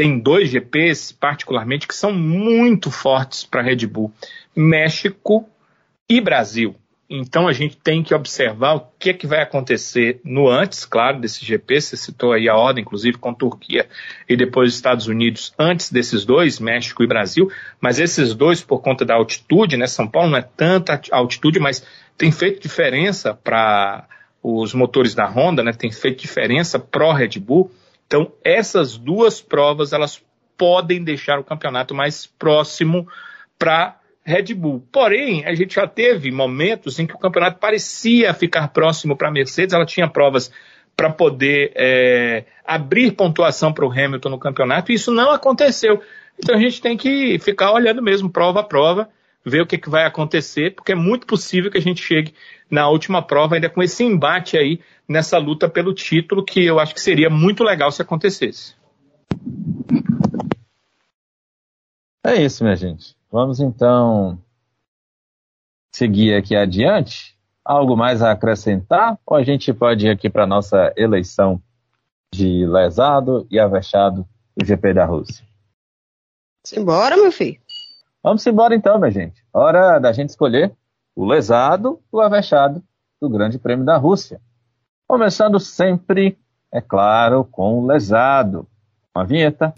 tem 0.00 0.18
dois 0.18 0.48
GPs 0.48 1.12
particularmente 1.12 1.86
que 1.86 1.94
são 1.94 2.10
muito 2.10 2.90
fortes 2.90 3.44
para 3.44 3.60
a 3.60 3.62
Red 3.62 3.86
Bull. 3.86 4.10
México 4.56 5.46
e 6.08 6.22
Brasil. 6.22 6.74
Então 7.10 7.46
a 7.46 7.52
gente 7.52 7.76
tem 7.76 8.02
que 8.02 8.14
observar 8.14 8.76
o 8.76 8.86
que 8.98 9.10
é 9.10 9.12
que 9.12 9.26
vai 9.26 9.42
acontecer 9.42 10.18
no 10.24 10.48
antes, 10.48 10.86
claro, 10.86 11.20
desse 11.20 11.44
GP. 11.44 11.82
Você 11.82 11.98
citou 11.98 12.32
aí 12.32 12.48
a 12.48 12.56
ordem, 12.56 12.80
inclusive 12.80 13.18
com 13.18 13.34
Turquia 13.34 13.90
e 14.26 14.34
depois 14.34 14.72
Estados 14.72 15.06
Unidos, 15.06 15.52
antes 15.58 15.92
desses 15.92 16.24
dois, 16.24 16.58
México 16.58 17.02
e 17.02 17.06
Brasil. 17.06 17.52
Mas 17.78 17.98
esses 17.98 18.32
dois, 18.32 18.62
por 18.62 18.80
conta 18.80 19.04
da 19.04 19.16
altitude, 19.16 19.76
né? 19.76 19.86
São 19.86 20.08
Paulo 20.08 20.30
não 20.30 20.38
é 20.38 20.48
tanta 20.56 20.98
altitude, 21.10 21.60
mas 21.60 21.86
tem 22.16 22.32
feito 22.32 22.62
diferença 22.62 23.34
para 23.34 24.08
os 24.42 24.72
motores 24.72 25.14
da 25.14 25.26
Honda, 25.26 25.62
né? 25.62 25.74
Tem 25.74 25.92
feito 25.92 26.22
diferença 26.22 26.78
pró 26.78 27.12
Red 27.12 27.38
Bull. 27.38 27.70
Então 28.10 28.32
essas 28.42 28.98
duas 28.98 29.40
provas 29.40 29.92
elas 29.92 30.20
podem 30.58 31.04
deixar 31.04 31.38
o 31.38 31.44
campeonato 31.44 31.94
mais 31.94 32.26
próximo 32.26 33.06
para 33.56 34.00
Red 34.24 34.52
Bull. 34.52 34.84
Porém, 34.90 35.46
a 35.46 35.54
gente 35.54 35.76
já 35.76 35.86
teve 35.86 36.32
momentos 36.32 36.98
em 36.98 37.06
que 37.06 37.14
o 37.14 37.18
campeonato 37.18 37.60
parecia 37.60 38.34
ficar 38.34 38.66
próximo 38.68 39.16
para 39.16 39.28
a 39.28 39.30
Mercedes, 39.30 39.72
ela 39.72 39.86
tinha 39.86 40.08
provas 40.08 40.50
para 40.96 41.08
poder 41.08 41.70
é, 41.76 42.44
abrir 42.66 43.12
pontuação 43.12 43.72
para 43.72 43.86
o 43.86 43.92
Hamilton 43.92 44.28
no 44.28 44.38
campeonato, 44.40 44.90
e 44.90 44.96
isso 44.96 45.12
não 45.12 45.30
aconteceu. 45.30 46.02
Então 46.36 46.56
a 46.56 46.58
gente 46.58 46.82
tem 46.82 46.96
que 46.96 47.38
ficar 47.38 47.70
olhando 47.70 48.02
mesmo, 48.02 48.28
prova 48.28 48.60
a 48.60 48.64
prova, 48.64 49.08
ver 49.44 49.62
o 49.62 49.66
que, 49.66 49.78
que 49.78 49.88
vai 49.88 50.04
acontecer, 50.04 50.74
porque 50.74 50.92
é 50.92 50.96
muito 50.96 51.28
possível 51.28 51.70
que 51.70 51.78
a 51.78 51.82
gente 51.82 52.02
chegue 52.02 52.34
na 52.70 52.88
última 52.88 53.20
prova 53.20 53.56
ainda 53.56 53.68
com 53.68 53.82
esse 53.82 54.04
embate 54.04 54.56
aí 54.56 54.80
nessa 55.08 55.36
luta 55.38 55.68
pelo 55.68 55.92
título, 55.92 56.44
que 56.44 56.64
eu 56.64 56.78
acho 56.78 56.94
que 56.94 57.00
seria 57.00 57.28
muito 57.28 57.64
legal 57.64 57.90
se 57.90 58.00
acontecesse. 58.00 58.74
É 62.24 62.34
isso, 62.36 62.62
minha 62.62 62.76
gente. 62.76 63.16
Vamos 63.30 63.60
então 63.60 64.38
seguir 65.92 66.34
aqui 66.34 66.54
adiante. 66.54 67.36
Algo 67.64 67.96
mais 67.96 68.22
a 68.22 68.32
acrescentar? 68.32 69.18
Ou 69.26 69.36
a 69.36 69.42
gente 69.42 69.72
pode 69.72 70.06
ir 70.06 70.10
aqui 70.10 70.30
para 70.30 70.44
a 70.44 70.46
nossa 70.46 70.92
eleição 70.96 71.60
de 72.32 72.64
lesado 72.66 73.46
e 73.50 73.58
avexado 73.58 74.26
do 74.56 74.64
GP 74.64 74.94
da 74.94 75.04
Rússia? 75.04 75.44
Simbora, 76.64 77.16
meu 77.16 77.32
filho. 77.32 77.60
Vamos 78.22 78.46
embora 78.46 78.74
então, 78.74 78.98
minha 78.98 79.10
gente. 79.10 79.42
Hora 79.52 79.98
da 79.98 80.12
gente 80.12 80.28
escolher 80.28 80.72
o 81.14 81.24
lesado 81.24 82.00
e 82.12 82.16
o 82.16 82.20
avexado 82.20 82.82
do 83.20 83.28
Grande 83.28 83.58
Prêmio 83.58 83.84
da 83.84 83.96
Rússia. 83.96 84.40
Começando 85.06 85.58
sempre, 85.58 86.38
é 86.72 86.80
claro, 86.80 87.44
com 87.44 87.78
o 87.78 87.86
lesado. 87.86 88.66
Uma 89.14 89.24
vinheta. 89.24 89.74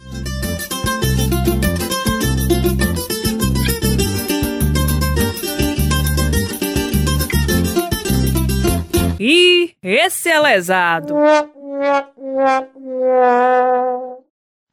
E 9.18 9.74
esse 9.82 10.28
é 10.28 10.38
lesado. 10.38 11.14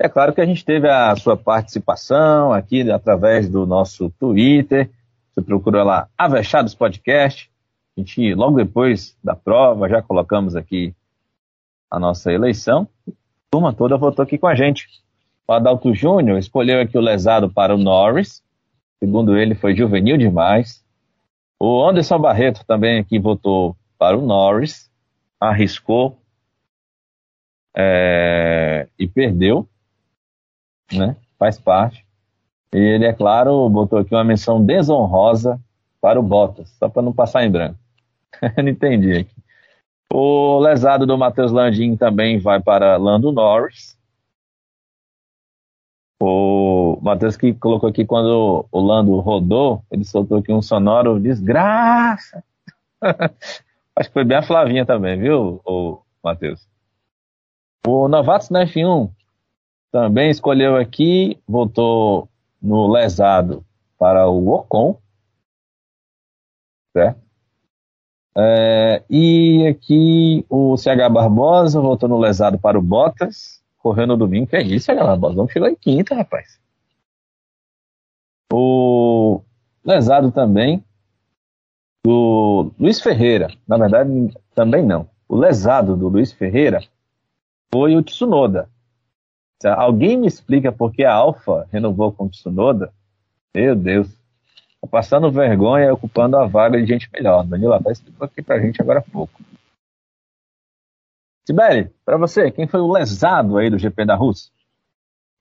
É 0.01 0.07
claro 0.09 0.33
que 0.33 0.41
a 0.41 0.45
gente 0.45 0.65
teve 0.65 0.89
a 0.89 1.15
sua 1.15 1.37
participação 1.37 2.51
aqui 2.51 2.89
através 2.89 3.49
do 3.49 3.65
nosso 3.65 4.09
Twitter. 4.19 4.89
Você 5.33 5.41
procura 5.41 5.83
lá 5.83 6.09
Avechados 6.17 6.75
Podcast. 6.75 7.51
A 7.95 8.01
gente, 8.01 8.33
logo 8.33 8.57
depois 8.57 9.17
da 9.23 9.35
prova, 9.35 9.89
já 9.89 10.01
colocamos 10.01 10.55
aqui 10.55 10.93
a 11.89 11.99
nossa 11.99 12.31
eleição. 12.31 12.87
A 13.07 13.11
turma 13.51 13.73
toda 13.73 13.97
votou 13.97 14.23
aqui 14.23 14.37
com 14.37 14.47
a 14.47 14.55
gente. 14.55 14.87
O 15.47 15.53
Adalto 15.53 15.93
Júnior 15.93 16.37
escolheu 16.37 16.81
aqui 16.81 16.97
o 16.97 17.01
lesado 17.01 17.49
para 17.49 17.73
o 17.73 17.77
Norris. 17.77 18.43
Segundo 18.99 19.37
ele, 19.37 19.55
foi 19.55 19.75
juvenil 19.75 20.17
demais. 20.17 20.83
O 21.59 21.83
Anderson 21.87 22.19
Barreto 22.19 22.63
também 22.65 22.99
aqui 22.99 23.19
votou 23.19 23.75
para 23.97 24.17
o 24.17 24.21
Norris, 24.21 24.89
arriscou 25.39 26.17
é, 27.75 28.87
e 28.97 29.07
perdeu, 29.07 29.67
né? 30.91 31.17
Faz 31.37 31.59
parte. 31.59 32.05
E 32.73 32.77
ele, 32.77 33.05
é 33.05 33.13
claro, 33.13 33.67
botou 33.69 33.99
aqui 33.99 34.13
uma 34.13 34.23
menção 34.23 34.63
desonrosa 34.63 35.59
para 35.99 36.19
o 36.19 36.23
Bottas, 36.23 36.69
só 36.77 36.87
para 36.87 37.01
não 37.01 37.13
passar 37.13 37.43
em 37.43 37.51
branco. 37.51 37.79
não 38.57 38.69
entendi 38.69 39.13
aqui. 39.13 39.35
O 40.11 40.59
lesado 40.59 41.05
do 41.05 41.17
Matheus 41.17 41.51
Landim 41.51 41.95
também 41.95 42.39
vai 42.39 42.59
para 42.61 42.97
Lando 42.97 43.31
Norris. 43.31 43.97
O 46.21 46.99
Matheus 47.01 47.37
que 47.37 47.53
colocou 47.53 47.89
aqui 47.89 48.05
quando 48.05 48.65
o 48.71 48.79
Lando 48.81 49.17
rodou, 49.19 49.83
ele 49.91 50.03
soltou 50.03 50.39
aqui 50.39 50.51
um 50.51 50.61
sonoro 50.61 51.19
desgraça. 51.19 52.43
Acho 53.95 54.09
que 54.09 54.13
foi 54.13 54.23
bem 54.23 54.37
a 54.37 54.41
Flavinha 54.41 54.85
também, 54.85 55.19
viu, 55.19 55.61
o 55.65 55.99
Matheus? 56.23 56.67
O 57.85 58.07
Novatos 58.07 58.49
na 58.49 58.65
F1 58.65 59.09
também 59.91 60.29
escolheu 60.29 60.75
aqui, 60.75 61.39
votou 61.47 62.27
no 62.61 62.91
lesado 62.91 63.65
para 63.97 64.27
o 64.29 64.49
Ocon, 64.49 64.99
certo? 66.95 67.21
É, 68.37 69.03
e 69.09 69.67
aqui 69.67 70.45
o 70.49 70.77
CH 70.77 71.09
Barbosa 71.11 71.81
votou 71.81 72.07
no 72.07 72.17
lesado 72.17 72.57
para 72.57 72.79
o 72.79 72.81
Bottas, 72.81 73.61
correu 73.77 74.07
no 74.07 74.15
domingo. 74.15 74.47
Que 74.47 74.55
é 74.57 74.61
isso, 74.61 74.85
CH 74.85 74.99
Barbosa? 74.99 75.35
Vamos 75.35 75.51
chegar 75.51 75.69
em 75.69 75.75
quinta, 75.75 76.15
rapaz. 76.15 76.59
O 78.51 79.41
lesado 79.83 80.31
também 80.31 80.83
do 82.05 82.71
Luiz 82.79 83.01
Ferreira. 83.01 83.49
Na 83.67 83.77
verdade, 83.77 84.09
também 84.55 84.85
não. 84.85 85.09
O 85.27 85.35
lesado 85.35 85.95
do 85.95 86.07
Luiz 86.07 86.31
Ferreira 86.31 86.81
foi 87.71 87.95
o 87.95 88.03
Tsunoda. 88.03 88.69
Alguém 89.65 90.17
me 90.17 90.27
explica 90.27 90.71
por 90.71 90.93
que 90.93 91.03
a 91.03 91.13
Alfa 91.13 91.67
renovou 91.71 92.11
com 92.11 92.25
o 92.25 92.29
Tsunoda? 92.29 92.93
Meu 93.53 93.75
Deus. 93.75 94.07
Tá 94.81 94.87
passando 94.87 95.31
vergonha 95.31 95.93
ocupando 95.93 96.37
a 96.37 96.47
vaga 96.47 96.79
de 96.79 96.85
gente 96.85 97.09
melhor. 97.11 97.45
Danilo 97.45 97.73
até 97.73 97.91
explicou 97.91 98.25
aqui 98.25 98.41
pra 98.41 98.59
gente 98.59 98.81
agora 98.81 98.99
há 98.99 99.01
pouco. 99.01 99.41
Tiberi, 101.45 101.91
para 102.05 102.17
você, 102.17 102.51
quem 102.51 102.67
foi 102.67 102.79
o 102.79 102.91
lesado 102.91 103.57
aí 103.57 103.69
do 103.69 103.79
GP 103.79 104.05
da 104.05 104.15
Rússia? 104.15 104.51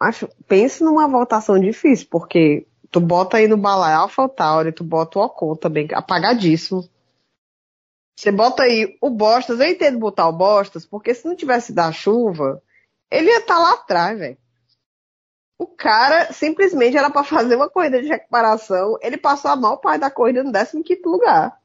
Acho, 0.00 0.28
pense 0.46 0.82
numa 0.82 1.06
votação 1.06 1.58
difícil, 1.58 2.08
porque 2.10 2.66
tu 2.90 3.00
bota 3.00 3.36
aí 3.36 3.46
no 3.46 3.56
balai 3.56 3.92
Alpha 3.92 4.28
Tauri, 4.28 4.72
tu 4.72 4.82
bota 4.82 5.18
o 5.18 5.22
Ocon 5.22 5.54
também, 5.54 5.86
apagadíssimo. 5.92 6.88
Você 8.18 8.32
bota 8.32 8.62
aí 8.64 8.96
o 9.00 9.10
Bostas, 9.10 9.60
eu 9.60 9.68
entendo 9.68 9.98
botar 9.98 10.28
o 10.28 10.32
Bostas, 10.32 10.84
porque 10.84 11.14
se 11.14 11.26
não 11.26 11.36
tivesse 11.36 11.72
da 11.72 11.92
chuva, 11.92 12.60
ele 13.10 13.28
ia 13.28 13.38
estar 13.38 13.54
tá 13.54 13.60
lá 13.60 13.72
atrás, 13.72 14.18
velho. 14.18 14.38
O 15.58 15.66
cara 15.66 16.32
simplesmente 16.32 16.96
era 16.96 17.10
para 17.10 17.24
fazer 17.24 17.56
uma 17.56 17.68
corrida 17.68 18.00
de 18.00 18.08
recuperação, 18.08 18.96
ele 19.02 19.16
passou 19.16 19.50
a 19.50 19.56
maior 19.56 19.76
parte 19.76 20.00
da 20.00 20.10
corrida 20.10 20.44
no 20.44 20.52
15 20.52 21.02
lugar. 21.04 21.58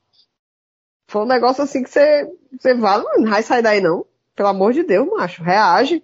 Foi 1.07 1.21
um 1.21 1.27
negócio 1.27 1.63
assim 1.63 1.83
que 1.83 1.89
você, 1.89 2.27
você 2.59 2.73
vai, 2.73 2.99
não 3.17 3.29
vai 3.29 3.43
sair 3.43 3.61
daí 3.61 3.79
não. 3.79 4.05
Pelo 4.35 4.49
amor 4.49 4.73
de 4.73 4.81
Deus, 4.81 5.07
macho, 5.07 5.43
reage. 5.43 6.03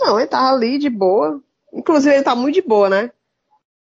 Não, 0.00 0.18
ele 0.18 0.26
tava 0.26 0.52
ali 0.52 0.78
de 0.78 0.90
boa. 0.90 1.40
Inclusive, 1.72 2.16
ele 2.16 2.24
tá 2.24 2.34
muito 2.34 2.56
de 2.56 2.62
boa, 2.62 2.90
né? 2.90 3.12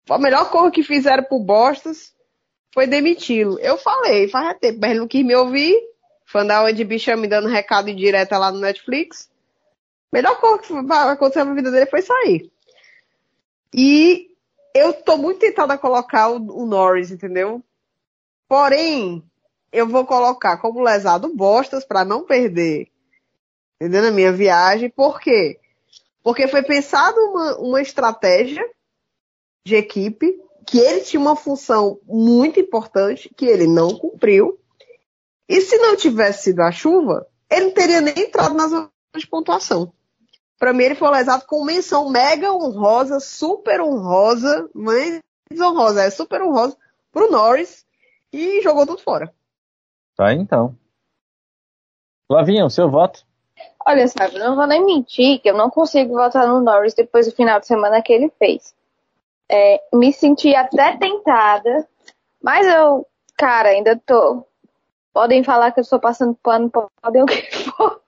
A 0.09 0.17
melhor 0.17 0.49
coisa 0.49 0.71
que 0.71 0.83
fizeram 0.83 1.23
pro 1.23 1.39
Bostas 1.39 2.13
foi 2.73 2.87
demiti-lo. 2.87 3.59
Eu 3.59 3.77
falei, 3.77 4.29
faz 4.29 4.57
tempo, 4.59 4.79
mas 4.81 4.91
ele 4.91 4.99
não 5.01 5.07
quis 5.07 5.25
me 5.25 5.35
ouvir. 5.35 5.75
Fã 6.25 6.45
da 6.45 6.71
de 6.71 6.83
bicha 6.83 7.15
me 7.15 7.27
dando 7.27 7.47
recado 7.47 7.89
em 7.89 8.11
lá 8.31 8.51
no 8.51 8.59
Netflix. 8.59 9.29
Melhor 10.13 10.39
coisa 10.39 10.59
que 10.59 10.73
aconteceu 10.93 11.43
na 11.43 11.55
vida 11.55 11.71
dele 11.71 11.87
foi 11.87 12.03
sair. 12.03 12.51
E 13.73 14.29
eu 14.71 14.93
tô 14.93 15.17
muito 15.17 15.39
tentada 15.39 15.73
a 15.73 15.77
colocar 15.77 16.29
o, 16.29 16.35
o 16.35 16.67
Norris, 16.67 17.09
entendeu? 17.09 17.63
Porém, 18.47 19.27
eu 19.71 19.87
vou 19.87 20.05
colocar 20.05 20.57
como 20.57 20.83
lesado 20.83 21.35
Bostas 21.35 21.83
para 21.83 22.05
não 22.05 22.27
perder, 22.27 22.91
entendeu? 23.81 24.03
Na 24.03 24.11
minha 24.11 24.31
viagem. 24.31 24.87
Por 24.87 25.19
quê? 25.19 25.59
Porque 26.21 26.47
foi 26.47 26.61
pensado 26.61 27.17
uma, 27.19 27.57
uma 27.57 27.81
estratégia 27.81 28.63
de 29.65 29.75
equipe 29.75 30.39
que 30.67 30.77
ele 30.77 31.01
tinha 31.01 31.19
uma 31.19 31.35
função 31.35 31.99
muito 32.03 32.59
importante 32.59 33.31
que 33.35 33.47
ele 33.47 33.65
não 33.65 33.97
cumpriu. 33.97 34.59
E 35.49 35.59
se 35.59 35.75
não 35.77 35.95
tivesse 35.95 36.43
sido 36.43 36.59
a 36.59 36.71
chuva, 36.71 37.25
ele 37.49 37.65
não 37.65 37.73
teria 37.73 37.99
nem 37.99 38.13
entrado 38.15 38.53
nas 38.53 38.69
zonas 38.69 38.91
de 39.17 39.25
pontuação. 39.25 39.91
Para 40.63 40.71
mim, 40.71 40.85
ele 40.85 40.95
foi 40.95 41.09
lesado 41.09 41.45
com 41.45 41.65
menção 41.65 42.09
mega 42.09 42.53
honrosa, 42.53 43.19
super 43.19 43.81
honrosa, 43.81 44.69
mas 44.73 45.19
honrosa, 45.59 46.03
é 46.03 46.09
super 46.09 46.41
honrosa 46.41 46.77
pro 47.11 47.29
Norris 47.29 47.85
e 48.31 48.61
jogou 48.61 48.87
tudo 48.87 49.01
fora. 49.01 49.33
Tá 50.15 50.31
então. 50.31 50.73
Lavinha, 52.31 52.65
o 52.65 52.69
seu 52.69 52.89
voto? 52.89 53.25
Olha, 53.85 54.07
sabe, 54.07 54.39
não 54.39 54.55
vou 54.55 54.65
nem 54.65 54.85
mentir 54.85 55.41
que 55.41 55.49
eu 55.49 55.57
não 55.57 55.69
consigo 55.69 56.13
votar 56.13 56.47
no 56.47 56.61
Norris 56.61 56.93
depois 56.93 57.25
do 57.25 57.35
final 57.35 57.59
de 57.59 57.67
semana 57.67 58.01
que 58.01 58.13
ele 58.13 58.31
fez. 58.39 58.73
É, 59.51 59.83
me 59.93 60.13
senti 60.13 60.55
até 60.55 60.95
tentada, 60.95 61.85
mas 62.41 62.65
eu, 62.65 63.05
cara, 63.35 63.67
ainda 63.67 64.01
tô. 64.05 64.47
Podem 65.11 65.43
falar 65.43 65.73
que 65.73 65.81
eu 65.81 65.83
estou 65.83 65.99
passando 65.99 66.33
pano, 66.41 66.71
podem 67.01 67.21
o 67.21 67.25
que 67.25 67.51
for. 67.51 68.01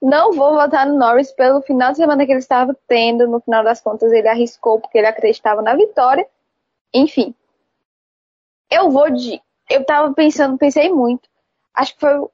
Não 0.00 0.32
vou 0.32 0.54
votar 0.54 0.86
no 0.86 0.96
Norris 0.96 1.32
pelo 1.32 1.60
final 1.62 1.90
de 1.90 1.98
semana 1.98 2.24
que 2.24 2.32
ele 2.32 2.38
estava 2.38 2.76
tendo. 2.86 3.26
No 3.26 3.40
final 3.40 3.64
das 3.64 3.80
contas, 3.80 4.12
ele 4.12 4.28
arriscou 4.28 4.80
porque 4.80 4.98
ele 4.98 5.06
acreditava 5.06 5.60
na 5.62 5.74
vitória. 5.74 6.26
Enfim. 6.94 7.34
Eu 8.70 8.90
vou 8.90 9.10
de. 9.10 9.40
Eu 9.68 9.84
tava 9.84 10.12
pensando, 10.14 10.56
pensei 10.56 10.90
muito. 10.90 11.28
Acho 11.74 11.94
que 11.94 12.00
foi 12.00 12.28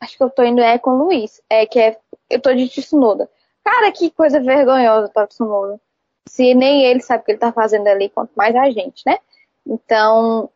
Acho 0.00 0.16
que 0.16 0.22
eu 0.22 0.30
tô 0.30 0.42
indo 0.42 0.60
é 0.60 0.78
com 0.78 0.90
o 0.90 1.04
Luiz. 1.04 1.40
É 1.48 1.66
que 1.66 1.78
é. 1.78 1.98
Eu 2.28 2.40
tô 2.40 2.52
de 2.54 2.68
Tsunoda. 2.68 3.30
Cara, 3.64 3.90
que 3.92 4.10
coisa 4.10 4.40
vergonhosa 4.40 5.08
tá 5.08 5.26
Tsunoda. 5.26 5.80
Se 6.28 6.54
nem 6.54 6.84
ele 6.84 7.00
sabe 7.00 7.22
o 7.22 7.24
que 7.24 7.32
ele 7.32 7.38
tá 7.38 7.52
fazendo 7.52 7.86
ali, 7.86 8.08
quanto 8.08 8.32
mais 8.34 8.54
a 8.54 8.70
gente, 8.70 9.02
né? 9.06 9.18
Então, 9.66 10.50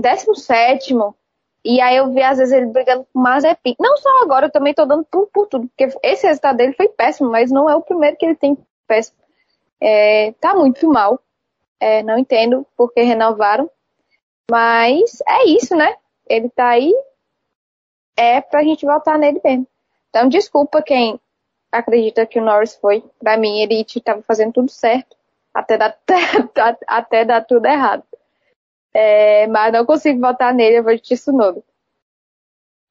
17 0.00 0.94
e 1.64 1.80
aí 1.80 1.96
eu 1.96 2.12
vi 2.12 2.22
às 2.22 2.38
vezes 2.38 2.52
ele 2.52 2.66
brigando 2.66 3.06
com 3.12 3.18
o 3.18 3.22
Mazepin. 3.22 3.74
Não 3.80 3.96
só 3.96 4.22
agora, 4.22 4.46
eu 4.46 4.52
também 4.52 4.74
tô 4.74 4.84
dando 4.84 5.04
por, 5.04 5.26
por 5.28 5.46
tudo, 5.46 5.68
porque 5.68 5.96
esse 6.02 6.26
resultado 6.26 6.56
dele 6.56 6.74
foi 6.74 6.88
péssimo, 6.88 7.30
mas 7.30 7.50
não 7.50 7.68
é 7.70 7.74
o 7.74 7.82
primeiro 7.82 8.16
que 8.16 8.26
ele 8.26 8.34
tem 8.34 8.56
péssimo. 8.86 9.16
É, 9.80 10.32
tá 10.40 10.54
muito 10.54 10.86
mal. 10.88 11.20
É, 11.80 12.02
não 12.02 12.18
entendo 12.18 12.66
porque 12.76 13.02
renovaram. 13.02 13.70
Mas 14.50 15.22
é 15.26 15.46
isso, 15.46 15.74
né? 15.74 15.96
Ele 16.28 16.50
tá 16.50 16.68
aí 16.68 16.92
é 18.16 18.40
pra 18.40 18.62
gente 18.62 18.86
votar 18.86 19.18
nele 19.18 19.40
mesmo. 19.42 19.66
Então, 20.10 20.28
desculpa 20.28 20.82
quem 20.82 21.20
acredita 21.72 22.26
que 22.26 22.38
o 22.38 22.44
Norris 22.44 22.76
foi. 22.76 23.02
Pra 23.18 23.36
mim, 23.36 23.60
ele 23.60 23.80
estava 23.80 24.22
fazendo 24.22 24.52
tudo 24.52 24.70
certo, 24.70 25.16
até 25.52 25.76
dar, 25.76 25.98
até 26.86 27.24
dar 27.24 27.44
tudo 27.44 27.66
errado. 27.66 28.04
É, 28.94 29.46
mas 29.48 29.72
não 29.72 29.84
consigo 29.84 30.20
votar 30.20 30.54
nele, 30.54 30.78
eu 30.78 30.84
vou 30.84 30.94
de 30.94 31.02
Tsunoda. 31.02 31.62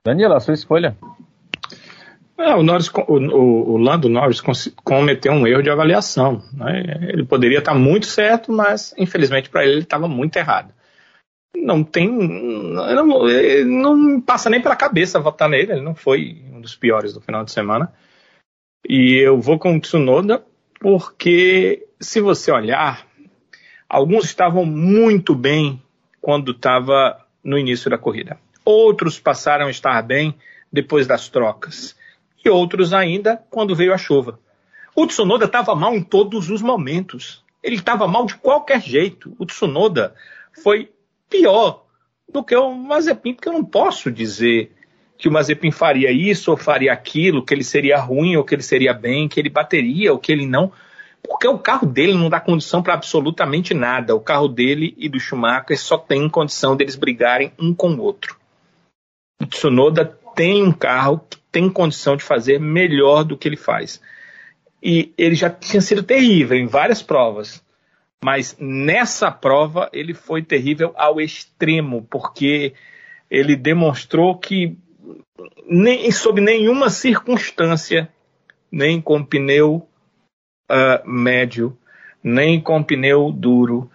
Daniela, 0.05 0.37
a 0.37 0.39
sua 0.39 0.53
escolha. 0.53 0.97
É, 2.37 2.53
o, 2.55 2.63
Norris, 2.63 2.89
o, 2.89 3.13
o, 3.13 3.77
Lando 3.77 4.09
Norris 4.09 4.41
cometeu 4.83 5.31
um 5.31 5.47
erro 5.47 5.63
de 5.63 5.69
avaliação. 5.69 6.41
Né? 6.51 7.07
Ele 7.09 7.23
poderia 7.23 7.59
estar 7.59 7.73
muito 7.73 8.05
certo, 8.05 8.51
mas 8.51 8.93
infelizmente 8.97 9.49
para 9.49 9.63
ele 9.63 9.73
ele 9.73 9.81
estava 9.81 10.07
muito 10.07 10.35
errado 10.35 10.73
não 11.55 11.83
tem. 11.83 12.09
Não, 12.09 13.15
não 13.65 14.21
passa 14.21 14.49
nem 14.49 14.61
pela 14.61 14.75
cabeça 14.75 15.19
votar 15.19 15.49
nele. 15.49 15.73
Ele 15.73 15.81
não 15.81 15.95
foi 15.95 16.41
um 16.51 16.61
dos 16.61 16.75
piores 16.75 17.13
do 17.13 17.21
final 17.21 17.43
de 17.43 17.51
semana. 17.51 17.93
E 18.87 19.15
eu 19.15 19.39
vou 19.39 19.59
com 19.59 19.75
o 19.75 19.79
Tsunoda 19.79 20.43
porque, 20.79 21.87
se 21.99 22.19
você 22.19 22.51
olhar, 22.51 23.07
alguns 23.87 24.25
estavam 24.25 24.65
muito 24.65 25.33
bem 25.33 25.81
quando 26.23 26.53
estava 26.53 27.17
no 27.43 27.57
início 27.57 27.91
da 27.91 27.97
corrida. 27.97 28.39
Outros 28.63 29.19
passaram 29.19 29.67
a 29.67 29.69
estar 29.69 30.01
bem 30.01 30.33
depois 30.71 31.05
das 31.05 31.27
trocas. 31.27 31.97
E 32.45 32.49
outros 32.49 32.93
ainda 32.93 33.43
quando 33.49 33.75
veio 33.75 33.93
a 33.93 33.97
chuva. 33.97 34.39
O 34.95 35.05
Tsunoda 35.05 35.43
estava 35.43 35.75
mal 35.75 35.93
em 35.93 36.01
todos 36.01 36.49
os 36.49 36.61
momentos. 36.61 37.43
Ele 37.61 37.75
estava 37.75 38.07
mal 38.07 38.25
de 38.25 38.35
qualquer 38.35 38.81
jeito. 38.81 39.35
O 39.37 39.45
Tsunoda 39.45 40.15
foi 40.63 40.93
pior 41.29 41.83
do 42.31 42.41
que 42.41 42.55
o 42.55 42.73
Mazepin, 42.73 43.33
porque 43.33 43.49
eu 43.49 43.53
não 43.53 43.65
posso 43.65 44.09
dizer 44.09 44.71
que 45.17 45.27
o 45.27 45.31
Mazepin 45.31 45.71
faria 45.71 46.09
isso 46.09 46.51
ou 46.51 46.55
faria 46.55 46.93
aquilo, 46.93 47.43
que 47.43 47.53
ele 47.53 47.65
seria 47.65 47.99
ruim 47.99 48.37
ou 48.37 48.45
que 48.45 48.55
ele 48.55 48.63
seria 48.63 48.93
bem, 48.93 49.27
que 49.27 49.41
ele 49.41 49.49
bateria 49.49 50.13
ou 50.13 50.19
que 50.19 50.31
ele 50.31 50.47
não, 50.47 50.71
porque 51.25 51.47
o 51.47 51.57
carro 51.57 51.87
dele 51.87 52.13
não 52.13 52.29
dá 52.29 52.39
condição 52.39 52.83
para 52.83 52.93
absolutamente 52.93 53.73
nada. 53.73 54.15
O 54.15 54.19
carro 54.19 54.47
dele 54.47 54.93
e 54.97 55.07
do 55.07 55.19
Schumacher 55.19 55.79
só 55.79 55.97
tem 55.97 56.29
condição 56.29 56.75
deles 56.75 56.95
brigarem 56.95 57.53
um 57.57 57.73
com 57.73 57.91
o 57.91 58.01
outro. 58.01 58.37
O 59.41 59.45
Tsunoda 59.45 60.05
tem 60.35 60.61
um 60.61 60.71
carro 60.71 61.21
que 61.29 61.37
tem 61.51 61.69
condição 61.69 62.17
de 62.17 62.23
fazer 62.23 62.59
melhor 62.59 63.23
do 63.23 63.37
que 63.37 63.47
ele 63.47 63.55
faz. 63.55 64.01
E 64.81 65.13
ele 65.17 65.35
já 65.35 65.49
tinha 65.49 65.81
sido 65.81 66.03
terrível 66.03 66.57
em 66.57 66.67
várias 66.67 67.01
provas. 67.01 67.63
Mas 68.23 68.55
nessa 68.59 69.31
prova 69.31 69.89
ele 69.93 70.13
foi 70.13 70.41
terrível 70.41 70.93
ao 70.95 71.19
extremo, 71.21 72.05
porque 72.09 72.73
ele 73.29 73.55
demonstrou 73.55 74.37
que 74.37 74.77
nem 75.65 76.09
sob 76.11 76.39
nenhuma 76.39 76.89
circunstância, 76.89 78.09
nem 78.71 79.01
com 79.01 79.23
pneu 79.23 79.87
uh, 80.69 81.09
médio, 81.09 81.77
nem 82.23 82.59
com 82.59 82.83
pneu 82.83 83.31
duro 83.31 83.89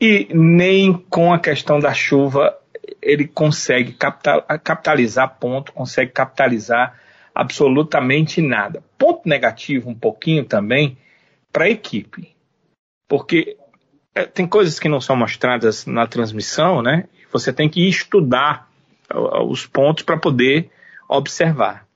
e 0.00 0.28
nem 0.32 0.92
com 0.92 1.32
a 1.32 1.38
questão 1.38 1.78
da 1.78 1.92
chuva, 1.92 2.56
ele 3.02 3.26
consegue 3.26 3.92
capital, 3.92 4.42
capitalizar 4.62 5.38
ponto, 5.38 5.72
consegue 5.72 6.12
capitalizar 6.12 6.98
absolutamente 7.34 8.40
nada. 8.40 8.82
Ponto 8.96 9.28
negativo 9.28 9.90
um 9.90 9.94
pouquinho 9.94 10.44
também 10.44 10.96
para 11.52 11.64
a 11.64 11.70
equipe, 11.70 12.34
porque 13.08 13.56
é, 14.14 14.24
tem 14.24 14.46
coisas 14.46 14.78
que 14.78 14.88
não 14.88 15.00
são 15.00 15.16
mostradas 15.16 15.86
na 15.86 16.06
transmissão, 16.06 16.82
né? 16.82 17.08
Você 17.32 17.52
tem 17.52 17.68
que 17.68 17.88
estudar 17.88 18.68
os 19.46 19.66
pontos 19.66 20.02
para 20.02 20.18
poder 20.18 20.70
observar. 21.08 21.87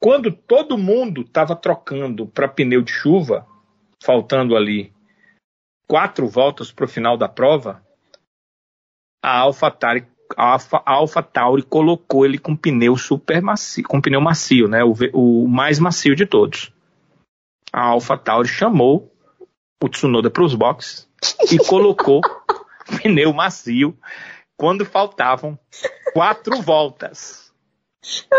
Quando 0.00 0.32
todo 0.32 0.78
mundo 0.78 1.20
estava 1.20 1.54
trocando 1.54 2.26
para 2.26 2.48
pneu 2.48 2.80
de 2.80 2.90
chuva, 2.90 3.46
faltando 4.02 4.56
ali 4.56 4.92
quatro 5.86 6.26
voltas 6.26 6.72
para 6.72 6.86
o 6.86 6.88
final 6.88 7.18
da 7.18 7.28
prova, 7.28 7.84
a 9.22 9.40
AlphaTauri, 9.40 10.06
a 10.36 10.52
Alpha, 10.52 10.82
Alpha 10.86 11.22
Tauri 11.22 11.62
colocou 11.62 12.24
ele 12.24 12.38
com 12.38 12.56
pneu 12.56 12.96
super 12.96 13.42
macio, 13.42 13.84
com 13.84 14.00
pneu 14.00 14.20
macio, 14.20 14.68
né? 14.68 14.82
O, 14.84 14.94
o 15.12 15.48
mais 15.48 15.78
macio 15.78 16.16
de 16.16 16.24
todos. 16.24 16.72
A 17.72 17.82
AlphaTauri 17.88 18.48
chamou 18.48 19.12
o 19.82 19.88
Tsunoda 19.88 20.30
para 20.30 20.42
os 20.42 20.54
boxes 20.54 21.08
e 21.50 21.58
colocou 21.58 22.20
pneu 23.02 23.32
macio 23.32 23.96
quando 24.56 24.84
faltavam 24.84 25.58
quatro 26.12 26.60
voltas. 26.62 27.52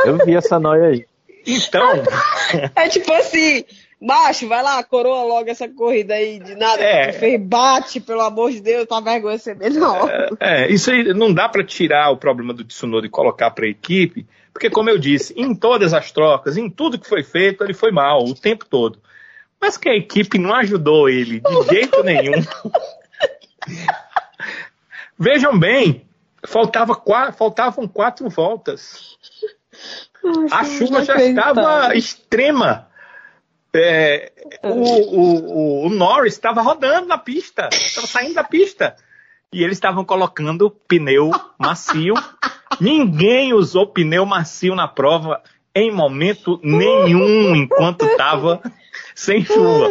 Eu 0.05 0.17
vi 0.25 0.35
essa 0.35 0.59
noia 0.59 0.87
aí. 0.87 1.10
Então. 1.45 2.03
é 2.75 2.89
tipo 2.89 3.11
assim, 3.13 3.63
macho, 4.01 4.47
vai 4.47 4.63
lá, 4.63 4.83
coroa 4.83 5.23
logo 5.23 5.49
essa 5.49 5.69
corrida 5.69 6.15
aí 6.15 6.39
de 6.39 6.55
nada 6.55 6.81
é. 6.81 7.07
que 7.07 7.19
fez, 7.19 7.39
bate, 7.39 7.99
pelo 7.99 8.21
amor 8.21 8.51
de 8.51 8.59
Deus, 8.59 8.87
tá 8.87 8.99
vergonha 8.99 9.37
ser 9.37 9.55
melhor. 9.55 10.09
É, 10.39 10.63
é, 10.63 10.71
isso 10.71 10.89
aí 10.91 11.13
não 11.13 11.31
dá 11.31 11.47
para 11.47 11.63
tirar 11.63 12.09
o 12.09 12.17
problema 12.17 12.53
do 12.53 12.63
Tsunoda 12.63 13.05
e 13.05 13.09
colocar 13.09 13.51
para 13.51 13.65
a 13.65 13.69
equipe, 13.69 14.25
porque 14.51 14.69
como 14.69 14.89
eu 14.89 14.97
disse, 14.97 15.33
em 15.37 15.53
todas 15.53 15.93
as 15.93 16.11
trocas, 16.11 16.57
em 16.57 16.69
tudo 16.69 16.99
que 16.99 17.07
foi 17.07 17.23
feito, 17.23 17.63
ele 17.63 17.73
foi 17.73 17.91
mal 17.91 18.23
o 18.23 18.33
tempo 18.33 18.65
todo. 18.65 18.99
Mas 19.59 19.77
que 19.77 19.87
a 19.87 19.95
equipe 19.95 20.39
não 20.39 20.55
ajudou 20.55 21.07
ele 21.07 21.39
de 21.39 21.61
jeito 21.69 22.03
nenhum. 22.03 22.43
Vejam 25.17 25.57
bem, 25.57 26.03
faltava 26.43 26.99
faltavam 27.31 27.87
quatro 27.87 28.27
voltas. 28.27 29.15
Nossa, 30.23 30.55
a 30.55 30.63
chuva 30.63 31.03
já 31.03 31.15
estava 31.17 31.95
extrema. 31.95 32.87
É, 33.73 34.31
o, 34.63 34.67
o, 34.69 35.85
o, 35.85 35.89
Norris 35.89 36.33
estava 36.33 36.61
rodando 36.61 37.07
na 37.07 37.17
pista, 37.17 37.69
estava 37.71 38.05
saindo 38.05 38.35
da 38.35 38.43
pista. 38.43 38.95
E 39.53 39.63
eles 39.63 39.77
estavam 39.77 40.05
colocando 40.05 40.69
pneu 40.69 41.31
macio. 41.57 42.13
Ninguém 42.79 43.53
usou 43.53 43.87
pneu 43.87 44.25
macio 44.25 44.75
na 44.75 44.87
prova 44.87 45.41
em 45.73 45.91
momento 45.91 46.59
nenhum 46.63 47.55
enquanto 47.55 48.05
estava 48.05 48.61
sem 49.15 49.43
chuva. 49.45 49.89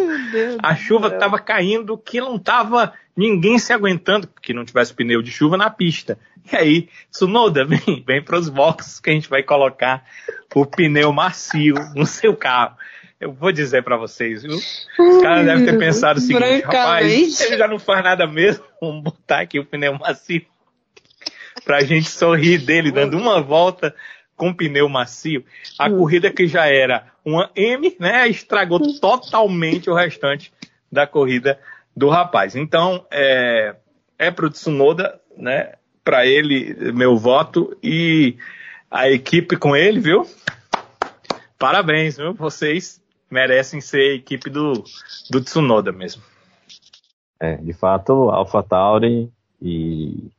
a 0.63 0.75
chuva 0.75 1.09
estava 1.09 1.39
caindo 1.39 1.97
que 1.99 2.21
não 2.21 2.37
estava 2.37 2.93
ninguém 3.17 3.59
se 3.59 3.73
aguentando 3.73 4.29
que 4.41 4.55
não 4.55 4.65
tivesse 4.65 4.95
pneu 4.95 5.23
de 5.23 5.31
chuva 5.31 5.57
na 5.57 5.69
pista. 5.69 6.19
E 6.51 6.57
aí, 6.57 6.89
Tsunoda, 7.11 7.65
vem, 7.67 8.03
vem 8.07 8.23
para 8.23 8.39
os 8.39 8.49
boxes 8.49 9.01
que 9.01 9.11
a 9.11 9.13
gente 9.13 9.29
vai 9.29 9.43
colocar 9.43 10.05
o 10.55 10.67
pneu 10.67 11.13
macio 11.13 11.75
no 11.95 12.07
seu 12.07 12.35
carro. 12.37 12.77
Eu 13.21 13.33
vou 13.33 13.53
dizer 13.53 13.83
para 13.83 13.99
vocês, 13.99 14.43
viu? 14.43 14.57
Os 14.57 15.23
caras 15.23 15.45
devem 15.45 15.67
ter 15.67 15.79
pensado 15.79 16.19
o 16.19 16.23
seguinte, 16.23 16.63
rapaz, 16.63 17.41
ele 17.43 17.59
já 17.59 17.69
não 17.69 17.79
faz 17.79 18.03
nada 18.03 18.27
mesmo, 18.27 18.65
vamos 18.81 19.03
botar 19.03 19.41
aqui 19.41 19.59
o 19.59 19.67
pneu 19.67 19.99
macio 19.99 20.47
pra 21.65 21.81
gente 21.81 22.09
sorrir 22.09 22.59
dele, 22.59 22.91
dando 22.91 23.19
uma 23.19 23.43
volta 23.43 23.95
com 24.41 24.55
pneu 24.55 24.89
macio. 24.89 25.45
A 25.79 25.87
hum. 25.87 25.99
corrida 25.99 26.31
que 26.31 26.49
já 26.49 26.67
era 26.67 27.13
uma 27.23 27.51
M, 27.55 27.95
né, 28.01 28.27
estragou 28.27 28.81
totalmente 28.99 29.91
o 29.91 29.95
restante 29.95 30.51
da 30.91 31.07
corrida 31.07 31.61
do 31.95 32.09
rapaz. 32.09 32.57
Então, 32.57 33.05
é, 33.11 33.77
é 34.19 34.31
pro 34.31 34.49
Tsunoda, 34.49 35.21
né, 35.37 35.75
para 36.03 36.25
ele, 36.25 36.75
meu 36.93 37.19
voto, 37.19 37.77
e 37.83 38.39
a 38.91 39.11
equipe 39.11 39.59
com 39.59 39.77
ele, 39.77 40.01
viu? 40.01 40.27
Parabéns, 41.59 42.17
viu? 42.17 42.33
Vocês 42.33 42.99
merecem 43.31 43.79
ser 43.79 44.15
equipe 44.15 44.49
do, 44.49 44.73
do 45.31 45.43
Tsunoda 45.43 45.93
mesmo. 45.93 46.23
É, 47.39 47.57
de 47.57 47.75
fato, 47.75 48.31
AlphaTauri 48.31 49.31
e 49.61 50.31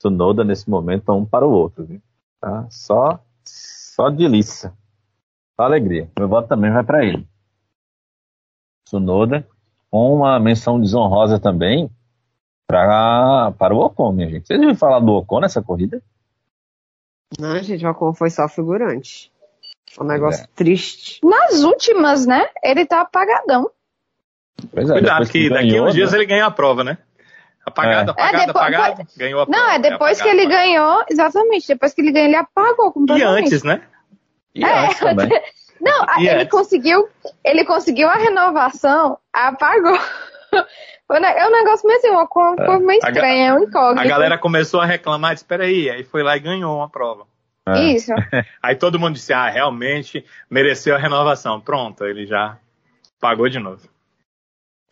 Tsunoda 0.00 0.42
nesse 0.42 0.68
momento 0.68 1.02
estão 1.02 1.18
um 1.18 1.24
para 1.24 1.46
o 1.46 1.52
outro, 1.52 1.84
viu? 1.84 2.02
Tá? 2.44 2.66
Só, 2.68 3.18
só 3.42 4.10
delícia. 4.10 4.70
Só 5.56 5.62
alegria. 5.62 6.10
Meu 6.18 6.28
voto 6.28 6.46
também 6.46 6.70
vai 6.70 6.84
para 6.84 7.02
ele. 7.02 7.26
Tsunoda, 8.84 9.48
com 9.90 10.14
uma 10.14 10.38
menção 10.38 10.78
desonrosa 10.78 11.40
também 11.40 11.90
pra, 12.66 13.50
para 13.58 13.74
o 13.74 13.78
Ocon, 13.78 14.12
minha 14.12 14.28
gente. 14.28 14.46
Vocês 14.46 14.58
ouviram 14.58 14.76
falar 14.76 15.00
do 15.00 15.12
Ocon 15.12 15.40
nessa 15.40 15.62
corrida? 15.62 16.02
Não, 17.38 17.58
gente, 17.62 17.86
o 17.86 17.90
Ocon 17.90 18.12
foi 18.12 18.28
só 18.28 18.46
figurante. 18.46 19.32
Um 19.98 20.04
negócio 20.04 20.44
é. 20.44 20.48
triste. 20.54 21.20
Nas 21.24 21.62
últimas, 21.62 22.26
né? 22.26 22.46
Ele 22.62 22.84
tá 22.84 23.00
apagadão. 23.00 23.70
Pois 24.70 24.90
é, 24.90 24.92
Cuidado, 24.92 25.26
que, 25.30 25.48
daqui 25.48 25.70
ganhou, 25.70 25.88
uns 25.88 25.94
dias 25.94 26.12
né? 26.12 26.18
ele 26.18 26.26
ganha 26.26 26.44
a 26.44 26.50
prova, 26.50 26.84
né? 26.84 26.98
Apagado, 27.66 28.10
é. 28.10 28.12
apagado, 28.12 28.42
é, 28.42 28.46
depois, 28.46 28.64
apagado, 28.64 29.08
ganhou 29.16 29.40
a 29.40 29.46
prova. 29.46 29.60
Não, 29.60 29.70
é 29.70 29.78
depois 29.78 30.20
que 30.20 30.28
ele 30.28 30.46
ganhou, 30.46 31.04
exatamente, 31.08 31.66
depois 31.66 31.94
que 31.94 32.02
ele 32.02 32.12
ganhou, 32.12 32.28
ele 32.28 32.36
apagou 32.36 32.92
completamente. 32.92 33.42
E 33.42 33.44
antes, 33.44 33.62
né? 33.62 33.82
E 34.54 34.64
é, 34.64 34.86
antes 34.86 34.98
também. 34.98 35.28
Não, 35.80 36.06
e 36.18 36.28
ele 36.28 36.42
antes? 36.42 36.50
conseguiu, 36.50 37.08
ele 37.42 37.64
conseguiu 37.64 38.08
a 38.08 38.14
renovação, 38.14 39.18
apagou. 39.32 39.98
É 41.06 41.46
um 41.46 41.50
negócio 41.50 41.86
meio 41.86 41.98
assim, 41.98 42.08
uma 42.08 42.26
coisa 42.26 42.78
meio 42.78 42.98
estranha, 42.98 43.48
é 43.48 43.52
um 43.52 43.62
incógnito. 43.64 44.00
A 44.00 44.08
galera 44.08 44.38
começou 44.38 44.80
a 44.80 44.86
reclamar, 44.86 45.34
disse, 45.34 45.44
peraí, 45.44 45.90
aí 45.90 46.02
foi 46.02 46.22
lá 46.22 46.34
e 46.34 46.40
ganhou 46.40 46.78
uma 46.78 46.88
prova. 46.88 47.26
É. 47.66 47.92
Isso. 47.92 48.12
Aí 48.62 48.76
todo 48.76 48.98
mundo 48.98 49.14
disse, 49.14 49.32
ah, 49.32 49.48
realmente 49.48 50.24
mereceu 50.50 50.94
a 50.94 50.98
renovação. 50.98 51.60
Pronto, 51.60 52.04
ele 52.04 52.26
já 52.26 52.58
pagou 53.18 53.48
de 53.48 53.58
novo. 53.58 53.88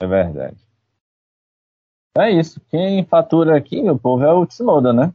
É 0.01 0.07
verdade. 0.07 0.57
É 2.16 2.30
isso. 2.30 2.60
Quem 2.70 3.05
fatura 3.05 3.56
aqui, 3.56 3.82
meu 3.82 3.98
povo, 3.98 4.22
é 4.22 4.32
o 4.32 4.47
Tsunoda, 4.47 4.93
né? 4.93 5.12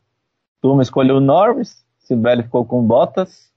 Turma 0.62 0.82
escolheu 0.82 1.18
o 1.18 1.22
Norris, 1.22 1.86
Sibeli 2.00 2.44
ficou 2.44 2.66
com 2.66 2.82
Bottas, 2.82 3.52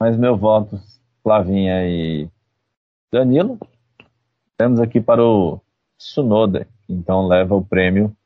mas 0.00 0.16
meu 0.16 0.36
voto, 0.36 0.80
Flavinha 1.22 1.86
e 1.86 2.28
Danilo. 3.12 3.58
Temos 4.56 4.80
aqui 4.80 5.00
para 5.00 5.22
o 5.22 5.60
Tsunoda, 5.98 6.66
que 6.86 6.92
então 6.92 7.26
leva 7.26 7.54
o 7.54 7.64
prêmio 7.64 8.16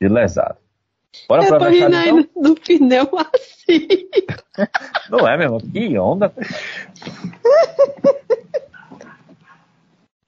de 0.00 0.08
lesado. 0.08 0.58
Bora 1.28 1.44
Eu 1.44 1.58
tô 1.58 1.64
rindo 1.66 1.96
então? 1.96 2.42
do 2.42 2.54
pneu 2.54 3.08
assim. 3.34 4.08
Não 5.10 5.26
é 5.26 5.36
mesmo? 5.36 5.60
Que 5.60 5.98
onda. 5.98 6.32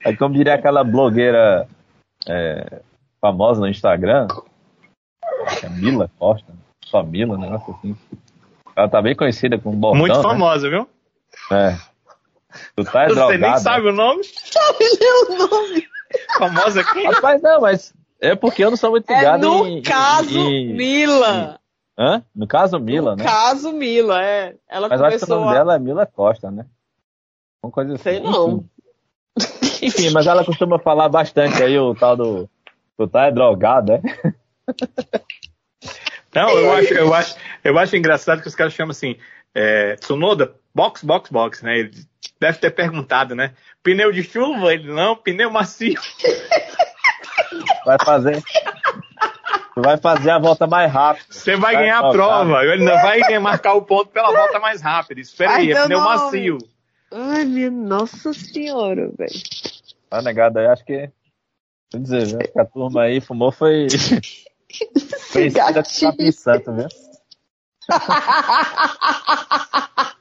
Aí 0.03 0.15
como 0.17 0.35
diria 0.35 0.55
aquela 0.55 0.83
blogueira 0.83 1.67
é, 2.27 2.81
famosa 3.19 3.61
no 3.61 3.67
Instagram, 3.67 4.27
é 5.63 5.69
Mila 5.69 6.09
Costa, 6.17 6.53
só 6.85 7.03
Mila, 7.03 7.35
um 7.35 7.39
negócio 7.39 7.75
assim. 7.77 7.95
Ela 8.75 8.89
tá 8.89 9.01
bem 9.01 9.15
conhecida 9.15 9.57
como 9.57 9.77
bordão, 9.77 9.99
Muito 9.99 10.17
né? 10.17 10.23
famosa, 10.23 10.69
né? 10.69 10.77
viu? 10.77 10.89
É. 11.51 11.77
Tu 12.75 12.83
tá 12.85 13.07
Você 13.07 13.15
drogado, 13.15 13.37
nem 13.37 13.57
sabe 13.57 13.85
né? 13.85 13.91
o 13.91 13.93
nome? 13.93 14.23
Sabe 14.23 14.85
nem 14.99 15.23
o 15.23 15.47
nome. 15.47 15.87
Famosa 16.37 16.81
aqui? 16.81 17.03
Rapaz, 17.03 17.41
não, 17.41 17.61
mas 17.61 17.93
é 18.21 18.35
porque 18.35 18.63
eu 18.63 18.69
não 18.69 18.77
sou 18.77 18.91
muito 18.91 19.09
é 19.09 19.17
ligado 19.17 19.45
é 19.45 19.49
no 19.49 19.67
em, 19.67 19.81
caso 19.81 20.39
em, 20.39 20.73
Mila. 20.73 21.59
Em, 21.97 22.03
hã? 22.03 22.23
No 22.33 22.47
caso 22.47 22.79
Mila, 22.79 23.11
no 23.11 23.17
né? 23.17 23.23
No 23.23 23.29
caso 23.29 23.71
Mila, 23.73 24.23
é. 24.23 24.55
Ela 24.69 24.89
Mas 24.89 25.01
acho 25.01 25.25
que 25.25 25.31
o 25.31 25.35
nome 25.35 25.49
a... 25.49 25.53
dela 25.53 25.75
é 25.75 25.79
Mila 25.79 26.05
Costa, 26.05 26.49
né? 26.51 26.65
Uma 27.63 27.71
coisa 27.71 27.93
assim. 27.95 28.03
Sei 28.03 28.19
não. 28.19 28.65
Enfim, 29.81 30.09
mas 30.11 30.25
ela 30.27 30.45
costuma 30.45 30.79
falar 30.79 31.09
bastante 31.09 31.61
aí 31.61 31.77
o 31.77 31.93
tal 31.93 32.15
do. 32.15 32.49
Tu 32.97 33.07
tá 33.07 33.25
é 33.25 33.31
drogado, 33.31 33.93
é? 33.93 34.01
Não, 36.33 36.49
eu 36.49 36.73
acho, 36.73 36.93
eu 36.93 37.13
acho, 37.13 37.35
eu 37.63 37.79
acho 37.79 37.95
engraçado 37.95 38.41
que 38.41 38.47
os 38.47 38.55
caras 38.55 38.73
chamam 38.73 38.91
assim, 38.91 39.17
é, 39.53 39.95
Tsunoda, 39.95 40.55
box, 40.73 41.03
box, 41.03 41.31
box, 41.31 41.63
né? 41.63 41.79
Ele 41.79 41.91
deve 42.39 42.57
ter 42.57 42.71
perguntado, 42.71 43.33
né? 43.35 43.53
Pneu 43.81 44.11
de 44.11 44.23
chuva? 44.23 44.73
Ele 44.73 44.91
não, 44.91 45.15
pneu 45.15 45.49
macio. 45.49 45.99
Vai 47.85 47.97
fazer. 48.03 48.43
Tu 49.73 49.81
vai 49.81 49.97
fazer 49.97 50.31
a 50.31 50.39
volta 50.39 50.65
mais 50.67 50.91
rápida. 50.91 51.25
Você 51.29 51.55
vai, 51.55 51.73
vai 51.73 51.83
ganhar 51.83 51.99
a 51.99 52.09
prova. 52.09 52.65
Ele 52.65 52.83
não 52.83 52.95
vai 53.01 53.19
marcar 53.39 53.73
o 53.73 53.81
ponto 53.81 54.07
pela 54.07 54.31
volta 54.31 54.59
mais 54.59 54.81
rápida. 54.81 55.21
Espera 55.21 55.55
aí, 55.55 55.71
é 55.71 55.83
pneu 55.83 55.99
nome. 55.99 56.15
macio. 56.15 56.57
Ai, 57.11 57.45
minha 57.45 57.71
nossa 57.71 58.33
senhora, 58.33 59.09
velho. 59.17 59.43
Tá 60.09 60.21
negado 60.21 60.59
aí, 60.59 60.67
acho 60.67 60.83
que. 60.83 61.09
Vou 61.91 62.01
dizer, 62.01 62.27
viu? 62.27 62.39
Que 62.39 62.59
a 62.59 62.65
turma 62.65 63.03
aí 63.03 63.21
fumou 63.21 63.51
foi. 63.51 63.87
foi 65.31 65.47
Espírito 65.47 66.31
Santo, 66.33 66.73
viu? 66.73 66.87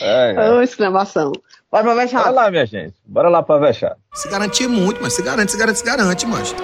é, 0.00 0.34
é. 0.34 0.50
Oh, 0.50 0.62
exclamação. 0.62 1.32
Bora 1.70 1.84
pra 1.84 1.94
Vexado. 1.94 2.24
Bora 2.24 2.34
lá, 2.34 2.50
minha 2.50 2.66
gente. 2.66 2.94
Bora 3.04 3.28
lá 3.28 3.42
pra 3.42 3.58
Vexado. 3.58 3.96
Se 4.14 4.28
garantir 4.28 4.68
muito, 4.68 5.02
mas 5.02 5.14
se 5.14 5.22
garante, 5.22 5.52
se 5.52 5.58
garante, 5.58 5.78
se 5.78 5.84
garante, 5.84 6.26
mas. 6.26 6.54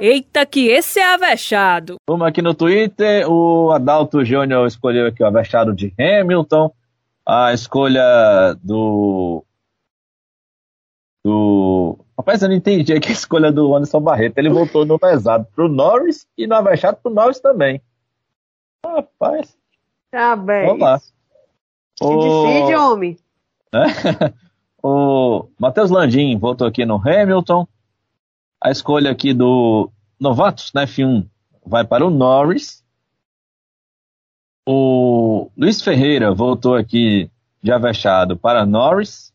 Eita, 0.00 0.44
que 0.44 0.68
esse 0.68 1.00
é 1.00 1.14
avexado. 1.14 1.96
Vamos 2.08 2.26
aqui 2.26 2.42
no 2.42 2.54
Twitter. 2.54 3.30
O 3.30 3.70
Adalto 3.72 4.24
Júnior 4.24 4.66
escolheu 4.66 5.06
aqui 5.06 5.22
o 5.22 5.26
avexado 5.26 5.74
de 5.74 5.92
Hamilton. 5.98 6.72
A 7.24 7.52
escolha 7.52 8.56
do. 8.62 9.44
Do. 11.26 11.98
Rapaz, 12.16 12.40
eu 12.40 12.48
não 12.48 12.54
entendi 12.54 12.92
aqui 12.92 13.08
a 13.08 13.12
escolha 13.12 13.50
do 13.50 13.74
Anderson 13.74 14.00
Barreto. 14.00 14.38
Ele 14.38 14.48
voltou 14.48 14.86
no 14.86 14.96
pesado 14.96 15.44
pro 15.56 15.68
Norris 15.68 16.24
e 16.38 16.46
no 16.46 16.54
avexado 16.54 16.98
pro 17.02 17.12
Norris 17.12 17.40
também. 17.40 17.82
Rapaz. 18.86 19.58
Tá 20.08 20.36
bem. 20.36 20.66
Vamos 20.66 20.82
lá. 20.82 21.00
Se 21.00 22.04
decide, 22.04 22.76
homem. 22.76 23.18
o 24.80 25.48
Matheus 25.58 25.90
Landim 25.90 26.38
voltou 26.38 26.64
aqui 26.64 26.86
no 26.86 26.94
Hamilton. 26.94 27.66
A 28.62 28.70
escolha 28.70 29.10
aqui 29.10 29.34
do 29.34 29.90
Novatos 30.20 30.72
na 30.72 30.86
F1 30.86 31.26
vai 31.66 31.84
para 31.84 32.06
o 32.06 32.10
Norris. 32.10 32.84
O 34.64 35.50
Luiz 35.56 35.82
Ferreira 35.82 36.32
voltou 36.32 36.76
aqui 36.76 37.28
de 37.60 37.72
Avechado 37.72 38.36
para 38.36 38.64
Norris. 38.64 39.34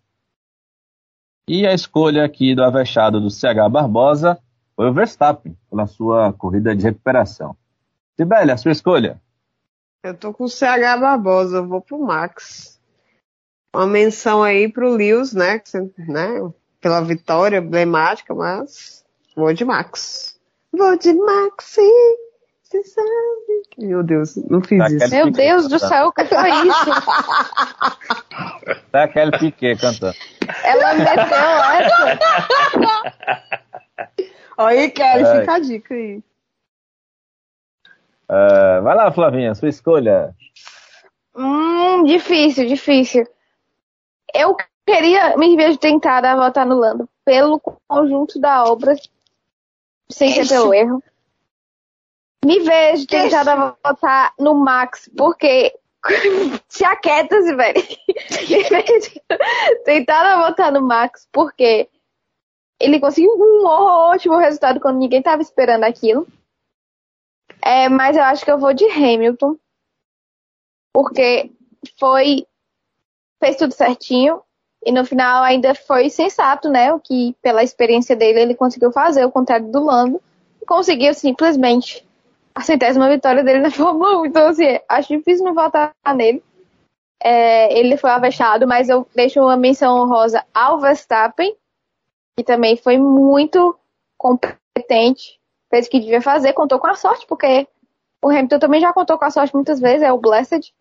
E 1.47 1.65
a 1.65 1.73
escolha 1.73 2.23
aqui 2.23 2.55
do 2.55 2.63
Avechado 2.63 3.19
do 3.19 3.29
CH 3.29 3.69
Barbosa 3.69 4.39
foi 4.75 4.89
o 4.89 4.93
Verstappen, 4.93 5.57
pela 5.69 5.87
sua 5.87 6.33
corrida 6.33 6.75
de 6.75 6.83
recuperação. 6.83 7.55
Sibeli, 8.15 8.51
a 8.51 8.57
sua 8.57 8.71
escolha? 8.71 9.21
Eu 10.03 10.17
tô 10.17 10.33
com 10.33 10.45
o 10.45 10.49
CH 10.49 10.99
Barbosa, 10.99 11.57
eu 11.57 11.67
vou 11.67 11.81
pro 11.81 11.99
Max. 11.99 12.79
Uma 13.75 13.87
menção 13.87 14.43
aí 14.43 14.71
pro 14.71 14.93
Lewis, 14.93 15.33
né, 15.33 15.61
né? 15.97 16.51
Pela 16.79 17.01
vitória 17.01 17.57
emblemática, 17.57 18.33
mas 18.33 19.05
vou 19.35 19.53
de 19.53 19.63
Max. 19.63 20.39
Vou 20.71 20.97
de 20.97 21.13
Max, 21.13 21.77
você 22.71 22.83
sabe. 22.85 23.63
Meu 23.77 24.01
Deus, 24.01 24.35
não 24.49 24.61
fiz 24.61 24.79
Tá 24.79 24.87
isso. 24.87 25.09
Meu 25.09 25.29
Deus 25.29 25.67
do 25.67 25.77
céu, 25.77 26.07
o 26.07 26.11
que 26.11 26.25
foi 26.25 26.49
isso? 26.49 26.85
Tá 28.91 29.03
aquele 29.03 29.31
Piquet 29.37 29.75
cantando. 29.75 30.15
Ela 30.63 30.93
meteu 30.93 31.23
essa. 31.77 32.19
Aí, 34.57 34.89
Kelly, 34.91 35.25
fica 35.25 35.53
a 35.53 35.59
dica 35.59 35.93
aí. 35.93 36.23
Ah, 38.29 38.79
vai 38.81 38.95
lá, 38.95 39.11
Flavinha, 39.11 39.55
sua 39.55 39.69
escolha. 39.69 40.33
Hum, 41.35 42.03
difícil, 42.03 42.67
difícil. 42.67 43.27
Eu 44.33 44.55
queria, 44.85 45.35
me 45.37 45.55
vejo 45.55 45.77
tentada 45.77 46.31
a 46.31 46.35
votar 46.35 46.65
no 46.65 46.75
Lando 46.75 47.09
pelo 47.25 47.59
conjunto 47.87 48.39
da 48.39 48.63
obra, 48.63 48.95
sem 50.09 50.33
ser 50.33 50.41
Isso. 50.41 50.53
pelo 50.53 50.73
erro. 50.73 51.03
Me 52.43 52.59
vejo 52.59 53.05
tentada 53.05 53.75
votar 53.83 54.33
no 54.39 54.55
Max, 54.55 55.09
porque 55.15 55.77
se 56.67 56.83
aquieta-se, 56.83 57.55
velho. 57.55 57.83
Me 58.49 58.63
vejo 58.63 59.21
tentada 59.85 60.47
votar 60.47 60.71
no 60.71 60.81
Max, 60.81 61.27
porque 61.31 61.87
ele 62.79 62.99
conseguiu 62.99 63.31
um 63.37 63.65
ótimo 63.65 64.37
resultado 64.37 64.79
quando 64.79 64.97
ninguém 64.97 65.19
estava 65.19 65.41
esperando 65.41 65.83
aquilo. 65.83 66.27
É, 67.61 67.87
mas 67.87 68.17
eu 68.17 68.23
acho 68.23 68.43
que 68.43 68.51
eu 68.51 68.57
vou 68.57 68.73
de 68.73 68.85
Hamilton 68.85 69.55
porque 70.93 71.51
foi 71.99 72.45
fez 73.39 73.55
tudo 73.55 73.73
certinho 73.73 74.41
e 74.83 74.91
no 74.91 75.05
final 75.05 75.43
ainda 75.43 75.73
foi 75.75 76.09
sensato, 76.09 76.69
né? 76.69 76.93
O 76.93 76.99
que 76.99 77.35
pela 77.41 77.63
experiência 77.63 78.15
dele 78.15 78.41
ele 78.41 78.55
conseguiu 78.55 78.91
fazer, 78.91 79.25
o 79.25 79.31
contrário 79.31 79.71
do 79.71 79.83
Lando, 79.83 80.21
conseguiu 80.65 81.13
simplesmente 81.13 82.07
a 82.53 82.61
centésima 82.61 83.09
vitória 83.09 83.43
dele 83.43 83.59
na 83.59 83.71
Fórmula 83.71 84.21
1. 84.21 84.25
Então 84.25 84.47
assim, 84.47 84.79
acho 84.87 85.17
difícil 85.17 85.45
não 85.45 85.53
votar 85.53 85.93
nele. 86.15 86.43
É, 87.23 87.77
ele 87.77 87.97
foi 87.97 88.09
avexado, 88.09 88.67
mas 88.67 88.89
eu 88.89 89.07
deixo 89.15 89.39
uma 89.39 89.55
menção 89.55 89.99
honrosa 89.99 90.43
ao 90.53 90.79
Verstappen, 90.79 91.55
que 92.35 92.43
também 92.43 92.75
foi 92.75 92.97
muito 92.97 93.77
competente, 94.17 95.39
fez 95.69 95.85
o 95.85 95.89
que 95.89 95.99
devia 95.99 96.21
fazer, 96.21 96.53
contou 96.53 96.79
com 96.79 96.87
a 96.87 96.95
sorte, 96.95 97.27
porque 97.27 97.67
o 98.23 98.29
Hamilton 98.29 98.59
também 98.59 98.81
já 98.81 98.91
contou 98.91 99.17
com 99.17 99.25
a 99.25 99.29
sorte 99.31 99.53
muitas 99.53 99.79
vezes, 99.79 100.01
é 100.01 100.11
o 100.11 100.17
Blessed. 100.17 100.73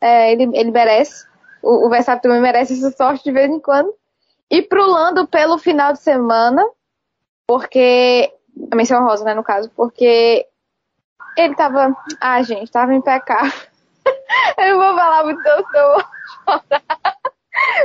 É, 0.00 0.32
ele, 0.32 0.44
ele 0.54 0.70
merece. 0.70 1.26
O, 1.62 1.86
o 1.86 1.90
Verstappen 1.90 2.22
também 2.22 2.40
merece 2.40 2.74
essa 2.74 2.90
sorte 2.90 3.24
de 3.24 3.32
vez 3.32 3.50
em 3.50 3.60
quando. 3.60 3.92
E 4.50 4.62
pro 4.62 4.86
Lando 4.86 5.26
pelo 5.26 5.58
final 5.58 5.92
de 5.92 6.00
semana, 6.00 6.64
porque. 7.46 8.32
A 8.72 8.76
menção 8.76 9.04
rosa, 9.04 9.22
né, 9.22 9.34
no 9.34 9.44
caso, 9.44 9.70
porque 9.76 10.46
ele 11.36 11.54
tava. 11.54 11.96
Ah, 12.20 12.42
gente, 12.42 12.70
tava 12.70 12.94
impecável. 12.94 13.52
eu 14.58 14.68
não 14.68 14.78
vou 14.86 14.96
falar 14.96 15.24
muito, 15.24 15.42
não, 15.42 15.56
senão 15.66 15.80
eu 15.80 15.92
vou 15.94 16.04
chorar. 16.44 17.16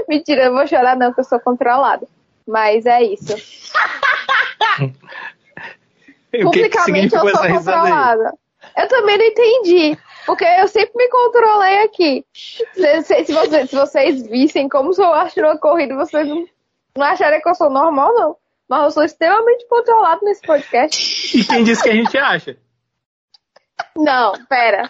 Mentira, 0.07 0.43
eu 0.45 0.53
vou 0.53 0.67
chorar 0.67 0.95
não, 0.95 1.07
porque 1.07 1.21
eu 1.21 1.25
sou 1.25 1.39
controlada. 1.39 2.07
Mas 2.47 2.85
é 2.85 3.03
isso. 3.03 3.35
Que 6.31 6.37
que 6.37 6.43
Publicamente 6.45 7.13
eu 7.13 7.21
sou 7.21 7.31
controlada. 7.31 8.33
Eu 8.77 8.87
também 8.87 9.17
não 9.17 9.25
entendi. 9.25 9.97
Porque 10.25 10.45
eu 10.45 10.67
sempre 10.67 10.93
me 10.95 11.09
controlei 11.09 11.79
aqui. 11.83 12.25
Se, 12.33 13.01
se- 13.03 13.25
se 13.25 13.33
vocês, 13.33 13.69
se 13.69 13.75
vocês 13.75 14.27
vissem 14.27 14.69
como 14.69 14.91
eu 14.97 15.13
acho 15.13 15.41
numa 15.41 15.57
corrida, 15.57 15.95
vocês 15.95 16.25
não, 16.27 16.45
não 16.95 17.05
achariam 17.05 17.41
que 17.41 17.49
eu 17.49 17.55
sou 17.55 17.69
normal, 17.69 18.13
não. 18.13 18.37
Mas 18.69 18.83
eu 18.83 18.91
sou 18.91 19.03
extremamente 19.03 19.67
controlado 19.67 20.23
nesse 20.23 20.41
podcast. 20.43 21.37
E 21.37 21.43
quem 21.43 21.63
disse 21.65 21.83
que 21.83 21.89
a 21.89 21.95
gente 21.95 22.17
acha? 22.17 22.57
Não, 23.95 24.33
pera. 24.45 24.89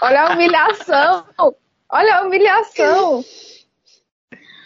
Olha 0.00 0.22
a 0.22 0.32
humilhação. 0.32 1.26
Olha 1.88 2.16
a 2.16 2.22
humilhação. 2.22 3.24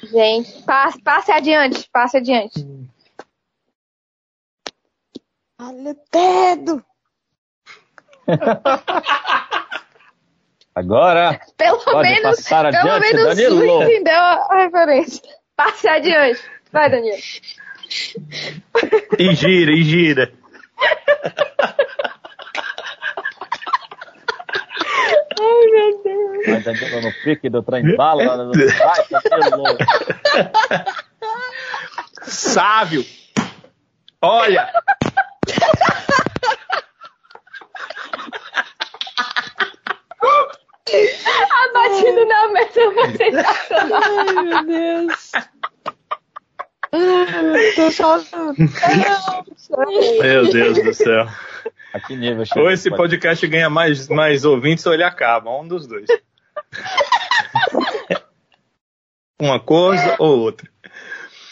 Gente, 0.02 0.62
passe, 0.64 1.00
passe 1.02 1.32
adiante, 1.32 1.88
passe 1.92 2.16
adiante. 2.18 2.66
Olha 5.60 5.92
o 5.92 5.96
dedo. 6.12 6.84
Agora, 10.74 11.40
Pelo 11.56 11.78
pode 11.84 12.08
menos, 12.08 12.36
passar 12.36 12.70
pelo 12.72 12.90
adiante, 12.92 13.14
menos 13.14 13.36
Danilo. 13.36 13.82
entendeu 13.84 14.18
a 14.20 14.56
referência. 14.56 15.22
Passe 15.56 15.86
adiante. 15.88 16.42
Vai, 16.72 16.90
Danilo. 16.90 17.16
E 19.18 19.34
gira, 19.34 19.70
e 19.72 19.82
gira. 19.84 20.32
Ai, 25.40 25.92
Deus. 26.44 26.64
Vai 26.64 26.74
Danilo 26.74 27.00
no 27.02 27.12
pique 27.24 27.48
do 27.50 27.62
trem 27.62 27.96
bala. 27.96 28.24
lá 28.24 28.36
no- 28.36 28.52
Danilo. 28.52 29.78
Sábio. 32.22 33.04
Olha, 34.22 34.70
A 41.26 41.72
batida 41.72 42.24
na 42.26 42.48
mesa 42.48 42.92
foi 42.92 43.16
sensacional. 43.16 44.02
Ai, 44.02 44.34
meu 44.42 44.66
Deus. 44.66 45.32
Ai, 46.92 47.72
tô 47.74 47.90
chorando. 47.90 48.54
meu 50.20 50.52
Deus 50.52 50.82
do 50.82 50.94
céu. 50.94 51.26
A 51.92 52.00
que 52.00 52.16
nível 52.16 52.44
chegou 52.44 52.64
Ou 52.64 52.70
esse 52.70 52.88
esse 52.88 52.96
podcast 52.96 53.46
ganha 53.46 53.70
mais, 53.70 54.08
mais 54.08 54.44
ouvintes 54.44 54.84
ou 54.86 54.92
ele 54.94 55.04
acaba, 55.04 55.50
um 55.50 55.66
dos 55.66 55.86
dois. 55.86 56.06
Uma 59.44 59.60
coisa 59.60 60.16
ou 60.18 60.38
outra. 60.40 60.70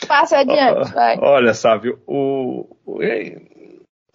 Passe 0.08 0.34
adiante, 0.34 0.92
vai. 0.94 1.18
Olha, 1.18 1.52
Sávio, 1.52 2.00
o- 2.06 2.66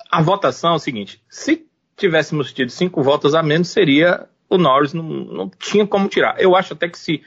a 0.09 0.21
votação 0.21 0.73
é 0.73 0.75
o 0.77 0.79
seguinte: 0.79 1.21
se 1.29 1.67
tivéssemos 1.95 2.51
tido 2.51 2.71
cinco 2.71 3.03
votos 3.03 3.35
a 3.35 3.43
menos, 3.43 3.69
seria 3.69 4.27
o 4.49 4.57
Norris, 4.57 4.93
não, 4.93 5.03
não 5.03 5.49
tinha 5.59 5.85
como 5.85 6.07
tirar. 6.07 6.41
Eu 6.41 6.55
acho 6.55 6.73
até 6.73 6.89
que 6.89 6.97
se 6.97 7.21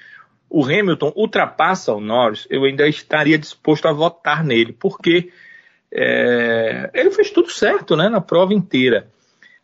o 0.49 0.65
Hamilton 0.65 1.13
ultrapassa 1.15 1.95
o 1.95 2.01
Norris, 2.01 2.49
eu 2.51 2.65
ainda 2.65 2.89
estaria 2.89 3.39
disposto 3.39 3.87
a 3.87 3.93
votar 3.93 4.43
nele, 4.43 4.73
porque 4.73 5.31
é, 5.93 6.91
ele 6.93 7.13
fez 7.13 7.31
tudo 7.31 7.49
certo 7.49 7.97
né, 7.97 8.09
na 8.09 8.21
prova 8.21 8.53
inteira. 8.53 9.09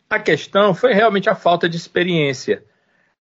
A 0.09 0.19
questão 0.19 0.73
foi 0.73 0.93
realmente 0.93 1.29
a 1.29 1.35
falta 1.35 1.67
de 1.67 1.75
experiência. 1.75 2.63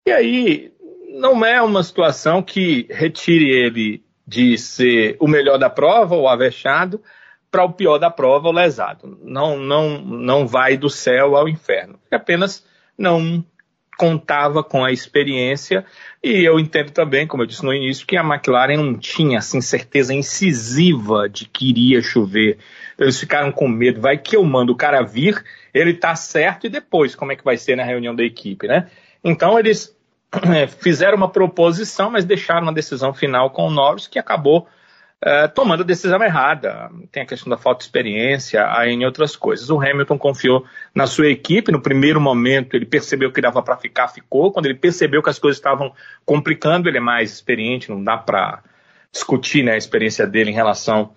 E 0.06 0.12
aí, 0.12 0.72
não 1.16 1.44
é 1.44 1.60
uma 1.60 1.82
situação 1.82 2.42
que 2.42 2.86
retire 2.90 3.50
ele 3.50 4.04
de 4.26 4.58
ser 4.58 5.16
o 5.20 5.28
melhor 5.28 5.58
da 5.58 5.70
prova, 5.70 6.16
o 6.16 6.28
avexado, 6.28 7.00
para 7.50 7.64
o 7.64 7.72
pior 7.72 7.98
da 7.98 8.10
prova, 8.10 8.48
o 8.48 8.52
lesado. 8.52 9.18
Não, 9.22 9.56
não, 9.58 9.98
não 10.00 10.46
vai 10.46 10.76
do 10.76 10.90
céu 10.90 11.36
ao 11.36 11.48
inferno. 11.48 11.98
Ele 12.10 12.20
apenas 12.20 12.64
não 12.98 13.44
contava 13.96 14.62
com 14.62 14.84
a 14.84 14.92
experiência 14.92 15.84
e 16.22 16.44
eu 16.44 16.60
entendo 16.60 16.90
também, 16.90 17.26
como 17.26 17.42
eu 17.42 17.46
disse 17.46 17.64
no 17.64 17.72
início, 17.72 18.06
que 18.06 18.16
a 18.16 18.22
McLaren 18.22 18.76
não 18.76 18.98
tinha 18.98 19.38
assim 19.38 19.60
certeza 19.62 20.12
incisiva 20.12 21.28
de 21.28 21.46
que 21.46 21.70
iria 21.70 22.02
chover. 22.02 22.58
Eles 22.98 23.18
ficaram 23.18 23.50
com 23.50 23.66
medo, 23.66 24.00
vai 24.00 24.18
que 24.18 24.36
eu 24.36 24.44
mando 24.44 24.72
o 24.72 24.76
cara 24.76 25.02
vir, 25.02 25.42
ele 25.72 25.94
tá 25.94 26.14
certo 26.14 26.66
e 26.66 26.70
depois 26.70 27.14
como 27.14 27.32
é 27.32 27.36
que 27.36 27.44
vai 27.44 27.56
ser 27.56 27.76
na 27.76 27.84
reunião 27.84 28.14
da 28.14 28.22
equipe, 28.22 28.66
né? 28.66 28.90
Então 29.24 29.58
eles 29.58 29.95
fizeram 30.80 31.16
uma 31.16 31.30
proposição, 31.30 32.10
mas 32.10 32.24
deixaram 32.24 32.68
a 32.68 32.72
decisão 32.72 33.12
final 33.14 33.50
com 33.50 33.66
o 33.66 33.70
Norris, 33.70 34.06
que 34.06 34.18
acabou 34.18 34.66
eh, 35.22 35.48
tomando 35.48 35.82
a 35.82 35.86
decisão 35.86 36.22
errada. 36.22 36.90
Tem 37.10 37.22
a 37.22 37.26
questão 37.26 37.48
da 37.48 37.56
falta 37.56 37.78
de 37.78 37.84
experiência, 37.84 38.70
aí 38.70 38.92
em 38.92 39.04
outras 39.04 39.34
coisas. 39.34 39.70
O 39.70 39.80
Hamilton 39.80 40.18
confiou 40.18 40.64
na 40.94 41.06
sua 41.06 41.28
equipe. 41.28 41.72
No 41.72 41.80
primeiro 41.80 42.20
momento, 42.20 42.74
ele 42.74 42.84
percebeu 42.84 43.32
que 43.32 43.40
dava 43.40 43.62
para 43.62 43.76
ficar, 43.76 44.08
ficou. 44.08 44.52
Quando 44.52 44.66
ele 44.66 44.74
percebeu 44.74 45.22
que 45.22 45.30
as 45.30 45.38
coisas 45.38 45.56
estavam 45.56 45.92
complicando, 46.24 46.88
ele 46.88 46.98
é 46.98 47.00
mais 47.00 47.32
experiente, 47.32 47.90
não 47.90 48.04
dá 48.04 48.16
para 48.18 48.62
discutir 49.10 49.62
né, 49.62 49.72
a 49.72 49.76
experiência 49.78 50.26
dele 50.26 50.50
em 50.50 50.54
relação 50.54 51.10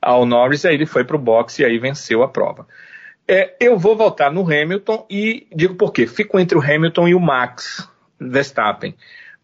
ao 0.00 0.24
Norris. 0.24 0.64
Aí 0.64 0.74
ele 0.74 0.86
foi 0.86 1.04
para 1.04 1.16
o 1.16 1.18
boxe 1.18 1.62
e 1.62 1.64
aí 1.64 1.78
venceu 1.78 2.22
a 2.22 2.28
prova. 2.28 2.66
É, 3.26 3.56
eu 3.60 3.76
vou 3.76 3.96
voltar 3.96 4.30
no 4.30 4.42
Hamilton 4.42 5.06
e 5.10 5.46
digo 5.52 5.74
por 5.74 5.92
quê. 5.92 6.06
Fico 6.06 6.38
entre 6.38 6.56
o 6.56 6.62
Hamilton 6.62 7.08
e 7.08 7.14
o 7.14 7.20
Max. 7.20 7.89
Verstappen, 8.20 8.94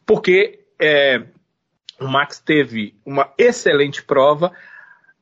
porque 0.04 0.60
é, 0.80 1.22
o 2.00 2.06
Max 2.06 2.38
teve 2.38 2.94
uma 3.04 3.32
excelente 3.38 4.02
prova, 4.02 4.52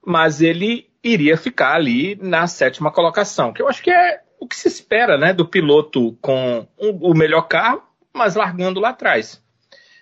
mas 0.04 0.40
ele 0.42 0.90
iria 1.02 1.36
ficar 1.36 1.74
ali 1.74 2.16
na 2.16 2.46
sétima 2.46 2.90
colocação, 2.90 3.52
que 3.52 3.62
eu 3.62 3.68
acho 3.68 3.82
que 3.82 3.90
é 3.90 4.22
o 4.40 4.46
que 4.46 4.56
se 4.56 4.68
espera 4.68 5.16
né, 5.16 5.32
do 5.32 5.46
piloto 5.46 6.16
com 6.20 6.66
o 6.76 7.14
melhor 7.14 7.42
carro, 7.42 7.82
mas 8.12 8.34
largando 8.34 8.80
lá 8.80 8.90
atrás. 8.90 9.42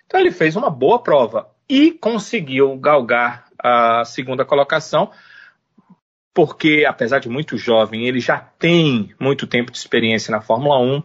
Então 0.06 0.18
ele 0.18 0.30
fez 0.30 0.56
uma 0.56 0.70
boa 0.70 1.02
prova 1.02 1.50
e 1.68 1.92
conseguiu 1.92 2.76
galgar 2.76 3.46
a 3.58 4.04
segunda 4.04 4.44
colocação, 4.44 5.10
porque 6.34 6.84
apesar 6.86 7.18
de 7.18 7.28
muito 7.28 7.56
jovem, 7.56 8.06
ele 8.06 8.20
já 8.20 8.38
tem 8.38 9.14
muito 9.20 9.46
tempo 9.46 9.70
de 9.70 9.78
experiência 9.78 10.30
na 10.30 10.40
Fórmula 10.40 10.78
1, 10.78 11.02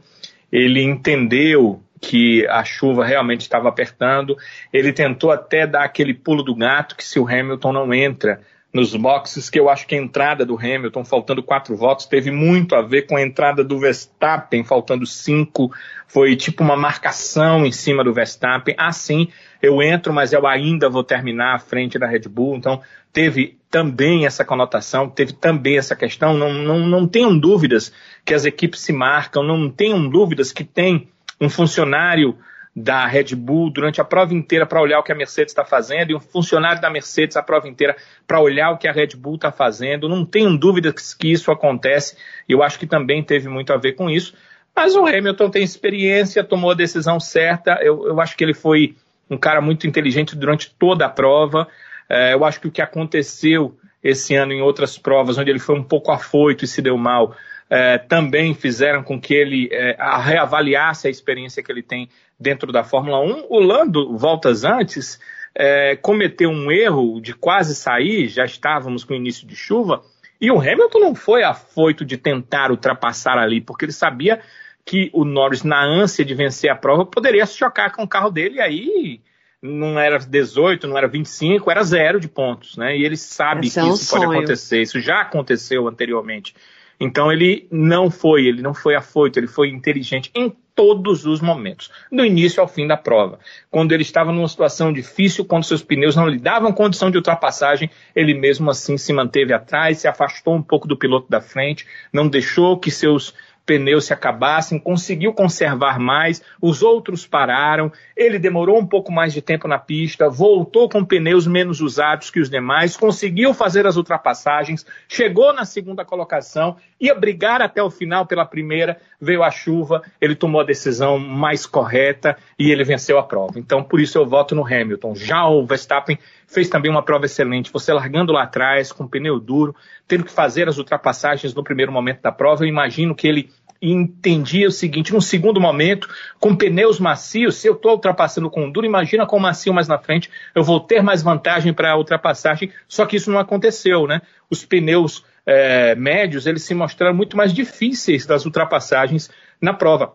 ele 0.52 0.82
entendeu 0.82 1.84
que 2.00 2.46
a 2.48 2.64
chuva 2.64 3.06
realmente 3.06 3.42
estava 3.42 3.70
apertando. 3.70 4.38
Ele 4.72 4.94
tentou 4.94 5.32
até 5.32 5.66
dar 5.66 5.84
aquele 5.84 6.14
pulo 6.14 6.44
do 6.44 6.56
gato 6.56 6.96
que 6.96 7.04
se 7.04 7.20
o 7.20 7.28
Hamilton 7.28 7.74
não 7.74 7.94
entra 7.94 8.42
nos 8.74 8.96
boxes, 8.96 9.50
que 9.50 9.60
eu 9.60 9.70
acho 9.70 9.88
que 9.88 9.96
a 9.96 9.98
entrada 9.98 10.46
do 10.46 10.56
Hamilton, 10.56 11.04
faltando 11.04 11.42
quatro 11.42 11.76
votos, 11.76 12.06
teve 12.06 12.30
muito 12.30 12.76
a 12.76 12.82
ver 12.82 13.04
com 13.04 13.16
a 13.16 13.22
entrada 13.22 13.64
do 13.64 13.80
Verstappen, 13.80 14.64
faltando 14.64 15.06
cinco. 15.06 15.72
Foi 16.08 16.36
tipo 16.36 16.64
uma 16.64 16.76
marcação 16.76 17.66
em 17.66 17.72
cima 17.72 18.04
do 18.04 18.14
Verstappen. 18.14 18.76
Assim, 18.78 19.30
eu 19.62 19.82
entro, 19.82 20.14
mas 20.14 20.34
eu 20.34 20.46
ainda 20.46 20.90
vou 20.90 21.04
terminar 21.04 21.56
à 21.56 21.60
frente 21.60 21.98
da 21.98 22.08
Red 22.08 22.28
Bull. 22.30 22.58
Então, 22.58 22.82
teve 23.12 23.58
também 23.70 24.26
essa 24.26 24.46
conotação, 24.46 25.10
teve 25.10 25.34
também 25.34 25.78
essa 25.78 25.96
questão. 25.96 26.38
Não, 26.38 26.54
não, 26.54 26.80
não 26.80 27.08
tenham 27.08 27.38
dúvidas 27.38 27.92
que 28.24 28.34
as 28.34 28.46
equipes 28.46 28.82
se 28.82 28.94
marcam, 28.94 29.44
não 29.44 29.70
tenham 29.70 30.08
dúvidas 30.08 30.52
que 30.52 30.64
tem 30.64 31.10
um 31.40 31.50
funcionário 31.50 32.38
da 32.80 33.08
Red 33.08 33.36
Bull 33.36 33.72
durante 33.72 34.00
a 34.00 34.04
prova 34.04 34.36
inteira 34.36 34.64
para 34.64 34.80
olhar 34.80 35.00
o 35.00 35.04
que 35.04 35.12
a 35.12 35.16
Mercedes 35.16 35.52
está 35.52 35.66
fazendo 35.66 36.12
e 36.12 36.16
um 36.16 36.20
funcionário 36.20 36.80
da 36.80 36.92
Mercedes 36.92 37.36
a 37.36 37.42
prova 37.42 37.68
inteira 37.68 37.96
para 38.28 38.40
olhar 38.40 38.70
o 38.70 38.78
que 38.78 38.88
a 38.88 38.92
Red 38.92 39.16
Bull 39.18 39.36
está 39.36 39.52
fazendo. 39.52 40.08
Não 40.08 40.24
tenho 40.24 40.56
dúvida 40.56 40.94
que 40.94 41.32
isso 41.32 41.52
acontece 41.52 42.16
eu 42.48 42.62
acho 42.62 42.78
que 42.78 42.86
também 42.86 43.24
teve 43.24 43.50
muito 43.50 43.74
a 43.74 43.78
ver 43.78 43.94
com 43.94 44.08
isso. 44.10 44.36
Mas 44.76 44.96
o 44.96 45.08
Hamilton 45.08 45.50
tem 45.50 45.64
experiência, 45.64 46.44
tomou 46.44 46.70
a 46.70 46.76
decisão 46.76 47.20
certa. 47.20 47.80
Eu, 47.82 48.10
eu 48.10 48.22
acho 48.22 48.38
que 48.38 48.44
ele 48.44 48.54
foi 48.54 48.96
um 49.28 49.38
cara 49.38 49.60
muito 49.60 49.88
inteligente 49.88 50.36
durante 50.36 50.70
toda 50.78 51.08
a 51.08 51.10
prova. 51.10 51.68
É, 52.08 52.36
eu 52.36 52.46
acho 52.46 52.62
que 52.62 52.68
o 52.68 52.72
que 52.72 52.82
aconteceu 52.82 53.76
esse 54.04 54.36
ano 54.36 54.54
em 54.54 54.62
outras 54.62 54.96
provas, 54.96 55.38
onde 55.40 55.50
ele 55.50 55.58
foi 55.58 55.76
um 55.76 55.84
pouco 55.84 56.12
afoito 56.12 56.64
e 56.64 56.68
se 56.68 56.80
deu 56.80 56.96
mal, 56.96 57.36
é, 57.70 57.98
também 57.98 58.54
fizeram 58.54 59.04
com 59.04 59.20
que 59.20 59.34
ele 59.34 59.70
é, 59.72 59.98
reavaliasse 60.22 61.08
a 61.08 61.12
experiência 61.12 61.62
que 61.62 61.72
ele 61.72 61.84
tem 61.84 62.10
dentro 62.40 62.72
da 62.72 62.84
Fórmula 62.84 63.20
1. 63.20 63.46
O 63.50 63.60
Lando, 63.60 64.18
voltas 64.18 64.64
antes, 64.64 65.20
é, 65.54 65.96
cometeu 65.96 66.50
um 66.50 66.72
erro 66.72 67.20
de 67.20 67.34
quase 67.34 67.76
sair, 67.76 68.28
já 68.28 68.46
estávamos 68.46 69.04
com 69.04 69.14
o 69.14 69.18
início 69.18 69.48
de 69.48 69.56
chuva, 69.56 70.04
e 70.40 70.52
o 70.52 70.60
Hamilton 70.60 71.00
não 71.00 71.16
foi 71.16 71.44
afoito 71.44 72.06
de 72.06 72.16
tentar 72.16 72.70
ultrapassar 72.72 73.38
ali, 73.38 73.60
porque 73.60 73.86
ele 73.86 73.92
sabia 73.92 74.40
que 74.86 75.10
o 75.14 75.26
Norris, 75.26 75.64
na 75.64 75.84
ânsia 75.84 76.24
de 76.24 76.34
vencer 76.34 76.70
a 76.70 76.76
prova, 76.76 77.06
poderia 77.06 77.46
se 77.46 77.58
chocar 77.58 77.92
com 77.92 78.04
o 78.04 78.08
carro 78.08 78.30
dele, 78.30 78.58
e 78.58 78.62
aí 78.62 79.22
não 79.62 80.00
era 80.00 80.20
18, 80.20 80.88
não 80.88 80.98
era 80.98 81.08
25, 81.08 81.70
era 81.70 81.84
zero 81.84 82.20
de 82.20 82.28
pontos, 82.28 82.78
né? 82.78 82.96
E 82.96 83.04
ele 83.04 83.18
sabe 83.18 83.68
Esse 83.68 83.74
que 83.74 83.80
é 83.80 83.84
um 83.84 83.94
isso 83.94 84.06
sonho. 84.06 84.24
pode 84.24 84.38
acontecer, 84.38 84.82
isso 84.82 85.00
já 85.02 85.22
aconteceu 85.22 85.88
anteriormente. 85.88 86.56
Então 87.00 87.32
ele 87.32 87.68
não 87.72 88.10
foi, 88.10 88.46
ele 88.46 88.62
não 88.62 88.74
foi 88.74 88.96
afoito, 88.96 89.40
ele 89.40 89.48
foi 89.48 89.70
inteligente 89.70 90.32
em 90.34 90.52
todos 90.78 91.26
os 91.26 91.42
momentos, 91.42 91.90
do 92.12 92.24
início 92.24 92.62
ao 92.62 92.68
fim 92.68 92.86
da 92.86 92.96
prova. 92.96 93.40
Quando 93.70 93.94
ele 93.94 94.04
estava 94.04 94.32
numa 94.32 94.48
situação 94.48 94.94
difícil, 94.94 95.44
quando 95.44 95.64
seus 95.64 95.82
pneus 95.82 96.16
não 96.16 96.28
lhe 96.28 96.38
davam 96.38 96.72
condição 96.72 97.10
de 97.10 97.18
ultrapassagem, 97.18 97.90
ele 98.16 98.36
mesmo 98.36 98.70
assim 98.70 98.96
se 98.96 99.12
manteve 99.12 99.54
atrás, 99.54 99.98
se 99.98 100.08
afastou 100.08 100.54
um 100.56 100.62
pouco 100.62 100.88
do 100.88 100.96
piloto 100.96 101.28
da 101.30 101.42
frente, 101.42 101.88
não 102.14 102.28
deixou 102.28 102.78
que 102.78 102.92
seus 102.92 103.34
pneus 103.68 104.06
se 104.06 104.14
acabassem, 104.14 104.80
conseguiu 104.80 105.34
conservar 105.34 106.00
mais, 106.00 106.42
os 106.62 106.82
outros 106.82 107.28
pararam, 107.28 107.92
ele 108.16 108.40
demorou 108.40 108.80
um 108.80 108.86
pouco 108.86 109.12
mais 109.12 109.34
de 109.34 109.42
tempo 109.42 109.68
na 109.68 109.78
pista, 109.78 110.30
voltou 110.30 110.88
com 110.88 111.04
pneus 111.04 111.46
menos 111.46 111.82
usados 111.82 112.32
que 112.32 112.40
os 112.40 112.50
demais, 112.50 112.96
conseguiu 112.96 113.54
fazer 113.54 113.86
as 113.86 113.98
ultrapassagens, 113.98 114.86
chegou 115.08 115.54
na 115.54 115.66
segunda 115.66 116.06
colocação, 116.06 116.78
ia 117.00 117.14
brigar 117.14 117.62
até 117.62 117.84
o 117.84 117.92
final 117.92 118.26
pela 118.26 118.46
primeira, 118.46 119.00
veio 119.20 119.44
a 119.44 119.52
chuva, 119.52 120.02
ele 120.22 120.36
tomou 120.36 120.62
a 120.62 120.66
decisão 120.66 121.20
mais 121.20 121.66
correta 121.66 122.38
e 122.58 122.72
ele 122.72 122.86
venceu 122.86 123.20
a 123.20 123.24
prova. 123.24 123.60
Então, 123.60 123.84
por 123.84 124.00
isso 124.00 124.18
eu 124.18 124.26
voto 124.26 124.56
no 124.56 124.66
Hamilton. 124.66 125.14
Já 125.14 125.46
o 125.46 125.66
Verstappen 125.66 126.18
fez 126.48 126.70
também 126.70 126.90
uma 126.90 127.04
prova 127.04 127.26
excelente. 127.26 127.72
Você 127.72 127.94
largando 127.94 128.32
lá 128.32 128.44
atrás, 128.44 128.92
com 128.92 129.08
pneu 129.08 129.40
duro, 129.40 129.76
tendo 130.08 130.24
que 130.24 130.32
fazer 130.32 130.68
as 130.68 130.78
ultrapassagens 130.78 131.54
no 131.54 131.64
primeiro 131.64 131.92
momento 131.92 132.22
da 132.22 132.32
prova, 132.32 132.64
eu 132.64 132.68
imagino 132.68 133.14
que 133.14 133.28
ele 133.28 133.52
entendia 133.82 134.68
o 134.68 134.72
seguinte: 134.72 135.14
num 135.14 135.22
segundo 135.22 135.60
momento, 135.60 136.08
com 136.40 136.56
pneus 136.56 137.00
macios, 137.00 137.58
se 137.58 137.68
eu 137.68 137.74
estou 137.74 137.92
ultrapassando 137.92 138.50
com 138.50 138.72
duro, 138.72 138.86
imagina 138.86 139.26
com 139.26 139.38
macio 139.38 139.74
mais 139.74 139.88
na 139.88 139.98
frente, 139.98 140.32
eu 140.56 140.64
vou 140.64 140.80
ter 140.80 141.04
mais 141.04 141.22
vantagem 141.22 141.74
para 141.74 141.92
a 141.92 141.98
ultrapassagem. 141.98 142.72
Só 142.88 143.06
que 143.06 143.18
isso 143.18 143.30
não 143.30 143.40
aconteceu, 143.40 144.08
né? 144.08 144.22
Os 144.50 144.66
pneus 144.66 145.24
é, 145.46 145.96
médios 145.96 146.48
eles 146.48 146.64
se 146.64 146.74
mostraram 146.74 147.16
muito 147.16 147.38
mais 147.38 147.54
difíceis 147.54 148.26
das 148.26 148.46
ultrapassagens 148.46 149.30
na 149.62 149.74
prova. 149.74 150.14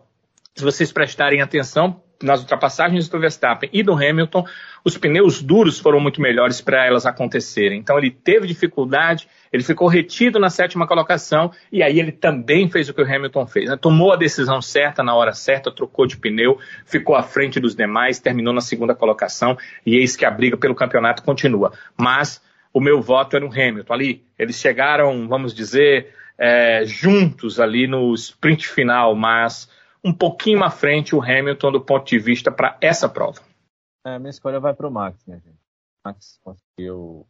Se 0.55 0.63
vocês 0.63 0.91
prestarem 0.91 1.41
atenção, 1.41 2.02
nas 2.23 2.39
ultrapassagens 2.41 3.07
do 3.07 3.19
Verstappen 3.19 3.69
e 3.71 3.83
do 3.83 3.93
Hamilton, 3.93 4.45
os 4.83 4.97
pneus 4.97 5.41
duros 5.41 5.79
foram 5.79 5.99
muito 5.99 6.21
melhores 6.21 6.61
para 6.61 6.85
elas 6.85 7.05
acontecerem. 7.05 7.79
Então 7.79 7.97
ele 7.97 8.09
teve 8.09 8.47
dificuldade, 8.47 9.27
ele 9.51 9.63
ficou 9.63 9.87
retido 9.87 10.39
na 10.39 10.49
sétima 10.49 10.87
colocação 10.87 11.51
e 11.71 11.83
aí 11.83 11.99
ele 11.99 12.11
também 12.11 12.69
fez 12.69 12.89
o 12.89 12.93
que 12.93 13.01
o 13.01 13.05
Hamilton 13.05 13.45
fez. 13.45 13.69
Né? 13.69 13.77
Tomou 13.77 14.13
a 14.13 14.15
decisão 14.15 14.61
certa 14.61 15.03
na 15.03 15.13
hora 15.13 15.33
certa, 15.33 15.71
trocou 15.71 16.05
de 16.07 16.17
pneu, 16.17 16.57
ficou 16.85 17.15
à 17.15 17.23
frente 17.23 17.59
dos 17.59 17.75
demais, 17.75 18.19
terminou 18.19 18.53
na 18.53 18.61
segunda 18.61 18.95
colocação 18.95 19.57
e 19.85 19.95
eis 19.95 20.15
que 20.15 20.25
a 20.25 20.31
briga 20.31 20.57
pelo 20.57 20.75
campeonato 20.75 21.23
continua. 21.23 21.71
Mas 21.97 22.41
o 22.73 22.81
meu 22.81 23.01
voto 23.01 23.35
era 23.35 23.45
no 23.45 23.51
Hamilton. 23.51 23.93
Ali 23.93 24.23
eles 24.39 24.55
chegaram, 24.55 25.27
vamos 25.27 25.53
dizer, 25.53 26.13
é, 26.37 26.83
juntos 26.85 27.59
ali 27.59 27.87
no 27.87 28.13
sprint 28.13 28.67
final, 28.67 29.15
mas 29.15 29.69
um 30.03 30.13
pouquinho 30.13 30.63
à 30.63 30.69
frente 30.69 31.15
o 31.15 31.21
Hamilton 31.21 31.71
do 31.71 31.81
ponto 31.81 32.05
de 32.05 32.19
vista 32.19 32.51
para 32.51 32.77
essa 32.81 33.07
prova. 33.07 33.41
É, 34.05 34.19
minha 34.19 34.29
escolha 34.29 34.59
vai 34.59 34.73
para 34.73 34.87
o 34.87 34.91
Max, 34.91 35.23
minha 35.25 35.39
gente. 35.39 35.59
Max 36.05 36.39
conseguiu, 36.43 37.25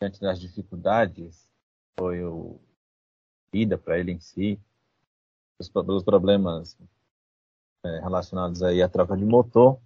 diante 0.00 0.20
das 0.20 0.38
dificuldades, 0.38 1.48
foi 1.98 2.22
o 2.22 2.60
vida 3.50 3.78
para 3.78 3.98
ele 3.98 4.12
em 4.12 4.20
si, 4.20 4.60
os, 5.58 5.70
problemas 6.04 6.76
é, 7.84 8.00
relacionados 8.00 8.62
aí 8.62 8.82
à 8.82 8.88
troca 8.88 9.16
de 9.16 9.24
motor, 9.24 9.78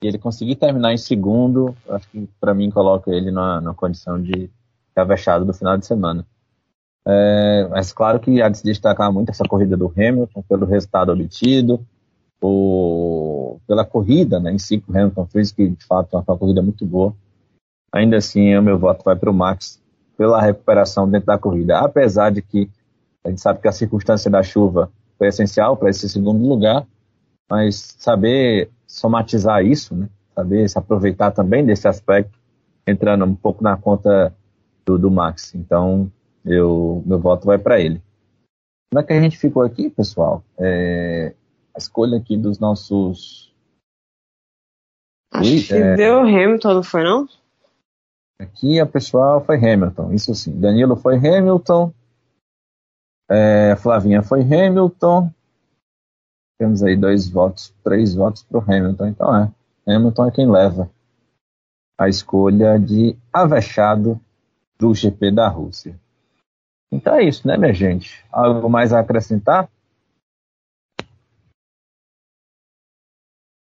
e 0.00 0.06
ele 0.06 0.18
conseguir 0.18 0.54
terminar 0.54 0.92
em 0.92 0.98
segundo, 0.98 1.76
acho 1.88 2.08
que 2.10 2.28
para 2.38 2.54
mim 2.54 2.70
coloca 2.70 3.10
ele 3.10 3.32
na, 3.32 3.60
na 3.60 3.74
condição 3.74 4.22
de 4.22 4.48
ficar 4.88 5.04
vexado 5.04 5.44
no 5.44 5.52
final 5.52 5.76
de 5.76 5.84
semana. 5.84 6.24
É, 7.10 7.66
mas 7.70 7.90
claro 7.90 8.20
que 8.20 8.42
há 8.42 8.50
de 8.50 8.58
se 8.58 8.64
destacar 8.64 9.10
muito 9.10 9.30
essa 9.30 9.44
corrida 9.44 9.78
do 9.78 9.90
Hamilton 9.96 10.42
pelo 10.46 10.66
resultado 10.66 11.10
obtido, 11.10 11.80
o, 12.38 13.58
pela 13.66 13.82
corrida 13.82 14.38
né, 14.38 14.52
em 14.52 14.58
si 14.58 14.78
que 14.78 14.92
o 14.92 14.94
Hamilton 14.94 15.26
fez, 15.26 15.50
que 15.50 15.68
de 15.70 15.86
fato 15.86 16.10
foi 16.10 16.20
uma 16.20 16.38
corrida 16.38 16.60
muito 16.60 16.84
boa. 16.84 17.14
Ainda 17.90 18.18
assim, 18.18 18.54
o 18.54 18.62
meu 18.62 18.78
voto 18.78 19.02
vai 19.02 19.16
para 19.16 19.30
o 19.30 19.34
Max 19.34 19.82
pela 20.18 20.42
recuperação 20.42 21.08
dentro 21.08 21.28
da 21.28 21.38
corrida. 21.38 21.78
Apesar 21.78 22.30
de 22.30 22.42
que 22.42 22.70
a 23.24 23.30
gente 23.30 23.40
sabe 23.40 23.60
que 23.60 23.68
a 23.68 23.72
circunstância 23.72 24.30
da 24.30 24.42
chuva 24.42 24.90
foi 25.16 25.28
essencial 25.28 25.78
para 25.78 25.88
esse 25.88 26.06
segundo 26.10 26.46
lugar, 26.46 26.86
mas 27.50 27.96
saber 27.98 28.68
somatizar 28.86 29.64
isso, 29.64 29.94
né, 29.94 30.10
saber 30.34 30.68
se 30.68 30.78
aproveitar 30.78 31.30
também 31.30 31.64
desse 31.64 31.88
aspecto, 31.88 32.38
entrando 32.86 33.24
um 33.24 33.34
pouco 33.34 33.64
na 33.64 33.78
conta 33.78 34.34
do, 34.84 34.98
do 34.98 35.10
Max. 35.10 35.54
Então, 35.54 36.10
eu, 36.48 37.02
meu 37.06 37.18
voto 37.18 37.46
vai 37.46 37.58
para 37.58 37.80
ele. 37.80 38.02
Como 38.90 39.00
é 39.00 39.06
que 39.06 39.12
a 39.12 39.20
gente 39.20 39.36
ficou 39.36 39.62
aqui, 39.62 39.90
pessoal? 39.90 40.42
É, 40.58 41.34
a 41.74 41.78
escolha 41.78 42.18
aqui 42.18 42.36
dos 42.36 42.58
nossos. 42.58 43.54
Acho 45.32 45.50
e, 45.50 45.62
que 45.62 45.74
é, 45.74 45.94
deu 45.94 46.20
Hamilton, 46.20 46.74
não 46.74 46.82
foi 46.82 47.04
não? 47.04 47.28
Aqui 48.40 48.80
a 48.80 48.86
pessoal 48.86 49.44
foi 49.44 49.56
Hamilton, 49.56 50.12
isso 50.12 50.34
sim. 50.34 50.58
Danilo 50.58 50.96
foi 50.96 51.16
Hamilton. 51.16 51.92
É, 53.30 53.76
Flavinha 53.76 54.22
foi 54.22 54.40
Hamilton. 54.42 55.30
Temos 56.58 56.82
aí 56.82 56.96
dois 56.96 57.28
votos, 57.28 57.74
três 57.84 58.14
votos 58.14 58.42
para 58.42 58.58
o 58.58 58.62
Hamilton. 58.62 59.06
Então 59.06 59.36
é, 59.36 59.52
Hamilton 59.86 60.26
é 60.26 60.30
quem 60.30 60.50
leva 60.50 60.90
a 61.98 62.08
escolha 62.08 62.78
de 62.78 63.16
Avechado 63.32 64.20
do 64.78 64.94
GP 64.94 65.32
da 65.32 65.48
Rússia. 65.48 65.98
Então 66.90 67.14
é 67.14 67.24
isso, 67.24 67.46
né, 67.46 67.56
minha 67.56 67.72
gente? 67.72 68.24
Algo 68.32 68.68
mais 68.68 68.92
a 68.92 69.00
acrescentar? 69.00 69.68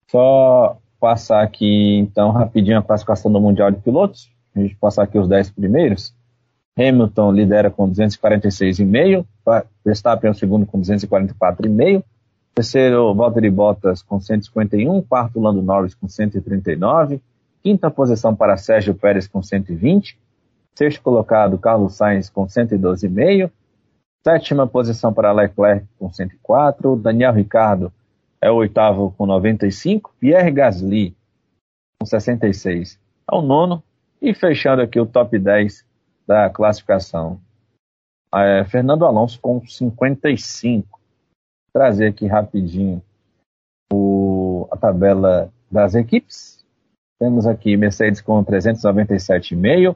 Só 0.10 0.78
passar 1.00 1.42
aqui, 1.42 1.98
então, 1.98 2.32
rapidinho 2.32 2.78
a 2.78 2.84
classificação 2.84 3.32
do 3.32 3.42
Mundial 3.42 3.72
de 3.72 3.82
Pilotos. 3.82 4.32
A 4.56 4.60
gente 4.60 4.76
passar 4.76 5.04
aqui 5.04 5.18
os 5.18 5.28
10 5.28 5.52
primeiros. 5.52 6.14
Hamilton 6.78 7.32
lidera 7.32 7.70
com 7.72 7.90
246,5. 7.90 9.26
Verstappen 9.84 10.28
é 10.28 10.32
o 10.32 10.36
segundo 10.36 10.66
com 10.66 10.80
244,5. 10.80 12.04
Terceiro, 12.56 13.14
Valtteri 13.16 13.50
Bottas 13.50 14.02
com 14.04 14.20
151. 14.20 15.02
Quarto, 15.02 15.40
Lando 15.40 15.62
Norris 15.62 15.96
com 15.96 16.08
139. 16.08 17.20
Quinta 17.64 17.90
posição 17.90 18.36
para 18.36 18.58
Sérgio 18.58 18.94
Pérez 18.94 19.28
com 19.28 19.42
120. 19.42 20.18
Sexto 20.76 21.02
colocado, 21.02 21.58
Carlos 21.58 21.96
Sainz 21.96 22.30
com 22.30 22.46
112,5. 22.46 23.52
Sétima 24.24 24.66
posição 24.66 25.14
para 25.14 25.32
Leclerc 25.32 25.86
com 26.00 26.12
104. 26.12 26.96
Daniel 26.96 27.34
Ricardo 27.34 27.92
é 28.42 28.50
o 28.50 28.56
oitavo 28.56 29.14
com 29.18 29.26
95. 29.26 30.14
Pierre 30.20 30.52
Gasly 30.52 31.16
com 32.00 32.06
66 32.06 33.00
é 33.32 33.36
o 33.36 33.42
nono. 33.42 33.84
E 34.22 34.34
fechando 34.34 34.82
aqui 34.82 35.00
o 35.00 35.06
top 35.06 35.38
10 35.38 35.86
da 36.26 36.50
classificação, 36.50 37.42
é 38.34 38.64
Fernando 38.64 39.06
Alonso 39.06 39.40
com 39.40 39.66
55 39.66 41.00
trazer 41.74 42.08
aqui 42.08 42.28
rapidinho 42.28 43.02
o, 43.92 44.68
a 44.72 44.78
tabela 44.78 45.52
das 45.70 45.96
equipes. 45.96 46.64
Temos 47.20 47.48
aqui 47.48 47.76
Mercedes 47.76 48.22
com 48.22 48.44
397,5, 48.46 49.96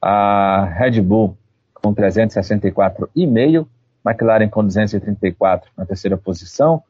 a 0.00 0.64
Red 0.64 1.00
Bull 1.00 1.36
com 1.74 1.94
364,5, 1.94 3.66
McLaren 4.04 4.48
com 4.48 4.64
234 4.64 5.70
na 5.76 5.86
terceira 5.86 6.16
posição, 6.16 6.82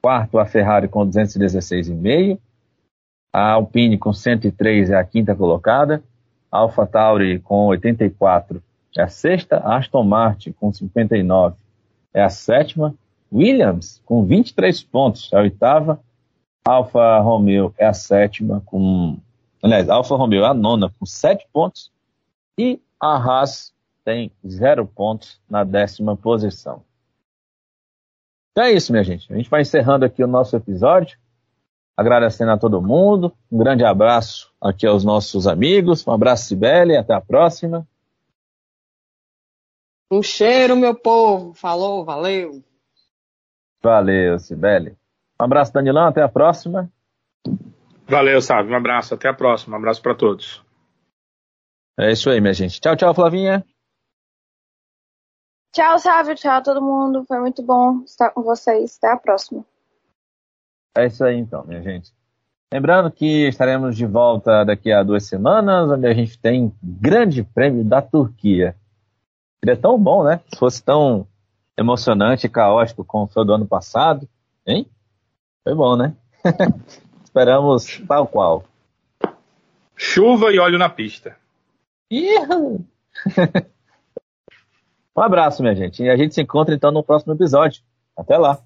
quarto 0.00 0.38
a 0.38 0.46
Ferrari 0.46 0.88
com 0.88 1.06
216,5, 1.08 2.38
a 3.32 3.52
Alpine 3.52 3.98
com 3.98 4.12
103 4.12 4.90
é 4.90 4.96
a 4.96 5.04
quinta 5.04 5.34
colocada, 5.34 6.02
a 6.50 6.58
Alpha 6.58 6.86
Tauri 6.86 7.38
com 7.40 7.66
84 7.66 8.62
é 8.96 9.02
a 9.02 9.08
sexta, 9.08 9.58
Aston 9.58 10.04
Martin 10.04 10.52
com 10.52 10.72
59 10.72 11.56
é 12.12 12.22
a 12.22 12.28
sétima, 12.28 12.94
Williams, 13.32 14.02
com 14.04 14.24
23 14.24 14.82
pontos, 14.84 15.32
é 15.32 15.36
a 15.36 15.40
oitava. 15.40 16.00
Alfa 16.64 17.18
Romeo 17.20 17.74
é 17.78 17.86
a 17.86 17.94
sétima, 17.94 18.62
com. 18.66 19.18
Aliás, 19.62 19.88
Alfa 19.88 20.14
Romeo 20.14 20.44
é 20.44 20.48
a 20.48 20.54
nona, 20.54 20.92
com 20.98 21.06
7 21.06 21.46
pontos. 21.52 21.90
E 22.58 22.80
a 23.00 23.16
Haas 23.16 23.72
tem 24.04 24.32
0 24.46 24.86
pontos 24.86 25.40
na 25.48 25.64
décima 25.64 26.16
posição. 26.16 26.84
Então 28.52 28.64
é 28.64 28.72
isso, 28.72 28.92
minha 28.92 29.04
gente. 29.04 29.32
A 29.32 29.36
gente 29.36 29.48
vai 29.48 29.62
encerrando 29.62 30.04
aqui 30.04 30.22
o 30.22 30.26
nosso 30.26 30.56
episódio. 30.56 31.18
Agradecendo 31.96 32.50
a 32.52 32.58
todo 32.58 32.82
mundo. 32.82 33.32
Um 33.50 33.58
grande 33.58 33.84
abraço 33.84 34.52
aqui 34.60 34.86
aos 34.86 35.04
nossos 35.04 35.46
amigos. 35.46 36.06
Um 36.06 36.12
abraço, 36.12 36.46
Sibeli. 36.46 36.96
Até 36.96 37.14
a 37.14 37.20
próxima. 37.20 37.86
Um 40.10 40.22
cheiro, 40.22 40.76
meu 40.76 40.94
povo. 40.94 41.54
Falou, 41.54 42.04
valeu. 42.04 42.62
Valeu, 43.82 44.38
Sibeli. 44.38 44.96
Um 45.40 45.44
abraço, 45.44 45.72
Danilão. 45.72 46.06
Até 46.06 46.22
a 46.22 46.28
próxima. 46.28 46.90
Valeu, 48.06 48.40
Sábio. 48.42 48.72
Um 48.72 48.76
abraço. 48.76 49.14
Até 49.14 49.28
a 49.28 49.34
próxima. 49.34 49.76
Um 49.76 49.78
abraço 49.78 50.02
para 50.02 50.14
todos. 50.14 50.61
É 51.98 52.10
isso 52.10 52.30
aí, 52.30 52.40
minha 52.40 52.54
gente. 52.54 52.80
Tchau, 52.80 52.96
tchau, 52.96 53.14
Flavinha. 53.14 53.64
Tchau, 55.72 55.98
Sávio. 55.98 56.34
Tchau, 56.34 56.62
todo 56.62 56.82
mundo. 56.82 57.24
Foi 57.26 57.38
muito 57.38 57.62
bom 57.62 58.02
estar 58.04 58.30
com 58.30 58.42
vocês. 58.42 58.96
Até 58.98 59.12
a 59.12 59.16
próxima. 59.16 59.64
É 60.96 61.06
isso 61.06 61.24
aí, 61.24 61.36
então, 61.36 61.64
minha 61.64 61.82
gente. 61.82 62.12
Lembrando 62.72 63.10
que 63.10 63.48
estaremos 63.48 63.96
de 63.96 64.06
volta 64.06 64.64
daqui 64.64 64.90
a 64.90 65.02
duas 65.02 65.26
semanas, 65.26 65.90
onde 65.90 66.06
a 66.06 66.14
gente 66.14 66.38
tem 66.38 66.74
Grande 66.82 67.42
Prêmio 67.42 67.84
da 67.84 68.00
Turquia. 68.00 68.74
Seria 69.62 69.80
tão 69.80 69.98
bom, 69.98 70.24
né? 70.24 70.40
Se 70.50 70.58
fosse 70.58 70.82
tão 70.82 71.26
emocionante 71.78 72.46
e 72.46 72.50
caótico 72.50 73.04
como 73.04 73.26
foi 73.26 73.44
do 73.44 73.52
ano 73.52 73.66
passado, 73.66 74.28
hein? 74.66 74.86
Foi 75.62 75.74
bom, 75.74 75.96
né? 75.96 76.14
Esperamos 77.24 78.02
tal 78.08 78.26
qual. 78.26 78.64
Chuva 79.96 80.52
e 80.52 80.58
óleo 80.58 80.78
na 80.78 80.88
pista. 80.88 81.36
um 85.16 85.22
abraço, 85.22 85.62
minha 85.62 85.74
gente. 85.74 86.02
E 86.02 86.10
a 86.10 86.16
gente 86.16 86.34
se 86.34 86.42
encontra 86.42 86.74
então 86.74 86.90
no 86.90 87.02
próximo 87.02 87.32
episódio. 87.32 87.82
Até 88.16 88.36
lá. 88.36 88.62